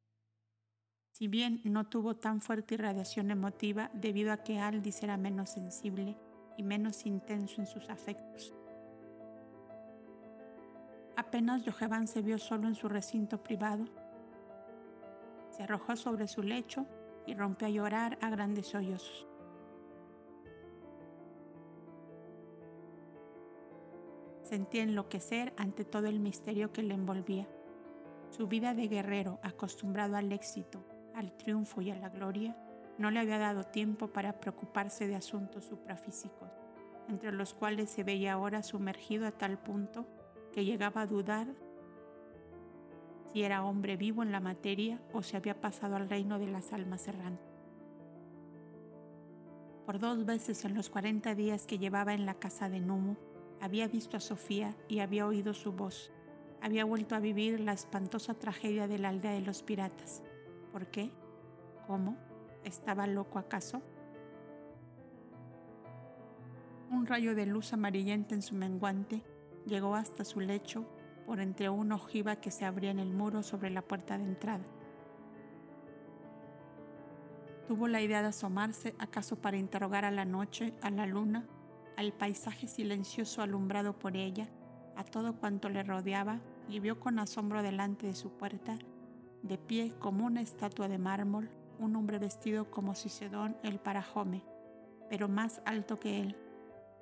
Si 1.13 1.29
bien 1.29 1.61
no 1.65 1.85
tuvo 1.85 2.17
tan 2.17 2.41
fuerte 2.41 2.75
irradiación 2.75 3.31
emotiva 3.31 3.91
debido 3.93 4.33
a 4.33 4.39
que 4.39 4.59
Aldis 4.59 5.03
era 5.03 5.17
menos 5.17 5.51
sensible 5.51 6.17
y 6.57 6.63
menos 6.63 7.05
intenso 7.07 7.61
en 7.61 7.67
sus 7.67 7.89
afectos. 7.91 8.55
Apenas 11.17 11.63
Yojevan 11.65 12.09
se 12.09 12.23
vio 12.23 12.39
solo 12.39 12.67
en 12.69 12.75
su 12.75 12.89
recinto 12.89 13.43
privado, 13.43 13.85
se 15.51 15.65
arrojó 15.65 15.97
sobre 15.97 16.27
su 16.27 16.43
lecho 16.43 16.87
y 17.27 17.35
rompió 17.35 17.69
a 17.69 17.71
llorar 17.71 18.19
a 18.23 18.31
grandes 18.31 18.69
sollozos. 18.69 19.27
Sentía 24.43 24.83
enloquecer 24.83 25.53
ante 25.57 25.85
todo 25.85 26.07
el 26.07 26.19
misterio 26.19 26.73
que 26.73 26.83
le 26.83 26.95
envolvía. 26.95 27.47
Su 28.31 28.49
vida 28.49 28.75
de 28.75 28.89
guerrero, 28.89 29.39
acostumbrado 29.43 30.17
al 30.17 30.33
éxito, 30.33 30.85
al 31.15 31.33
triunfo 31.33 31.83
y 31.83 31.91
a 31.91 31.97
la 31.97 32.09
gloria, 32.09 32.57
no 32.99 33.11
le 33.11 33.21
había 33.21 33.39
dado 33.39 33.65
tiempo 33.65 34.09
para 34.09 34.41
preocuparse 34.41 35.09
de 35.09 35.17
asuntos 35.17 35.65
suprafísicos, 35.65 36.51
entre 37.09 37.33
los 37.33 37.55
cuales 37.55 37.91
se 37.91 38.05
veía 38.05 38.35
ahora 38.35 38.63
sumergido 38.63 39.27
a 39.27 39.33
tal 39.33 39.59
punto 39.59 40.07
que 40.53 40.65
llegaba 40.65 41.03
a 41.03 41.07
dudar 41.07 41.47
si 43.33 43.43
era 43.43 43.65
hombre 43.65 43.97
vivo 43.97 44.23
en 44.23 44.33
la 44.33 44.41
materia 44.41 45.01
o 45.13 45.23
si 45.23 45.37
había 45.37 45.61
pasado 45.61 45.97
al 45.97 46.11
reino 46.11 46.39
de 46.39 46.49
las 46.49 46.73
almas 46.73 47.07
errantes. 47.07 47.47
Por 49.87 49.99
dos 49.99 50.25
veces 50.25 50.65
en 50.65 50.75
los 50.75 50.91
40 50.91 51.35
días 51.35 51.67
que 51.67 51.79
llevaba 51.79 52.15
en 52.15 52.27
la 52.27 52.35
casa 52.35 52.69
de 52.69 52.81
Numo, 52.81 53.17
había 53.61 53.89
visto 53.89 54.17
a 54.17 54.21
Sofía 54.21 54.75
y 54.89 55.01
había 55.01 55.27
oído 55.27 55.55
su 55.55 55.73
voz. 55.73 56.13
Había 56.61 56.85
vuelto 56.85 57.15
a 57.15 57.21
vivir 57.21 57.61
la 57.61 57.73
espantosa 57.73 58.35
tragedia 58.35 58.89
de 58.89 58.99
la 58.99 59.09
aldea 59.09 59.33
de 59.33 59.41
los 59.41 59.63
piratas. 59.63 60.23
¿Por 60.73 60.87
qué? 60.87 61.11
¿Cómo? 61.87 62.17
¿Estaba 62.65 63.07
loco 63.07 63.39
acaso? 63.39 63.83
Un 66.91 67.07
rayo 67.07 67.35
de 67.35 67.47
luz 67.47 67.73
amarillenta 67.73 68.35
en 68.35 68.43
su 68.43 68.55
menguante 68.55 69.23
llegó 69.67 69.95
hasta 69.95 70.25
su 70.25 70.41
lecho 70.41 70.85
por 71.27 71.41
entre 71.41 71.69
una 71.69 71.95
ojiva 71.95 72.37
que 72.37 72.51
se 72.51 72.65
abría 72.65 72.91
en 72.91 72.99
el 72.99 73.13
muro 73.13 73.43
sobre 73.43 73.71
la 73.71 73.83
puerta 73.83 74.19
de 74.19 74.25
entrada. 74.25 74.65
Tuvo 77.69 77.87
la 77.87 78.03
idea 78.03 78.23
de 78.23 78.29
asomarse, 78.29 78.97
acaso 78.99 79.37
para 79.37 79.57
interrogar 79.57 80.05
a 80.05 80.11
la 80.11 80.25
noche, 80.25 80.75
a 80.83 80.91
la 80.91 81.07
luna, 81.07 81.47
al 81.97 82.13
paisaje 82.13 82.67
silencioso 82.67 83.43
alumbrado 83.43 83.97
por 83.97 84.17
ella, 84.17 84.49
a 84.97 85.05
todo 85.05 85.37
cuanto 85.37 85.69
le 85.69 85.85
rodeaba, 85.85 86.41
y 86.69 86.81
vio 86.81 86.99
con 86.99 87.21
asombro 87.21 87.63
delante 87.63 88.09
de 88.09 88.15
su 88.15 88.31
puerta, 88.31 88.77
de 89.43 89.59
pie 89.59 89.93
como 89.99 90.27
una 90.27 90.41
estatua 90.41 90.89
de 90.89 90.99
mármol, 90.99 91.51
un 91.79 91.97
hombre 91.97 92.19
vestido 92.19 92.71
como 92.71 92.95
Cicedón 92.95 93.57
el 93.63 93.79
Parajome, 93.79 94.43
pero 95.09 95.29
más 95.29 95.63
alto 95.65 95.99
que 95.99 96.21
él, 96.21 96.37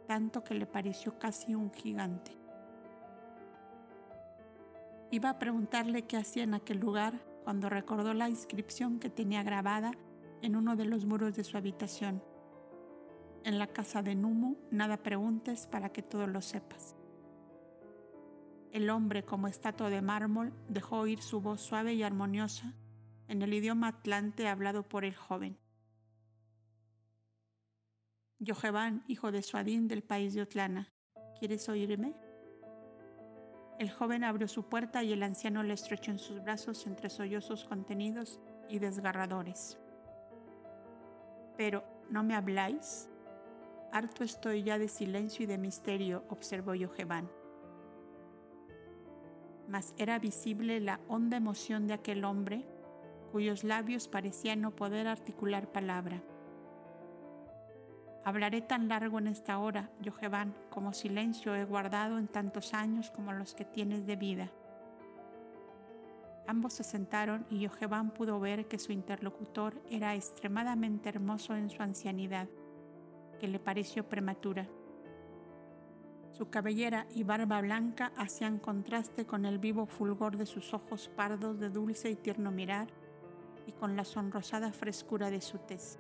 tanto 0.07 0.45
que 0.45 0.55
le 0.55 0.67
pareció 0.67 1.19
casi 1.19 1.55
un 1.55 1.73
gigante. 1.73 2.37
Iba 5.11 5.31
a 5.31 5.39
preguntarle 5.39 6.03
qué 6.03 6.17
hacía 6.17 6.43
en 6.43 6.55
aquel 6.55 6.79
lugar 6.79 7.15
cuando 7.45 7.69
recordó 7.69 8.13
la 8.13 8.29
inscripción 8.29 8.99
que 8.99 9.09
tenía 9.09 9.43
grabada 9.43 9.93
en 10.43 10.55
uno 10.55 10.77
de 10.77 10.85
los 10.85 11.07
muros 11.07 11.35
de 11.35 11.45
su 11.45 11.57
habitación. 11.57 12.23
En 13.45 13.59
la 13.59 13.69
casa 13.69 14.03
de 14.03 14.15
Numu, 14.15 14.57
nada 14.71 14.99
preguntes 14.99 15.67
para 15.67 15.89
que 15.89 16.03
todo 16.03 16.27
lo 16.27 16.43
sepas. 16.43 16.98
El 18.73 18.91
hombre, 18.91 19.25
como 19.25 19.49
estatua 19.49 19.91
de 19.91 20.03
mármol, 20.03 20.53
dejó 20.69 20.99
oír 20.99 21.23
su 21.23 21.41
voz 21.41 21.61
suave 21.61 21.95
y 21.95 22.03
armoniosa 22.03 22.75
en 23.29 23.43
el 23.43 23.53
idioma 23.55 23.89
atlante 23.89 24.49
hablado 24.49 24.83
por 24.83 25.05
el 25.05 25.15
joven. 25.15 25.59
Yojevan, 28.41 29.05
hijo 29.09 29.33
de 29.33 29.43
Suadín 29.43 29.89
del 29.89 30.03
país 30.03 30.35
de 30.35 30.43
Otlana, 30.43 30.93
¿quieres 31.39 31.69
oírme? 31.69 32.15
El 33.79 33.91
joven 33.91 34.25
abrió 34.25 34.49
su 34.49 34.69
puerta 34.69 35.03
y 35.03 35.13
el 35.13 35.23
anciano 35.23 35.63
le 35.63 35.75
estrechó 35.75 36.11
en 36.11 36.19
sus 36.19 36.43
brazos 36.43 36.87
entre 36.87 37.11
sollozos 37.11 37.65
contenidos 37.65 38.41
y 38.69 38.79
desgarradores. 38.79 39.79
Pero, 41.57 41.85
¿no 42.11 42.23
me 42.23 42.35
habláis? 42.35 43.09
Harto 43.93 44.25
estoy 44.25 44.63
ya 44.63 44.79
de 44.79 44.89
silencio 44.89 45.45
y 45.45 45.47
de 45.47 45.59
misterio, 45.59 46.25
observó 46.29 46.75
Yojevan. 46.75 47.31
Mas 49.69 49.95
era 49.99 50.19
visible 50.19 50.81
la 50.81 51.01
honda 51.09 51.37
emoción 51.37 51.87
de 51.87 51.95
aquel 51.95 52.25
hombre, 52.25 52.67
cuyos 53.31 53.65
labios 53.65 54.09
parecían 54.09 54.63
no 54.63 54.75
poder 54.75 55.07
articular 55.07 55.71
palabra. 55.71 56.23
Hablaré 58.25 58.61
tan 58.61 58.89
largo 58.89 59.19
en 59.19 59.29
esta 59.29 59.59
hora, 59.59 59.91
Yojevan, 60.01 60.55
como 60.71 60.93
silencio 60.93 61.55
he 61.55 61.65
guardado 61.65 62.19
en 62.19 62.29
tantos 62.29 62.75
años 62.75 63.11
como 63.11 63.33
los 63.33 63.55
que 63.55 63.65
tienes 63.65 64.07
de 64.07 64.17
vida. 64.17 64.51
Ambos 66.47 66.73
se 66.75 66.85
sentaron 66.85 67.47
y 67.51 67.61
Yojevan 67.61 68.11
pudo 68.11 68.41
ver 68.41 68.69
que 68.69 68.79
su 68.79 68.93
interlocutor 68.93 69.83
era 69.91 70.15
extremadamente 70.15 71.11
hermoso 71.11 71.55
en 71.55 71.69
su 71.69 71.83
ancianidad, 71.83 72.49
que 73.39 73.49
le 73.49 73.59
pareció 73.59 74.09
prematura. 74.09 74.67
Su 76.39 76.51
cabellera 76.51 77.09
y 77.17 77.25
barba 77.25 77.61
blanca 77.61 78.13
hacían 78.17 78.61
contraste 78.61 79.27
con 79.27 79.45
el 79.45 79.59
vivo 79.59 79.87
fulgor 79.87 80.37
de 80.37 80.47
sus 80.47 80.73
ojos 80.73 81.11
pardos 81.17 81.59
de 81.59 81.69
dulce 81.69 82.11
y 82.11 82.15
tierno 82.15 82.53
mirar 82.53 82.87
y 83.67 83.73
con 83.73 83.97
la 83.97 84.05
sonrosada 84.05 84.71
frescura 84.71 85.31
de 85.31 85.41
su 85.41 85.59
tez. 85.59 85.99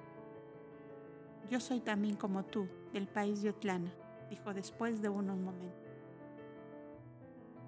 Yo 1.50 1.58
soy 1.58 1.80
también 1.80 2.14
como 2.14 2.44
tú, 2.44 2.68
del 2.92 3.08
país 3.08 3.42
de 3.42 3.50
Otlana, 3.50 3.92
dijo 4.30 4.54
después 4.54 5.02
de 5.02 5.08
unos 5.08 5.36
momentos. 5.36 5.82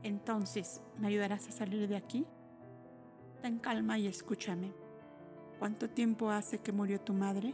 Entonces, 0.04 0.80
¿me 0.96 1.08
ayudarás 1.08 1.48
a 1.48 1.50
salir 1.50 1.88
de 1.88 1.96
aquí? 1.96 2.24
Ten 3.42 3.58
calma 3.58 3.98
y 3.98 4.06
escúchame. 4.06 4.72
¿Cuánto 5.58 5.90
tiempo 5.90 6.30
hace 6.30 6.58
que 6.58 6.70
murió 6.70 7.00
tu 7.00 7.14
madre? 7.14 7.52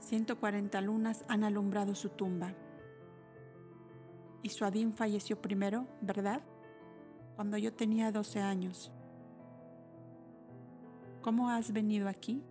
140 0.00 0.78
lunas 0.82 1.24
han 1.26 1.42
alumbrado 1.42 1.94
su 1.94 2.10
tumba. 2.10 2.54
Y 4.42 4.48
Suadín 4.48 4.92
falleció 4.92 5.40
primero, 5.40 5.86
¿verdad? 6.00 6.42
Cuando 7.36 7.56
yo 7.58 7.72
tenía 7.72 8.10
12 8.10 8.40
años. 8.40 8.92
¿Cómo 11.22 11.48
has 11.48 11.72
venido 11.72 12.08
aquí? 12.08 12.42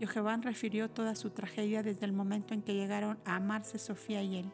Yojevan 0.00 0.42
refirió 0.42 0.88
toda 0.88 1.14
su 1.14 1.30
tragedia 1.30 1.82
desde 1.82 2.06
el 2.06 2.12
momento 2.12 2.54
en 2.54 2.62
que 2.62 2.74
llegaron 2.74 3.18
a 3.24 3.36
amarse 3.36 3.78
Sofía 3.78 4.22
y 4.22 4.38
él. 4.38 4.52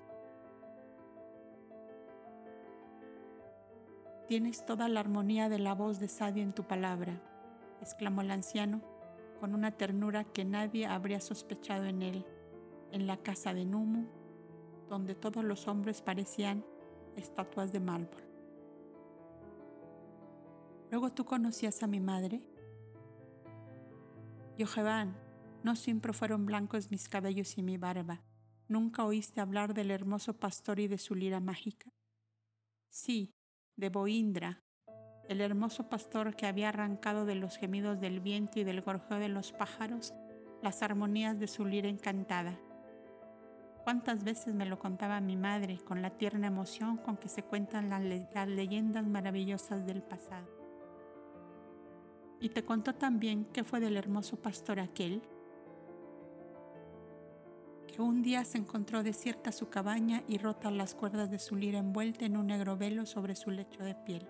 Tienes 4.26 4.64
toda 4.64 4.88
la 4.88 5.00
armonía 5.00 5.50
de 5.50 5.58
la 5.58 5.74
voz 5.74 6.00
de 6.00 6.08
Sadia 6.08 6.42
en 6.42 6.54
tu 6.54 6.64
palabra, 6.64 7.20
exclamó 7.82 8.22
el 8.22 8.30
anciano, 8.30 8.80
con 9.38 9.54
una 9.54 9.70
ternura 9.70 10.24
que 10.24 10.46
nadie 10.46 10.86
habría 10.86 11.20
sospechado 11.20 11.84
en 11.84 12.00
él, 12.00 12.24
en 12.90 13.06
la 13.06 13.18
casa 13.18 13.52
de 13.52 13.66
Numu, 13.66 14.06
donde 14.94 15.16
todos 15.16 15.44
los 15.44 15.66
hombres 15.66 16.02
parecían 16.02 16.64
estatuas 17.16 17.72
de 17.72 17.80
mármol. 17.80 18.22
Luego 20.92 21.10
tú 21.10 21.24
conocías 21.24 21.82
a 21.82 21.88
mi 21.88 21.98
madre. 21.98 22.40
Yojevan, 24.56 25.16
no 25.64 25.74
siempre 25.74 26.12
fueron 26.12 26.46
blancos 26.46 26.92
mis 26.92 27.08
cabellos 27.08 27.58
y 27.58 27.62
mi 27.64 27.76
barba. 27.76 28.22
¿Nunca 28.68 29.04
oíste 29.04 29.40
hablar 29.40 29.74
del 29.74 29.90
hermoso 29.90 30.38
pastor 30.38 30.78
y 30.78 30.86
de 30.86 30.98
su 30.98 31.16
lira 31.16 31.40
mágica? 31.40 31.90
Sí, 32.88 33.34
de 33.74 33.88
Boindra, 33.88 34.62
el 35.28 35.40
hermoso 35.40 35.88
pastor 35.88 36.36
que 36.36 36.46
había 36.46 36.68
arrancado 36.68 37.26
de 37.26 37.34
los 37.34 37.56
gemidos 37.56 38.00
del 38.00 38.20
viento 38.20 38.60
y 38.60 38.64
del 38.64 38.80
gorjeo 38.80 39.18
de 39.18 39.28
los 39.28 39.50
pájaros 39.50 40.14
las 40.62 40.82
armonías 40.82 41.36
de 41.40 41.48
su 41.48 41.64
lira 41.64 41.88
encantada. 41.88 42.60
Cuántas 43.84 44.24
veces 44.24 44.54
me 44.54 44.64
lo 44.64 44.78
contaba 44.78 45.20
mi 45.20 45.36
madre 45.36 45.78
con 45.78 46.00
la 46.00 46.08
tierna 46.08 46.46
emoción 46.46 46.96
con 46.96 47.18
que 47.18 47.28
se 47.28 47.42
cuentan 47.42 47.90
las, 47.90 48.48
leyendas 48.48 49.06
maravillosas 49.06 49.84
del 49.84 50.02
pasado. 50.02 50.48
Y 52.40 52.48
te 52.48 52.64
contó 52.64 52.94
también 52.94 53.44
qué 53.52 53.62
fue 53.62 53.80
del 53.80 53.98
hermoso 53.98 54.36
pastor 54.36 54.80
aquel 54.80 55.22
que 57.86 58.00
un 58.00 58.22
día 58.22 58.44
se 58.44 58.56
encontró 58.56 59.02
desierta 59.02 59.52
su 59.52 59.68
cabaña 59.68 60.22
y 60.26 60.38
rotas 60.38 60.72
las 60.72 60.94
cuerdas 60.94 61.30
de 61.30 61.38
su 61.38 61.54
lira 61.54 61.78
envuelta 61.78 62.24
en 62.24 62.38
un 62.38 62.46
negro 62.46 62.78
velo 62.78 63.04
sobre 63.04 63.36
su 63.36 63.50
lecho 63.50 63.84
de 63.84 63.94
piel. 63.94 64.26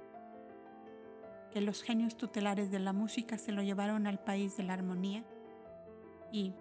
Que 1.53 1.61
los 1.61 1.83
genios 1.83 2.17
tutelares 2.17 2.73
de 2.73 2.81
la 2.81 2.93
música 2.93 3.39
se 3.39 3.53
lo 3.53 3.63
llevaron 3.63 4.09
al 4.09 4.19
país 4.19 4.57
de 4.57 4.65
la 4.65 4.75
armonía 4.75 5.25
y 6.33 6.53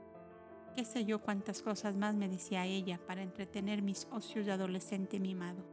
qué 0.73 0.85
sé 0.85 1.05
yo 1.05 1.21
cuántas 1.21 1.61
cosas 1.61 1.95
más 1.95 2.15
me 2.15 2.27
decía 2.27 2.65
ella 2.65 2.99
para 3.05 3.21
entretener 3.21 3.81
mis 3.81 4.07
ocios 4.11 4.45
de 4.45 4.51
adolescente 4.51 5.19
mimado. 5.19 5.63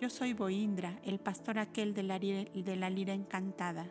Yo 0.00 0.10
soy 0.10 0.32
Boindra, 0.32 1.00
el 1.02 1.18
pastor 1.18 1.58
aquel 1.58 1.92
de 1.92 2.02
la, 2.04 2.18
lira 2.90 3.14
encantada, 3.14 3.86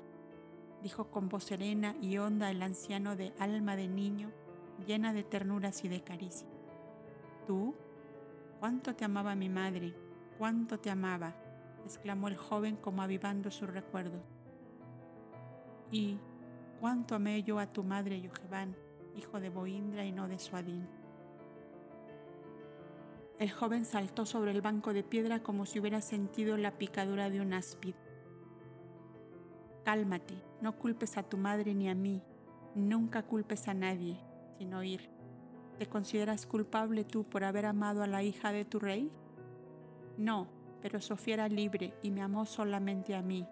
dijo 0.81 1.11
con 1.11 1.27
voz 1.27 1.45
serena 1.45 1.95
y 2.01 2.17
honda 2.17 2.49
el 2.49 2.61
anciano 2.61 3.15
de 3.15 3.33
alma 3.39 3.75
de 3.75 3.87
niño 3.87 4.31
llena 4.85 5.11
de 5.11 5.23
ternuras 5.23 5.83
y 5.83 5.89
de 5.89 6.01
caricia. 6.01 6.47
¿Tú? 7.45 7.75
¿Cuánto 8.59 8.95
te 8.95 9.03
amaba 9.03 9.35
mi 9.35 9.49
madre? 9.49 9.95
¿Cuánto 10.37 10.79
te 10.79 10.89
amaba? 10.89 11.35
exclamó 11.83 12.27
el 12.27 12.35
joven 12.35 12.75
como 12.75 13.01
avivando 13.01 13.49
su 13.49 13.65
recuerdo. 13.65 14.21
Y 15.89 16.19
cuánto 16.79 17.15
amé 17.15 17.43
yo 17.43 17.59
a 17.59 17.67
tu 17.67 17.83
madre 17.83 18.21
Yojevan, 18.21 18.75
hijo 19.17 19.39
de 19.39 19.49
Boindra 19.49 20.05
y 20.05 20.11
no 20.11 20.27
de 20.27 20.39
Suadín. 20.39 20.87
El 23.39 23.51
joven 23.51 23.85
saltó 23.85 24.25
sobre 24.25 24.51
el 24.51 24.61
banco 24.61 24.93
de 24.93 25.03
piedra 25.03 25.43
como 25.43 25.65
si 25.65 25.79
hubiera 25.79 26.01
sentido 26.01 26.57
la 26.57 26.71
picadura 26.71 27.29
de 27.29 27.41
un 27.41 27.53
áspid. 27.53 27.93
Cálmate, 29.83 30.35
no 30.61 30.77
culpes 30.77 31.17
a 31.17 31.23
tu 31.23 31.37
madre 31.37 31.73
ni 31.75 31.87
a 31.87 31.95
mí, 31.95 32.21
nunca 32.73 33.23
culpes 33.23 33.67
a 33.67 33.73
nadie, 33.73 34.19
sin 34.57 34.73
oír. 34.73 35.09
¿Te 35.77 35.87
consideras 35.87 36.47
culpable 36.47 37.03
tú 37.03 37.23
por 37.23 37.43
haber 37.43 37.67
amado 37.67 38.01
a 38.01 38.07
la 38.07 38.23
hija 38.23 38.51
de 38.51 38.65
tu 38.65 38.79
rey? 38.79 39.11
No, 40.17 40.47
pero 40.81 40.99
Sofía 40.99 41.35
era 41.35 41.47
libre 41.47 41.93
y 42.01 42.09
me 42.09 42.21
amó 42.21 42.45
solamente 42.45 43.15
a 43.15 43.21
mí. 43.21 43.47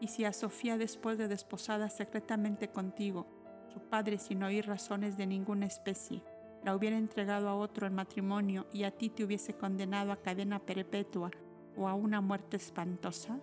Y 0.00 0.06
si 0.08 0.24
a 0.24 0.32
Sofía 0.32 0.78
después 0.78 1.18
de 1.18 1.26
desposada 1.26 1.90
secretamente 1.90 2.68
contigo, 2.68 3.26
su 3.68 3.80
padre 3.80 4.18
sin 4.18 4.42
oír 4.42 4.66
razones 4.66 5.16
de 5.16 5.26
ninguna 5.26 5.66
especie, 5.66 6.22
la 6.64 6.74
hubiera 6.74 6.96
entregado 6.96 7.48
a 7.48 7.54
otro 7.54 7.86
en 7.86 7.94
matrimonio 7.94 8.66
y 8.72 8.84
a 8.84 8.90
ti 8.90 9.10
te 9.10 9.24
hubiese 9.24 9.54
condenado 9.54 10.12
a 10.12 10.22
cadena 10.22 10.58
perpetua 10.58 11.30
o 11.76 11.88
a 11.88 11.94
una 11.94 12.20
muerte 12.20 12.56
espantosa? 12.56 13.38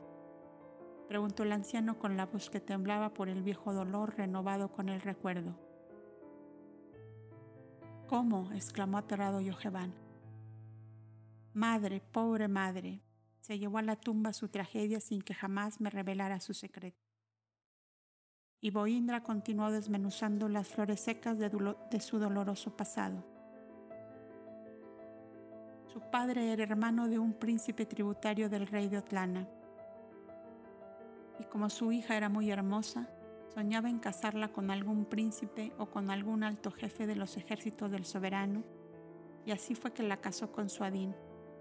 Preguntó 1.07 1.43
el 1.43 1.51
anciano 1.51 1.99
con 1.99 2.17
la 2.17 2.25
voz 2.25 2.49
que 2.49 2.59
temblaba 2.59 3.13
por 3.13 3.29
el 3.29 3.43
viejo 3.43 3.73
dolor 3.73 4.15
renovado 4.17 4.71
con 4.71 4.89
el 4.89 5.01
recuerdo. 5.01 5.55
¿Cómo? 8.07 8.51
exclamó 8.51 8.97
aterrado 8.97 9.41
Yojevan. 9.41 9.93
Madre, 11.53 12.01
pobre 12.11 12.47
madre, 12.47 13.01
se 13.39 13.57
llevó 13.59 13.77
a 13.77 13.83
la 13.83 13.95
tumba 13.95 14.33
su 14.33 14.49
tragedia 14.49 14.99
sin 14.99 15.21
que 15.21 15.33
jamás 15.33 15.79
me 15.79 15.89
revelara 15.89 16.39
su 16.39 16.53
secreto. 16.53 17.04
Y 18.65 18.71
Boindra 18.71 19.21
continuó 19.21 19.69
desmenuzando 19.69 20.49
las 20.49 20.67
flores 20.67 20.99
secas 20.99 21.37
de, 21.37 21.99
su 21.99 22.17
doloroso 22.17 22.75
pasado. 22.75 23.23
Su 25.85 26.01
padre 26.09 26.51
era 26.51 26.63
hermano 26.63 27.07
de 27.07 27.19
un 27.19 27.33
príncipe 27.33 27.85
tributario 27.85 28.49
del 28.49 28.65
rey 28.65 28.87
de 28.87 28.97
Otlana. 28.97 29.47
Y 31.39 31.43
como 31.43 31.69
su 31.69 31.91
hija 31.91 32.17
era 32.17 32.27
muy 32.27 32.49
hermosa, 32.49 33.07
Soñaba 33.53 33.87
en 33.87 33.99
casarla 33.99 34.47
con 34.47 34.71
algún 34.71 35.05
príncipe 35.05 35.71
o 35.77 35.85
con 35.85 36.09
algún 36.09 36.41
alto 36.41 36.71
jefe 36.71 37.05
de 37.05 37.15
los 37.15 37.37
ejércitos 37.37 37.91
del 37.91 38.03
soberano, 38.03 38.63
y 39.45 39.51
así 39.51 39.75
fue 39.75 39.93
que 39.93 40.01
la 40.01 40.17
casó 40.17 40.51
con 40.51 40.69
Suadín, 40.69 41.15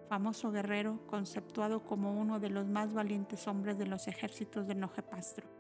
famoso 0.09 0.51
guerrero 0.51 1.07
conceptuado 1.07 1.85
como 1.85 2.19
uno 2.19 2.41
de 2.41 2.49
los 2.49 2.67
más 2.67 2.95
valientes 2.95 3.47
hombres 3.47 3.77
de 3.77 3.87
los 3.87 4.09
ejércitos 4.09 4.67
de 4.67 4.75
Nojepastro. 4.75 5.54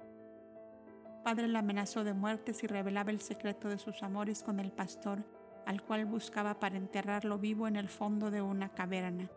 Padre 1.24 1.48
la 1.48 1.60
amenazó 1.60 2.04
de 2.04 2.12
muerte 2.12 2.52
si 2.52 2.66
revelaba 2.66 3.10
el 3.10 3.20
secreto 3.20 3.68
de 3.68 3.78
sus 3.78 4.02
amores 4.02 4.42
con 4.42 4.60
el 4.60 4.70
pastor, 4.70 5.24
al 5.64 5.82
cual 5.82 6.04
buscaba 6.04 6.60
para 6.60 6.76
enterrarlo 6.76 7.38
vivo 7.38 7.66
en 7.66 7.76
el 7.76 7.88
fondo 7.88 8.30
de 8.30 8.42
una 8.42 8.68
caverna, 8.68 9.30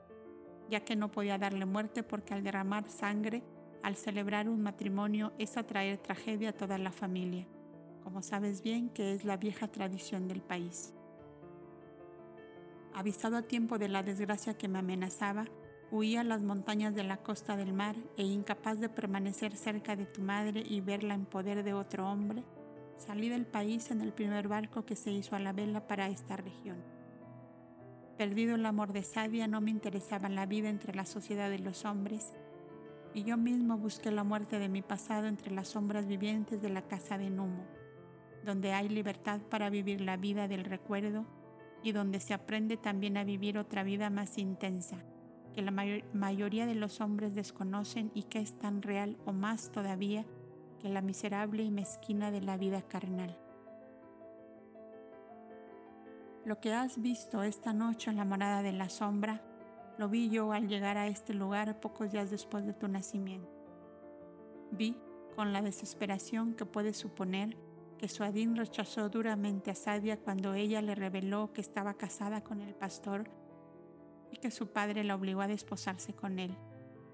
ya 0.69 0.81
que 0.81 0.97
no 0.97 1.09
podía 1.09 1.37
darle 1.37 1.65
muerte 1.65 2.03
porque 2.03 2.33
al 2.33 2.43
derramar 2.43 2.89
sangre, 2.89 3.41
al 3.83 3.95
celebrar 3.95 4.49
un 4.49 4.61
matrimonio, 4.61 5.31
es 5.39 5.55
atraer 5.55 5.97
tragedia 5.97 6.49
a 6.49 6.53
toda 6.53 6.77
la 6.77 6.91
familia, 6.91 7.47
como 8.03 8.21
sabes 8.21 8.61
bien 8.61 8.89
que 8.89 9.13
es 9.13 9.23
la 9.23 9.37
vieja 9.37 9.69
tradición 9.69 10.27
del 10.27 10.41
país. 10.41 10.93
Avisado 12.93 13.37
a 13.37 13.43
tiempo 13.43 13.77
de 13.77 13.87
la 13.87 14.03
desgracia 14.03 14.57
que 14.57 14.67
me 14.67 14.79
amenazaba, 14.79 15.45
huí 15.91 16.17
a 16.17 16.23
las 16.23 16.43
montañas 16.43 16.93
de 16.95 17.03
la 17.03 17.17
costa 17.17 17.55
del 17.55 17.73
mar 17.73 17.95
e 18.17 18.23
incapaz 18.23 18.79
de 18.79 18.89
permanecer 18.89 19.55
cerca 19.55 19.95
de 19.95 20.05
tu 20.05 20.21
madre 20.21 20.63
y 20.67 20.81
verla 20.81 21.13
en 21.13 21.25
poder 21.25 21.63
de 21.63 21.73
otro 21.73 22.09
hombre, 22.09 22.43
salí 22.97 23.29
del 23.29 23.45
país 23.45 23.89
en 23.91 24.01
el 24.01 24.11
primer 24.11 24.47
barco 24.47 24.85
que 24.85 24.95
se 24.95 25.11
hizo 25.11 25.35
a 25.35 25.39
la 25.39 25.53
vela 25.53 25.87
para 25.87 26.09
esta 26.09 26.35
región. 26.35 26.77
Perdido 28.17 28.55
el 28.55 28.65
amor 28.65 28.91
de 28.91 29.03
Sadia, 29.03 29.47
no 29.47 29.61
me 29.61 29.71
interesaba 29.71 30.27
la 30.27 30.45
vida 30.45 30.69
entre 30.69 30.93
la 30.93 31.05
sociedad 31.05 31.49
de 31.49 31.59
los 31.59 31.85
hombres, 31.85 32.33
y 33.13 33.23
yo 33.23 33.37
mismo 33.37 33.77
busqué 33.77 34.11
la 34.11 34.23
muerte 34.23 34.59
de 34.59 34.69
mi 34.69 34.81
pasado 34.81 35.27
entre 35.27 35.51
las 35.51 35.69
sombras 35.69 36.05
vivientes 36.05 36.61
de 36.61 36.69
la 36.69 36.81
casa 36.81 37.17
de 37.17 37.29
Numo, 37.29 37.65
donde 38.43 38.73
hay 38.73 38.89
libertad 38.89 39.39
para 39.49 39.69
vivir 39.69 40.01
la 40.01 40.17
vida 40.17 40.47
del 40.47 40.65
recuerdo 40.65 41.25
y 41.83 41.93
donde 41.93 42.19
se 42.19 42.33
aprende 42.33 42.75
también 42.75 43.17
a 43.17 43.23
vivir 43.23 43.57
otra 43.57 43.83
vida 43.83 44.09
más 44.09 44.37
intensa, 44.37 44.97
que 45.57 45.63
la 45.63 45.71
mayoría 46.13 46.67
de 46.67 46.75
los 46.75 47.01
hombres 47.01 47.33
desconocen 47.33 48.11
y 48.13 48.21
que 48.21 48.37
es 48.37 48.59
tan 48.59 48.83
real 48.83 49.17
o 49.25 49.33
más 49.33 49.71
todavía 49.71 50.23
que 50.79 50.87
la 50.87 51.01
miserable 51.01 51.63
y 51.63 51.71
mezquina 51.71 52.29
de 52.29 52.41
la 52.41 52.57
vida 52.57 52.83
carnal. 52.83 53.35
Lo 56.45 56.59
que 56.59 56.75
has 56.75 57.01
visto 57.01 57.41
esta 57.41 57.73
noche 57.73 58.11
en 58.11 58.17
la 58.17 58.23
morada 58.23 58.61
de 58.61 58.71
la 58.71 58.87
sombra, 58.89 59.41
lo 59.97 60.09
vi 60.09 60.29
yo 60.29 60.51
al 60.51 60.67
llegar 60.67 60.95
a 60.95 61.07
este 61.07 61.33
lugar 61.33 61.79
pocos 61.79 62.11
días 62.11 62.29
después 62.29 62.63
de 62.67 62.73
tu 62.75 62.87
nacimiento. 62.87 63.49
Vi, 64.69 64.95
con 65.35 65.53
la 65.53 65.63
desesperación 65.63 66.53
que 66.53 66.67
puedes 66.67 66.97
suponer, 66.97 67.57
que 67.97 68.09
Suadín 68.09 68.55
rechazó 68.55 69.09
duramente 69.09 69.71
a 69.71 69.75
Sadia 69.75 70.17
cuando 70.17 70.53
ella 70.53 70.83
le 70.83 70.93
reveló 70.93 71.51
que 71.51 71.61
estaba 71.61 71.95
casada 71.95 72.43
con 72.43 72.61
el 72.61 72.75
pastor 72.75 73.27
y 74.31 74.37
que 74.37 74.51
su 74.51 74.67
padre 74.67 75.03
la 75.03 75.15
obligó 75.15 75.41
a 75.41 75.47
desposarse 75.47 76.13
con 76.13 76.39
él. 76.39 76.55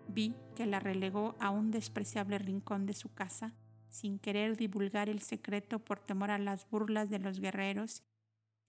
Vi 0.07 0.35
que 0.55 0.65
la 0.65 0.79
relegó 0.79 1.35
a 1.39 1.49
un 1.49 1.71
despreciable 1.71 2.37
rincón 2.37 2.85
de 2.85 2.93
su 2.93 3.13
casa, 3.13 3.53
sin 3.89 4.19
querer 4.19 4.57
divulgar 4.57 5.09
el 5.09 5.21
secreto 5.21 5.79
por 5.79 5.99
temor 5.99 6.31
a 6.31 6.39
las 6.39 6.69
burlas 6.69 7.09
de 7.09 7.19
los 7.19 7.39
guerreros 7.39 8.03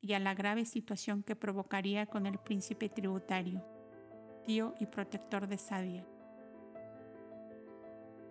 y 0.00 0.12
a 0.12 0.18
la 0.18 0.34
grave 0.34 0.66
situación 0.66 1.22
que 1.22 1.34
provocaría 1.34 2.06
con 2.06 2.26
el 2.26 2.38
príncipe 2.38 2.90
tributario, 2.90 3.64
tío 4.44 4.74
y 4.78 4.86
protector 4.86 5.46
de 5.46 5.56
Sadia. 5.56 6.06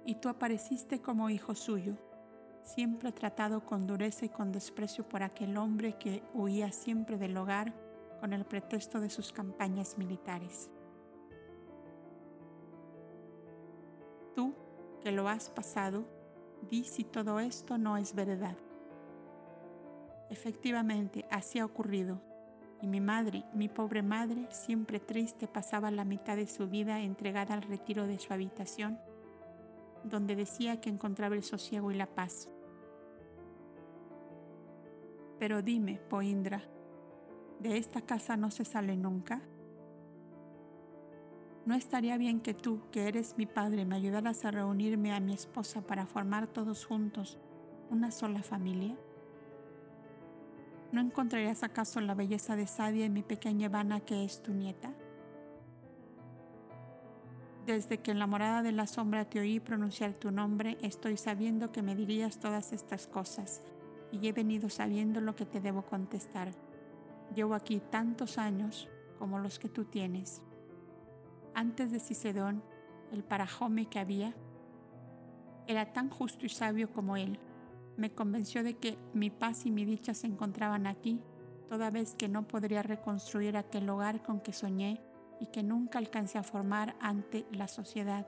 Y 0.05 0.15
tú 0.15 0.29
apareciste 0.29 1.01
como 1.01 1.29
hijo 1.29 1.55
suyo, 1.55 1.97
siempre 2.61 3.11
tratado 3.11 3.65
con 3.65 3.87
dureza 3.87 4.25
y 4.25 4.29
con 4.29 4.51
desprecio 4.51 5.07
por 5.07 5.23
aquel 5.23 5.57
hombre 5.57 5.97
que 5.97 6.23
huía 6.33 6.71
siempre 6.71 7.17
del 7.17 7.35
hogar 7.37 7.73
con 8.23 8.31
el 8.31 8.45
pretexto 8.45 9.01
de 9.01 9.09
sus 9.09 9.33
campañas 9.33 9.97
militares. 9.97 10.71
Tú, 14.33 14.53
que 15.01 15.11
lo 15.11 15.27
has 15.27 15.49
pasado, 15.49 16.05
di 16.69 16.85
si 16.85 17.03
todo 17.03 17.41
esto 17.41 17.77
no 17.77 17.97
es 17.97 18.15
verdad. 18.15 18.55
Efectivamente, 20.29 21.25
así 21.29 21.59
ha 21.59 21.65
ocurrido, 21.65 22.21
y 22.81 22.87
mi 22.87 23.01
madre, 23.01 23.43
mi 23.53 23.67
pobre 23.67 24.01
madre, 24.01 24.47
siempre 24.51 25.01
triste, 25.01 25.49
pasaba 25.49 25.91
la 25.91 26.05
mitad 26.05 26.37
de 26.37 26.47
su 26.47 26.69
vida 26.69 27.01
entregada 27.01 27.53
al 27.53 27.63
retiro 27.63 28.07
de 28.07 28.19
su 28.19 28.31
habitación, 28.31 29.01
donde 30.05 30.37
decía 30.37 30.79
que 30.79 30.89
encontraba 30.89 31.35
el 31.35 31.43
sosiego 31.43 31.91
y 31.91 31.95
la 31.95 32.07
paz. 32.07 32.49
Pero 35.39 35.61
dime, 35.61 35.99
Poindra, 36.09 36.63
¿de 37.63 37.77
esta 37.77 38.01
casa 38.01 38.35
no 38.35 38.51
se 38.51 38.65
sale 38.65 38.97
nunca? 38.97 39.41
¿No 41.65 41.75
estaría 41.75 42.17
bien 42.17 42.41
que 42.41 42.53
tú, 42.53 42.81
que 42.91 43.07
eres 43.07 43.35
mi 43.37 43.45
padre, 43.45 43.85
me 43.85 43.95
ayudaras 43.95 44.43
a 44.43 44.51
reunirme 44.51 45.13
a 45.13 45.21
mi 45.21 45.33
esposa 45.33 45.81
para 45.81 46.05
formar 46.05 46.47
todos 46.47 46.85
juntos 46.85 47.39
una 47.89 48.11
sola 48.11 48.43
familia? 48.43 48.97
¿No 50.91 50.99
encontrarías 50.99 51.63
acaso 51.63 52.01
la 52.01 52.15
belleza 52.15 52.57
de 52.57 52.67
Sadia 52.67 53.05
en 53.05 53.13
mi 53.13 53.23
pequeña 53.23 53.67
Ivana 53.67 54.01
que 54.01 54.25
es 54.25 54.43
tu 54.43 54.53
nieta? 54.53 54.93
Desde 57.65 57.99
que 57.99 58.11
en 58.11 58.19
la 58.19 58.27
morada 58.27 58.61
de 58.61 58.73
la 58.73 58.87
sombra 58.87 59.23
te 59.23 59.39
oí 59.39 59.61
pronunciar 59.61 60.15
tu 60.15 60.31
nombre, 60.31 60.77
estoy 60.81 61.15
sabiendo 61.15 61.71
que 61.71 61.81
me 61.81 61.95
dirías 61.95 62.39
todas 62.39 62.73
estas 62.73 63.07
cosas, 63.07 63.61
y 64.11 64.27
he 64.27 64.33
venido 64.33 64.69
sabiendo 64.69 65.21
lo 65.21 65.33
que 65.33 65.45
te 65.45 65.61
debo 65.61 65.83
contestar. 65.83 66.51
Llevo 67.35 67.55
aquí 67.55 67.79
tantos 67.79 68.37
años 68.37 68.89
como 69.17 69.39
los 69.39 69.59
que 69.59 69.69
tú 69.69 69.85
tienes 69.85 70.41
antes 71.55 71.91
de 71.91 71.99
Cicedón, 71.99 72.63
el 73.11 73.23
parajome 73.23 73.85
que 73.85 73.99
había, 73.99 74.33
era 75.67 75.93
tan 75.93 76.09
justo 76.09 76.45
y 76.45 76.49
sabio 76.49 76.91
como 76.91 77.15
él. 77.15 77.39
Me 77.95 78.11
convenció 78.11 78.63
de 78.63 78.75
que 78.75 78.97
mi 79.13 79.29
paz 79.29 79.65
y 79.65 79.71
mi 79.71 79.85
dicha 79.85 80.13
se 80.13 80.27
encontraban 80.27 80.87
aquí, 80.87 81.21
toda 81.69 81.91
vez 81.91 82.15
que 82.15 82.27
no 82.27 82.47
podría 82.47 82.83
reconstruir 82.83 83.55
aquel 83.55 83.89
hogar 83.89 84.23
con 84.23 84.41
que 84.41 84.51
soñé 84.51 85.01
y 85.39 85.47
que 85.47 85.63
nunca 85.63 85.99
alcancé 85.99 86.37
a 86.37 86.43
formar 86.43 86.95
ante 86.99 87.45
la 87.51 87.67
sociedad. 87.67 88.27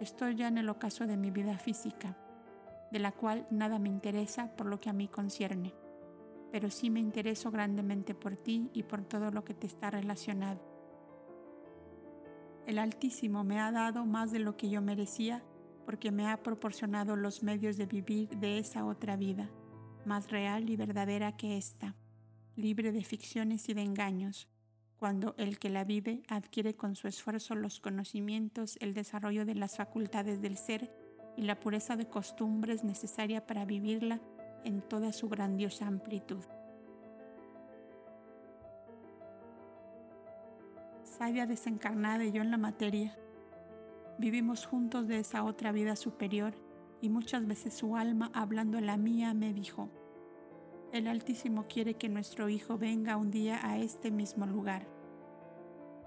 Estoy 0.00 0.36
ya 0.36 0.48
en 0.48 0.58
el 0.58 0.68
ocaso 0.68 1.06
de 1.06 1.16
mi 1.16 1.30
vida 1.30 1.58
física, 1.58 2.16
de 2.90 2.98
la 2.98 3.12
cual 3.12 3.46
nada 3.50 3.78
me 3.78 3.88
interesa 3.88 4.54
por 4.56 4.66
lo 4.66 4.80
que 4.80 4.90
a 4.90 4.92
mí 4.92 5.08
concierne, 5.08 5.74
pero 6.52 6.70
sí 6.70 6.90
me 6.90 7.00
intereso 7.00 7.50
grandemente 7.50 8.14
por 8.14 8.36
ti 8.36 8.70
y 8.74 8.82
por 8.82 9.02
todo 9.02 9.30
lo 9.30 9.42
que 9.42 9.54
te 9.54 9.66
está 9.66 9.90
relacionado. 9.90 10.60
El 12.66 12.78
Altísimo 12.78 13.42
me 13.42 13.58
ha 13.58 13.72
dado 13.72 14.04
más 14.04 14.30
de 14.30 14.38
lo 14.38 14.56
que 14.56 14.68
yo 14.68 14.82
merecía 14.82 15.42
porque 15.86 16.12
me 16.12 16.28
ha 16.28 16.42
proporcionado 16.42 17.16
los 17.16 17.42
medios 17.42 17.78
de 17.78 17.86
vivir 17.86 18.28
de 18.36 18.58
esa 18.58 18.84
otra 18.84 19.16
vida, 19.16 19.50
más 20.04 20.30
real 20.30 20.68
y 20.68 20.76
verdadera 20.76 21.36
que 21.36 21.56
esta, 21.56 21.96
libre 22.54 22.92
de 22.92 23.02
ficciones 23.02 23.68
y 23.70 23.74
de 23.74 23.82
engaños, 23.82 24.48
cuando 24.98 25.34
el 25.38 25.58
que 25.58 25.70
la 25.70 25.84
vive 25.84 26.22
adquiere 26.28 26.76
con 26.76 26.94
su 26.94 27.08
esfuerzo 27.08 27.56
los 27.56 27.80
conocimientos, 27.80 28.76
el 28.80 28.94
desarrollo 28.94 29.44
de 29.44 29.54
las 29.54 29.76
facultades 29.76 30.40
del 30.40 30.56
ser 30.56 30.94
y 31.36 31.42
la 31.42 31.58
pureza 31.58 31.96
de 31.96 32.08
costumbres 32.08 32.84
necesaria 32.84 33.46
para 33.46 33.64
vivirla 33.64 34.20
en 34.64 34.82
toda 34.82 35.12
su 35.12 35.28
grandiosa 35.28 35.86
amplitud. 35.86 36.44
sabia 41.22 41.46
desencarnada 41.46 42.24
y 42.24 42.32
yo 42.32 42.42
en 42.42 42.50
la 42.50 42.56
materia. 42.56 43.16
Vivimos 44.18 44.66
juntos 44.66 45.06
de 45.06 45.20
esa 45.20 45.44
otra 45.44 45.70
vida 45.70 45.94
superior 45.94 46.52
y 47.00 47.10
muchas 47.10 47.46
veces 47.46 47.74
su 47.74 47.96
alma, 47.96 48.32
hablando 48.34 48.80
la 48.80 48.96
mía, 48.96 49.32
me 49.32 49.52
dijo, 49.52 49.88
el 50.92 51.06
Altísimo 51.06 51.66
quiere 51.68 51.94
que 51.94 52.08
nuestro 52.08 52.48
Hijo 52.48 52.76
venga 52.76 53.16
un 53.16 53.30
día 53.30 53.60
a 53.62 53.78
este 53.78 54.10
mismo 54.10 54.46
lugar. 54.46 54.88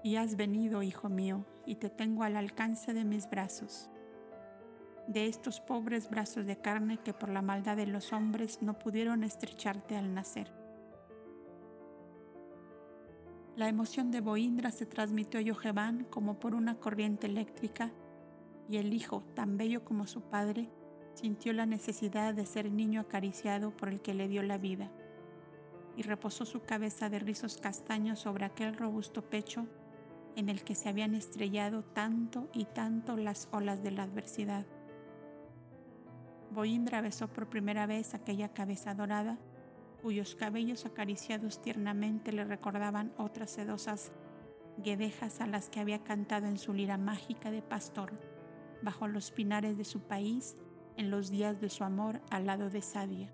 Y 0.02 0.16
has 0.16 0.36
venido, 0.36 0.82
Hijo 0.82 1.08
mío, 1.08 1.46
y 1.64 1.76
te 1.76 1.88
tengo 1.88 2.22
al 2.22 2.36
alcance 2.36 2.92
de 2.92 3.06
mis 3.06 3.28
brazos, 3.30 3.88
de 5.06 5.26
estos 5.26 5.60
pobres 5.60 6.10
brazos 6.10 6.46
de 6.46 6.56
carne 6.56 6.98
que 6.98 7.14
por 7.14 7.28
la 7.28 7.42
maldad 7.42 7.76
de 7.76 7.86
los 7.86 8.12
hombres 8.12 8.60
no 8.62 8.78
pudieron 8.78 9.24
estrecharte 9.24 9.96
al 9.96 10.14
nacer. 10.14 10.52
La 13.56 13.68
emoción 13.68 14.10
de 14.10 14.20
Boindra 14.20 14.70
se 14.70 14.84
transmitió 14.84 15.40
a 15.40 15.42
Yojevan 15.42 16.04
como 16.10 16.38
por 16.38 16.54
una 16.54 16.74
corriente 16.74 17.26
eléctrica 17.26 17.90
y 18.68 18.76
el 18.76 18.92
hijo, 18.92 19.22
tan 19.34 19.56
bello 19.56 19.84
como 19.84 20.06
su 20.06 20.22
padre, 20.22 20.68
sintió 21.14 21.52
la 21.54 21.64
necesidad 21.64 22.34
de 22.34 22.44
ser 22.44 22.70
niño 22.70 23.00
acariciado 23.00 23.70
por 23.70 23.88
el 23.88 24.02
que 24.02 24.12
le 24.12 24.28
dio 24.28 24.42
la 24.42 24.58
vida 24.58 24.90
y 25.96 26.02
reposó 26.02 26.44
su 26.44 26.60
cabeza 26.60 27.08
de 27.08 27.18
rizos 27.18 27.56
castaños 27.56 28.18
sobre 28.18 28.44
aquel 28.44 28.76
robusto 28.76 29.22
pecho 29.22 29.66
en 30.36 30.50
el 30.50 30.62
que 30.62 30.74
se 30.74 30.90
habían 30.90 31.14
estrellado 31.14 31.82
tanto 31.82 32.48
y 32.52 32.66
tanto 32.66 33.16
las 33.16 33.48
olas 33.52 33.82
de 33.82 33.92
la 33.92 34.02
adversidad. 34.02 34.66
Boindra 36.50 37.00
besó 37.00 37.28
por 37.28 37.48
primera 37.48 37.86
vez 37.86 38.14
aquella 38.14 38.48
cabeza 38.48 38.94
dorada 38.94 39.38
cuyos 40.02 40.34
cabellos 40.36 40.86
acariciados 40.86 41.60
tiernamente 41.60 42.32
le 42.32 42.44
recordaban 42.44 43.12
otras 43.16 43.50
sedosas 43.50 44.12
guedejas 44.78 45.40
a 45.40 45.46
las 45.46 45.68
que 45.68 45.80
había 45.80 46.04
cantado 46.04 46.46
en 46.46 46.58
su 46.58 46.72
lira 46.72 46.98
mágica 46.98 47.50
de 47.50 47.62
pastor, 47.62 48.12
bajo 48.82 49.08
los 49.08 49.30
pinares 49.30 49.76
de 49.76 49.84
su 49.84 50.00
país 50.00 50.56
en 50.96 51.10
los 51.10 51.30
días 51.30 51.60
de 51.60 51.70
su 51.70 51.82
amor 51.82 52.20
al 52.30 52.46
lado 52.46 52.70
de 52.70 52.82
Sadia. 52.82 53.32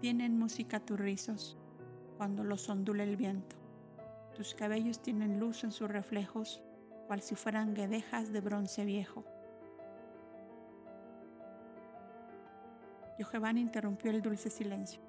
Tienen 0.00 0.36
música 0.36 0.80
tus 0.80 0.98
rizos 0.98 1.56
cuando 2.16 2.42
los 2.42 2.68
ondula 2.68 3.04
el 3.04 3.16
viento. 3.16 3.54
Tus 4.34 4.54
cabellos 4.54 5.00
tienen 5.00 5.38
luz 5.38 5.62
en 5.62 5.70
sus 5.70 5.88
reflejos, 5.88 6.60
cual 7.12 7.20
si 7.20 7.34
fueran 7.34 7.74
guedejas 7.74 8.32
de 8.32 8.40
bronce 8.40 8.86
viejo. 8.86 9.22
Yojevan 13.18 13.58
interrumpió 13.58 14.10
el 14.10 14.22
dulce 14.22 14.48
silencio. 14.48 15.02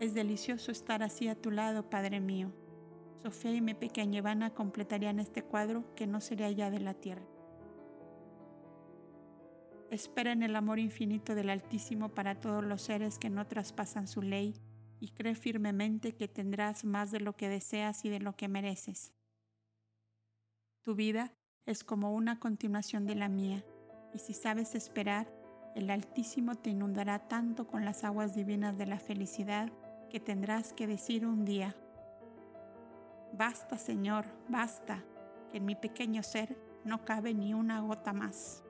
Es 0.00 0.12
delicioso 0.12 0.72
estar 0.72 1.04
así 1.04 1.28
a 1.28 1.36
tu 1.36 1.52
lado, 1.52 1.88
Padre 1.88 2.18
mío. 2.18 2.50
Sofía 3.22 3.52
y 3.52 3.60
mi 3.60 3.74
pequeña 3.74 4.18
Ivana 4.18 4.50
completarían 4.50 5.20
este 5.20 5.44
cuadro 5.44 5.94
que 5.94 6.08
no 6.08 6.20
sería 6.20 6.50
ya 6.50 6.72
de 6.72 6.80
la 6.80 6.94
tierra. 6.94 7.28
Espera 9.92 10.32
en 10.32 10.42
el 10.42 10.56
amor 10.56 10.80
infinito 10.80 11.36
del 11.36 11.50
Altísimo 11.50 12.08
para 12.08 12.34
todos 12.34 12.64
los 12.64 12.82
seres 12.82 13.16
que 13.16 13.30
no 13.30 13.46
traspasan 13.46 14.08
su 14.08 14.22
ley 14.22 14.56
y 14.98 15.10
cree 15.10 15.36
firmemente 15.36 16.16
que 16.16 16.26
tendrás 16.26 16.84
más 16.84 17.12
de 17.12 17.20
lo 17.20 17.36
que 17.36 17.48
deseas 17.48 18.04
y 18.04 18.08
de 18.08 18.18
lo 18.18 18.34
que 18.34 18.48
mereces. 18.48 19.12
Tu 20.82 20.94
vida 20.94 21.32
es 21.66 21.84
como 21.84 22.14
una 22.14 22.38
continuación 22.38 23.06
de 23.06 23.14
la 23.14 23.28
mía, 23.28 23.64
y 24.14 24.18
si 24.18 24.32
sabes 24.32 24.74
esperar, 24.74 25.32
el 25.74 25.90
Altísimo 25.90 26.56
te 26.56 26.70
inundará 26.70 27.28
tanto 27.28 27.66
con 27.66 27.84
las 27.84 28.02
aguas 28.02 28.34
divinas 28.34 28.76
de 28.76 28.86
la 28.86 28.98
felicidad 28.98 29.70
que 30.10 30.20
tendrás 30.20 30.72
que 30.72 30.86
decir 30.86 31.24
un 31.26 31.44
día, 31.44 31.76
Basta, 33.32 33.78
Señor, 33.78 34.26
basta, 34.48 35.04
que 35.50 35.58
en 35.58 35.64
mi 35.64 35.76
pequeño 35.76 36.22
ser 36.22 36.58
no 36.84 37.04
cabe 37.04 37.32
ni 37.32 37.54
una 37.54 37.80
gota 37.80 38.12
más. 38.12 38.64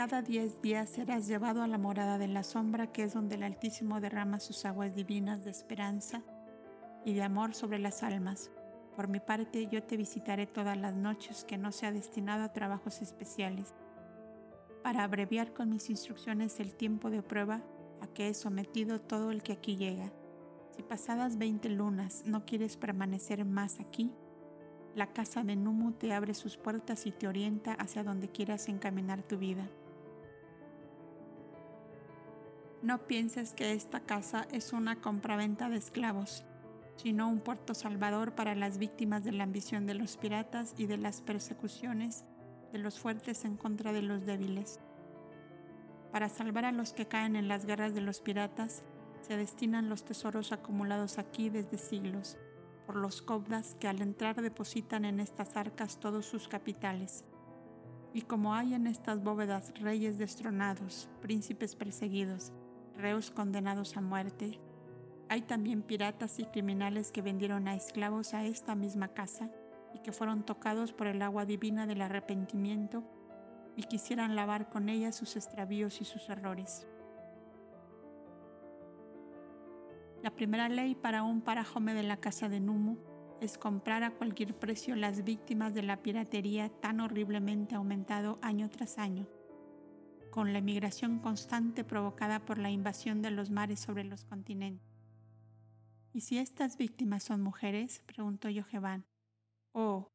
Cada 0.00 0.22
diez 0.22 0.62
días 0.62 0.88
serás 0.88 1.26
llevado 1.26 1.62
a 1.62 1.66
la 1.66 1.76
morada 1.76 2.16
de 2.16 2.26
la 2.26 2.42
sombra, 2.42 2.90
que 2.90 3.02
es 3.02 3.12
donde 3.12 3.34
el 3.34 3.42
Altísimo 3.42 4.00
derrama 4.00 4.40
sus 4.40 4.64
aguas 4.64 4.94
divinas 4.94 5.44
de 5.44 5.50
esperanza 5.50 6.22
y 7.04 7.12
de 7.12 7.22
amor 7.22 7.52
sobre 7.52 7.78
las 7.78 8.02
almas. 8.02 8.50
Por 8.96 9.08
mi 9.08 9.20
parte, 9.20 9.66
yo 9.66 9.82
te 9.82 9.98
visitaré 9.98 10.46
todas 10.46 10.78
las 10.78 10.94
noches, 10.94 11.44
que 11.44 11.58
no 11.58 11.70
sea 11.70 11.92
destinado 11.92 12.44
a 12.44 12.52
trabajos 12.54 13.02
especiales, 13.02 13.74
para 14.82 15.04
abreviar 15.04 15.52
con 15.52 15.68
mis 15.68 15.90
instrucciones 15.90 16.60
el 16.60 16.74
tiempo 16.74 17.10
de 17.10 17.22
prueba 17.22 17.60
a 18.00 18.06
que 18.06 18.30
he 18.30 18.32
sometido 18.32 19.02
todo 19.02 19.30
el 19.30 19.42
que 19.42 19.52
aquí 19.52 19.76
llega. 19.76 20.10
Si 20.74 20.82
pasadas 20.82 21.36
veinte 21.36 21.68
lunas 21.68 22.22
no 22.24 22.46
quieres 22.46 22.78
permanecer 22.78 23.44
más 23.44 23.80
aquí, 23.80 24.10
la 24.94 25.12
casa 25.12 25.44
de 25.44 25.56
Numu 25.56 25.92
te 25.92 26.14
abre 26.14 26.32
sus 26.32 26.56
puertas 26.56 27.04
y 27.04 27.12
te 27.12 27.28
orienta 27.28 27.74
hacia 27.74 28.02
donde 28.02 28.30
quieras 28.30 28.66
encaminar 28.68 29.22
tu 29.22 29.36
vida. 29.36 29.68
No 32.82 33.06
pienses 33.06 33.52
que 33.52 33.72
esta 33.74 34.00
casa 34.00 34.46
es 34.52 34.72
una 34.72 35.02
compraventa 35.02 35.68
de 35.68 35.76
esclavos, 35.76 36.46
sino 36.96 37.28
un 37.28 37.40
puerto 37.40 37.74
salvador 37.74 38.34
para 38.34 38.54
las 38.54 38.78
víctimas 38.78 39.22
de 39.22 39.32
la 39.32 39.44
ambición 39.44 39.86
de 39.86 39.92
los 39.92 40.16
piratas 40.16 40.74
y 40.78 40.86
de 40.86 40.96
las 40.96 41.20
persecuciones 41.20 42.24
de 42.72 42.78
los 42.78 42.98
fuertes 42.98 43.44
en 43.44 43.58
contra 43.58 43.92
de 43.92 44.00
los 44.00 44.24
débiles. 44.24 44.80
Para 46.10 46.30
salvar 46.30 46.64
a 46.64 46.72
los 46.72 46.94
que 46.94 47.06
caen 47.06 47.36
en 47.36 47.48
las 47.48 47.66
guerras 47.66 47.94
de 47.94 48.00
los 48.00 48.22
piratas, 48.22 48.82
se 49.20 49.36
destinan 49.36 49.90
los 49.90 50.04
tesoros 50.04 50.50
acumulados 50.50 51.18
aquí 51.18 51.50
desde 51.50 51.76
siglos, 51.76 52.38
por 52.86 52.96
los 52.96 53.20
cobdas 53.20 53.76
que 53.78 53.88
al 53.88 54.00
entrar 54.00 54.40
depositan 54.40 55.04
en 55.04 55.20
estas 55.20 55.56
arcas 55.56 56.00
todos 56.00 56.24
sus 56.24 56.48
capitales. 56.48 57.26
Y 58.14 58.22
como 58.22 58.54
hay 58.54 58.72
en 58.72 58.86
estas 58.86 59.22
bóvedas 59.22 59.72
reyes 59.80 60.18
destronados, 60.18 61.08
príncipes 61.20 61.76
perseguidos, 61.76 62.52
reos 62.96 63.30
condenados 63.30 63.96
a 63.96 64.00
muerte. 64.00 64.60
Hay 65.28 65.42
también 65.42 65.82
piratas 65.82 66.38
y 66.38 66.44
criminales 66.44 67.12
que 67.12 67.22
vendieron 67.22 67.68
a 67.68 67.74
esclavos 67.74 68.34
a 68.34 68.44
esta 68.44 68.74
misma 68.74 69.08
casa 69.08 69.50
y 69.94 70.00
que 70.00 70.12
fueron 70.12 70.44
tocados 70.44 70.92
por 70.92 71.06
el 71.06 71.22
agua 71.22 71.44
divina 71.44 71.86
del 71.86 72.02
arrepentimiento 72.02 73.04
y 73.76 73.84
quisieran 73.84 74.36
lavar 74.36 74.68
con 74.68 74.88
ella 74.88 75.12
sus 75.12 75.36
extravíos 75.36 76.00
y 76.00 76.04
sus 76.04 76.28
errores. 76.28 76.86
La 80.22 80.30
primera 80.30 80.68
ley 80.68 80.94
para 80.94 81.22
un 81.22 81.40
parajome 81.40 81.94
de 81.94 82.02
la 82.02 82.18
casa 82.18 82.48
de 82.48 82.60
Numu 82.60 82.98
es 83.40 83.56
comprar 83.56 84.02
a 84.02 84.10
cualquier 84.10 84.54
precio 84.54 84.94
las 84.96 85.24
víctimas 85.24 85.72
de 85.72 85.82
la 85.82 86.02
piratería 86.02 86.68
tan 86.68 87.00
horriblemente 87.00 87.74
aumentado 87.74 88.38
año 88.42 88.68
tras 88.68 88.98
año 88.98 89.26
con 90.30 90.52
la 90.52 90.58
emigración 90.58 91.18
constante 91.18 91.84
provocada 91.84 92.40
por 92.40 92.58
la 92.58 92.70
invasión 92.70 93.22
de 93.22 93.30
los 93.30 93.50
mares 93.50 93.80
sobre 93.80 94.04
los 94.04 94.24
continentes. 94.24 94.88
¿Y 96.12 96.22
si 96.22 96.38
estas 96.38 96.76
víctimas 96.76 97.22
son 97.22 97.40
mujeres? 97.40 98.02
preguntó 98.06 98.48
Yojevan. 98.48 99.04
Oh, 99.72 100.08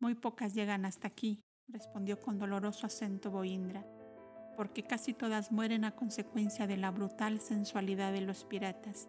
muy 0.00 0.14
pocas 0.14 0.54
llegan 0.54 0.84
hasta 0.84 1.08
aquí, 1.08 1.42
respondió 1.68 2.20
con 2.20 2.38
doloroso 2.38 2.86
acento 2.86 3.30
Boindra, 3.30 3.86
porque 4.56 4.82
casi 4.82 5.12
todas 5.12 5.52
mueren 5.52 5.84
a 5.84 5.94
consecuencia 5.94 6.66
de 6.66 6.76
la 6.76 6.90
brutal 6.90 7.40
sensualidad 7.40 8.12
de 8.12 8.22
los 8.22 8.44
piratas. 8.44 9.08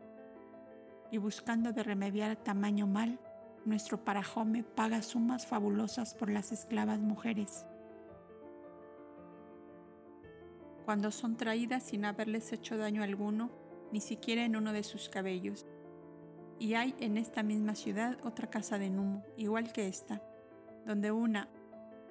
Y 1.12 1.18
buscando 1.18 1.74
de 1.74 1.82
remediar 1.82 2.36
tamaño 2.36 2.86
mal, 2.86 3.20
nuestro 3.66 4.04
parajome 4.04 4.64
paga 4.64 5.02
sumas 5.02 5.48
fabulosas 5.48 6.14
por 6.14 6.30
las 6.30 6.52
esclavas 6.52 7.00
mujeres. 7.00 7.66
Cuando 10.90 11.12
son 11.12 11.38
traídas 11.38 11.84
sin 11.84 12.04
haberles 12.04 12.52
hecho 12.52 12.76
daño 12.76 13.04
alguno, 13.04 13.52
ni 13.92 14.02
siquiera 14.02 14.44
en 14.44 14.56
uno 14.56 14.74
de 14.74 14.82
sus 14.82 15.08
cabellos. 15.08 15.68
Y 16.58 16.74
hay 16.74 16.96
en 17.00 17.20
esta 17.20 17.44
misma 17.44 17.76
ciudad 17.76 18.18
otra 18.24 18.50
casa 18.50 18.80
de 18.80 18.90
Numo, 18.90 19.24
igual 19.38 19.72
que 19.72 19.88
esta, 19.88 20.20
donde 20.88 21.12
una 21.12 21.48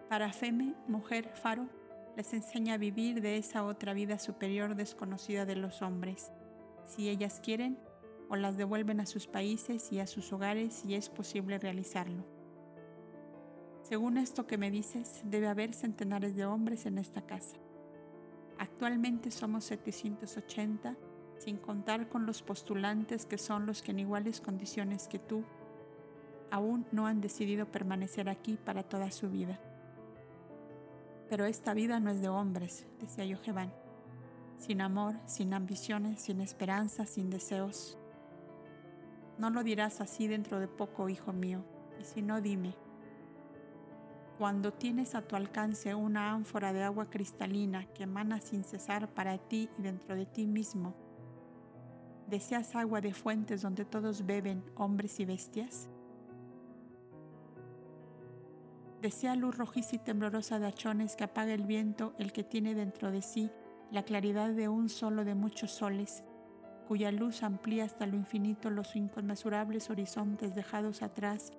parafeme, 0.08 0.76
mujer 0.86 1.32
faro, 1.34 1.68
les 2.16 2.32
enseña 2.32 2.74
a 2.74 2.78
vivir 2.78 3.20
de 3.20 3.36
esa 3.36 3.64
otra 3.64 3.94
vida 3.94 4.16
superior 4.20 4.76
desconocida 4.76 5.44
de 5.44 5.56
los 5.56 5.82
hombres, 5.82 6.30
si 6.86 7.08
ellas 7.08 7.40
quieren, 7.42 7.80
o 8.28 8.36
las 8.36 8.56
devuelven 8.56 9.00
a 9.00 9.06
sus 9.06 9.26
países 9.26 9.90
y 9.90 9.98
a 9.98 10.06
sus 10.06 10.32
hogares 10.32 10.72
si 10.72 10.94
es 10.94 11.08
posible 11.08 11.58
realizarlo. 11.58 12.24
Según 13.82 14.18
esto 14.18 14.46
que 14.46 14.56
me 14.56 14.70
dices, 14.70 15.22
debe 15.24 15.48
haber 15.48 15.74
centenares 15.74 16.36
de 16.36 16.46
hombres 16.46 16.86
en 16.86 16.98
esta 16.98 17.22
casa. 17.22 17.56
Actualmente 18.58 19.30
somos 19.30 19.64
780, 19.64 20.96
sin 21.38 21.56
contar 21.58 22.08
con 22.08 22.26
los 22.26 22.42
postulantes 22.42 23.24
que 23.24 23.38
son 23.38 23.66
los 23.66 23.82
que 23.82 23.92
en 23.92 24.00
iguales 24.00 24.40
condiciones 24.40 25.06
que 25.06 25.18
tú 25.18 25.44
aún 26.50 26.86
no 26.92 27.06
han 27.06 27.20
decidido 27.20 27.66
permanecer 27.70 28.28
aquí 28.28 28.56
para 28.56 28.82
toda 28.82 29.10
su 29.10 29.30
vida. 29.30 29.60
Pero 31.28 31.44
esta 31.44 31.74
vida 31.74 32.00
no 32.00 32.10
es 32.10 32.20
de 32.20 32.28
hombres, 32.28 32.86
decía 32.98 33.24
Yojevan, 33.24 33.72
sin 34.56 34.80
amor, 34.80 35.14
sin 35.26 35.54
ambiciones, 35.54 36.22
sin 36.22 36.40
esperanza, 36.40 37.06
sin 37.06 37.30
deseos. 37.30 37.98
No 39.38 39.50
lo 39.50 39.62
dirás 39.62 40.00
así 40.00 40.26
dentro 40.26 40.58
de 40.58 40.68
poco, 40.68 41.08
hijo 41.08 41.32
mío, 41.32 41.64
y 42.00 42.04
si 42.04 42.22
no, 42.22 42.40
dime, 42.40 42.74
cuando 44.38 44.72
tienes 44.72 45.16
a 45.16 45.22
tu 45.22 45.34
alcance 45.34 45.96
una 45.96 46.30
ánfora 46.30 46.72
de 46.72 46.84
agua 46.84 47.10
cristalina 47.10 47.86
que 47.92 48.04
emana 48.04 48.40
sin 48.40 48.62
cesar 48.62 49.12
para 49.12 49.36
ti 49.36 49.68
y 49.76 49.82
dentro 49.82 50.14
de 50.14 50.26
ti 50.26 50.46
mismo, 50.46 50.94
¿deseas 52.28 52.76
agua 52.76 53.00
de 53.00 53.12
fuentes 53.12 53.62
donde 53.62 53.84
todos 53.84 54.24
beben, 54.24 54.62
hombres 54.76 55.18
y 55.18 55.24
bestias? 55.24 55.90
¿Desea 59.02 59.34
luz 59.34 59.58
rojiza 59.58 59.96
y 59.96 59.98
temblorosa 59.98 60.60
de 60.60 60.68
achones 60.68 61.16
que 61.16 61.24
apaga 61.24 61.52
el 61.52 61.66
viento 61.66 62.14
el 62.18 62.32
que 62.32 62.44
tiene 62.44 62.76
dentro 62.76 63.10
de 63.10 63.22
sí 63.22 63.50
la 63.90 64.04
claridad 64.04 64.50
de 64.50 64.68
un 64.68 64.88
solo 64.88 65.24
de 65.24 65.34
muchos 65.34 65.72
soles, 65.72 66.22
cuya 66.86 67.10
luz 67.10 67.42
amplía 67.42 67.84
hasta 67.84 68.06
lo 68.06 68.14
infinito 68.14 68.70
los 68.70 68.94
inconmensurables 68.94 69.90
horizontes 69.90 70.54
dejados 70.54 71.02
atrás 71.02 71.52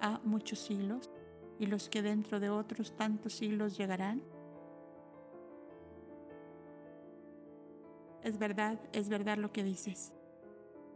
a 0.00 0.20
muchos 0.22 0.60
siglos? 0.60 1.10
Y 1.60 1.66
los 1.66 1.90
que 1.90 2.00
dentro 2.00 2.40
de 2.40 2.48
otros 2.48 2.96
tantos 2.96 3.34
siglos 3.34 3.76
llegarán? 3.76 4.22
Es 8.24 8.38
verdad, 8.38 8.80
es 8.92 9.10
verdad 9.10 9.36
lo 9.36 9.52
que 9.52 9.62
dices. 9.62 10.14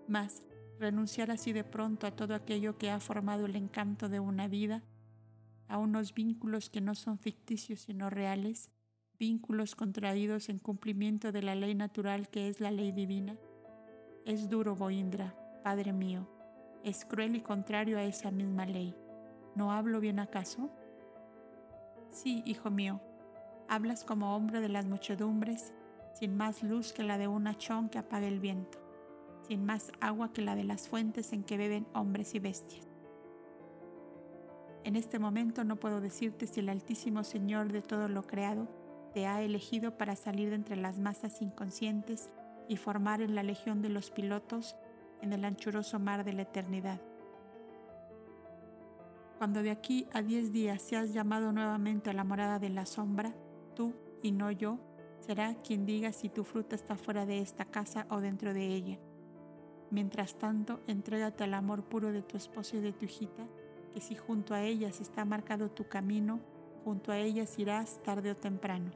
Mas, 0.09 0.43
renunciar 0.81 1.31
así 1.31 1.53
de 1.53 1.65
pronto 1.65 2.07
a 2.07 2.16
todo 2.16 2.35
aquello 2.35 2.78
que 2.78 2.91
ha 2.91 2.99
formado 2.99 3.45
el 3.45 3.57
encanto 3.57 4.09
de 4.09 4.20
una 4.20 4.49
vida, 4.49 4.82
a 5.69 5.77
unos 5.77 6.15
vínculos 6.15 6.70
que 6.70 6.81
no 6.81 6.95
son 6.95 7.19
ficticios 7.19 7.81
sino 7.81 8.09
reales, 8.09 8.70
vínculos 9.19 9.74
contraídos 9.74 10.49
en 10.49 10.59
cumplimiento 10.59 11.31
de 11.31 11.43
la 11.43 11.55
ley 11.55 11.74
natural 11.74 12.31
que 12.31 12.49
es 12.49 12.61
la 12.61 12.70
ley 12.70 12.91
divina, 12.91 13.36
Es 14.24 14.49
duro, 14.49 14.74
Boindra, 14.74 15.35
Padre 15.62 15.93
mío, 15.93 16.27
es 16.82 17.05
cruel 17.05 17.36
y 17.36 17.43
contrario 17.43 17.99
a 17.99 18.05
esa 18.05 18.31
misma 18.31 18.65
ley. 18.65 18.95
¿No 19.55 19.70
hablo 19.70 20.01
bien 20.01 20.18
acaso? 20.18 20.70
Sí, 22.10 22.43
hijo 22.44 22.70
mío, 22.70 23.01
hablas 23.68 24.05
como 24.05 24.35
hombre 24.35 24.60
de 24.60 24.68
las 24.68 24.86
muchedumbres, 24.86 25.72
sin 26.12 26.36
más 26.36 26.62
luz 26.62 26.93
que 26.93 27.02
la 27.02 27.18
de 27.18 27.28
un 27.28 27.47
hachón 27.47 27.89
que 27.89 27.98
apaga 27.98 28.26
el 28.26 28.40
viento, 28.40 28.78
sin 29.47 29.64
más 29.64 29.93
agua 30.01 30.32
que 30.32 30.43
la 30.43 30.56
de 30.56 30.64
las 30.64 30.89
fuentes 30.89 31.32
en 31.32 31.44
que 31.44 31.56
beben 31.56 31.86
hombres 31.93 32.35
y 32.35 32.39
bestias. 32.39 32.86
En 34.85 34.97
este 34.97 35.18
momento 35.18 35.64
no 35.64 35.76
puedo 35.76 36.01
decirte 36.01 36.47
si 36.47 36.60
el 36.60 36.68
Altísimo 36.68 37.24
Señor 37.24 37.72
de 37.72 37.81
todo 37.81 38.09
lo 38.09 38.22
creado 38.22 38.68
te 39.14 39.26
ha 39.26 39.40
elegido 39.40 39.97
para 39.97 40.16
salir 40.16 40.51
de 40.51 40.56
entre 40.56 40.76
las 40.76 40.98
masas 40.98 41.40
inconscientes 41.40 42.31
y 42.68 42.76
formar 42.76 43.22
en 43.22 43.35
la 43.35 43.43
legión 43.43 43.82
de 43.82 43.89
los 43.89 44.10
pilotos 44.10 44.76
en 45.22 45.32
el 45.32 45.44
anchuroso 45.44 45.98
mar 45.98 46.24
de 46.24 46.32
la 46.32 46.43
eternidad. 46.43 47.01
Cuando 49.44 49.62
de 49.62 49.72
aquí 49.72 50.06
a 50.14 50.22
diez 50.22 50.52
días 50.52 50.80
seas 50.80 51.12
llamado 51.12 51.52
nuevamente 51.52 52.08
a 52.08 52.14
la 52.14 52.24
morada 52.24 52.58
de 52.58 52.70
la 52.70 52.86
sombra, 52.86 53.34
tú 53.76 53.92
y 54.22 54.32
no 54.32 54.50
yo, 54.50 54.78
será 55.20 55.54
quien 55.56 55.84
diga 55.84 56.12
si 56.12 56.30
tu 56.30 56.44
fruta 56.44 56.74
está 56.74 56.96
fuera 56.96 57.26
de 57.26 57.40
esta 57.40 57.66
casa 57.66 58.06
o 58.08 58.22
dentro 58.22 58.54
de 58.54 58.66
ella. 58.68 58.98
Mientras 59.90 60.38
tanto, 60.38 60.80
entrégate 60.86 61.44
al 61.44 61.52
amor 61.52 61.84
puro 61.84 62.10
de 62.10 62.22
tu 62.22 62.38
esposo 62.38 62.78
y 62.78 62.80
de 62.80 62.94
tu 62.94 63.04
hijita, 63.04 63.46
que 63.92 64.00
si 64.00 64.14
junto 64.14 64.54
a 64.54 64.62
ellas 64.62 65.02
está 65.02 65.26
marcado 65.26 65.70
tu 65.70 65.88
camino, 65.88 66.40
junto 66.82 67.12
a 67.12 67.18
ellas 67.18 67.58
irás 67.58 68.02
tarde 68.02 68.30
o 68.30 68.36
temprano. 68.38 68.92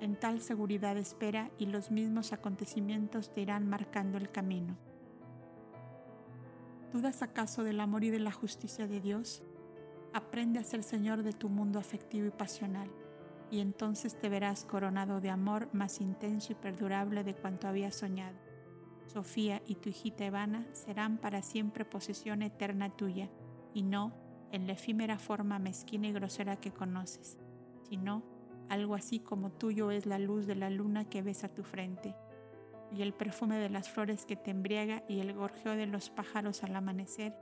En 0.00 0.18
tal 0.18 0.40
seguridad 0.40 0.96
espera 0.96 1.50
y 1.58 1.66
los 1.66 1.90
mismos 1.90 2.32
acontecimientos 2.32 3.30
te 3.30 3.42
irán 3.42 3.68
marcando 3.68 4.16
el 4.16 4.30
camino. 4.30 4.78
¿Dudas 6.94 7.22
acaso 7.22 7.64
del 7.64 7.80
amor 7.80 8.04
y 8.04 8.10
de 8.10 8.20
la 8.20 8.30
justicia 8.30 8.86
de 8.86 9.00
Dios? 9.00 9.42
Aprende 10.12 10.60
a 10.60 10.62
ser 10.62 10.84
Señor 10.84 11.24
de 11.24 11.32
tu 11.32 11.48
mundo 11.48 11.80
afectivo 11.80 12.28
y 12.28 12.30
pasional, 12.30 12.88
y 13.50 13.58
entonces 13.58 14.16
te 14.16 14.28
verás 14.28 14.64
coronado 14.64 15.20
de 15.20 15.28
amor 15.28 15.68
más 15.72 16.00
intenso 16.00 16.52
y 16.52 16.54
perdurable 16.54 17.24
de 17.24 17.34
cuanto 17.34 17.66
habías 17.66 17.96
soñado. 17.96 18.36
Sofía 19.08 19.60
y 19.66 19.74
tu 19.74 19.88
hijita 19.88 20.24
Ivana 20.24 20.68
serán 20.70 21.18
para 21.18 21.42
siempre 21.42 21.84
posesión 21.84 22.42
eterna 22.42 22.90
tuya, 22.90 23.28
y 23.72 23.82
no 23.82 24.12
en 24.52 24.68
la 24.68 24.74
efímera 24.74 25.18
forma 25.18 25.58
mezquina 25.58 26.06
y 26.06 26.12
grosera 26.12 26.60
que 26.60 26.70
conoces, 26.70 27.38
sino 27.88 28.22
algo 28.68 28.94
así 28.94 29.18
como 29.18 29.50
tuyo 29.50 29.90
es 29.90 30.06
la 30.06 30.20
luz 30.20 30.46
de 30.46 30.54
la 30.54 30.70
luna 30.70 31.08
que 31.08 31.22
ves 31.22 31.42
a 31.42 31.48
tu 31.48 31.64
frente, 31.64 32.14
y 32.94 33.02
el 33.02 33.12
perfume 33.12 33.58
de 33.58 33.68
las 33.68 33.90
flores 33.90 34.24
que 34.24 34.36
te 34.36 34.50
embriaga 34.50 35.02
y 35.08 35.20
el 35.20 35.32
gorjeo 35.32 35.74
de 35.74 35.86
los 35.86 36.10
pájaros 36.10 36.62
al 36.62 36.76
amanecer 36.76 37.36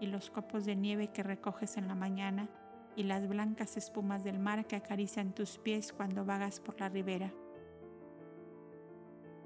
y 0.00 0.06
los 0.06 0.30
copos 0.30 0.64
de 0.64 0.76
nieve 0.76 1.08
que 1.08 1.22
recoges 1.22 1.76
en 1.76 1.88
la 1.88 1.94
mañana 1.94 2.48
y 2.96 3.02
las 3.02 3.28
blancas 3.28 3.76
espumas 3.76 4.24
del 4.24 4.38
mar 4.38 4.66
que 4.66 4.76
acarician 4.76 5.34
tus 5.34 5.58
pies 5.58 5.92
cuando 5.92 6.24
vagas 6.24 6.60
por 6.60 6.80
la 6.80 6.88
ribera. 6.88 7.32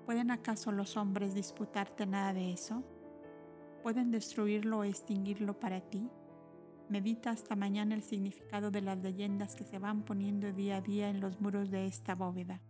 ¿Pueden 0.07 0.31
acaso 0.31 0.73
los 0.73 0.97
hombres 0.97 1.35
disputarte 1.35 2.07
nada 2.07 2.33
de 2.33 2.53
eso? 2.53 2.83
¿Pueden 3.83 4.11
destruirlo 4.11 4.79
o 4.79 4.85
extinguirlo 4.85 5.59
para 5.59 5.81
ti? 5.81 6.09
Medita 6.89 7.31
hasta 7.31 7.57
mañana 7.57 7.95
el 7.95 8.03
significado 8.03 8.71
de 8.71 8.81
las 8.81 8.99
leyendas 8.99 9.55
que 9.55 9.65
se 9.65 9.79
van 9.79 10.03
poniendo 10.05 10.53
día 10.53 10.79
a 10.79 10.81
día 10.81 11.11
en 11.11 11.21
los 11.21 11.41
muros 11.41 11.71
de 11.71 11.87
esta 11.87 12.15
bóveda. 12.15 12.63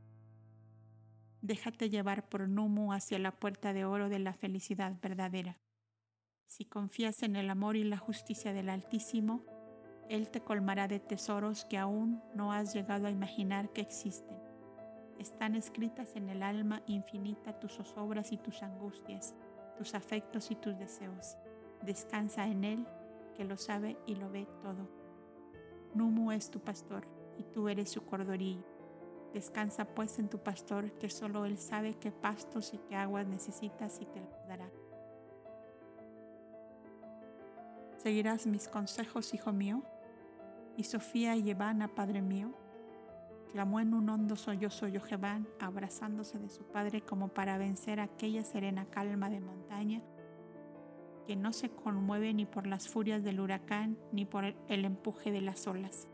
Déjate 1.40 1.88
llevar 1.88 2.28
por 2.28 2.48
Numu 2.48 2.92
hacia 2.92 3.18
la 3.18 3.30
puerta 3.30 3.72
de 3.72 3.84
oro 3.84 4.08
de 4.08 4.18
la 4.18 4.32
felicidad 4.32 4.94
verdadera. 5.00 5.60
Si 6.46 6.64
confías 6.64 7.22
en 7.22 7.36
el 7.36 7.48
amor 7.48 7.76
y 7.76 7.84
la 7.84 7.96
justicia 7.98 8.52
del 8.52 8.68
Altísimo, 8.68 9.44
Él 10.08 10.30
te 10.30 10.40
colmará 10.40 10.88
de 10.88 10.98
tesoros 10.98 11.64
que 11.64 11.78
aún 11.78 12.20
no 12.34 12.52
has 12.52 12.74
llegado 12.74 13.06
a 13.06 13.10
imaginar 13.10 13.72
que 13.72 13.82
existen. 13.82 14.38
Están 15.18 15.54
escritas 15.54 16.16
en 16.16 16.28
el 16.28 16.42
alma 16.42 16.82
infinita 16.86 17.60
tus 17.60 17.74
zozobras 17.74 18.32
y 18.32 18.38
tus 18.38 18.62
angustias, 18.62 19.34
tus 19.76 19.94
afectos 19.94 20.50
y 20.50 20.56
tus 20.56 20.76
deseos. 20.76 21.36
Descansa 21.82 22.48
en 22.48 22.64
Él, 22.64 22.86
que 23.36 23.44
lo 23.44 23.56
sabe 23.56 23.96
y 24.06 24.16
lo 24.16 24.28
ve 24.30 24.48
todo. 24.62 24.88
Numu 25.94 26.32
es 26.32 26.50
tu 26.50 26.58
pastor 26.60 27.06
y 27.36 27.44
tú 27.44 27.68
eres 27.68 27.90
su 27.90 28.04
cordorillo. 28.04 28.77
Descansa 29.32 29.84
pues 29.84 30.18
en 30.18 30.28
tu 30.28 30.38
pastor, 30.38 30.92
que 30.92 31.10
solo 31.10 31.44
él 31.44 31.58
sabe 31.58 31.94
qué 31.94 32.10
pastos 32.10 32.72
y 32.74 32.78
qué 32.78 32.96
aguas 32.96 33.26
necesitas 33.26 34.00
y 34.00 34.06
te 34.06 34.20
las 34.20 34.48
dará. 34.48 34.70
¿Seguirás 37.98 38.46
mis 38.46 38.68
consejos, 38.68 39.34
hijo 39.34 39.52
mío? 39.52 39.82
Y 40.76 40.84
Sofía 40.84 41.36
y 41.36 41.50
Evana, 41.50 41.88
padre 41.88 42.22
mío, 42.22 42.54
clamó 43.52 43.80
en 43.80 43.92
un 43.94 44.08
hondo 44.08 44.36
sollozo 44.36 44.86
Yoheván, 44.86 45.48
abrazándose 45.58 46.38
de 46.38 46.48
su 46.48 46.64
padre 46.64 47.00
como 47.00 47.28
para 47.28 47.58
vencer 47.58 48.00
aquella 48.00 48.44
serena 48.44 48.86
calma 48.86 49.28
de 49.28 49.40
montaña 49.40 50.02
que 51.28 51.36
no 51.36 51.52
se 51.52 51.68
conmueve 51.68 52.32
ni 52.32 52.46
por 52.46 52.66
las 52.66 52.88
furias 52.88 53.22
del 53.22 53.40
huracán 53.40 53.98
ni 54.12 54.24
por 54.24 54.44
el 54.44 54.84
empuje 54.86 55.30
de 55.30 55.42
las 55.42 55.66
olas. 55.66 56.08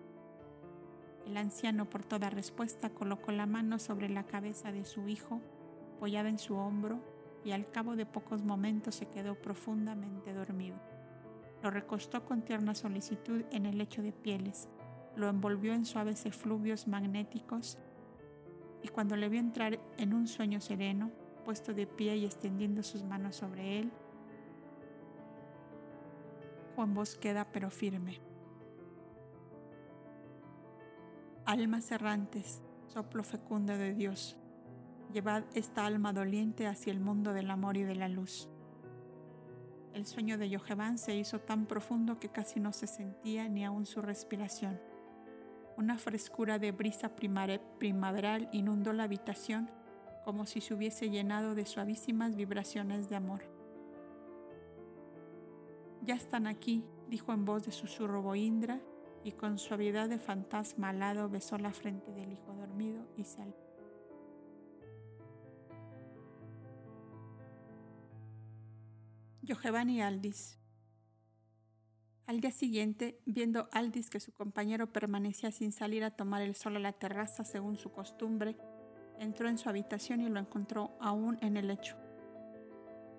El 1.27 1.37
anciano 1.37 1.89
por 1.89 2.05
toda 2.05 2.31
respuesta 2.31 2.91
colocó 2.91 3.33
la 3.33 3.47
mano 3.47 3.79
sobre 3.79 4.09
la 4.09 4.25
cabeza 4.25 4.73
de 4.73 4.85
su 4.85 5.09
hijo, 5.09 5.41
apoyada 5.97 6.29
en 6.29 6.39
su 6.39 6.57
hombro, 6.57 7.01
y 7.45 7.53
al 7.53 7.71
cabo 7.71 7.97
de 7.97 8.07
pocos 8.07 8.43
momentos 8.43 8.95
se 8.95 9.07
quedó 9.07 9.35
profundamente 9.35 10.33
dormido. 10.33 10.77
Lo 11.63 11.71
recostó 11.71 12.25
con 12.25 12.43
tierna 12.43 12.75
solicitud 12.75 13.45
en 13.51 13.67
el 13.67 13.79
lecho 13.79 14.03
de 14.03 14.13
pieles, 14.13 14.69
lo 15.17 15.29
envolvió 15.29 15.75
en 15.75 15.85
suaves 15.85 16.27
efluvios 16.27 16.89
magnéticos 16.89 17.79
y 18.83 18.89
cuando 18.89 19.17
le 19.17 19.29
vio 19.29 19.41
entrar 19.41 19.79
en 19.97 20.13
un 20.13 20.27
sueño 20.27 20.61
sereno, 20.61 21.11
puesto 21.45 21.73
de 21.73 21.87
pie 21.87 22.17
y 22.17 22.25
extendiendo 22.25 22.83
sus 22.83 23.03
manos 23.03 23.37
sobre 23.37 23.79
él, 23.79 23.93
Juan 26.75 26.93
voz 26.93 27.17
queda 27.17 27.47
pero 27.53 27.71
firme. 27.71 28.21
Almas 31.47 31.91
errantes, 31.93 32.63
soplo 32.87 33.23
fecundo 33.23 33.77
de 33.77 33.93
Dios, 33.93 34.39
llevad 35.13 35.45
esta 35.53 35.85
alma 35.85 36.15
doliente 36.15 36.67
hacia 36.67 36.91
el 36.91 37.01
mundo 37.01 37.35
del 37.35 37.51
amor 37.51 37.77
y 37.77 37.83
de 37.83 37.95
la 37.95 38.09
luz. 38.09 38.49
El 39.93 40.07
sueño 40.07 40.39
de 40.39 40.49
Yoheván 40.49 40.97
se 40.97 41.15
hizo 41.15 41.41
tan 41.41 41.67
profundo 41.67 42.19
que 42.19 42.31
casi 42.31 42.61
no 42.61 42.73
se 42.73 42.87
sentía 42.87 43.47
ni 43.51 43.63
aún 43.63 43.85
su 43.85 44.01
respiración. 44.01 44.81
Una 45.77 45.99
frescura 45.99 46.59
de 46.59 46.73
brisa 46.73 47.15
primaveral 47.15 48.49
inundó 48.53 48.95
la 48.95 49.03
habitación 49.05 49.71
como 50.25 50.47
si 50.47 50.63
se 50.63 50.73
hubiese 50.73 51.11
llenado 51.11 51.55
de 51.55 51.67
suavísimas 51.67 52.37
vibraciones 52.37 53.11
de 53.11 53.17
amor. 53.17 53.43
Ya 56.01 56.15
están 56.15 56.47
aquí, 56.47 56.87
dijo 57.11 57.35
en 57.35 57.45
voz 57.45 57.65
de 57.65 57.73
susurro 57.73 58.23
Boindra, 58.23 58.81
y 59.25 59.33
con 59.33 59.59
suavidad 59.59 60.09
de 60.09 60.19
fantasma 60.19 60.91
alado 60.91 61.31
besó 61.31 61.57
la 61.57 61.73
frente 61.73 62.13
del 62.13 62.33
hijo 62.33 62.53
dormido 62.53 63.07
y 63.17 63.25
se 63.25 63.43
alejó. 63.43 63.65
y 69.87 70.01
Aldis. 70.01 70.59
Al 72.27 72.41
día 72.41 72.51
siguiente, 72.51 73.21
viendo 73.27 73.69
Aldis 73.73 74.09
que 74.09 74.21
su 74.21 74.33
compañero 74.33 74.93
permanecía 74.93 75.51
sin 75.53 75.73
salir 75.73 76.05
a 76.05 76.11
tomar 76.11 76.43
el 76.43 76.55
sol 76.55 76.77
a 76.77 76.81
la 76.81 76.93
terraza 76.93 77.45
según 77.45 77.77
su 77.77 77.93
costumbre, 77.93 78.57
entró 79.19 79.49
en 79.49 79.59
su 79.59 79.69
habitación 79.69 80.21
y 80.21 80.29
lo 80.29 80.41
encontró 80.41 80.97
aún 81.01 81.39
en 81.43 81.57
el 81.57 81.69
lecho. 81.69 81.97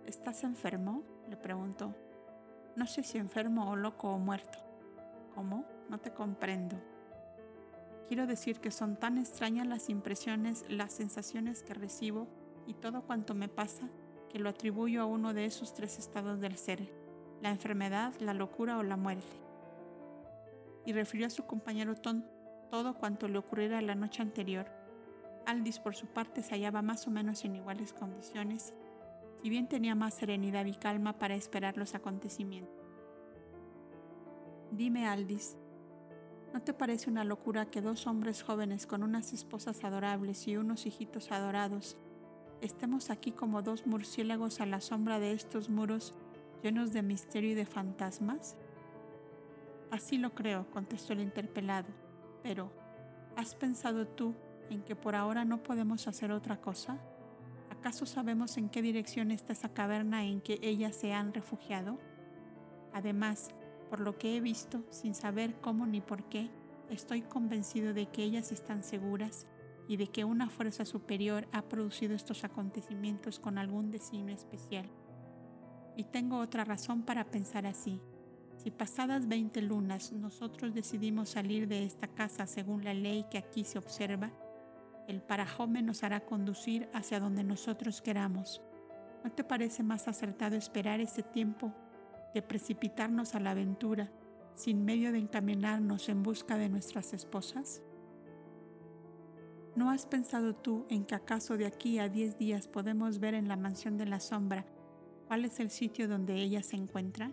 ¿Estás 0.06 0.44
enfermo? 0.44 1.03
le 1.30 1.38
preguntó. 1.38 1.95
No 2.76 2.86
sé 2.86 3.03
si 3.03 3.18
enfermo 3.18 3.69
o 3.69 3.76
loco 3.76 4.10
o 4.10 4.19
muerto. 4.19 4.60
¿Cómo? 5.34 5.75
No 5.90 5.99
te 5.99 6.12
comprendo. 6.12 6.76
Quiero 8.07 8.28
decir 8.28 8.60
que 8.60 8.72
son 8.72 8.98
tan 8.98 9.18
extrañas 9.18 9.66
las 9.66 9.90
impresiones, 9.90 10.66
las 10.70 10.94
sensaciones 10.94 11.64
que 11.64 11.74
recibo 11.74 12.28
y 12.68 12.74
todo 12.76 13.02
cuanto 13.02 13.34
me 13.34 13.49
pasa 13.49 13.90
que 14.30 14.40
lo 14.40 14.49
atribuyo 14.49 15.02
a 15.02 15.06
uno 15.06 15.34
de 15.34 15.45
esos 15.45 15.74
tres 15.74 15.98
estados 15.98 16.40
del 16.40 16.57
ser, 16.57 16.91
la 17.41 17.49
enfermedad, 17.49 18.14
la 18.20 18.34
locura 18.34 18.78
o 18.78 18.84
la 18.84 18.98
muerte. 18.98 19.38
Y 20.86 20.94
refirió 20.94 21.28
a 21.28 21.32
su 21.32 21.45
compañero 21.45 21.95
Ton 21.95 22.26
todo 22.70 22.95
cuanto 22.95 23.28
le 23.28 23.38
ocurriera 23.38 23.82
la 23.82 23.95
noche 23.95 24.22
anterior. 24.22 24.68
Aldis 25.45 25.80
por 25.80 25.95
su 25.95 26.07
parte 26.07 26.44
se 26.44 26.56
hallaba 26.56 26.82
más 26.82 27.07
o 27.07 27.12
menos 27.12 27.44
en 27.45 27.56
iguales 27.56 27.94
condiciones, 27.94 28.74
si 29.41 29.49
bien 29.49 29.68
tenía 29.68 29.95
más 29.95 30.16
serenidad 30.16 30.66
y 30.66 30.74
calma 30.74 31.14
para 31.14 31.36
esperar 31.36 31.78
los 31.78 31.95
acontecimientos. 31.95 32.84
Dime, 34.72 35.07
Aldis, 35.07 35.56
¿no 36.56 36.61
te 36.61 36.73
parece 36.73 37.10
una 37.10 37.26
locura 37.26 37.65
que 37.65 37.82
dos 37.82 38.07
hombres 38.07 38.41
jóvenes 38.41 38.88
con 38.88 39.03
unas 39.03 39.34
esposas 39.34 39.84
adorables 39.84 40.48
y 40.48 40.56
unos 40.56 40.86
hijitos 40.86 41.34
adorados 41.34 41.98
estemos 42.61 43.10
aquí 43.10 43.34
como 43.34 43.61
dos 43.61 43.86
murciélagos 43.86 44.61
a 44.61 44.65
la 44.65 44.80
sombra 44.80 45.19
de 45.19 45.34
estos 45.34 45.69
muros 45.69 46.14
llenos 46.64 46.94
de 46.94 47.02
misterio 47.02 47.52
y 47.52 47.56
de 47.56 47.65
fantasmas? 47.65 48.56
Así 49.91 50.18
lo 50.18 50.34
creo, 50.34 50.65
contestó 50.72 51.11
el 51.11 51.19
interpelado, 51.19 51.90
pero 52.41 52.72
¿has 53.36 53.53
pensado 53.53 54.07
tú 54.07 54.34
en 54.69 54.82
que 54.82 54.95
por 54.95 55.15
ahora 55.15 55.44
no 55.44 55.61
podemos 55.61 56.07
hacer 56.07 56.32
otra 56.32 56.61
cosa? 56.61 56.98
¿Acaso 57.69 58.06
sabemos 58.06 58.56
en 58.56 58.69
qué 58.69 58.82
dirección 58.82 59.30
está 59.32 59.52
esa 59.52 59.73
caverna 59.73 60.23
en 60.23 60.40
que 60.40 60.57
ellas 60.61 60.95
se 60.95 61.11
han 61.11 61.34
refugiado? 61.34 61.99
Además, 62.94 63.49
por 63.96 64.04
lo 64.04 64.18
que 64.18 64.36
he 64.36 64.42
visto, 64.42 64.84
sin 64.90 65.16
saber 65.16 65.56
cómo 65.62 65.86
ni 65.86 66.02
por 66.02 66.26
qué, 66.26 66.50
estoy 66.90 67.22
convencido 67.22 67.94
de 67.94 68.08
que 68.08 68.24
ellas 68.24 68.52
están 68.52 68.84
seguras 68.84 69.48
y 69.88 69.96
de 69.96 70.08
que 70.08 70.26
una 70.26 70.50
fuerza 70.50 70.84
superior 70.84 71.48
ha 71.54 71.62
producido 71.62 72.14
estos 72.14 72.44
acontecimientos 72.44 73.40
con 73.40 73.58
algún 73.58 73.92
designio 73.92 74.36
especial. 74.36 74.86
Y 75.96 76.04
tengo 76.04 76.40
otra 76.40 76.66
razón 76.66 77.04
para 77.04 77.24
pensar 77.24 77.66
así. 77.66 78.02
Si 78.58 78.70
pasadas 78.70 79.30
20 79.30 79.62
lunas 79.62 80.12
nosotros 80.12 80.74
decidimos 80.74 81.30
salir 81.30 81.70
de 81.70 81.86
esta 81.86 82.10
casa 82.10 82.48
según 82.48 82.84
la 82.84 82.94
ley 82.94 83.26
que 83.32 83.38
aquí 83.38 83.64
se 83.64 83.78
observa, 83.78 84.30
el 85.08 85.22
parajome 85.22 85.82
nos 85.82 86.04
hará 86.04 86.26
conducir 86.26 86.90
hacia 86.94 87.22
donde 87.22 87.46
nosotros 87.46 88.02
queramos. 88.02 88.62
¿No 89.24 89.32
te 89.32 89.46
parece 89.46 89.84
más 89.84 90.10
acertado 90.10 90.58
esperar 90.58 91.00
ese 91.00 91.24
tiempo 91.24 91.74
que 92.36 92.41
precipitarnos 92.41 93.34
a 93.34 93.40
la 93.40 93.52
aventura 93.52 94.12
sin 94.56 94.84
medio 94.84 95.14
de 95.14 95.20
encaminarnos 95.20 96.10
en 96.10 96.22
busca 96.22 96.57
de 96.57 96.68
nuestras 96.68 97.14
esposas? 97.14 97.82
¿No 99.74 99.90
has 99.90 100.06
pensado 100.06 100.53
tú 100.53 100.86
en 100.90 101.06
que 101.06 101.16
acaso 101.16 101.56
de 101.56 101.66
aquí 101.66 101.98
a 101.98 102.10
diez 102.10 102.38
días 102.38 102.68
podemos 102.68 103.20
ver 103.20 103.36
en 103.36 103.48
la 103.48 103.56
mansión 103.56 103.98
de 103.98 104.06
la 104.06 104.20
sombra 104.20 104.66
cuál 105.30 105.45
es 105.45 105.62
el 105.62 105.70
sitio 105.70 106.10
donde 106.10 106.36
ella 106.36 106.62
se 106.62 106.76
encuentra? 106.76 107.32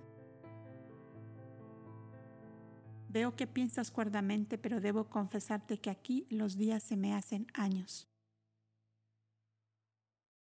Veo 3.09 3.35
que 3.35 3.49
piensas 3.49 3.91
cuerdamente, 3.91 4.57
pero 4.57 4.81
debo 4.81 5.09
confesarte 5.09 5.79
que 5.79 5.91
aquí 5.91 6.29
los 6.31 6.57
días 6.57 6.81
se 6.85 6.97
me 6.97 7.13
hacen 7.13 7.49
años. 7.55 8.09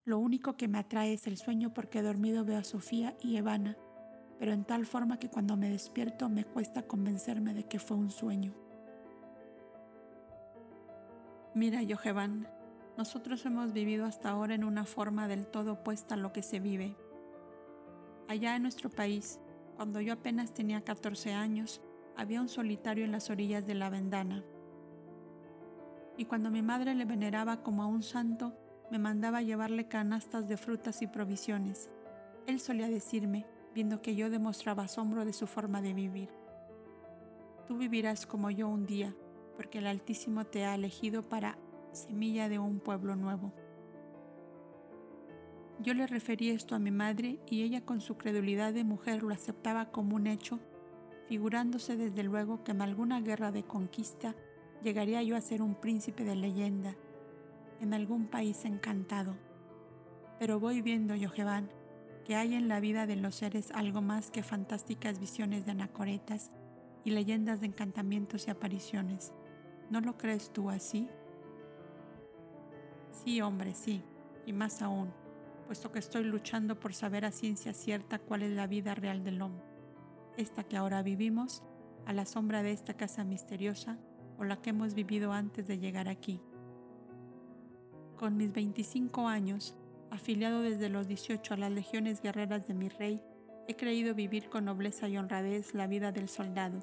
Lo 0.07 0.19
único 0.19 0.57
que 0.57 0.67
me 0.67 0.79
atrae 0.79 1.13
es 1.13 1.27
el 1.27 1.37
sueño 1.37 1.75
porque 1.75 2.01
dormido 2.01 2.47
veo 2.47 2.57
a 2.57 2.65
Sofía 2.65 3.19
y 3.21 3.37
Evana, 3.37 3.77
pero 4.39 4.53
en 4.53 4.65
tal 4.65 4.87
forma 4.87 5.19
que 5.19 5.31
cuando 5.31 5.57
me 5.57 5.71
despierto 5.71 6.29
me 6.29 6.45
cuesta 6.45 6.83
convencerme 6.83 7.55
de 7.55 7.65
que 7.65 7.79
fue 7.79 7.97
un 7.97 8.11
sueño. 8.11 8.55
Mira, 11.55 11.81
Joheban, 11.89 12.47
nosotros 12.99 13.45
hemos 13.47 13.73
vivido 13.73 14.05
hasta 14.05 14.31
ahora 14.31 14.55
en 14.55 14.65
una 14.65 14.85
forma 14.85 15.29
del 15.29 15.47
todo 15.47 15.75
opuesta 15.75 16.15
a 16.15 16.19
lo 16.19 16.33
que 16.33 16.43
se 16.43 16.61
vive. 16.61 16.97
Allá 18.29 18.57
en 18.57 18.63
nuestro 18.63 18.91
país, 18.91 19.41
cuando 19.77 20.01
yo 20.01 20.15
apenas 20.15 20.53
tenía 20.53 20.83
14 20.83 21.33
años, 21.33 21.81
había 22.17 22.41
un 22.41 22.49
solitario 22.49 23.05
en 23.05 23.13
las 23.13 23.31
orillas 23.31 23.67
de 23.67 23.75
la 23.75 23.91
vendana. 23.91 24.45
Y 26.17 26.25
cuando 26.25 26.51
mi 26.51 26.63
madre 26.63 26.95
le 26.95 27.05
veneraba 27.05 27.63
como 27.63 27.83
a 27.83 27.87
un 27.87 28.03
santo, 28.03 28.55
me 28.91 28.99
mandaba 28.99 29.43
llevarle 29.43 29.89
canastas 29.89 30.49
de 30.49 30.57
frutas 30.57 31.03
y 31.03 31.07
provisiones. 31.07 31.91
Él 32.47 32.61
solía 32.61 32.89
decirme, 32.89 33.47
viendo 33.77 34.01
que 34.01 34.17
yo 34.17 34.31
demostraba 34.31 34.85
asombro 34.85 35.27
de 35.27 35.35
su 35.35 35.47
forma 35.47 35.83
de 35.83 35.93
vivir. 35.93 36.31
Tú 37.69 37.77
vivirás 37.77 38.25
como 38.25 38.51
yo 38.51 38.69
un 38.69 38.87
día, 38.87 39.15
porque 39.55 39.81
el 39.81 39.87
Altísimo 39.87 40.47
te 40.47 40.65
ha 40.65 40.75
elegido 40.75 41.29
para 41.29 41.59
semilla 41.93 42.49
de 42.49 42.59
un 42.59 42.81
pueblo 42.81 43.17
nuevo. 43.17 43.53
Yo 45.81 45.93
le 45.93 46.07
referí 46.07 46.49
esto 46.49 46.75
a 46.75 46.79
mi 46.79 46.91
madre 46.91 47.39
y 47.51 47.65
ella 47.65 47.83
con 47.83 48.01
su 48.01 48.17
credulidad 48.17 48.73
de 48.73 48.83
mujer 48.83 49.23
lo 49.23 49.35
aceptaba 49.35 49.91
como 49.91 50.17
un 50.17 50.27
hecho, 50.27 50.59
figurándose 51.29 51.99
desde 51.99 52.23
luego 52.23 52.65
que 52.65 52.73
en 52.73 52.81
alguna 52.81 53.21
guerra 53.21 53.53
de 53.53 53.65
conquista 53.65 54.35
llegaría 54.83 55.23
yo 55.23 55.37
a 55.37 55.43
ser 55.43 55.61
un 55.61 55.75
príncipe 55.75 56.25
de 56.25 56.35
leyenda 56.35 56.97
en 57.83 57.93
algún 57.93 58.27
país 58.29 58.65
encantado. 58.65 59.37
Pero 60.39 60.61
voy 60.61 60.81
viendo, 60.81 61.15
Yojevan, 61.15 61.69
que 62.27 62.35
hay 62.35 62.55
en 62.55 62.67
la 62.67 62.81
vida 62.81 63.07
de 63.07 63.15
los 63.15 63.37
seres 63.37 63.71
algo 63.71 64.03
más 64.03 64.33
que 64.33 64.43
fantásticas 64.43 65.21
visiones 65.21 65.65
de 65.65 65.71
anacoretas 65.71 66.51
y 67.05 67.13
leyendas 67.13 67.61
de 67.61 67.67
encantamientos 67.67 68.49
y 68.49 68.51
apariciones. 68.51 69.33
¿No 69.91 70.01
lo 70.01 70.19
crees 70.19 70.53
tú 70.53 70.69
así? 70.69 71.09
Sí, 73.13 73.41
hombre, 73.41 73.75
sí, 73.75 74.03
y 74.45 74.53
más 74.53 74.83
aún, 74.83 75.13
puesto 75.67 75.93
que 75.93 76.01
estoy 76.01 76.25
luchando 76.25 76.81
por 76.81 76.95
saber 76.95 77.25
a 77.25 77.31
ciencia 77.31 77.73
cierta 77.73 78.19
cuál 78.19 78.43
es 78.43 78.51
la 78.51 78.67
vida 78.67 78.97
real 78.97 79.23
del 79.23 79.41
hombre, 79.41 79.65
esta 80.37 80.65
que 80.65 80.77
ahora 80.77 81.05
vivimos, 81.05 81.63
a 82.07 82.13
la 82.13 82.27
sombra 82.27 82.65
de 82.65 82.73
esta 82.73 82.95
casa 82.95 83.23
misteriosa 83.23 83.99
o 84.37 84.43
la 84.43 84.61
que 84.61 84.71
hemos 84.71 84.95
vivido 84.95 85.33
antes 85.33 85.69
de 85.69 85.79
llegar 85.79 86.09
aquí. 86.09 86.41
Con 88.17 88.37
mis 88.37 88.53
25 88.53 89.29
años, 89.29 89.77
afiliado 90.17 90.63
desde 90.63 90.89
los 90.89 91.07
18 91.07 91.55
a 91.55 91.57
las 91.57 91.71
legiones 91.71 92.21
guerreras 92.21 92.67
de 92.67 92.75
mi 92.75 92.89
rey, 92.89 93.23
he 93.69 93.77
creído 93.77 94.15
vivir 94.15 94.49
con 94.49 94.65
nobleza 94.65 95.09
y 95.09 95.17
honradez 95.17 95.75
la 95.75 95.87
vida 95.87 96.13
del 96.13 96.29
soldado 96.29 96.81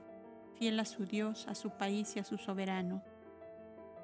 fiel 0.53 0.80
a 0.80 0.85
su 0.85 1.05
Dios, 1.05 1.47
a 1.47 1.55
su 1.55 1.72
país 1.72 2.15
y 2.15 2.19
a 2.19 2.23
su 2.23 2.38
soberano. 2.38 3.03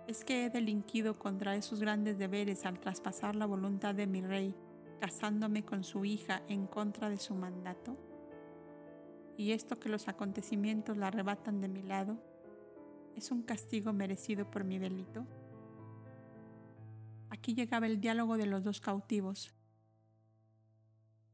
¿Es 0.08 0.26
que 0.26 0.46
he 0.46 0.50
delinquido 0.50 1.18
contra 1.18 1.56
esos 1.56 1.80
grandes 1.80 2.18
deberes 2.18 2.66
al 2.66 2.80
traspasar 2.80 3.36
la 3.36 3.46
voluntad 3.46 3.96
de 3.96 4.08
mi 4.08 4.22
rey, 4.22 4.56
casándome 5.00 5.64
con 5.64 5.84
su 5.84 6.06
hija 6.06 6.42
en 6.48 6.66
contra 6.66 7.10
de 7.10 7.18
su 7.18 7.36
mandato? 7.36 7.98
¿Y 9.38 9.52
esto 9.52 9.80
que 9.80 9.90
los 9.90 10.08
acontecimientos 10.08 10.98
la 10.98 11.08
arrebatan 11.08 11.62
de 11.62 11.70
mi 11.70 11.84
lado 11.84 12.18
es 13.16 13.32
un 13.32 13.44
castigo 13.44 13.94
merecido 13.94 14.50
por 14.50 14.64
mi 14.64 14.80
delito? 14.80 15.26
Aquí 17.30 17.54
llegaba 17.54 17.86
el 17.86 18.02
diálogo 18.02 18.38
de 18.38 18.48
los 18.48 18.64
dos 18.64 18.82
cautivos, 18.82 19.54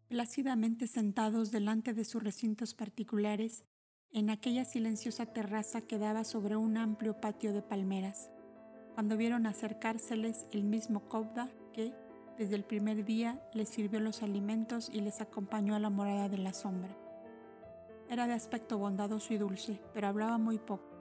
plácidamente 0.08 0.88
sentados 0.88 1.52
delante 1.52 1.94
de 1.94 2.06
sus 2.06 2.22
recintos 2.22 2.74
particulares, 2.74 3.66
en 4.12 4.30
aquella 4.30 4.66
silenciosa 4.66 5.26
terraza 5.26 5.82
que 5.82 5.98
daba 5.98 6.24
sobre 6.24 6.56
un 6.56 6.78
amplio 6.78 7.20
patio 7.20 7.54
de 7.54 7.62
palmeras, 7.62 8.30
cuando 8.94 9.18
vieron 9.18 9.46
acercárseles 9.46 10.48
el 10.52 10.64
mismo 10.64 11.10
Cobda 11.10 11.50
que, 11.74 11.94
desde 12.38 12.56
el 12.56 12.64
primer 12.64 13.04
día, 13.04 13.42
les 13.54 13.70
sirvió 13.70 14.00
los 14.00 14.22
alimentos 14.22 14.90
y 14.94 15.02
les 15.02 15.22
acompañó 15.22 15.76
a 15.76 15.80
la 15.80 15.90
morada 15.90 16.30
de 16.30 16.38
la 16.38 16.54
sombra. 16.54 16.96
Era 18.10 18.28
de 18.28 18.34
aspecto 18.34 18.78
bondadoso 18.78 19.34
y 19.34 19.38
dulce, 19.38 19.82
pero 19.94 20.08
hablaba 20.08 20.38
muy 20.38 20.60
poco. 20.60 20.96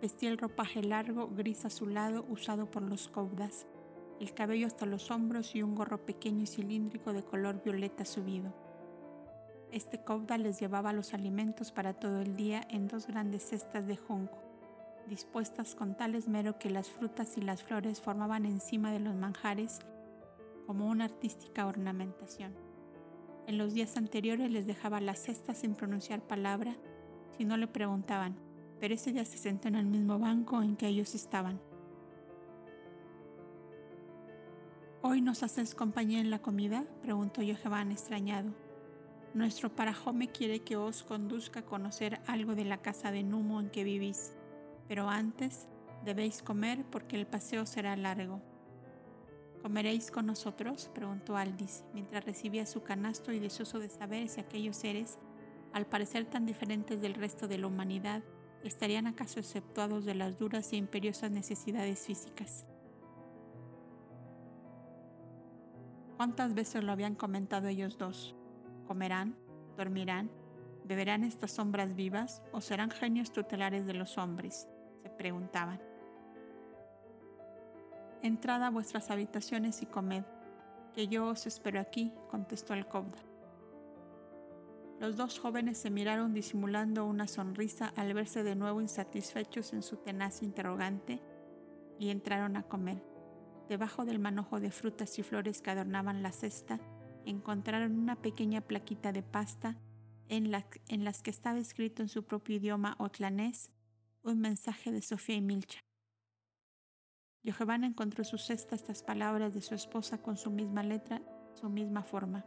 Vestía 0.00 0.30
el 0.30 0.38
ropaje 0.38 0.82
largo, 0.82 1.28
gris 1.28 1.64
azulado, 1.64 2.24
usado 2.28 2.70
por 2.70 2.82
los 2.82 3.08
Cobdas, 3.08 3.66
el 4.20 4.32
cabello 4.34 4.66
hasta 4.66 4.86
los 4.86 5.10
hombros 5.10 5.54
y 5.54 5.62
un 5.62 5.74
gorro 5.74 6.04
pequeño 6.04 6.42
y 6.42 6.46
cilíndrico 6.46 7.12
de 7.12 7.22
color 7.22 7.62
violeta 7.62 8.04
subido. 8.04 8.52
Este 9.72 9.98
cobda 10.02 10.38
les 10.38 10.60
llevaba 10.60 10.92
los 10.92 11.12
alimentos 11.12 11.72
para 11.72 11.92
todo 11.94 12.22
el 12.22 12.36
día 12.36 12.66
en 12.70 12.88
dos 12.88 13.06
grandes 13.06 13.42
cestas 13.48 13.86
de 13.86 13.96
jonco, 13.96 14.38
dispuestas 15.08 15.74
con 15.74 15.96
tal 15.96 16.14
esmero 16.14 16.58
que 16.58 16.70
las 16.70 16.88
frutas 16.88 17.36
y 17.36 17.42
las 17.42 17.62
flores 17.62 18.00
formaban 18.00 18.46
encima 18.46 18.90
de 18.92 19.00
los 19.00 19.14
manjares 19.14 19.80
como 20.66 20.88
una 20.88 21.04
artística 21.04 21.66
ornamentación. 21.66 22.54
En 23.46 23.58
los 23.58 23.74
días 23.74 23.96
anteriores 23.96 24.50
les 24.50 24.66
dejaba 24.66 25.00
las 25.00 25.20
cestas 25.20 25.58
sin 25.58 25.74
pronunciar 25.74 26.20
palabra 26.20 26.76
si 27.36 27.44
no 27.44 27.56
le 27.56 27.68
preguntaban, 27.68 28.36
pero 28.80 28.94
ese 28.94 29.12
día 29.12 29.24
se 29.24 29.38
sentó 29.38 29.68
en 29.68 29.76
el 29.76 29.86
mismo 29.86 30.18
banco 30.18 30.62
en 30.62 30.76
que 30.76 30.88
ellos 30.88 31.14
estaban. 31.14 31.60
¿Hoy 35.08 35.20
nos 35.20 35.44
haces 35.44 35.76
compañía 35.76 36.18
en 36.18 36.30
la 36.30 36.40
comida? 36.40 36.84
preguntó 37.00 37.40
Johaban 37.40 37.92
extrañado. 37.92 38.50
Nuestro 39.34 39.70
parajome 39.70 40.32
quiere 40.32 40.64
que 40.64 40.74
os 40.74 41.04
conduzca 41.04 41.60
a 41.60 41.64
conocer 41.64 42.20
algo 42.26 42.56
de 42.56 42.64
la 42.64 42.78
casa 42.78 43.12
de 43.12 43.22
Numo 43.22 43.60
en 43.60 43.70
que 43.70 43.84
vivís, 43.84 44.34
pero 44.88 45.08
antes 45.08 45.68
debéis 46.04 46.42
comer 46.42 46.84
porque 46.90 47.14
el 47.14 47.24
paseo 47.24 47.66
será 47.66 47.94
largo. 47.94 48.42
¿Comeréis 49.62 50.10
con 50.10 50.26
nosotros? 50.26 50.90
preguntó 50.92 51.36
Aldis, 51.36 51.84
mientras 51.94 52.24
recibía 52.24 52.66
su 52.66 52.82
canasto 52.82 53.30
y 53.30 53.38
deseoso 53.38 53.78
de 53.78 53.88
saber 53.88 54.28
si 54.28 54.40
aquellos 54.40 54.76
seres, 54.76 55.20
al 55.72 55.86
parecer 55.86 56.24
tan 56.24 56.46
diferentes 56.46 57.00
del 57.00 57.14
resto 57.14 57.46
de 57.46 57.58
la 57.58 57.68
humanidad, 57.68 58.24
estarían 58.64 59.06
acaso 59.06 59.38
exceptuados 59.38 60.04
de 60.04 60.16
las 60.16 60.36
duras 60.36 60.72
e 60.72 60.76
imperiosas 60.76 61.30
necesidades 61.30 62.00
físicas. 62.00 62.66
¿Cuántas 66.16 66.54
veces 66.54 66.82
lo 66.82 66.92
habían 66.92 67.14
comentado 67.14 67.68
ellos 67.68 67.98
dos? 67.98 68.34
¿Comerán? 68.86 69.36
¿Dormirán? 69.76 70.30
¿Beberán 70.84 71.24
estas 71.24 71.52
sombras 71.52 71.94
vivas 71.94 72.42
o 72.52 72.60
serán 72.60 72.90
genios 72.90 73.32
tutelares 73.32 73.86
de 73.86 73.94
los 73.94 74.16
hombres? 74.16 74.66
se 75.02 75.10
preguntaban. 75.10 75.80
Entrad 78.22 78.62
a 78.62 78.70
vuestras 78.70 79.10
habitaciones 79.10 79.82
y 79.82 79.86
comed, 79.86 80.24
Que 80.94 81.06
yo 81.08 81.26
os 81.26 81.46
espero 81.46 81.78
aquí, 81.80 82.12
contestó 82.30 82.72
el 82.72 82.86
cobda. 82.86 83.18
Los 84.98 85.16
dos 85.16 85.38
jóvenes 85.38 85.76
se 85.76 85.90
miraron 85.90 86.32
disimulando 86.32 87.04
una 87.04 87.28
sonrisa 87.28 87.92
al 87.96 88.14
verse 88.14 88.42
de 88.42 88.56
nuevo 88.56 88.80
insatisfechos 88.80 89.74
en 89.74 89.82
su 89.82 89.96
tenaz 89.96 90.42
interrogante 90.42 91.20
y 91.98 92.08
entraron 92.08 92.56
a 92.56 92.62
comer. 92.62 93.15
Debajo 93.68 94.04
del 94.04 94.18
manojo 94.18 94.60
de 94.60 94.70
frutas 94.70 95.18
y 95.18 95.22
flores 95.22 95.60
que 95.60 95.70
adornaban 95.70 96.22
la 96.22 96.32
cesta, 96.32 96.78
encontraron 97.24 97.98
una 97.98 98.16
pequeña 98.16 98.60
plaquita 98.60 99.12
de 99.12 99.22
pasta 99.22 99.76
en, 100.28 100.52
en 100.88 101.04
las 101.04 101.22
que 101.22 101.30
estaba 101.30 101.58
escrito 101.58 102.02
en 102.02 102.08
su 102.08 102.24
propio 102.24 102.56
idioma 102.56 102.94
otlanés 102.98 103.72
un 104.22 104.40
mensaje 104.40 104.90
de 104.90 105.02
Sofía 105.02 105.36
y 105.36 105.40
Milcha. 105.40 105.80
Johaban 107.44 107.84
encontró 107.84 108.24
su 108.24 108.38
cesta 108.38 108.74
estas 108.74 109.04
palabras 109.04 109.54
de 109.54 109.60
su 109.60 109.74
esposa 109.74 110.18
con 110.18 110.36
su 110.36 110.50
misma 110.50 110.82
letra, 110.82 111.22
su 111.54 111.68
misma 111.68 112.02
forma. 112.02 112.44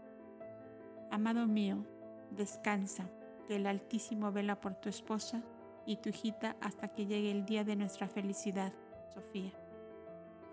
Amado 1.09 1.47
mío, 1.47 1.85
descansa, 2.31 3.09
que 3.47 3.55
el 3.55 3.65
Altísimo 3.65 4.31
vela 4.31 4.61
por 4.61 4.75
tu 4.75 4.89
esposa 4.89 5.41
y 5.85 5.97
tu 5.97 6.09
hijita 6.09 6.55
hasta 6.61 6.89
que 6.89 7.05
llegue 7.05 7.31
el 7.31 7.45
día 7.45 7.63
de 7.63 7.75
nuestra 7.75 8.07
felicidad, 8.07 8.73
Sofía. 9.13 9.58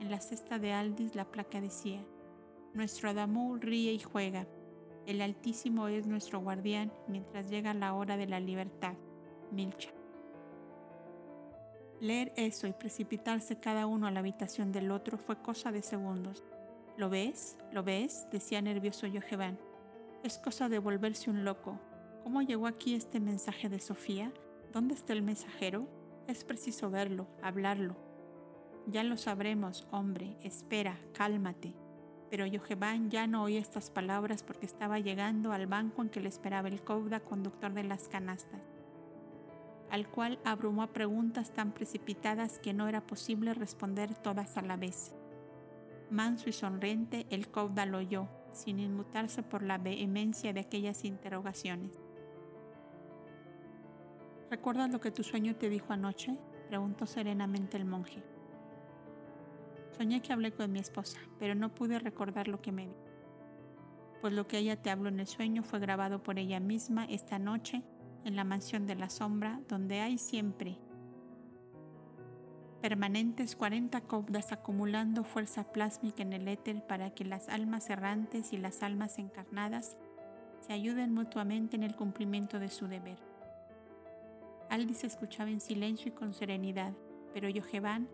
En 0.00 0.10
la 0.10 0.20
cesta 0.20 0.58
de 0.58 0.72
Aldis 0.72 1.14
la 1.14 1.24
placa 1.24 1.60
decía, 1.60 2.04
Nuestro 2.74 3.10
Adamú 3.10 3.56
ríe 3.56 3.92
y 3.92 3.98
juega, 3.98 4.46
el 5.06 5.22
Altísimo 5.22 5.86
es 5.86 6.06
nuestro 6.06 6.40
guardián 6.40 6.92
mientras 7.06 7.48
llega 7.48 7.72
la 7.74 7.94
hora 7.94 8.16
de 8.16 8.26
la 8.26 8.40
libertad, 8.40 8.94
Milcha. 9.52 9.90
Leer 12.00 12.32
eso 12.36 12.66
y 12.66 12.72
precipitarse 12.72 13.58
cada 13.58 13.86
uno 13.86 14.06
a 14.06 14.10
la 14.10 14.20
habitación 14.20 14.72
del 14.72 14.90
otro 14.90 15.16
fue 15.16 15.40
cosa 15.40 15.72
de 15.72 15.82
segundos. 15.82 16.44
¿Lo 16.98 17.08
ves? 17.08 17.56
¿Lo 17.72 17.84
ves? 17.84 18.26
decía 18.30 18.60
nervioso 18.60 19.06
Jojeban. 19.06 19.58
Es 20.22 20.38
cosa 20.38 20.68
de 20.68 20.78
volverse 20.78 21.30
un 21.30 21.44
loco. 21.44 21.78
¿Cómo 22.22 22.42
llegó 22.42 22.66
aquí 22.66 22.94
este 22.94 23.20
mensaje 23.20 23.68
de 23.68 23.78
Sofía? 23.78 24.32
¿Dónde 24.72 24.94
está 24.94 25.12
el 25.12 25.22
mensajero? 25.22 25.86
Es 26.26 26.44
preciso 26.44 26.90
verlo, 26.90 27.28
hablarlo. 27.42 28.05
Ya 28.86 29.02
lo 29.02 29.16
sabremos, 29.16 29.86
hombre, 29.90 30.36
espera, 30.42 30.98
cálmate. 31.12 31.74
Pero 32.30 32.44
Jojeban 32.50 33.10
ya 33.10 33.26
no 33.26 33.44
oía 33.44 33.60
estas 33.60 33.90
palabras 33.90 34.42
porque 34.42 34.66
estaba 34.66 34.98
llegando 34.98 35.52
al 35.52 35.66
banco 35.66 36.02
en 36.02 36.08
que 36.08 36.20
le 36.20 36.28
esperaba 36.28 36.68
el 36.68 36.82
cobda 36.82 37.20
conductor 37.20 37.72
de 37.72 37.84
las 37.84 38.08
canastas 38.08 38.60
al 39.90 40.08
cual 40.08 40.38
abrumó 40.44 40.86
preguntas 40.88 41.52
tan 41.52 41.72
precipitadas 41.72 42.58
que 42.58 42.74
no 42.74 42.88
era 42.88 43.06
posible 43.06 43.54
responder 43.54 44.14
todas 44.14 44.56
a 44.56 44.62
la 44.62 44.76
vez. 44.76 45.14
Manso 46.10 46.48
y 46.48 46.52
sonriente, 46.52 47.26
el 47.30 47.50
cauda 47.50 47.86
lo 47.86 47.98
oyó, 47.98 48.28
sin 48.52 48.78
inmutarse 48.78 49.42
por 49.42 49.62
la 49.62 49.78
vehemencia 49.78 50.52
de 50.52 50.60
aquellas 50.60 51.04
interrogaciones. 51.04 51.98
¿Recuerdas 54.50 54.90
lo 54.90 55.00
que 55.00 55.10
tu 55.10 55.24
sueño 55.24 55.56
te 55.56 55.68
dijo 55.68 55.92
anoche? 55.92 56.38
preguntó 56.68 57.06
serenamente 57.06 57.76
el 57.76 57.84
monje. 57.84 58.22
Soñé 59.96 60.20
que 60.20 60.32
hablé 60.32 60.52
con 60.52 60.72
mi 60.72 60.78
esposa, 60.78 61.18
pero 61.38 61.54
no 61.54 61.74
pude 61.74 61.98
recordar 61.98 62.48
lo 62.48 62.60
que 62.60 62.72
me 62.72 62.86
dijo. 62.86 63.04
Pues 64.20 64.32
lo 64.32 64.46
que 64.46 64.58
ella 64.58 64.80
te 64.80 64.90
habló 64.90 65.08
en 65.08 65.20
el 65.20 65.26
sueño 65.26 65.62
fue 65.62 65.78
grabado 65.78 66.22
por 66.22 66.38
ella 66.38 66.60
misma 66.60 67.04
esta 67.04 67.38
noche 67.38 67.82
en 68.24 68.36
la 68.36 68.44
mansión 68.44 68.86
de 68.86 68.96
la 68.96 69.08
sombra, 69.08 69.60
donde 69.68 70.00
hay 70.00 70.18
siempre 70.18 70.78
permanentes 72.88 73.56
40 73.56 74.00
cobdas 74.02 74.52
acumulando 74.52 75.24
fuerza 75.24 75.64
plásmica 75.72 76.22
en 76.22 76.32
el 76.32 76.46
éter 76.46 76.86
para 76.86 77.10
que 77.10 77.24
las 77.24 77.48
almas 77.48 77.90
errantes 77.90 78.52
y 78.52 78.58
las 78.58 78.82
almas 78.82 79.18
encarnadas 79.18 79.96
se 80.60 80.72
ayuden 80.72 81.12
mutuamente 81.12 81.74
en 81.74 81.82
el 81.82 81.96
cumplimiento 81.96 82.60
de 82.60 82.68
su 82.68 82.86
deber. 82.86 83.18
Aldis 84.70 85.02
escuchaba 85.02 85.50
en 85.50 85.60
silencio 85.60 86.08
y 86.08 86.14
con 86.14 86.32
serenidad, 86.32 86.92
pero 87.34 87.48
Yojevan 87.48 88.08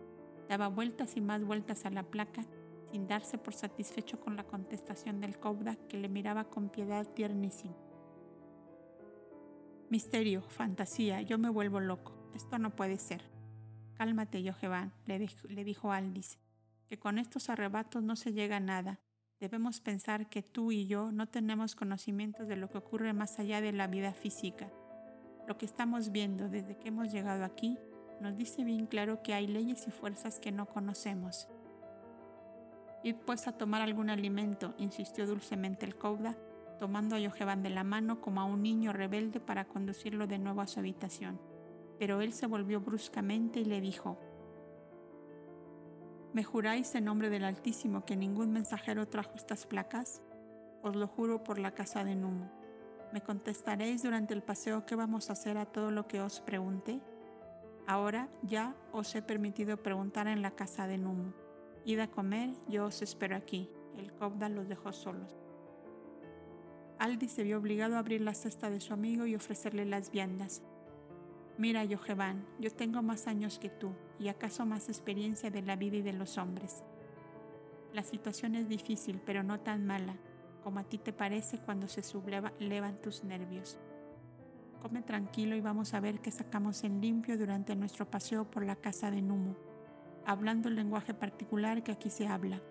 daba 0.47 0.67
vueltas 0.67 1.15
y 1.17 1.21
más 1.21 1.43
vueltas 1.43 1.85
a 1.85 1.89
la 1.89 2.03
placa 2.03 2.45
sin 2.91 3.07
darse 3.07 3.37
por 3.37 3.53
satisfecho 3.53 4.19
con 4.19 4.35
la 4.35 4.43
contestación 4.43 5.19
del 5.19 5.39
cobda 5.39 5.75
que 5.87 5.97
le 5.97 6.09
miraba 6.09 6.45
con 6.45 6.69
piedad 6.69 7.07
tiernísima. 7.07 7.75
Misterio, 9.89 10.41
fantasía, 10.43 11.21
yo 11.21 11.37
me 11.37 11.49
vuelvo 11.49 11.79
loco. 11.79 12.13
Esto 12.35 12.57
no 12.57 12.75
puede 12.75 12.97
ser. 12.97 13.23
Cálmate, 13.95 14.43
Jojeban, 14.43 14.91
le, 15.05 15.27
le 15.49 15.63
dijo 15.63 15.91
Aldis, 15.91 16.39
que 16.87 16.97
con 16.97 17.19
estos 17.19 17.49
arrebatos 17.49 18.03
no 18.03 18.15
se 18.15 18.33
llega 18.33 18.57
a 18.57 18.59
nada. 18.59 18.99
Debemos 19.39 19.81
pensar 19.81 20.29
que 20.29 20.41
tú 20.41 20.71
y 20.71 20.87
yo 20.87 21.11
no 21.11 21.27
tenemos 21.27 21.75
conocimientos 21.75 22.47
de 22.47 22.55
lo 22.55 22.69
que 22.69 22.77
ocurre 22.77 23.13
más 23.13 23.39
allá 23.39 23.61
de 23.61 23.71
la 23.71 23.87
vida 23.87 24.13
física. 24.13 24.71
Lo 25.47 25.57
que 25.57 25.65
estamos 25.65 26.11
viendo 26.11 26.47
desde 26.47 26.77
que 26.77 26.87
hemos 26.87 27.11
llegado 27.11 27.43
aquí 27.43 27.77
nos 28.19 28.37
dice 28.37 28.63
bien 28.63 28.85
claro 28.85 29.21
que 29.21 29.33
hay 29.33 29.47
leyes 29.47 29.87
y 29.87 29.91
fuerzas 29.91 30.39
que 30.39 30.51
no 30.51 30.65
conocemos. 30.65 31.47
Id 33.03 33.15
pues 33.25 33.47
a 33.47 33.57
tomar 33.57 33.81
algún 33.81 34.09
alimento, 34.09 34.73
insistió 34.77 35.27
dulcemente 35.27 35.85
el 35.85 35.97
Cauda, 35.97 36.37
tomando 36.79 37.15
a 37.15 37.19
Jojeban 37.19 37.61
de 37.61 37.69
la 37.69 37.83
mano 37.83 38.21
como 38.21 38.41
a 38.41 38.45
un 38.45 38.61
niño 38.61 38.93
rebelde 38.93 39.39
para 39.39 39.65
conducirlo 39.65 40.27
de 40.27 40.39
nuevo 40.39 40.61
a 40.61 40.67
su 40.67 40.79
habitación. 40.79 41.39
Pero 41.99 42.21
él 42.21 42.33
se 42.33 42.47
volvió 42.47 42.79
bruscamente 42.79 43.59
y 43.59 43.65
le 43.65 43.81
dijo, 43.81 44.17
¿Me 46.33 46.43
juráis 46.43 46.95
en 46.95 47.05
nombre 47.05 47.29
del 47.29 47.43
Altísimo 47.43 48.05
que 48.05 48.15
ningún 48.15 48.51
mensajero 48.51 49.07
trajo 49.07 49.35
estas 49.35 49.67
placas? 49.67 50.21
Os 50.81 50.95
lo 50.95 51.07
juro 51.07 51.43
por 51.43 51.59
la 51.59 51.71
casa 51.71 52.03
de 52.03 52.15
Numo. 52.15 52.49
¿Me 53.13 53.21
contestaréis 53.21 54.01
durante 54.01 54.33
el 54.33 54.41
paseo 54.41 54.85
qué 54.85 54.95
vamos 54.95 55.29
a 55.29 55.33
hacer 55.33 55.59
a 55.59 55.67
todo 55.67 55.91
lo 55.91 56.07
que 56.07 56.21
os 56.21 56.41
pregunte? 56.41 56.99
Ahora 57.85 58.29
ya 58.43 58.75
os 58.91 59.13
he 59.15 59.21
permitido 59.21 59.77
preguntar 59.77 60.27
en 60.27 60.41
la 60.41 60.51
casa 60.51 60.87
de 60.87 60.97
Numo. 60.97 61.33
Id 61.85 61.99
a 61.99 62.07
comer, 62.07 62.51
yo 62.67 62.85
os 62.85 63.01
espero 63.01 63.35
aquí. 63.35 63.69
El 63.97 64.13
Cobda 64.13 64.49
los 64.49 64.67
dejó 64.67 64.93
solos. 64.93 65.37
Aldi 66.97 67.27
se 67.27 67.43
vio 67.43 67.57
obligado 67.57 67.95
a 67.95 67.99
abrir 67.99 68.21
la 68.21 68.33
cesta 68.33 68.69
de 68.69 68.79
su 68.79 68.93
amigo 68.93 69.25
y 69.25 69.35
ofrecerle 69.35 69.85
las 69.85 70.09
viandas. 70.11 70.63
Mira, 71.57 71.85
Jojeban, 71.85 72.45
yo 72.59 72.71
tengo 72.71 73.01
más 73.01 73.27
años 73.27 73.59
que 73.59 73.69
tú 73.69 73.93
y 74.17 74.29
acaso 74.29 74.65
más 74.65 74.89
experiencia 74.89 75.51
de 75.51 75.61
la 75.61 75.75
vida 75.75 75.97
y 75.97 76.01
de 76.01 76.13
los 76.13 76.37
hombres. 76.37 76.83
La 77.93 78.03
situación 78.03 78.55
es 78.55 78.69
difícil, 78.69 79.21
pero 79.23 79.43
no 79.43 79.59
tan 79.59 79.85
mala 79.85 80.17
como 80.63 80.79
a 80.79 80.83
ti 80.83 80.97
te 80.97 81.11
parece 81.13 81.59
cuando 81.59 81.87
se 81.87 82.01
sublevan 82.01 83.01
tus 83.01 83.23
nervios. 83.23 83.77
Come 84.83 85.01
tranquilo 85.01 85.55
y 85.55 85.61
vamos 85.61 85.93
a 85.93 86.01
ver 86.01 86.19
qué 86.19 86.29
sacamos 86.29 86.83
en 86.83 86.99
limpio 86.99 87.37
durante 87.37 87.73
nuestro 87.73 88.05
paseo 88.05 88.43
por 88.51 88.65
la 88.65 88.75
casa 88.75 89.09
de 89.09 89.21
Numo, 89.21 89.55
hablando 90.25 90.67
el 90.67 90.75
lenguaje 90.75 91.13
particular 91.13 91.81
que 91.83 91.93
aquí 91.93 92.09
se 92.09 92.27
habla. 92.27 92.61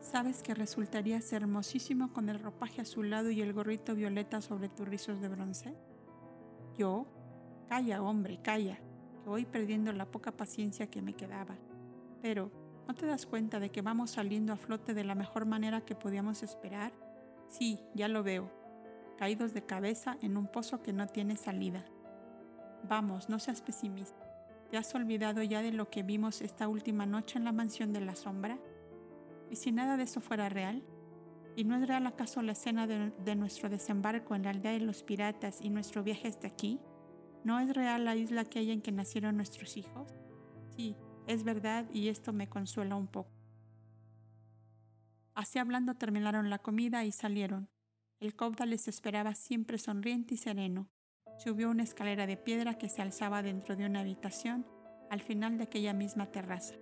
¿Sabes 0.00 0.42
que 0.42 0.52
resultarías 0.52 1.32
hermosísimo 1.32 2.12
con 2.12 2.28
el 2.28 2.40
ropaje 2.40 2.80
azulado 2.80 3.30
y 3.30 3.40
el 3.40 3.52
gorrito 3.52 3.94
violeta 3.94 4.40
sobre 4.40 4.68
tus 4.68 4.88
rizos 4.88 5.20
de 5.20 5.28
bronce? 5.28 5.76
Yo, 6.76 7.06
calla, 7.68 8.02
hombre, 8.02 8.40
calla, 8.42 8.80
que 9.22 9.28
voy 9.28 9.46
perdiendo 9.46 9.92
la 9.92 10.06
poca 10.06 10.32
paciencia 10.32 10.90
que 10.90 11.02
me 11.02 11.14
quedaba. 11.14 11.54
Pero, 12.20 12.50
¿no 12.88 12.94
te 12.96 13.06
das 13.06 13.26
cuenta 13.26 13.60
de 13.60 13.70
que 13.70 13.80
vamos 13.80 14.10
saliendo 14.10 14.52
a 14.52 14.56
flote 14.56 14.92
de 14.92 15.04
la 15.04 15.14
mejor 15.14 15.46
manera 15.46 15.82
que 15.82 15.94
podíamos 15.94 16.42
esperar? 16.42 17.09
Sí, 17.50 17.80
ya 17.94 18.06
lo 18.06 18.22
veo, 18.22 18.48
caídos 19.18 19.52
de 19.52 19.66
cabeza 19.66 20.16
en 20.22 20.36
un 20.36 20.46
pozo 20.46 20.82
que 20.82 20.92
no 20.92 21.08
tiene 21.08 21.36
salida. 21.36 21.84
Vamos, 22.88 23.28
no 23.28 23.40
seas 23.40 23.60
pesimista. 23.60 24.24
¿Te 24.70 24.76
has 24.76 24.94
olvidado 24.94 25.42
ya 25.42 25.60
de 25.60 25.72
lo 25.72 25.90
que 25.90 26.04
vimos 26.04 26.42
esta 26.42 26.68
última 26.68 27.06
noche 27.06 27.38
en 27.38 27.44
la 27.44 27.50
mansión 27.50 27.92
de 27.92 28.02
la 28.02 28.14
sombra? 28.14 28.56
¿Y 29.50 29.56
si 29.56 29.72
nada 29.72 29.96
de 29.96 30.04
eso 30.04 30.20
fuera 30.20 30.48
real? 30.48 30.84
¿Y 31.56 31.64
no 31.64 31.74
es 31.74 31.88
real 31.88 32.06
acaso 32.06 32.40
la 32.40 32.52
escena 32.52 32.86
de, 32.86 33.34
nuestro 33.34 33.68
desembarco 33.68 34.36
en 34.36 34.44
la 34.44 34.50
aldea 34.50 34.70
de 34.70 34.80
los 34.80 35.02
piratas 35.02 35.60
y 35.60 35.70
nuestro 35.70 36.04
viaje 36.04 36.28
hasta 36.28 36.46
aquí? 36.46 36.78
¿No 37.42 37.58
es 37.58 37.74
real 37.74 38.04
la 38.04 38.14
isla 38.14 38.42
aquella 38.42 38.72
en 38.72 38.80
que 38.80 38.92
nacieron 38.92 39.36
nuestros 39.36 39.76
hijos? 39.76 40.14
Sí, 40.76 40.94
es 41.26 41.42
verdad 41.42 41.84
y 41.92 42.08
esto 42.10 42.32
me 42.32 42.48
consuela 42.48 42.94
un 42.94 43.08
poco. 43.08 43.39
Así 45.40 45.58
hablando 45.58 45.94
terminaron 45.94 46.50
la 46.50 46.58
comida 46.58 47.04
y 47.04 47.12
salieron. 47.12 47.70
El 48.20 48.36
cobda 48.36 48.66
les 48.66 48.88
esperaba 48.88 49.34
siempre 49.34 49.78
sonriente 49.78 50.34
y 50.34 50.36
sereno. 50.36 50.90
Subió 51.38 51.70
una 51.70 51.82
escalera 51.82 52.26
de 52.26 52.36
piedra 52.36 52.74
que 52.74 52.90
se 52.90 53.00
alzaba 53.00 53.42
dentro 53.42 53.74
de 53.74 53.86
una 53.86 54.00
habitación 54.00 54.66
al 55.08 55.22
final 55.22 55.56
de 55.56 55.64
aquella 55.64 55.94
misma 55.94 56.26
terraza 56.26 56.74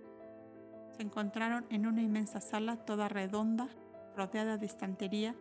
se 0.99 1.03
encontraron 1.03 1.65
en 1.69 1.87
una 1.87 2.01
inmensa 2.01 2.41
sala 2.41 2.75
toda 2.75 3.07
redonda, 3.07 3.69
rodeada 4.17 4.57
de 4.57 4.65
estantería, 4.65 5.33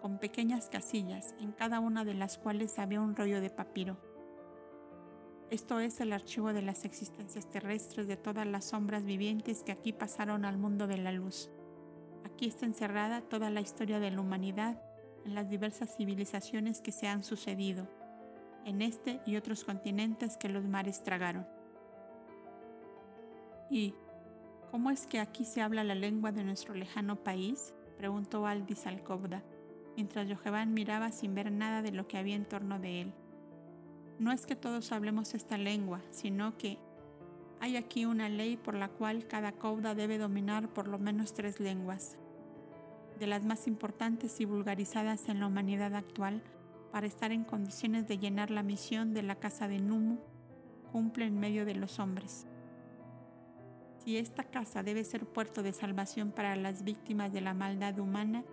con 0.00 0.18
pequeñas 0.18 0.68
casillas, 0.68 1.36
en 1.38 1.52
cada 1.52 1.78
una 1.78 2.04
de 2.04 2.14
las 2.14 2.36
cuales 2.36 2.80
había 2.80 3.00
un 3.00 3.14
rollo 3.14 3.40
de 3.40 3.48
papiro. 3.48 3.96
Esto 5.50 5.78
es 5.78 6.00
el 6.00 6.12
archivo 6.12 6.52
de 6.52 6.62
las 6.62 6.84
existencias 6.84 7.48
terrestres 7.48 8.08
de 8.08 8.16
todas 8.16 8.44
las 8.44 8.64
sombras 8.64 9.04
vivientes 9.04 9.62
que 9.62 9.70
aquí 9.70 9.92
pasaron 9.92 10.44
al 10.44 10.58
mundo 10.58 10.88
de 10.88 10.98
la 10.98 11.12
luz. 11.12 11.48
Aquí 12.28 12.46
está 12.46 12.66
encerrada 12.66 13.22
toda 13.22 13.48
la 13.48 13.62
historia 13.62 14.00
de 14.00 14.10
la 14.10 14.20
humanidad 14.20 14.80
en 15.24 15.34
las 15.34 15.48
diversas 15.48 15.96
civilizaciones 15.96 16.82
que 16.82 16.92
se 16.92 17.08
han 17.08 17.24
sucedido, 17.24 17.88
en 18.64 18.82
este 18.82 19.20
y 19.24 19.36
otros 19.36 19.64
continentes 19.64 20.36
que 20.36 20.50
los 20.50 20.64
mares 20.64 21.02
tragaron. 21.02 21.46
¿Y 23.70 23.94
cómo 24.70 24.90
es 24.90 25.06
que 25.06 25.20
aquí 25.20 25.46
se 25.46 25.62
habla 25.62 25.84
la 25.84 25.94
lengua 25.94 26.30
de 26.30 26.44
nuestro 26.44 26.74
lejano 26.74 27.16
país? 27.16 27.74
preguntó 27.96 28.46
Aldis 28.46 28.86
Alcobda, 28.86 29.42
mientras 29.96 30.28
Jojeban 30.28 30.74
miraba 30.74 31.10
sin 31.12 31.34
ver 31.34 31.50
nada 31.50 31.80
de 31.80 31.92
lo 31.92 32.06
que 32.08 32.18
había 32.18 32.36
en 32.36 32.44
torno 32.44 32.78
de 32.78 33.00
él. 33.00 33.12
No 34.18 34.32
es 34.32 34.44
que 34.44 34.54
todos 34.54 34.92
hablemos 34.92 35.32
esta 35.34 35.56
lengua, 35.56 36.02
sino 36.10 36.58
que 36.58 36.78
hay 37.60 37.76
aquí 37.76 38.04
una 38.04 38.28
ley 38.28 38.56
por 38.56 38.74
la 38.74 38.88
cual 38.88 39.26
cada 39.26 39.52
cauda 39.52 39.94
debe 39.94 40.18
dominar 40.18 40.68
por 40.68 40.88
lo 40.88 40.98
menos 40.98 41.34
tres 41.34 41.60
lenguas, 41.60 42.16
de 43.18 43.26
las 43.26 43.44
más 43.44 43.66
importantes 43.66 44.40
y 44.40 44.44
vulgarizadas 44.44 45.28
en 45.28 45.40
la 45.40 45.46
humanidad 45.46 45.94
actual, 45.94 46.42
para 46.92 47.06
estar 47.06 47.32
en 47.32 47.44
condiciones 47.44 48.06
de 48.06 48.18
llenar 48.18 48.50
la 48.50 48.62
misión 48.62 49.12
de 49.12 49.22
la 49.22 49.34
casa 49.34 49.68
de 49.68 49.78
Numu, 49.78 50.18
cumple 50.92 51.26
en 51.26 51.38
medio 51.38 51.64
de 51.64 51.74
los 51.74 51.98
hombres. 51.98 52.46
Si 53.98 54.16
esta 54.16 54.44
casa 54.44 54.82
debe 54.82 55.04
ser 55.04 55.26
puerto 55.26 55.62
de 55.62 55.72
salvación 55.72 56.30
para 56.32 56.56
las 56.56 56.84
víctimas 56.84 57.32
de 57.32 57.42
la 57.42 57.52
maldad 57.52 57.98
humana, 57.98 58.44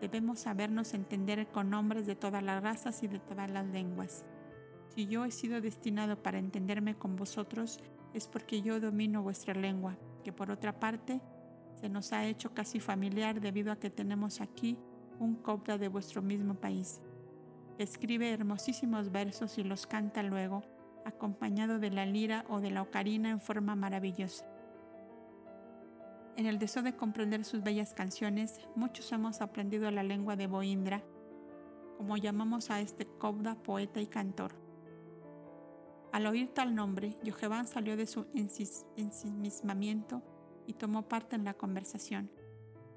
debemos 0.00 0.40
sabernos 0.40 0.94
entender 0.94 1.46
con 1.48 1.72
hombres 1.74 2.06
de 2.06 2.16
todas 2.16 2.42
las 2.42 2.62
razas 2.62 3.02
y 3.02 3.08
de 3.08 3.20
todas 3.20 3.48
las 3.50 3.66
lenguas. 3.66 4.24
Si 4.94 5.06
yo 5.06 5.24
he 5.24 5.30
sido 5.30 5.60
destinado 5.60 6.22
para 6.22 6.38
entenderme 6.38 6.96
con 6.96 7.16
vosotros, 7.16 7.78
es 8.16 8.28
porque 8.28 8.62
yo 8.62 8.80
domino 8.80 9.22
vuestra 9.22 9.52
lengua, 9.52 9.98
que 10.24 10.32
por 10.32 10.50
otra 10.50 10.80
parte 10.80 11.20
se 11.74 11.90
nos 11.90 12.14
ha 12.14 12.24
hecho 12.24 12.54
casi 12.54 12.80
familiar 12.80 13.42
debido 13.42 13.70
a 13.70 13.76
que 13.76 13.90
tenemos 13.90 14.40
aquí 14.40 14.78
un 15.20 15.34
copla 15.34 15.76
de 15.76 15.88
vuestro 15.88 16.22
mismo 16.22 16.54
país. 16.54 17.02
Escribe 17.78 18.32
hermosísimos 18.32 19.12
versos 19.12 19.58
y 19.58 19.64
los 19.64 19.86
canta 19.86 20.22
luego, 20.22 20.62
acompañado 21.04 21.78
de 21.78 21.90
la 21.90 22.06
lira 22.06 22.46
o 22.48 22.60
de 22.60 22.70
la 22.70 22.80
ocarina 22.80 23.28
en 23.28 23.40
forma 23.40 23.76
maravillosa. 23.76 24.46
En 26.36 26.46
el 26.46 26.58
deseo 26.58 26.82
de 26.82 26.96
comprender 26.96 27.44
sus 27.44 27.62
bellas 27.62 27.92
canciones, 27.92 28.60
muchos 28.74 29.12
hemos 29.12 29.42
aprendido 29.42 29.90
la 29.90 30.02
lengua 30.02 30.36
de 30.36 30.46
Boindra, 30.46 31.02
como 31.98 32.16
llamamos 32.16 32.70
a 32.70 32.80
este 32.80 33.06
Cobda 33.06 33.56
poeta 33.56 34.00
y 34.00 34.06
cantor. 34.06 34.65
Al 36.16 36.26
oír 36.26 36.48
tal 36.48 36.74
nombre, 36.74 37.18
Yojevan 37.24 37.66
salió 37.66 37.94
de 37.94 38.06
su 38.06 38.24
ensimismamiento 38.96 40.22
y 40.66 40.72
tomó 40.72 41.06
parte 41.08 41.36
en 41.36 41.44
la 41.44 41.52
conversación. 41.52 42.30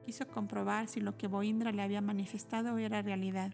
Quiso 0.05 0.25
comprobar 0.25 0.87
si 0.87 1.01
lo 1.01 1.17
que 1.17 1.27
Boindra 1.27 1.73
le 1.73 1.81
había 1.81 1.99
manifestado 1.99 2.77
era 2.77 3.01
realidad. 3.01 3.51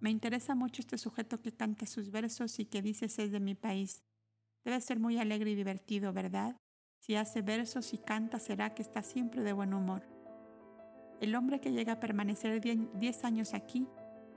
Me 0.00 0.10
interesa 0.10 0.54
mucho 0.54 0.82
este 0.82 0.98
sujeto 0.98 1.40
que 1.40 1.50
canta 1.50 1.86
sus 1.86 2.10
versos 2.10 2.58
y 2.58 2.66
que 2.66 2.82
dices 2.82 3.18
es 3.18 3.32
de 3.32 3.40
mi 3.40 3.54
país. 3.54 4.04
Debe 4.66 4.82
ser 4.82 5.00
muy 5.00 5.16
alegre 5.18 5.52
y 5.52 5.54
divertido, 5.54 6.12
¿verdad? 6.12 6.60
Si 6.98 7.14
hace 7.14 7.40
versos 7.40 7.94
y 7.94 7.96
canta 7.96 8.38
será 8.38 8.74
que 8.74 8.82
está 8.82 9.02
siempre 9.02 9.42
de 9.42 9.54
buen 9.54 9.72
humor. 9.72 10.06
El 11.22 11.34
hombre 11.36 11.58
que 11.62 11.72
llega 11.72 11.94
a 11.94 12.00
permanecer 12.00 12.60
diez 12.60 13.24
años 13.24 13.54
aquí 13.54 13.88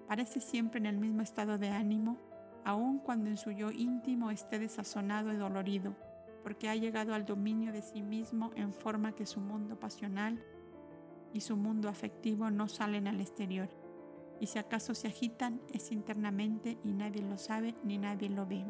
parece 0.08 0.40
siempre 0.40 0.80
en 0.80 0.86
el 0.86 0.98
mismo 0.98 1.22
estado 1.22 1.58
de 1.58 1.68
ánimo, 1.68 2.31
aun 2.66 3.00
cuando 3.00 3.30
en 3.30 3.38
su 3.38 3.52
yo 3.52 3.72
íntimo 3.72 4.32
esté 4.32 4.60
desazonado 4.60 5.32
y 5.34 5.38
dolorido 5.38 5.96
porque 6.42 6.70
ha 6.70 6.76
llegado 6.76 7.14
al 7.14 7.26
dominio 7.26 7.72
de 7.72 7.82
sí 7.82 8.02
mismo 8.02 8.52
en 8.56 8.74
forma 8.74 9.14
que 9.14 9.26
su 9.26 9.40
mundo 9.40 9.80
pasional 9.80 10.44
y 11.34 11.42
su 11.42 11.56
mundo 11.56 11.90
afectivo 11.90 12.50
no 12.50 12.68
salen 12.68 13.08
al 13.08 13.22
exterior, 13.22 13.70
y 14.40 14.48
si 14.48 14.60
acaso 14.60 14.94
se 14.94 15.08
agitan 15.08 15.62
es 15.72 15.92
internamente 15.92 16.78
y 16.84 16.92
nadie 16.92 17.22
lo 17.22 17.38
sabe 17.38 17.76
ni 17.84 17.98
nadie 17.98 18.30
lo 18.30 18.46
ve. 18.46 18.66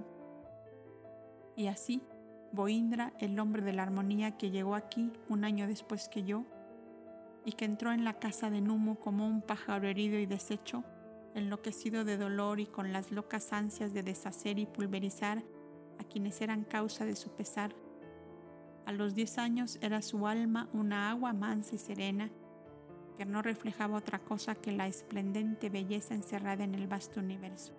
Y 1.55 1.67
así, 1.67 2.01
Boindra, 2.51 3.13
el 3.19 3.39
hombre 3.39 3.61
de 3.61 3.73
la 3.73 3.83
armonía 3.83 4.37
que 4.37 4.51
llegó 4.51 4.75
aquí 4.75 5.11
un 5.29 5.43
año 5.43 5.67
después 5.67 6.09
que 6.09 6.23
yo, 6.23 6.45
y 7.45 7.53
que 7.53 7.65
entró 7.65 7.91
en 7.91 8.03
la 8.03 8.13
casa 8.13 8.51
de 8.51 8.61
Numo 8.61 8.99
como 8.99 9.25
un 9.25 9.41
pájaro 9.41 9.87
herido 9.87 10.19
y 10.19 10.27
deshecho, 10.27 10.83
enloquecido 11.35 12.03
de 12.03 12.17
dolor 12.17 12.59
y 12.59 12.65
con 12.65 12.93
las 12.93 13.11
locas 13.11 13.53
ansias 13.53 13.93
de 13.93 14.03
deshacer 14.03 14.59
y 14.59 14.65
pulverizar 14.65 15.43
a 15.99 16.03
quienes 16.03 16.41
eran 16.41 16.63
causa 16.63 17.05
de 17.05 17.15
su 17.15 17.29
pesar. 17.29 17.75
A 18.85 18.91
los 18.91 19.15
diez 19.15 19.37
años 19.37 19.77
era 19.81 20.01
su 20.01 20.27
alma 20.27 20.69
una 20.73 21.09
agua 21.09 21.33
mansa 21.33 21.75
y 21.75 21.77
serena 21.77 22.31
que 23.17 23.25
no 23.25 23.41
reflejaba 23.41 23.97
otra 23.97 24.19
cosa 24.19 24.55
que 24.55 24.71
la 24.71 24.87
esplendente 24.87 25.69
belleza 25.69 26.15
encerrada 26.15 26.63
en 26.63 26.75
el 26.75 26.87
vasto 26.87 27.19
universo. 27.19 27.73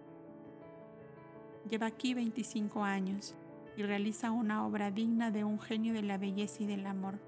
Lleva 1.69 1.87
aquí 1.87 2.15
25 2.15 2.85
años 2.85 3.35
y 3.77 3.83
realiza 3.83 4.31
una 4.31 4.66
obra 4.66 4.91
digna 4.91 5.31
de 5.31 5.45
un 5.45 5.61
genio 5.61 5.95
de 5.95 6.03
la 6.03 6.19
belleza 6.19 6.62
y 6.62 6.66
del 6.66 6.87
amor. 6.87 7.19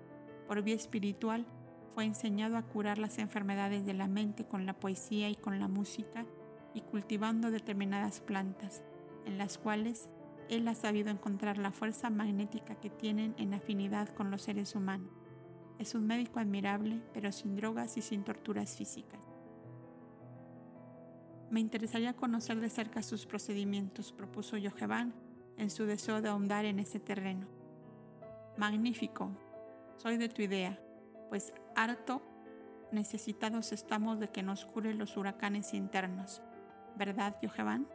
Por 0.46 0.62
vía 0.62 0.74
espiritual 0.74 1.46
fue 1.94 2.04
enseñado 2.04 2.56
a 2.56 2.62
curar 2.62 2.98
las 2.98 3.18
enfermedades 3.18 3.86
de 3.86 3.94
la 3.94 4.08
mente 4.08 4.44
con 4.44 4.66
la 4.66 4.74
poesía 4.74 5.30
y 5.30 5.36
con 5.36 5.60
la 5.60 5.68
música 5.68 6.26
y 6.74 6.80
cultivando 6.80 7.52
determinadas 7.52 8.20
plantas, 8.20 8.82
en 9.24 9.38
las 9.38 9.58
cuales 9.58 10.08
él 10.48 10.66
ha 10.66 10.74
sabido 10.74 11.10
encontrar 11.10 11.56
la 11.56 11.70
fuerza 11.70 12.10
magnética 12.10 12.74
que 12.74 12.90
tienen 12.90 13.34
en 13.38 13.54
afinidad 13.54 14.08
con 14.08 14.30
los 14.30 14.42
seres 14.42 14.74
humanos. 14.74 15.10
Es 15.78 15.94
un 15.94 16.06
médico 16.06 16.40
admirable, 16.40 17.00
pero 17.12 17.30
sin 17.30 17.54
drogas 17.54 17.96
y 17.96 18.02
sin 18.02 18.24
torturas 18.24 18.76
físicas. 18.76 19.20
Me 21.50 21.60
interesaría 21.60 22.14
conocer 22.14 22.58
de 22.58 22.70
cerca 22.70 23.02
sus 23.02 23.26
procedimientos, 23.26 24.12
propuso 24.12 24.56
Jojeban 24.60 25.14
en 25.56 25.70
su 25.70 25.84
deseo 25.84 26.20
de 26.20 26.28
ahondar 26.28 26.64
en 26.64 26.80
ese 26.80 26.98
terreno. 26.98 27.46
Magnífico, 28.56 29.30
soy 29.96 30.16
de 30.16 30.28
tu 30.28 30.42
idea, 30.42 30.78
pues 31.28 31.52
harto 31.74 32.22
necesitados 32.92 33.72
estamos 33.72 34.20
de 34.20 34.28
que 34.28 34.42
nos 34.42 34.64
cure 34.64 34.94
los 34.94 35.16
huracanes 35.16 35.74
internos, 35.74 36.42
¿verdad, 36.96 37.36
Jojeban? 37.42 37.88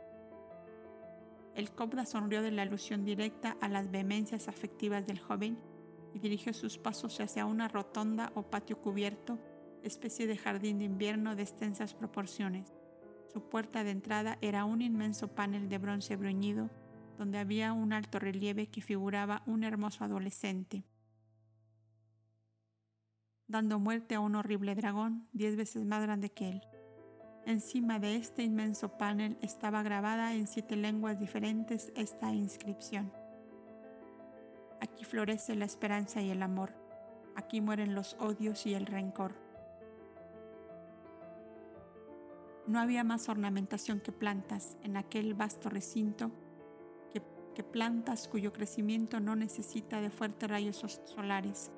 El 1.55 1.71
cobra 1.71 2.05
sonrió 2.05 2.41
de 2.41 2.51
la 2.51 2.61
alusión 2.61 3.03
directa 3.03 3.57
a 3.61 3.67
las 3.67 3.91
vehemencias 3.91 4.47
afectivas 4.47 5.05
del 5.07 5.19
joven 5.19 5.57
y 6.13 6.19
dirigió 6.19 6.53
sus 6.53 6.77
pasos 6.77 7.19
hacia 7.19 7.45
una 7.45 7.67
rotonda 7.67 8.31
o 8.35 8.43
patio 8.43 8.79
cubierto, 8.79 9.39
especie 9.83 10.27
de 10.27 10.37
jardín 10.37 10.79
de 10.79 10.85
invierno 10.85 11.35
de 11.35 11.43
extensas 11.43 11.93
proporciones. 11.93 12.73
Su 13.31 13.41
puerta 13.49 13.83
de 13.83 13.91
entrada 13.91 14.37
era 14.41 14.65
un 14.65 14.81
inmenso 14.81 15.27
panel 15.29 15.69
de 15.69 15.77
bronce 15.77 16.15
bruñido, 16.15 16.69
donde 17.17 17.37
había 17.37 17.73
un 17.73 17.93
alto 17.93 18.19
relieve 18.19 18.67
que 18.67 18.81
figuraba 18.81 19.43
un 19.45 19.63
hermoso 19.63 20.03
adolescente, 20.03 20.83
dando 23.49 23.79
muerte 23.79 24.15
a 24.15 24.19
un 24.19 24.35
horrible 24.35 24.75
dragón 24.75 25.27
diez 25.33 25.57
veces 25.57 25.83
más 25.83 26.01
grande 26.03 26.29
que 26.29 26.49
él. 26.49 26.61
Encima 27.45 27.97
de 27.99 28.15
este 28.15 28.43
inmenso 28.43 28.97
panel 28.97 29.37
estaba 29.41 29.81
grabada 29.81 30.35
en 30.35 30.45
siete 30.45 30.75
lenguas 30.75 31.19
diferentes 31.19 31.91
esta 31.95 32.31
inscripción. 32.31 33.11
Aquí 34.79 35.03
florece 35.03 35.55
la 35.55 35.65
esperanza 35.65 36.21
y 36.21 36.29
el 36.29 36.43
amor. 36.43 36.73
Aquí 37.35 37.59
mueren 37.59 37.95
los 37.95 38.15
odios 38.19 38.67
y 38.67 38.75
el 38.75 38.85
rencor. 38.85 39.33
No 42.67 42.79
había 42.79 43.03
más 43.03 43.29
ornamentación 43.29 43.99
que 43.99 44.11
plantas 44.11 44.77
en 44.83 44.95
aquel 44.95 45.33
vasto 45.33 45.69
recinto, 45.69 46.31
que, 47.11 47.23
que 47.55 47.63
plantas 47.63 48.27
cuyo 48.27 48.53
crecimiento 48.53 49.19
no 49.19 49.35
necesita 49.35 50.01
de 50.01 50.11
fuertes 50.11 50.49
rayos 50.49 51.01
solares, 51.05 51.71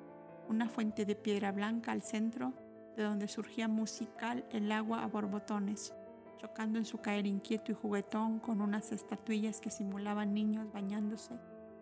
una 0.52 0.68
fuente 0.68 1.06
de 1.06 1.16
piedra 1.16 1.50
blanca 1.50 1.92
al 1.92 2.02
centro 2.02 2.52
de 2.96 3.02
donde 3.02 3.26
surgía 3.26 3.68
musical 3.68 4.44
el 4.50 4.70
agua 4.70 5.02
a 5.02 5.06
borbotones, 5.06 5.94
chocando 6.36 6.78
en 6.78 6.84
su 6.84 6.98
caer 6.98 7.26
inquieto 7.26 7.72
y 7.72 7.74
juguetón 7.74 8.38
con 8.38 8.60
unas 8.60 8.92
estatuillas 8.92 9.60
que 9.60 9.70
simulaban 9.70 10.34
niños 10.34 10.70
bañándose 10.70 11.34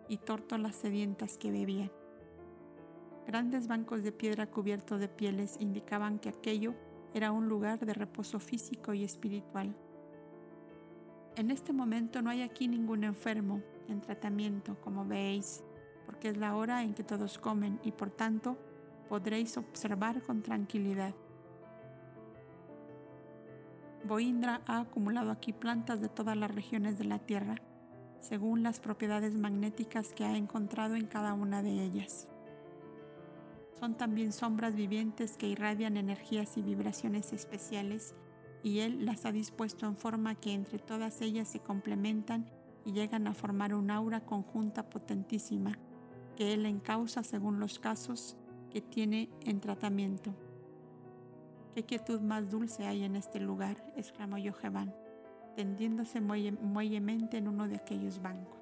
y 0.07 0.17
tórtolas 0.17 0.75
sedientas 0.77 1.37
que 1.37 1.51
bebían. 1.51 1.91
Grandes 3.27 3.67
bancos 3.67 4.03
de 4.03 4.13
piedra 4.13 4.47
cubiertos 4.47 4.99
de 5.01 5.09
pieles 5.09 5.57
indicaban 5.59 6.17
que 6.17 6.29
aquello 6.29 6.73
era 7.13 7.31
un 7.33 7.49
lugar 7.49 7.85
de 7.85 7.93
reposo 7.93 8.39
físico 8.39 8.93
y 8.93 9.03
espiritual. 9.03 9.75
En 11.35 11.51
este 11.51 11.73
momento 11.73 12.21
no 12.21 12.29
hay 12.29 12.41
aquí 12.41 12.69
ningún 12.69 13.03
enfermo 13.03 13.61
en 13.89 13.99
tratamiento, 13.99 14.79
como 14.79 15.05
veis, 15.05 15.61
porque 16.11 16.27
es 16.27 16.35
la 16.35 16.57
hora 16.57 16.83
en 16.83 16.93
que 16.93 17.05
todos 17.05 17.37
comen 17.37 17.79
y 17.85 17.93
por 17.93 18.11
tanto 18.11 18.57
podréis 19.07 19.55
observar 19.55 20.21
con 20.21 20.41
tranquilidad. 20.41 21.15
Boindra 24.03 24.61
ha 24.65 24.81
acumulado 24.81 25.31
aquí 25.31 25.53
plantas 25.53 26.01
de 26.01 26.09
todas 26.09 26.35
las 26.35 26.53
regiones 26.53 26.97
de 26.97 27.05
la 27.05 27.19
tierra. 27.19 27.55
según 28.19 28.61
las 28.61 28.79
propiedades 28.79 29.35
magnéticas 29.35 30.13
que 30.13 30.23
ha 30.23 30.37
encontrado 30.37 30.93
en 30.93 31.07
cada 31.07 31.33
una 31.33 31.63
de 31.63 31.71
ellas. 31.71 32.27
Son 33.79 33.97
también 33.97 34.31
sombras 34.31 34.75
vivientes 34.75 35.37
que 35.37 35.47
irradian 35.47 35.97
energías 35.97 36.55
y 36.55 36.61
vibraciones 36.61 37.33
especiales 37.33 38.13
y 38.61 38.81
Él 38.81 39.07
las 39.07 39.25
ha 39.25 39.31
dispuesto 39.31 39.87
en 39.87 39.97
forma 39.97 40.35
que 40.35 40.53
entre 40.53 40.77
todas 40.77 41.19
ellas 41.21 41.47
se 41.47 41.61
complementan 41.61 42.45
y 42.85 42.91
llegan 42.91 43.25
a 43.25 43.33
formar 43.33 43.73
un 43.73 43.89
aura 43.89 44.19
conjunta 44.19 44.87
potentísima 44.87 45.79
que 46.41 46.55
Él 46.55 46.65
encausa 46.65 47.21
según 47.21 47.59
los 47.59 47.77
casos 47.77 48.35
que 48.71 48.81
tiene 48.81 49.29
en 49.45 49.59
tratamiento. 49.59 50.33
¿Qué 51.75 51.83
quietud 51.83 52.19
más 52.19 52.49
dulce 52.49 52.87
hay 52.87 53.03
en 53.03 53.15
este 53.15 53.39
lugar? 53.39 53.93
exclamó 53.95 54.37
Joheban, 54.37 54.91
tendiéndose 55.55 56.19
muellemente 56.19 57.37
en 57.37 57.47
uno 57.47 57.67
de 57.67 57.75
aquellos 57.75 58.23
bancos. 58.23 58.57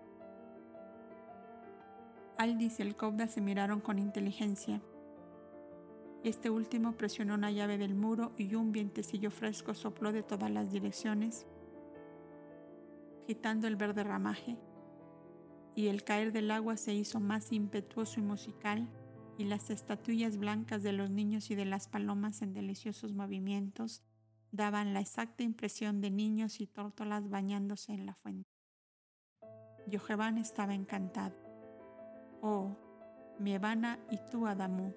Aldis 2.37 2.79
y 2.79 2.81
el 2.81 2.97
Cobda 2.97 3.29
se 3.29 3.39
miraron 3.39 3.79
con 3.79 3.97
inteligencia. 3.97 4.81
Este 6.25 6.49
último 6.49 6.97
presionó 6.97 7.35
una 7.35 7.49
llave 7.49 7.77
del 7.77 7.95
muro 7.95 8.33
y 8.35 8.55
un 8.55 8.73
vientecillo 8.73 9.31
fresco 9.31 9.73
sopló 9.73 10.11
de 10.11 10.23
todas 10.23 10.51
las 10.51 10.69
direcciones, 10.69 11.47
agitando 13.23 13.67
el 13.67 13.77
verde 13.77 14.03
ramaje, 14.03 14.57
y 15.79 15.87
el 15.87 16.03
caer 16.03 16.33
del 16.33 16.51
agua 16.51 16.75
se 16.75 16.93
hizo 16.93 17.21
más 17.21 17.53
impetuoso 17.53 18.19
y 18.19 18.23
musical 18.23 18.89
y 19.37 19.45
las 19.45 19.69
estatuillas 19.69 20.35
blancas 20.35 20.83
de 20.83 20.91
los 20.91 21.09
niños 21.09 21.51
y 21.51 21.55
de 21.55 21.63
las 21.63 21.87
palomas 21.87 22.41
en 22.41 22.53
deliciosos 22.53 23.13
movimientos 23.13 24.03
daban 24.51 24.93
la 24.93 24.99
exacta 24.99 25.43
impresión 25.43 26.01
de 26.01 26.11
niños 26.11 26.59
y 26.59 26.67
tórtolas 26.67 27.29
bañándose 27.29 27.93
en 27.93 28.05
la 28.05 28.13
fuente. 28.15 28.49
Yojevan 29.87 30.37
estaba 30.37 30.73
encantado. 30.73 31.37
Oh, 32.41 32.75
mi 33.39 33.53
Evana 33.53 33.99
y 34.11 34.17
tú, 34.29 34.47
Adamu, 34.47 34.93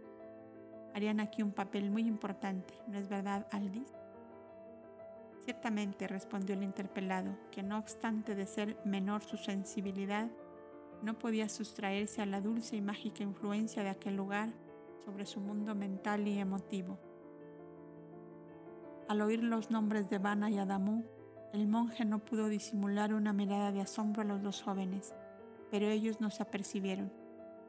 harían 0.94 1.20
aquí 1.20 1.44
un 1.44 1.52
papel 1.52 1.92
muy 1.92 2.08
importante, 2.08 2.74
¿no 2.88 2.98
es 2.98 3.08
verdad, 3.08 3.46
Aldis? 3.52 3.94
Ciertamente, 5.44 6.08
respondió 6.08 6.56
el 6.56 6.64
interpelado, 6.64 7.38
que 7.52 7.62
no 7.62 7.78
obstante 7.78 8.34
de 8.34 8.48
ser 8.48 8.76
menor 8.84 9.22
su 9.22 9.36
sensibilidad, 9.36 10.28
no 11.02 11.18
podía 11.18 11.48
sustraerse 11.48 12.22
a 12.22 12.26
la 12.26 12.40
dulce 12.40 12.76
y 12.76 12.80
mágica 12.80 13.22
influencia 13.22 13.82
de 13.82 13.90
aquel 13.90 14.16
lugar 14.16 14.50
sobre 15.04 15.26
su 15.26 15.40
mundo 15.40 15.74
mental 15.74 16.26
y 16.28 16.38
emotivo. 16.38 16.98
Al 19.08 19.20
oír 19.20 19.42
los 19.42 19.70
nombres 19.70 20.08
de 20.08 20.18
Vana 20.18 20.48
y 20.48 20.58
Adamu, 20.58 21.04
el 21.52 21.66
monje 21.66 22.04
no 22.04 22.20
pudo 22.20 22.48
disimular 22.48 23.12
una 23.12 23.32
mirada 23.32 23.72
de 23.72 23.80
asombro 23.80 24.22
a 24.22 24.24
los 24.24 24.42
dos 24.42 24.62
jóvenes, 24.62 25.14
pero 25.70 25.86
ellos 25.86 26.20
no 26.20 26.30
se 26.30 26.42
apercibieron, 26.42 27.12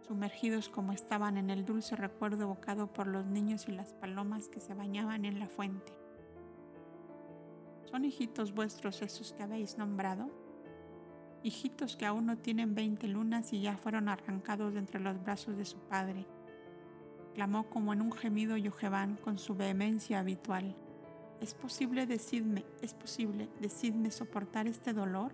sumergidos 0.08 0.70
como 0.70 0.94
estaban 0.94 1.38
en 1.38 1.50
el 1.50 1.66
dulce 1.66 1.96
recuerdo 1.96 2.44
evocado 2.44 2.94
por 2.94 3.08
los 3.08 3.26
niños 3.26 3.68
y 3.68 3.72
las 3.72 3.94
palomas 3.94 4.48
que 4.48 4.60
se 4.60 4.74
bañaban 4.74 5.26
en 5.26 5.40
la 5.40 5.48
fuente. 5.48 5.92
¿Son 7.86 8.06
hijitos 8.06 8.54
vuestros 8.54 9.02
esos 9.02 9.34
que 9.34 9.44
habéis 9.44 9.78
nombrado? 9.78 10.43
Hijitos 11.44 11.96
que 11.96 12.06
aún 12.06 12.26
no 12.26 12.38
tienen 12.38 12.74
veinte 12.74 13.08
lunas 13.08 13.54
y 13.54 13.62
ya 13.62 13.78
fueron 13.78 14.10
arrancados 14.10 14.74
de 14.74 14.80
entre 14.80 15.00
los 15.00 15.22
brazos 15.22 15.58
de 15.58 15.66
su 15.66 15.78
padre. 15.78 16.26
Clamó 17.36 17.70
como 17.70 17.94
en 17.94 18.02
un 18.02 18.12
gemido 18.12 18.58
Yojeban 18.58 19.18
con 19.18 19.38
su 19.38 19.56
vehemencia 19.56 20.20
habitual. 20.20 20.76
¿Es 21.42 21.54
posible, 21.54 22.06
decidme, 22.06 22.64
es 22.82 22.94
posible, 22.94 23.50
decidme 23.60 24.12
soportar 24.12 24.68
este 24.68 24.94
dolor? 24.94 25.34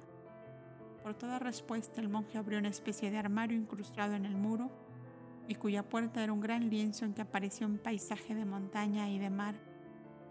Por 1.04 1.14
toda 1.14 1.40
respuesta 1.40 2.02
el 2.02 2.10
monje 2.10 2.38
abrió 2.38 2.58
una 2.58 2.70
especie 2.70 3.12
de 3.12 3.18
armario 3.18 3.58
incrustado 3.58 4.16
en 4.16 4.26
el 4.26 4.36
muro 4.36 4.72
y 5.48 5.56
cuya 5.56 5.88
puerta 5.88 6.24
era 6.24 6.34
un 6.34 6.42
gran 6.42 6.70
lienzo 6.70 7.06
en 7.06 7.14
que 7.14 7.22
aparecía 7.22 7.68
un 7.68 7.78
paisaje 7.78 8.34
de 8.34 8.46
montaña 8.46 9.10
y 9.10 9.20
de 9.20 9.30
mar 9.30 9.69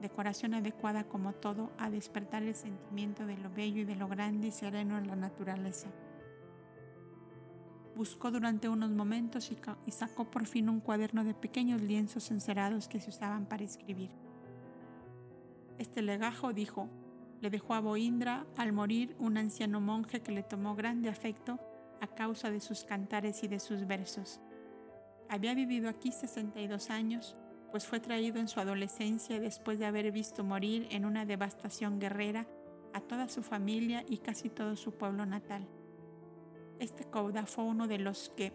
decoración 0.01 0.55
adecuada 0.55 1.05
como 1.05 1.33
todo 1.33 1.73
a 1.79 1.91
despertar 1.91 2.43
el 2.43 2.55
sentimiento 2.55 3.27
de 3.27 3.37
lo 3.37 3.51
bello 3.51 3.83
y 3.83 3.85
de 3.85 3.97
lo 3.97 4.09
grande 4.09 4.49
y 4.49 4.51
sereno 4.51 4.99
en 4.99 5.07
la 5.07 5.17
naturaleza. 5.17 5.89
Buscó 7.97 8.31
durante 8.31 8.69
unos 8.69 8.91
momentos 8.91 9.51
y, 9.51 9.91
sacó 9.91 10.31
por 10.31 10.47
fin 10.47 10.69
un 10.69 10.81
cuaderno 10.81 11.25
de 11.25 11.35
pequeños 11.35 11.83
lienzos 11.83 12.31
encerados 12.31 12.87
que 12.87 13.01
se 13.01 13.11
usaban 13.11 13.47
para 13.47 13.65
escribir. 13.65 14.11
Este 15.79 16.03
legajo, 16.03 16.53
dijo, 16.53 16.89
le 17.41 17.51
dejó 17.51 17.75
a 17.75 17.81
Boindra 17.81 18.47
al 18.57 18.73
morir 18.73 19.17
un 19.19 19.37
anciano 19.37 19.81
monje 19.81 20.21
que 20.21 20.33
le 20.33 20.43
tomó 20.43 20.77
grande 20.77 21.09
afecto 21.09 21.59
a 22.01 22.07
causa 22.07 22.51
de 22.51 22.61
sus 22.61 22.85
cantares 22.85 23.43
y 23.43 23.49
de 23.49 23.59
sus 23.59 23.87
versos. 23.87 24.41
Había 25.29 25.55
vivido 25.55 25.89
aquí 25.89 26.13
62 26.13 26.91
años 26.91 27.37
pues 27.71 27.87
fue 27.87 28.01
traído 28.01 28.39
en 28.39 28.49
su 28.49 28.61
adolescencia 28.61 29.41
después 29.41 29.79
de 29.79 29.87
haber 29.87 30.11
visto 30.13 30.45
morir 30.45 30.89
en 30.91 31.05
una 31.05 31.25
devastación 31.25 31.99
guerrera 31.99 32.47
a 32.95 33.01
toda 33.01 33.29
su 33.29 33.43
familia 33.43 34.05
y 34.09 34.19
casi 34.19 34.49
todo 34.49 34.77
su 34.77 34.93
pueblo 34.93 35.27
natal. 35.27 35.69
Este 36.79 37.05
Kouda 37.05 37.47
fue 37.47 37.65
uno 37.65 37.89
de 37.89 37.99
los 37.99 38.31
que 38.31 38.53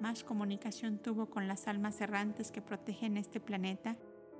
más 0.00 0.24
comunicación 0.24 0.98
tuvo 0.98 1.30
con 1.30 1.48
las 1.48 1.68
almas 1.68 2.00
errantes 2.00 2.50
que 2.50 2.62
protegen 2.62 3.16
este 3.16 3.40
planeta 3.40 3.96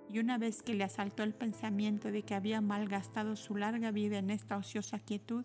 y 0.09 0.19
una 0.19 0.39
vez 0.39 0.63
que 0.63 0.75
le 0.75 0.85
asaltó 0.85 1.23
el 1.23 1.35
pensamiento 1.35 2.11
de 2.11 2.23
que 2.23 2.35
había 2.35 2.61
malgastado 2.61 3.37
su 3.37 3.57
larga 3.57 3.91
vida 3.91 4.19
en 4.19 4.31
esta 4.31 4.57
ociosa 4.57 4.99
quietud, 4.99 5.45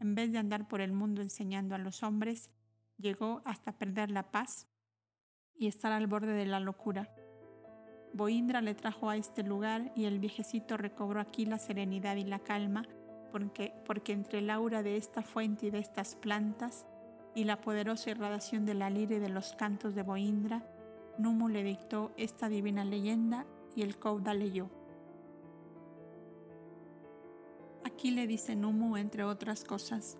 en 0.00 0.14
vez 0.14 0.32
de 0.32 0.38
andar 0.38 0.66
por 0.66 0.80
el 0.80 0.92
mundo 0.92 1.22
enseñando 1.22 1.74
a 1.74 1.78
los 1.78 2.02
hombres, 2.02 2.50
llegó 2.96 3.42
hasta 3.44 3.76
perder 3.78 4.10
la 4.10 4.30
paz 4.30 4.66
y 5.54 5.66
estar 5.66 5.92
al 5.92 6.06
borde 6.06 6.32
de 6.32 6.46
la 6.46 6.60
locura. 6.60 7.14
Boindra 8.14 8.60
le 8.60 8.74
trajo 8.74 9.08
a 9.08 9.16
este 9.16 9.42
lugar 9.42 9.90
y 9.94 10.04
el 10.04 10.18
viejecito 10.18 10.76
recobró 10.76 11.20
aquí 11.20 11.46
la 11.46 11.58
serenidad 11.58 12.16
y 12.16 12.24
la 12.24 12.40
calma, 12.40 12.84
porque, 13.30 13.72
porque 13.86 14.12
entre 14.12 14.40
el 14.40 14.50
aura 14.50 14.82
de 14.82 14.98
esta 14.98 15.22
fuente 15.22 15.66
y 15.66 15.70
de 15.70 15.78
estas 15.78 16.14
plantas 16.16 16.86
y 17.34 17.44
la 17.44 17.60
poderosa 17.62 18.10
irradiación 18.10 18.66
de 18.66 18.74
la 18.74 18.90
lira 18.90 19.16
y 19.16 19.18
de 19.18 19.30
los 19.30 19.54
cantos 19.54 19.94
de 19.94 20.02
Boindra, 20.02 20.62
Numu 21.16 21.48
le 21.48 21.62
dictó 21.62 22.12
esta 22.18 22.50
divina 22.50 22.84
leyenda 22.84 23.46
y 23.74 23.82
el 23.82 23.98
Kouda 23.98 24.34
leyó. 24.34 24.68
Aquí 27.84 28.10
le 28.10 28.26
dice 28.26 28.56
Numu, 28.56 28.98
entre 28.98 29.24
otras 29.24 29.64
cosas, 29.64 30.18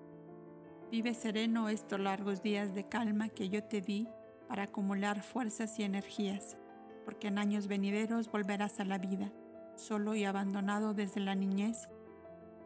vive 0.90 1.12
sereno 1.12 1.68
estos 1.68 2.00
largos 2.00 2.42
días 2.42 2.74
de 2.74 2.88
calma 2.88 3.28
que 3.28 3.50
yo 3.50 3.62
te 3.64 3.82
di 3.82 4.08
para 4.48 4.64
acumular 4.64 5.22
fuerzas 5.22 5.78
y 5.78 5.82
energías 5.82 6.56
porque 7.04 7.28
en 7.28 7.38
años 7.38 7.66
venideros 7.66 8.30
volverás 8.30 8.80
a 8.80 8.84
la 8.84 8.98
vida, 8.98 9.32
solo 9.76 10.14
y 10.14 10.24
abandonado 10.24 10.94
desde 10.94 11.20
la 11.20 11.34
niñez, 11.34 11.88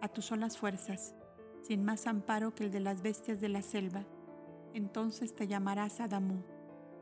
a 0.01 0.09
tus 0.09 0.27
solas 0.27 0.59
fuerzas, 0.59 1.15
sin 1.63 1.85
más 1.85 2.07
amparo 2.07 2.55
que 2.55 2.65
el 2.65 2.71
de 2.71 2.81
las 2.81 3.03
bestias 3.03 3.41
de 3.41 3.49
la 3.49 3.63
selva. 3.63 4.05
Entonces 4.75 5.35
te 5.35 5.47
llamarás 5.47 6.01
Adamu, 6.01 6.43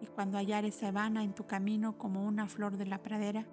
y 0.00 0.06
cuando 0.06 0.38
hallares 0.38 0.82
Evana 0.82 1.24
en 1.24 1.34
tu 1.34 1.46
camino 1.46 1.98
como 1.98 2.24
una 2.24 2.48
flor 2.48 2.76
de 2.76 2.86
la 2.86 3.02
pradera, 3.02 3.46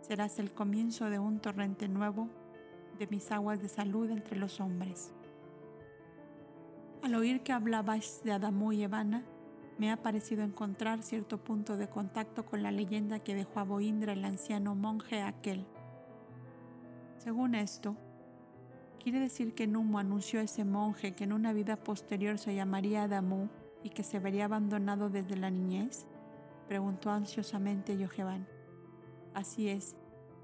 serás 0.00 0.38
el 0.38 0.52
comienzo 0.52 1.08
de 1.08 1.18
un 1.18 1.40
torrente 1.40 1.88
nuevo 1.88 2.28
de 2.98 3.06
mis 3.06 3.30
aguas 3.30 3.60
de 3.60 3.68
salud 3.68 4.10
entre 4.10 4.36
los 4.36 4.60
hombres. 4.60 5.12
Al 7.02 7.14
oír 7.14 7.42
que 7.42 7.52
hablabas 7.52 8.22
de 8.24 8.32
Adamu 8.32 8.72
y 8.72 8.82
Evana, 8.82 9.24
me 9.78 9.90
ha 9.90 9.96
parecido 9.96 10.44
encontrar 10.44 11.02
cierto 11.02 11.38
punto 11.38 11.76
de 11.76 11.88
contacto 11.88 12.44
con 12.44 12.62
la 12.62 12.70
leyenda 12.70 13.18
que 13.18 13.34
dejó 13.34 13.60
a 13.60 13.64
Boindra 13.64 14.12
el 14.12 14.24
anciano 14.24 14.74
monje 14.74 15.22
aquel. 15.22 15.66
Según 17.18 17.54
esto, 17.54 17.96
¿quiere 19.02 19.18
decir 19.18 19.54
que 19.54 19.66
Numo 19.66 19.98
anunció 19.98 20.40
a 20.40 20.44
ese 20.44 20.64
monje 20.64 21.14
que 21.14 21.24
en 21.24 21.32
una 21.32 21.52
vida 21.52 21.76
posterior 21.76 22.38
se 22.38 22.54
llamaría 22.54 23.04
Adamu 23.04 23.48
y 23.82 23.90
que 23.90 24.04
se 24.04 24.20
vería 24.20 24.44
abandonado 24.44 25.10
desde 25.10 25.36
la 25.36 25.50
niñez? 25.50 26.06
Preguntó 26.68 27.10
ansiosamente 27.10 27.98
Yojevan. 27.98 28.46
Así 29.34 29.68
es, 29.68 29.96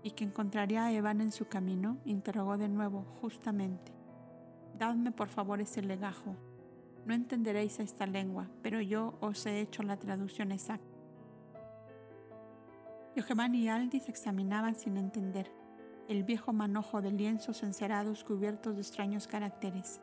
y 0.03 0.13
que 0.13 0.25
encontraría 0.25 0.85
a 0.85 0.93
Evan 0.93 1.21
en 1.21 1.33
su 1.33 1.47
camino, 1.47 1.99
interrogó 2.05 2.59
de 2.59 2.69
nuevo, 2.69 3.05
justamente. 3.21 3.93
Dadme 4.79 5.13
por 5.13 5.29
favor 5.29 5.61
ese 5.61 5.83
legajo, 5.83 6.35
no 7.07 7.15
entenderéis 7.15 7.81
esta 7.81 8.07
lengua, 8.07 8.49
pero 8.63 8.81
yo 8.81 9.15
os 9.21 9.47
he 9.47 9.61
hecho 9.61 9.83
la 9.83 9.97
traducción 9.97 10.53
exacta. 10.53 10.85
Yojeman 13.17 13.55
y 13.55 13.69
Aldis 13.69 14.09
examinaban 14.09 14.77
sin 14.77 14.97
entender 14.97 15.51
el 16.09 16.25
viejo 16.25 16.53
manojo 16.53 17.03
de 17.03 17.11
lienzos 17.11 17.63
encerados 17.63 18.25
cubiertos 18.25 18.75
de 18.75 18.83
extraños 18.83 19.27
caracteres. 19.27 20.01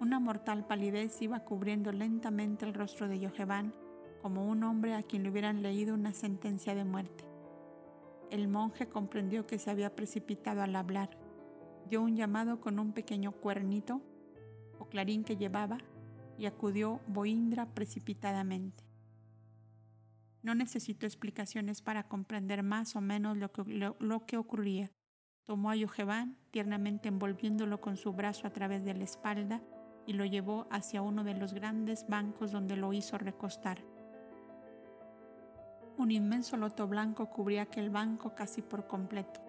Una 0.00 0.18
mortal 0.18 0.66
palidez 0.66 1.20
iba 1.22 1.40
cubriendo 1.40 1.92
lentamente 1.92 2.64
el 2.64 2.74
rostro 2.74 3.08
de 3.08 3.20
Yojeban 3.20 3.74
como 4.20 4.46
un 4.46 4.62
hombre 4.64 4.94
a 4.94 5.02
quien 5.02 5.22
le 5.22 5.30
hubieran 5.30 5.62
leído 5.62 5.94
una 5.94 6.12
sentencia 6.12 6.74
de 6.74 6.84
muerte. 6.84 7.24
El 8.30 8.48
monje 8.48 8.88
comprendió 8.88 9.46
que 9.46 9.58
se 9.58 9.70
había 9.70 9.94
precipitado 9.94 10.62
al 10.62 10.76
hablar. 10.76 11.10
Dio 11.88 12.00
un 12.00 12.16
llamado 12.16 12.60
con 12.60 12.78
un 12.78 12.92
pequeño 12.92 13.32
cuernito 13.32 14.00
o 14.78 14.86
clarín 14.86 15.24
que 15.24 15.36
llevaba 15.36 15.78
y 16.38 16.46
acudió 16.46 17.00
Boindra 17.06 17.66
precipitadamente. 17.66 18.84
No 20.42 20.54
necesitó 20.54 21.06
explicaciones 21.06 21.82
para 21.82 22.08
comprender 22.08 22.62
más 22.62 22.96
o 22.96 23.00
menos 23.00 23.36
lo 23.36 23.52
que, 23.52 23.62
lo, 23.64 24.26
que 24.26 24.36
ocurría. 24.36 24.90
Tomó 25.44 25.70
a 25.70 25.76
Yojevan, 25.76 26.36
tiernamente 26.50 27.08
envolviéndolo 27.08 27.80
con 27.80 27.96
su 27.96 28.12
brazo 28.12 28.46
a 28.46 28.52
través 28.52 28.84
de 28.84 28.94
la 28.94 29.04
espalda, 29.04 29.62
y 30.04 30.14
lo 30.14 30.24
llevó 30.24 30.66
hacia 30.70 31.02
uno 31.02 31.22
de 31.22 31.34
los 31.34 31.54
grandes 31.54 32.06
bancos 32.08 32.50
donde 32.50 32.76
lo 32.76 32.92
hizo 32.92 33.18
recostar. 33.18 33.84
Un 35.96 36.10
inmenso 36.10 36.56
loto 36.56 36.88
blanco 36.88 37.30
cubría 37.30 37.62
aquel 37.62 37.90
banco 37.90 38.34
casi 38.34 38.62
por 38.62 38.88
completo. 38.88 39.40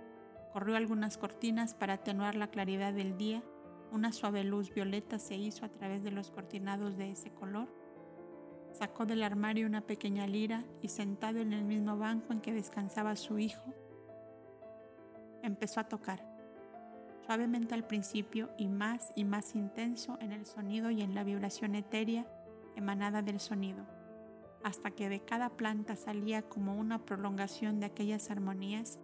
Corrió 0.52 0.76
algunas 0.76 1.18
cortinas 1.18 1.74
para 1.74 1.94
atenuar 1.94 2.36
la 2.36 2.48
claridad 2.48 2.94
del 2.94 3.18
día. 3.18 3.42
Una 3.94 4.12
suave 4.12 4.44
luz 4.44 4.74
violeta 4.74 5.18
se 5.20 5.36
hizo 5.36 5.66
a 5.66 5.70
través 5.70 6.04
de 6.04 6.12
los 6.12 6.32
cortinados 6.32 6.98
de 6.98 7.12
ese 7.12 7.32
color 7.32 7.70
Sacó 8.74 9.06
del 9.06 9.22
armario 9.22 9.68
una 9.68 9.82
pequeña 9.82 10.26
lira 10.26 10.64
y 10.82 10.88
sentado 10.90 11.40
en 11.40 11.54
el 11.54 11.64
mismo 11.64 11.96
banco 11.96 12.34
en 12.34 12.42
que 12.42 12.54
descansaba 12.54 13.16
su 13.16 13.38
hijo, 13.38 13.74
empezó 15.44 15.80
a 15.80 15.88
tocar, 15.88 16.26
suavemente 17.24 17.76
al 17.76 17.86
principio 17.86 18.50
y 18.58 18.68
más 18.68 19.12
y 19.16 19.26
más 19.26 19.54
intenso 19.54 20.18
en 20.22 20.32
el 20.32 20.48
sonido 20.48 20.90
y 20.90 21.04
en 21.04 21.14
la 21.14 21.24
vibración 21.24 21.76
etérea 21.76 22.26
emanada 22.76 23.22
del 23.22 23.40
sonido, 23.40 23.86
hasta 24.64 24.90
que 24.90 25.08
de 25.08 25.20
cada 25.20 25.50
planta 25.50 25.96
salía 25.96 26.42
como 26.42 26.76
una 26.76 27.06
prolongación 27.06 27.80
de 27.80 27.86
aquellas 27.86 28.32
armonías 28.32 29.00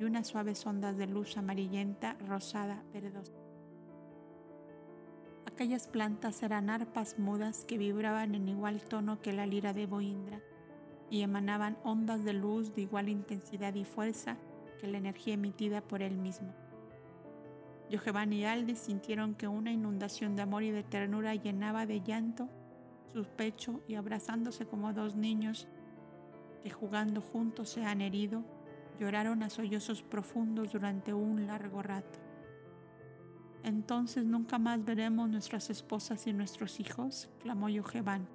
y 0.00 0.04
unas 0.04 0.26
suaves 0.26 0.66
ondas 0.66 0.96
de 0.96 1.06
luz 1.06 1.36
amarillenta, 1.36 2.14
rosada, 2.26 2.82
verdosa. 2.92 3.49
Aquellas 5.46 5.88
plantas 5.88 6.42
eran 6.42 6.70
arpas 6.70 7.18
mudas 7.18 7.64
que 7.64 7.78
vibraban 7.78 8.34
en 8.34 8.48
igual 8.48 8.82
tono 8.82 9.20
que 9.20 9.32
la 9.32 9.46
lira 9.46 9.72
de 9.72 9.86
Boindra 9.86 10.40
y 11.10 11.22
emanaban 11.22 11.76
ondas 11.84 12.24
de 12.24 12.32
luz 12.32 12.74
de 12.74 12.82
igual 12.82 13.08
intensidad 13.08 13.74
y 13.74 13.84
fuerza 13.84 14.36
que 14.80 14.86
la 14.86 14.98
energía 14.98 15.34
emitida 15.34 15.80
por 15.80 16.02
él 16.02 16.16
mismo. 16.16 16.54
Yojevan 17.90 18.32
y 18.32 18.44
Alde 18.44 18.76
sintieron 18.76 19.34
que 19.34 19.48
una 19.48 19.72
inundación 19.72 20.36
de 20.36 20.42
amor 20.42 20.62
y 20.62 20.70
de 20.70 20.84
ternura 20.84 21.34
llenaba 21.34 21.86
de 21.86 22.00
llanto 22.00 22.48
su 23.12 23.24
pecho 23.24 23.82
y 23.88 23.96
abrazándose 23.96 24.66
como 24.66 24.92
dos 24.92 25.16
niños 25.16 25.66
que 26.62 26.70
jugando 26.70 27.20
juntos 27.20 27.70
se 27.70 27.84
han 27.84 28.00
herido, 28.00 28.44
lloraron 29.00 29.42
a 29.42 29.50
sollozos 29.50 30.02
profundos 30.02 30.72
durante 30.72 31.12
un 31.12 31.46
largo 31.46 31.82
rato. 31.82 32.29
Entonces 33.62 34.24
nunca 34.24 34.58
más 34.58 34.84
veremos 34.84 35.28
nuestras 35.28 35.70
esposas 35.70 36.26
y 36.26 36.32
nuestros 36.32 36.80
hijos, 36.80 37.28
clamó 37.40 37.68
Yojevan, 37.68 38.26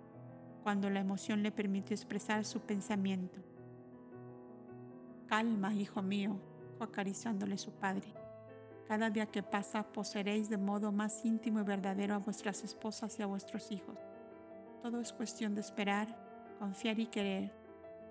cuando 0.64 0.90
la 0.90 1.00
emoción 1.00 1.42
le 1.44 1.52
permitió 1.52 1.96
expresar 1.96 2.46
su 2.46 2.62
pensamiento. 2.62 3.40
Calma, 5.28 5.74
hijo 5.74 6.02
mío, 6.02 6.40
acariciándole 6.80 7.58
su 7.58 7.72
padre. 7.72 8.14
Cada 8.88 9.10
día 9.10 9.26
que 9.26 9.42
pasa 9.42 9.84
poseeréis 9.84 10.48
de 10.50 10.58
modo 10.58 10.92
más 10.92 11.26
íntimo 11.26 11.60
y 11.60 11.64
verdadero 11.64 12.14
a 12.14 12.20
vuestras 12.20 12.64
esposas 12.64 13.18
y 13.18 13.24
a 13.24 13.26
vuestros 13.26 13.72
hijos. 13.72 13.98
Todo 14.84 15.00
es 15.00 15.12
cuestión 15.12 15.56
de 15.56 15.62
esperar, 15.62 16.08
confiar 16.60 17.00
y 17.00 17.08
querer. 17.08 17.52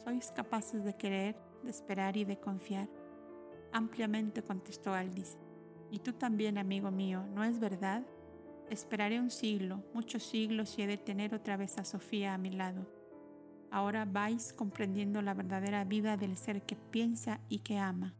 ¿Sois 0.02 0.32
capaces 0.32 0.82
de 0.82 0.94
querer, 0.94 1.36
de 1.62 1.70
esperar 1.70 2.16
y 2.16 2.24
de 2.24 2.38
confiar? 2.38 2.88
Ampliamente 3.72 4.42
contestó 4.42 4.92
Aldis. 4.92 5.38
Y 5.94 6.00
tú 6.00 6.12
también, 6.12 6.58
amigo 6.58 6.90
mío, 6.90 7.24
¿no 7.36 7.44
es 7.44 7.60
verdad? 7.60 8.02
Esperaré 8.68 9.20
un 9.20 9.30
siglo, 9.30 9.84
muchos 9.94 10.24
siglos 10.24 10.76
y 10.76 10.82
he 10.82 10.88
de 10.88 10.96
tener 10.96 11.32
otra 11.36 11.56
vez 11.56 11.78
a 11.78 11.84
Sofía 11.84 12.34
a 12.34 12.38
mi 12.38 12.50
lado. 12.50 12.84
Ahora 13.70 14.04
vais 14.04 14.52
comprendiendo 14.52 15.22
la 15.22 15.34
verdadera 15.34 15.84
vida 15.84 16.16
del 16.16 16.36
ser 16.36 16.62
que 16.62 16.74
piensa 16.74 17.38
y 17.48 17.60
que 17.60 17.78
ama. 17.78 18.12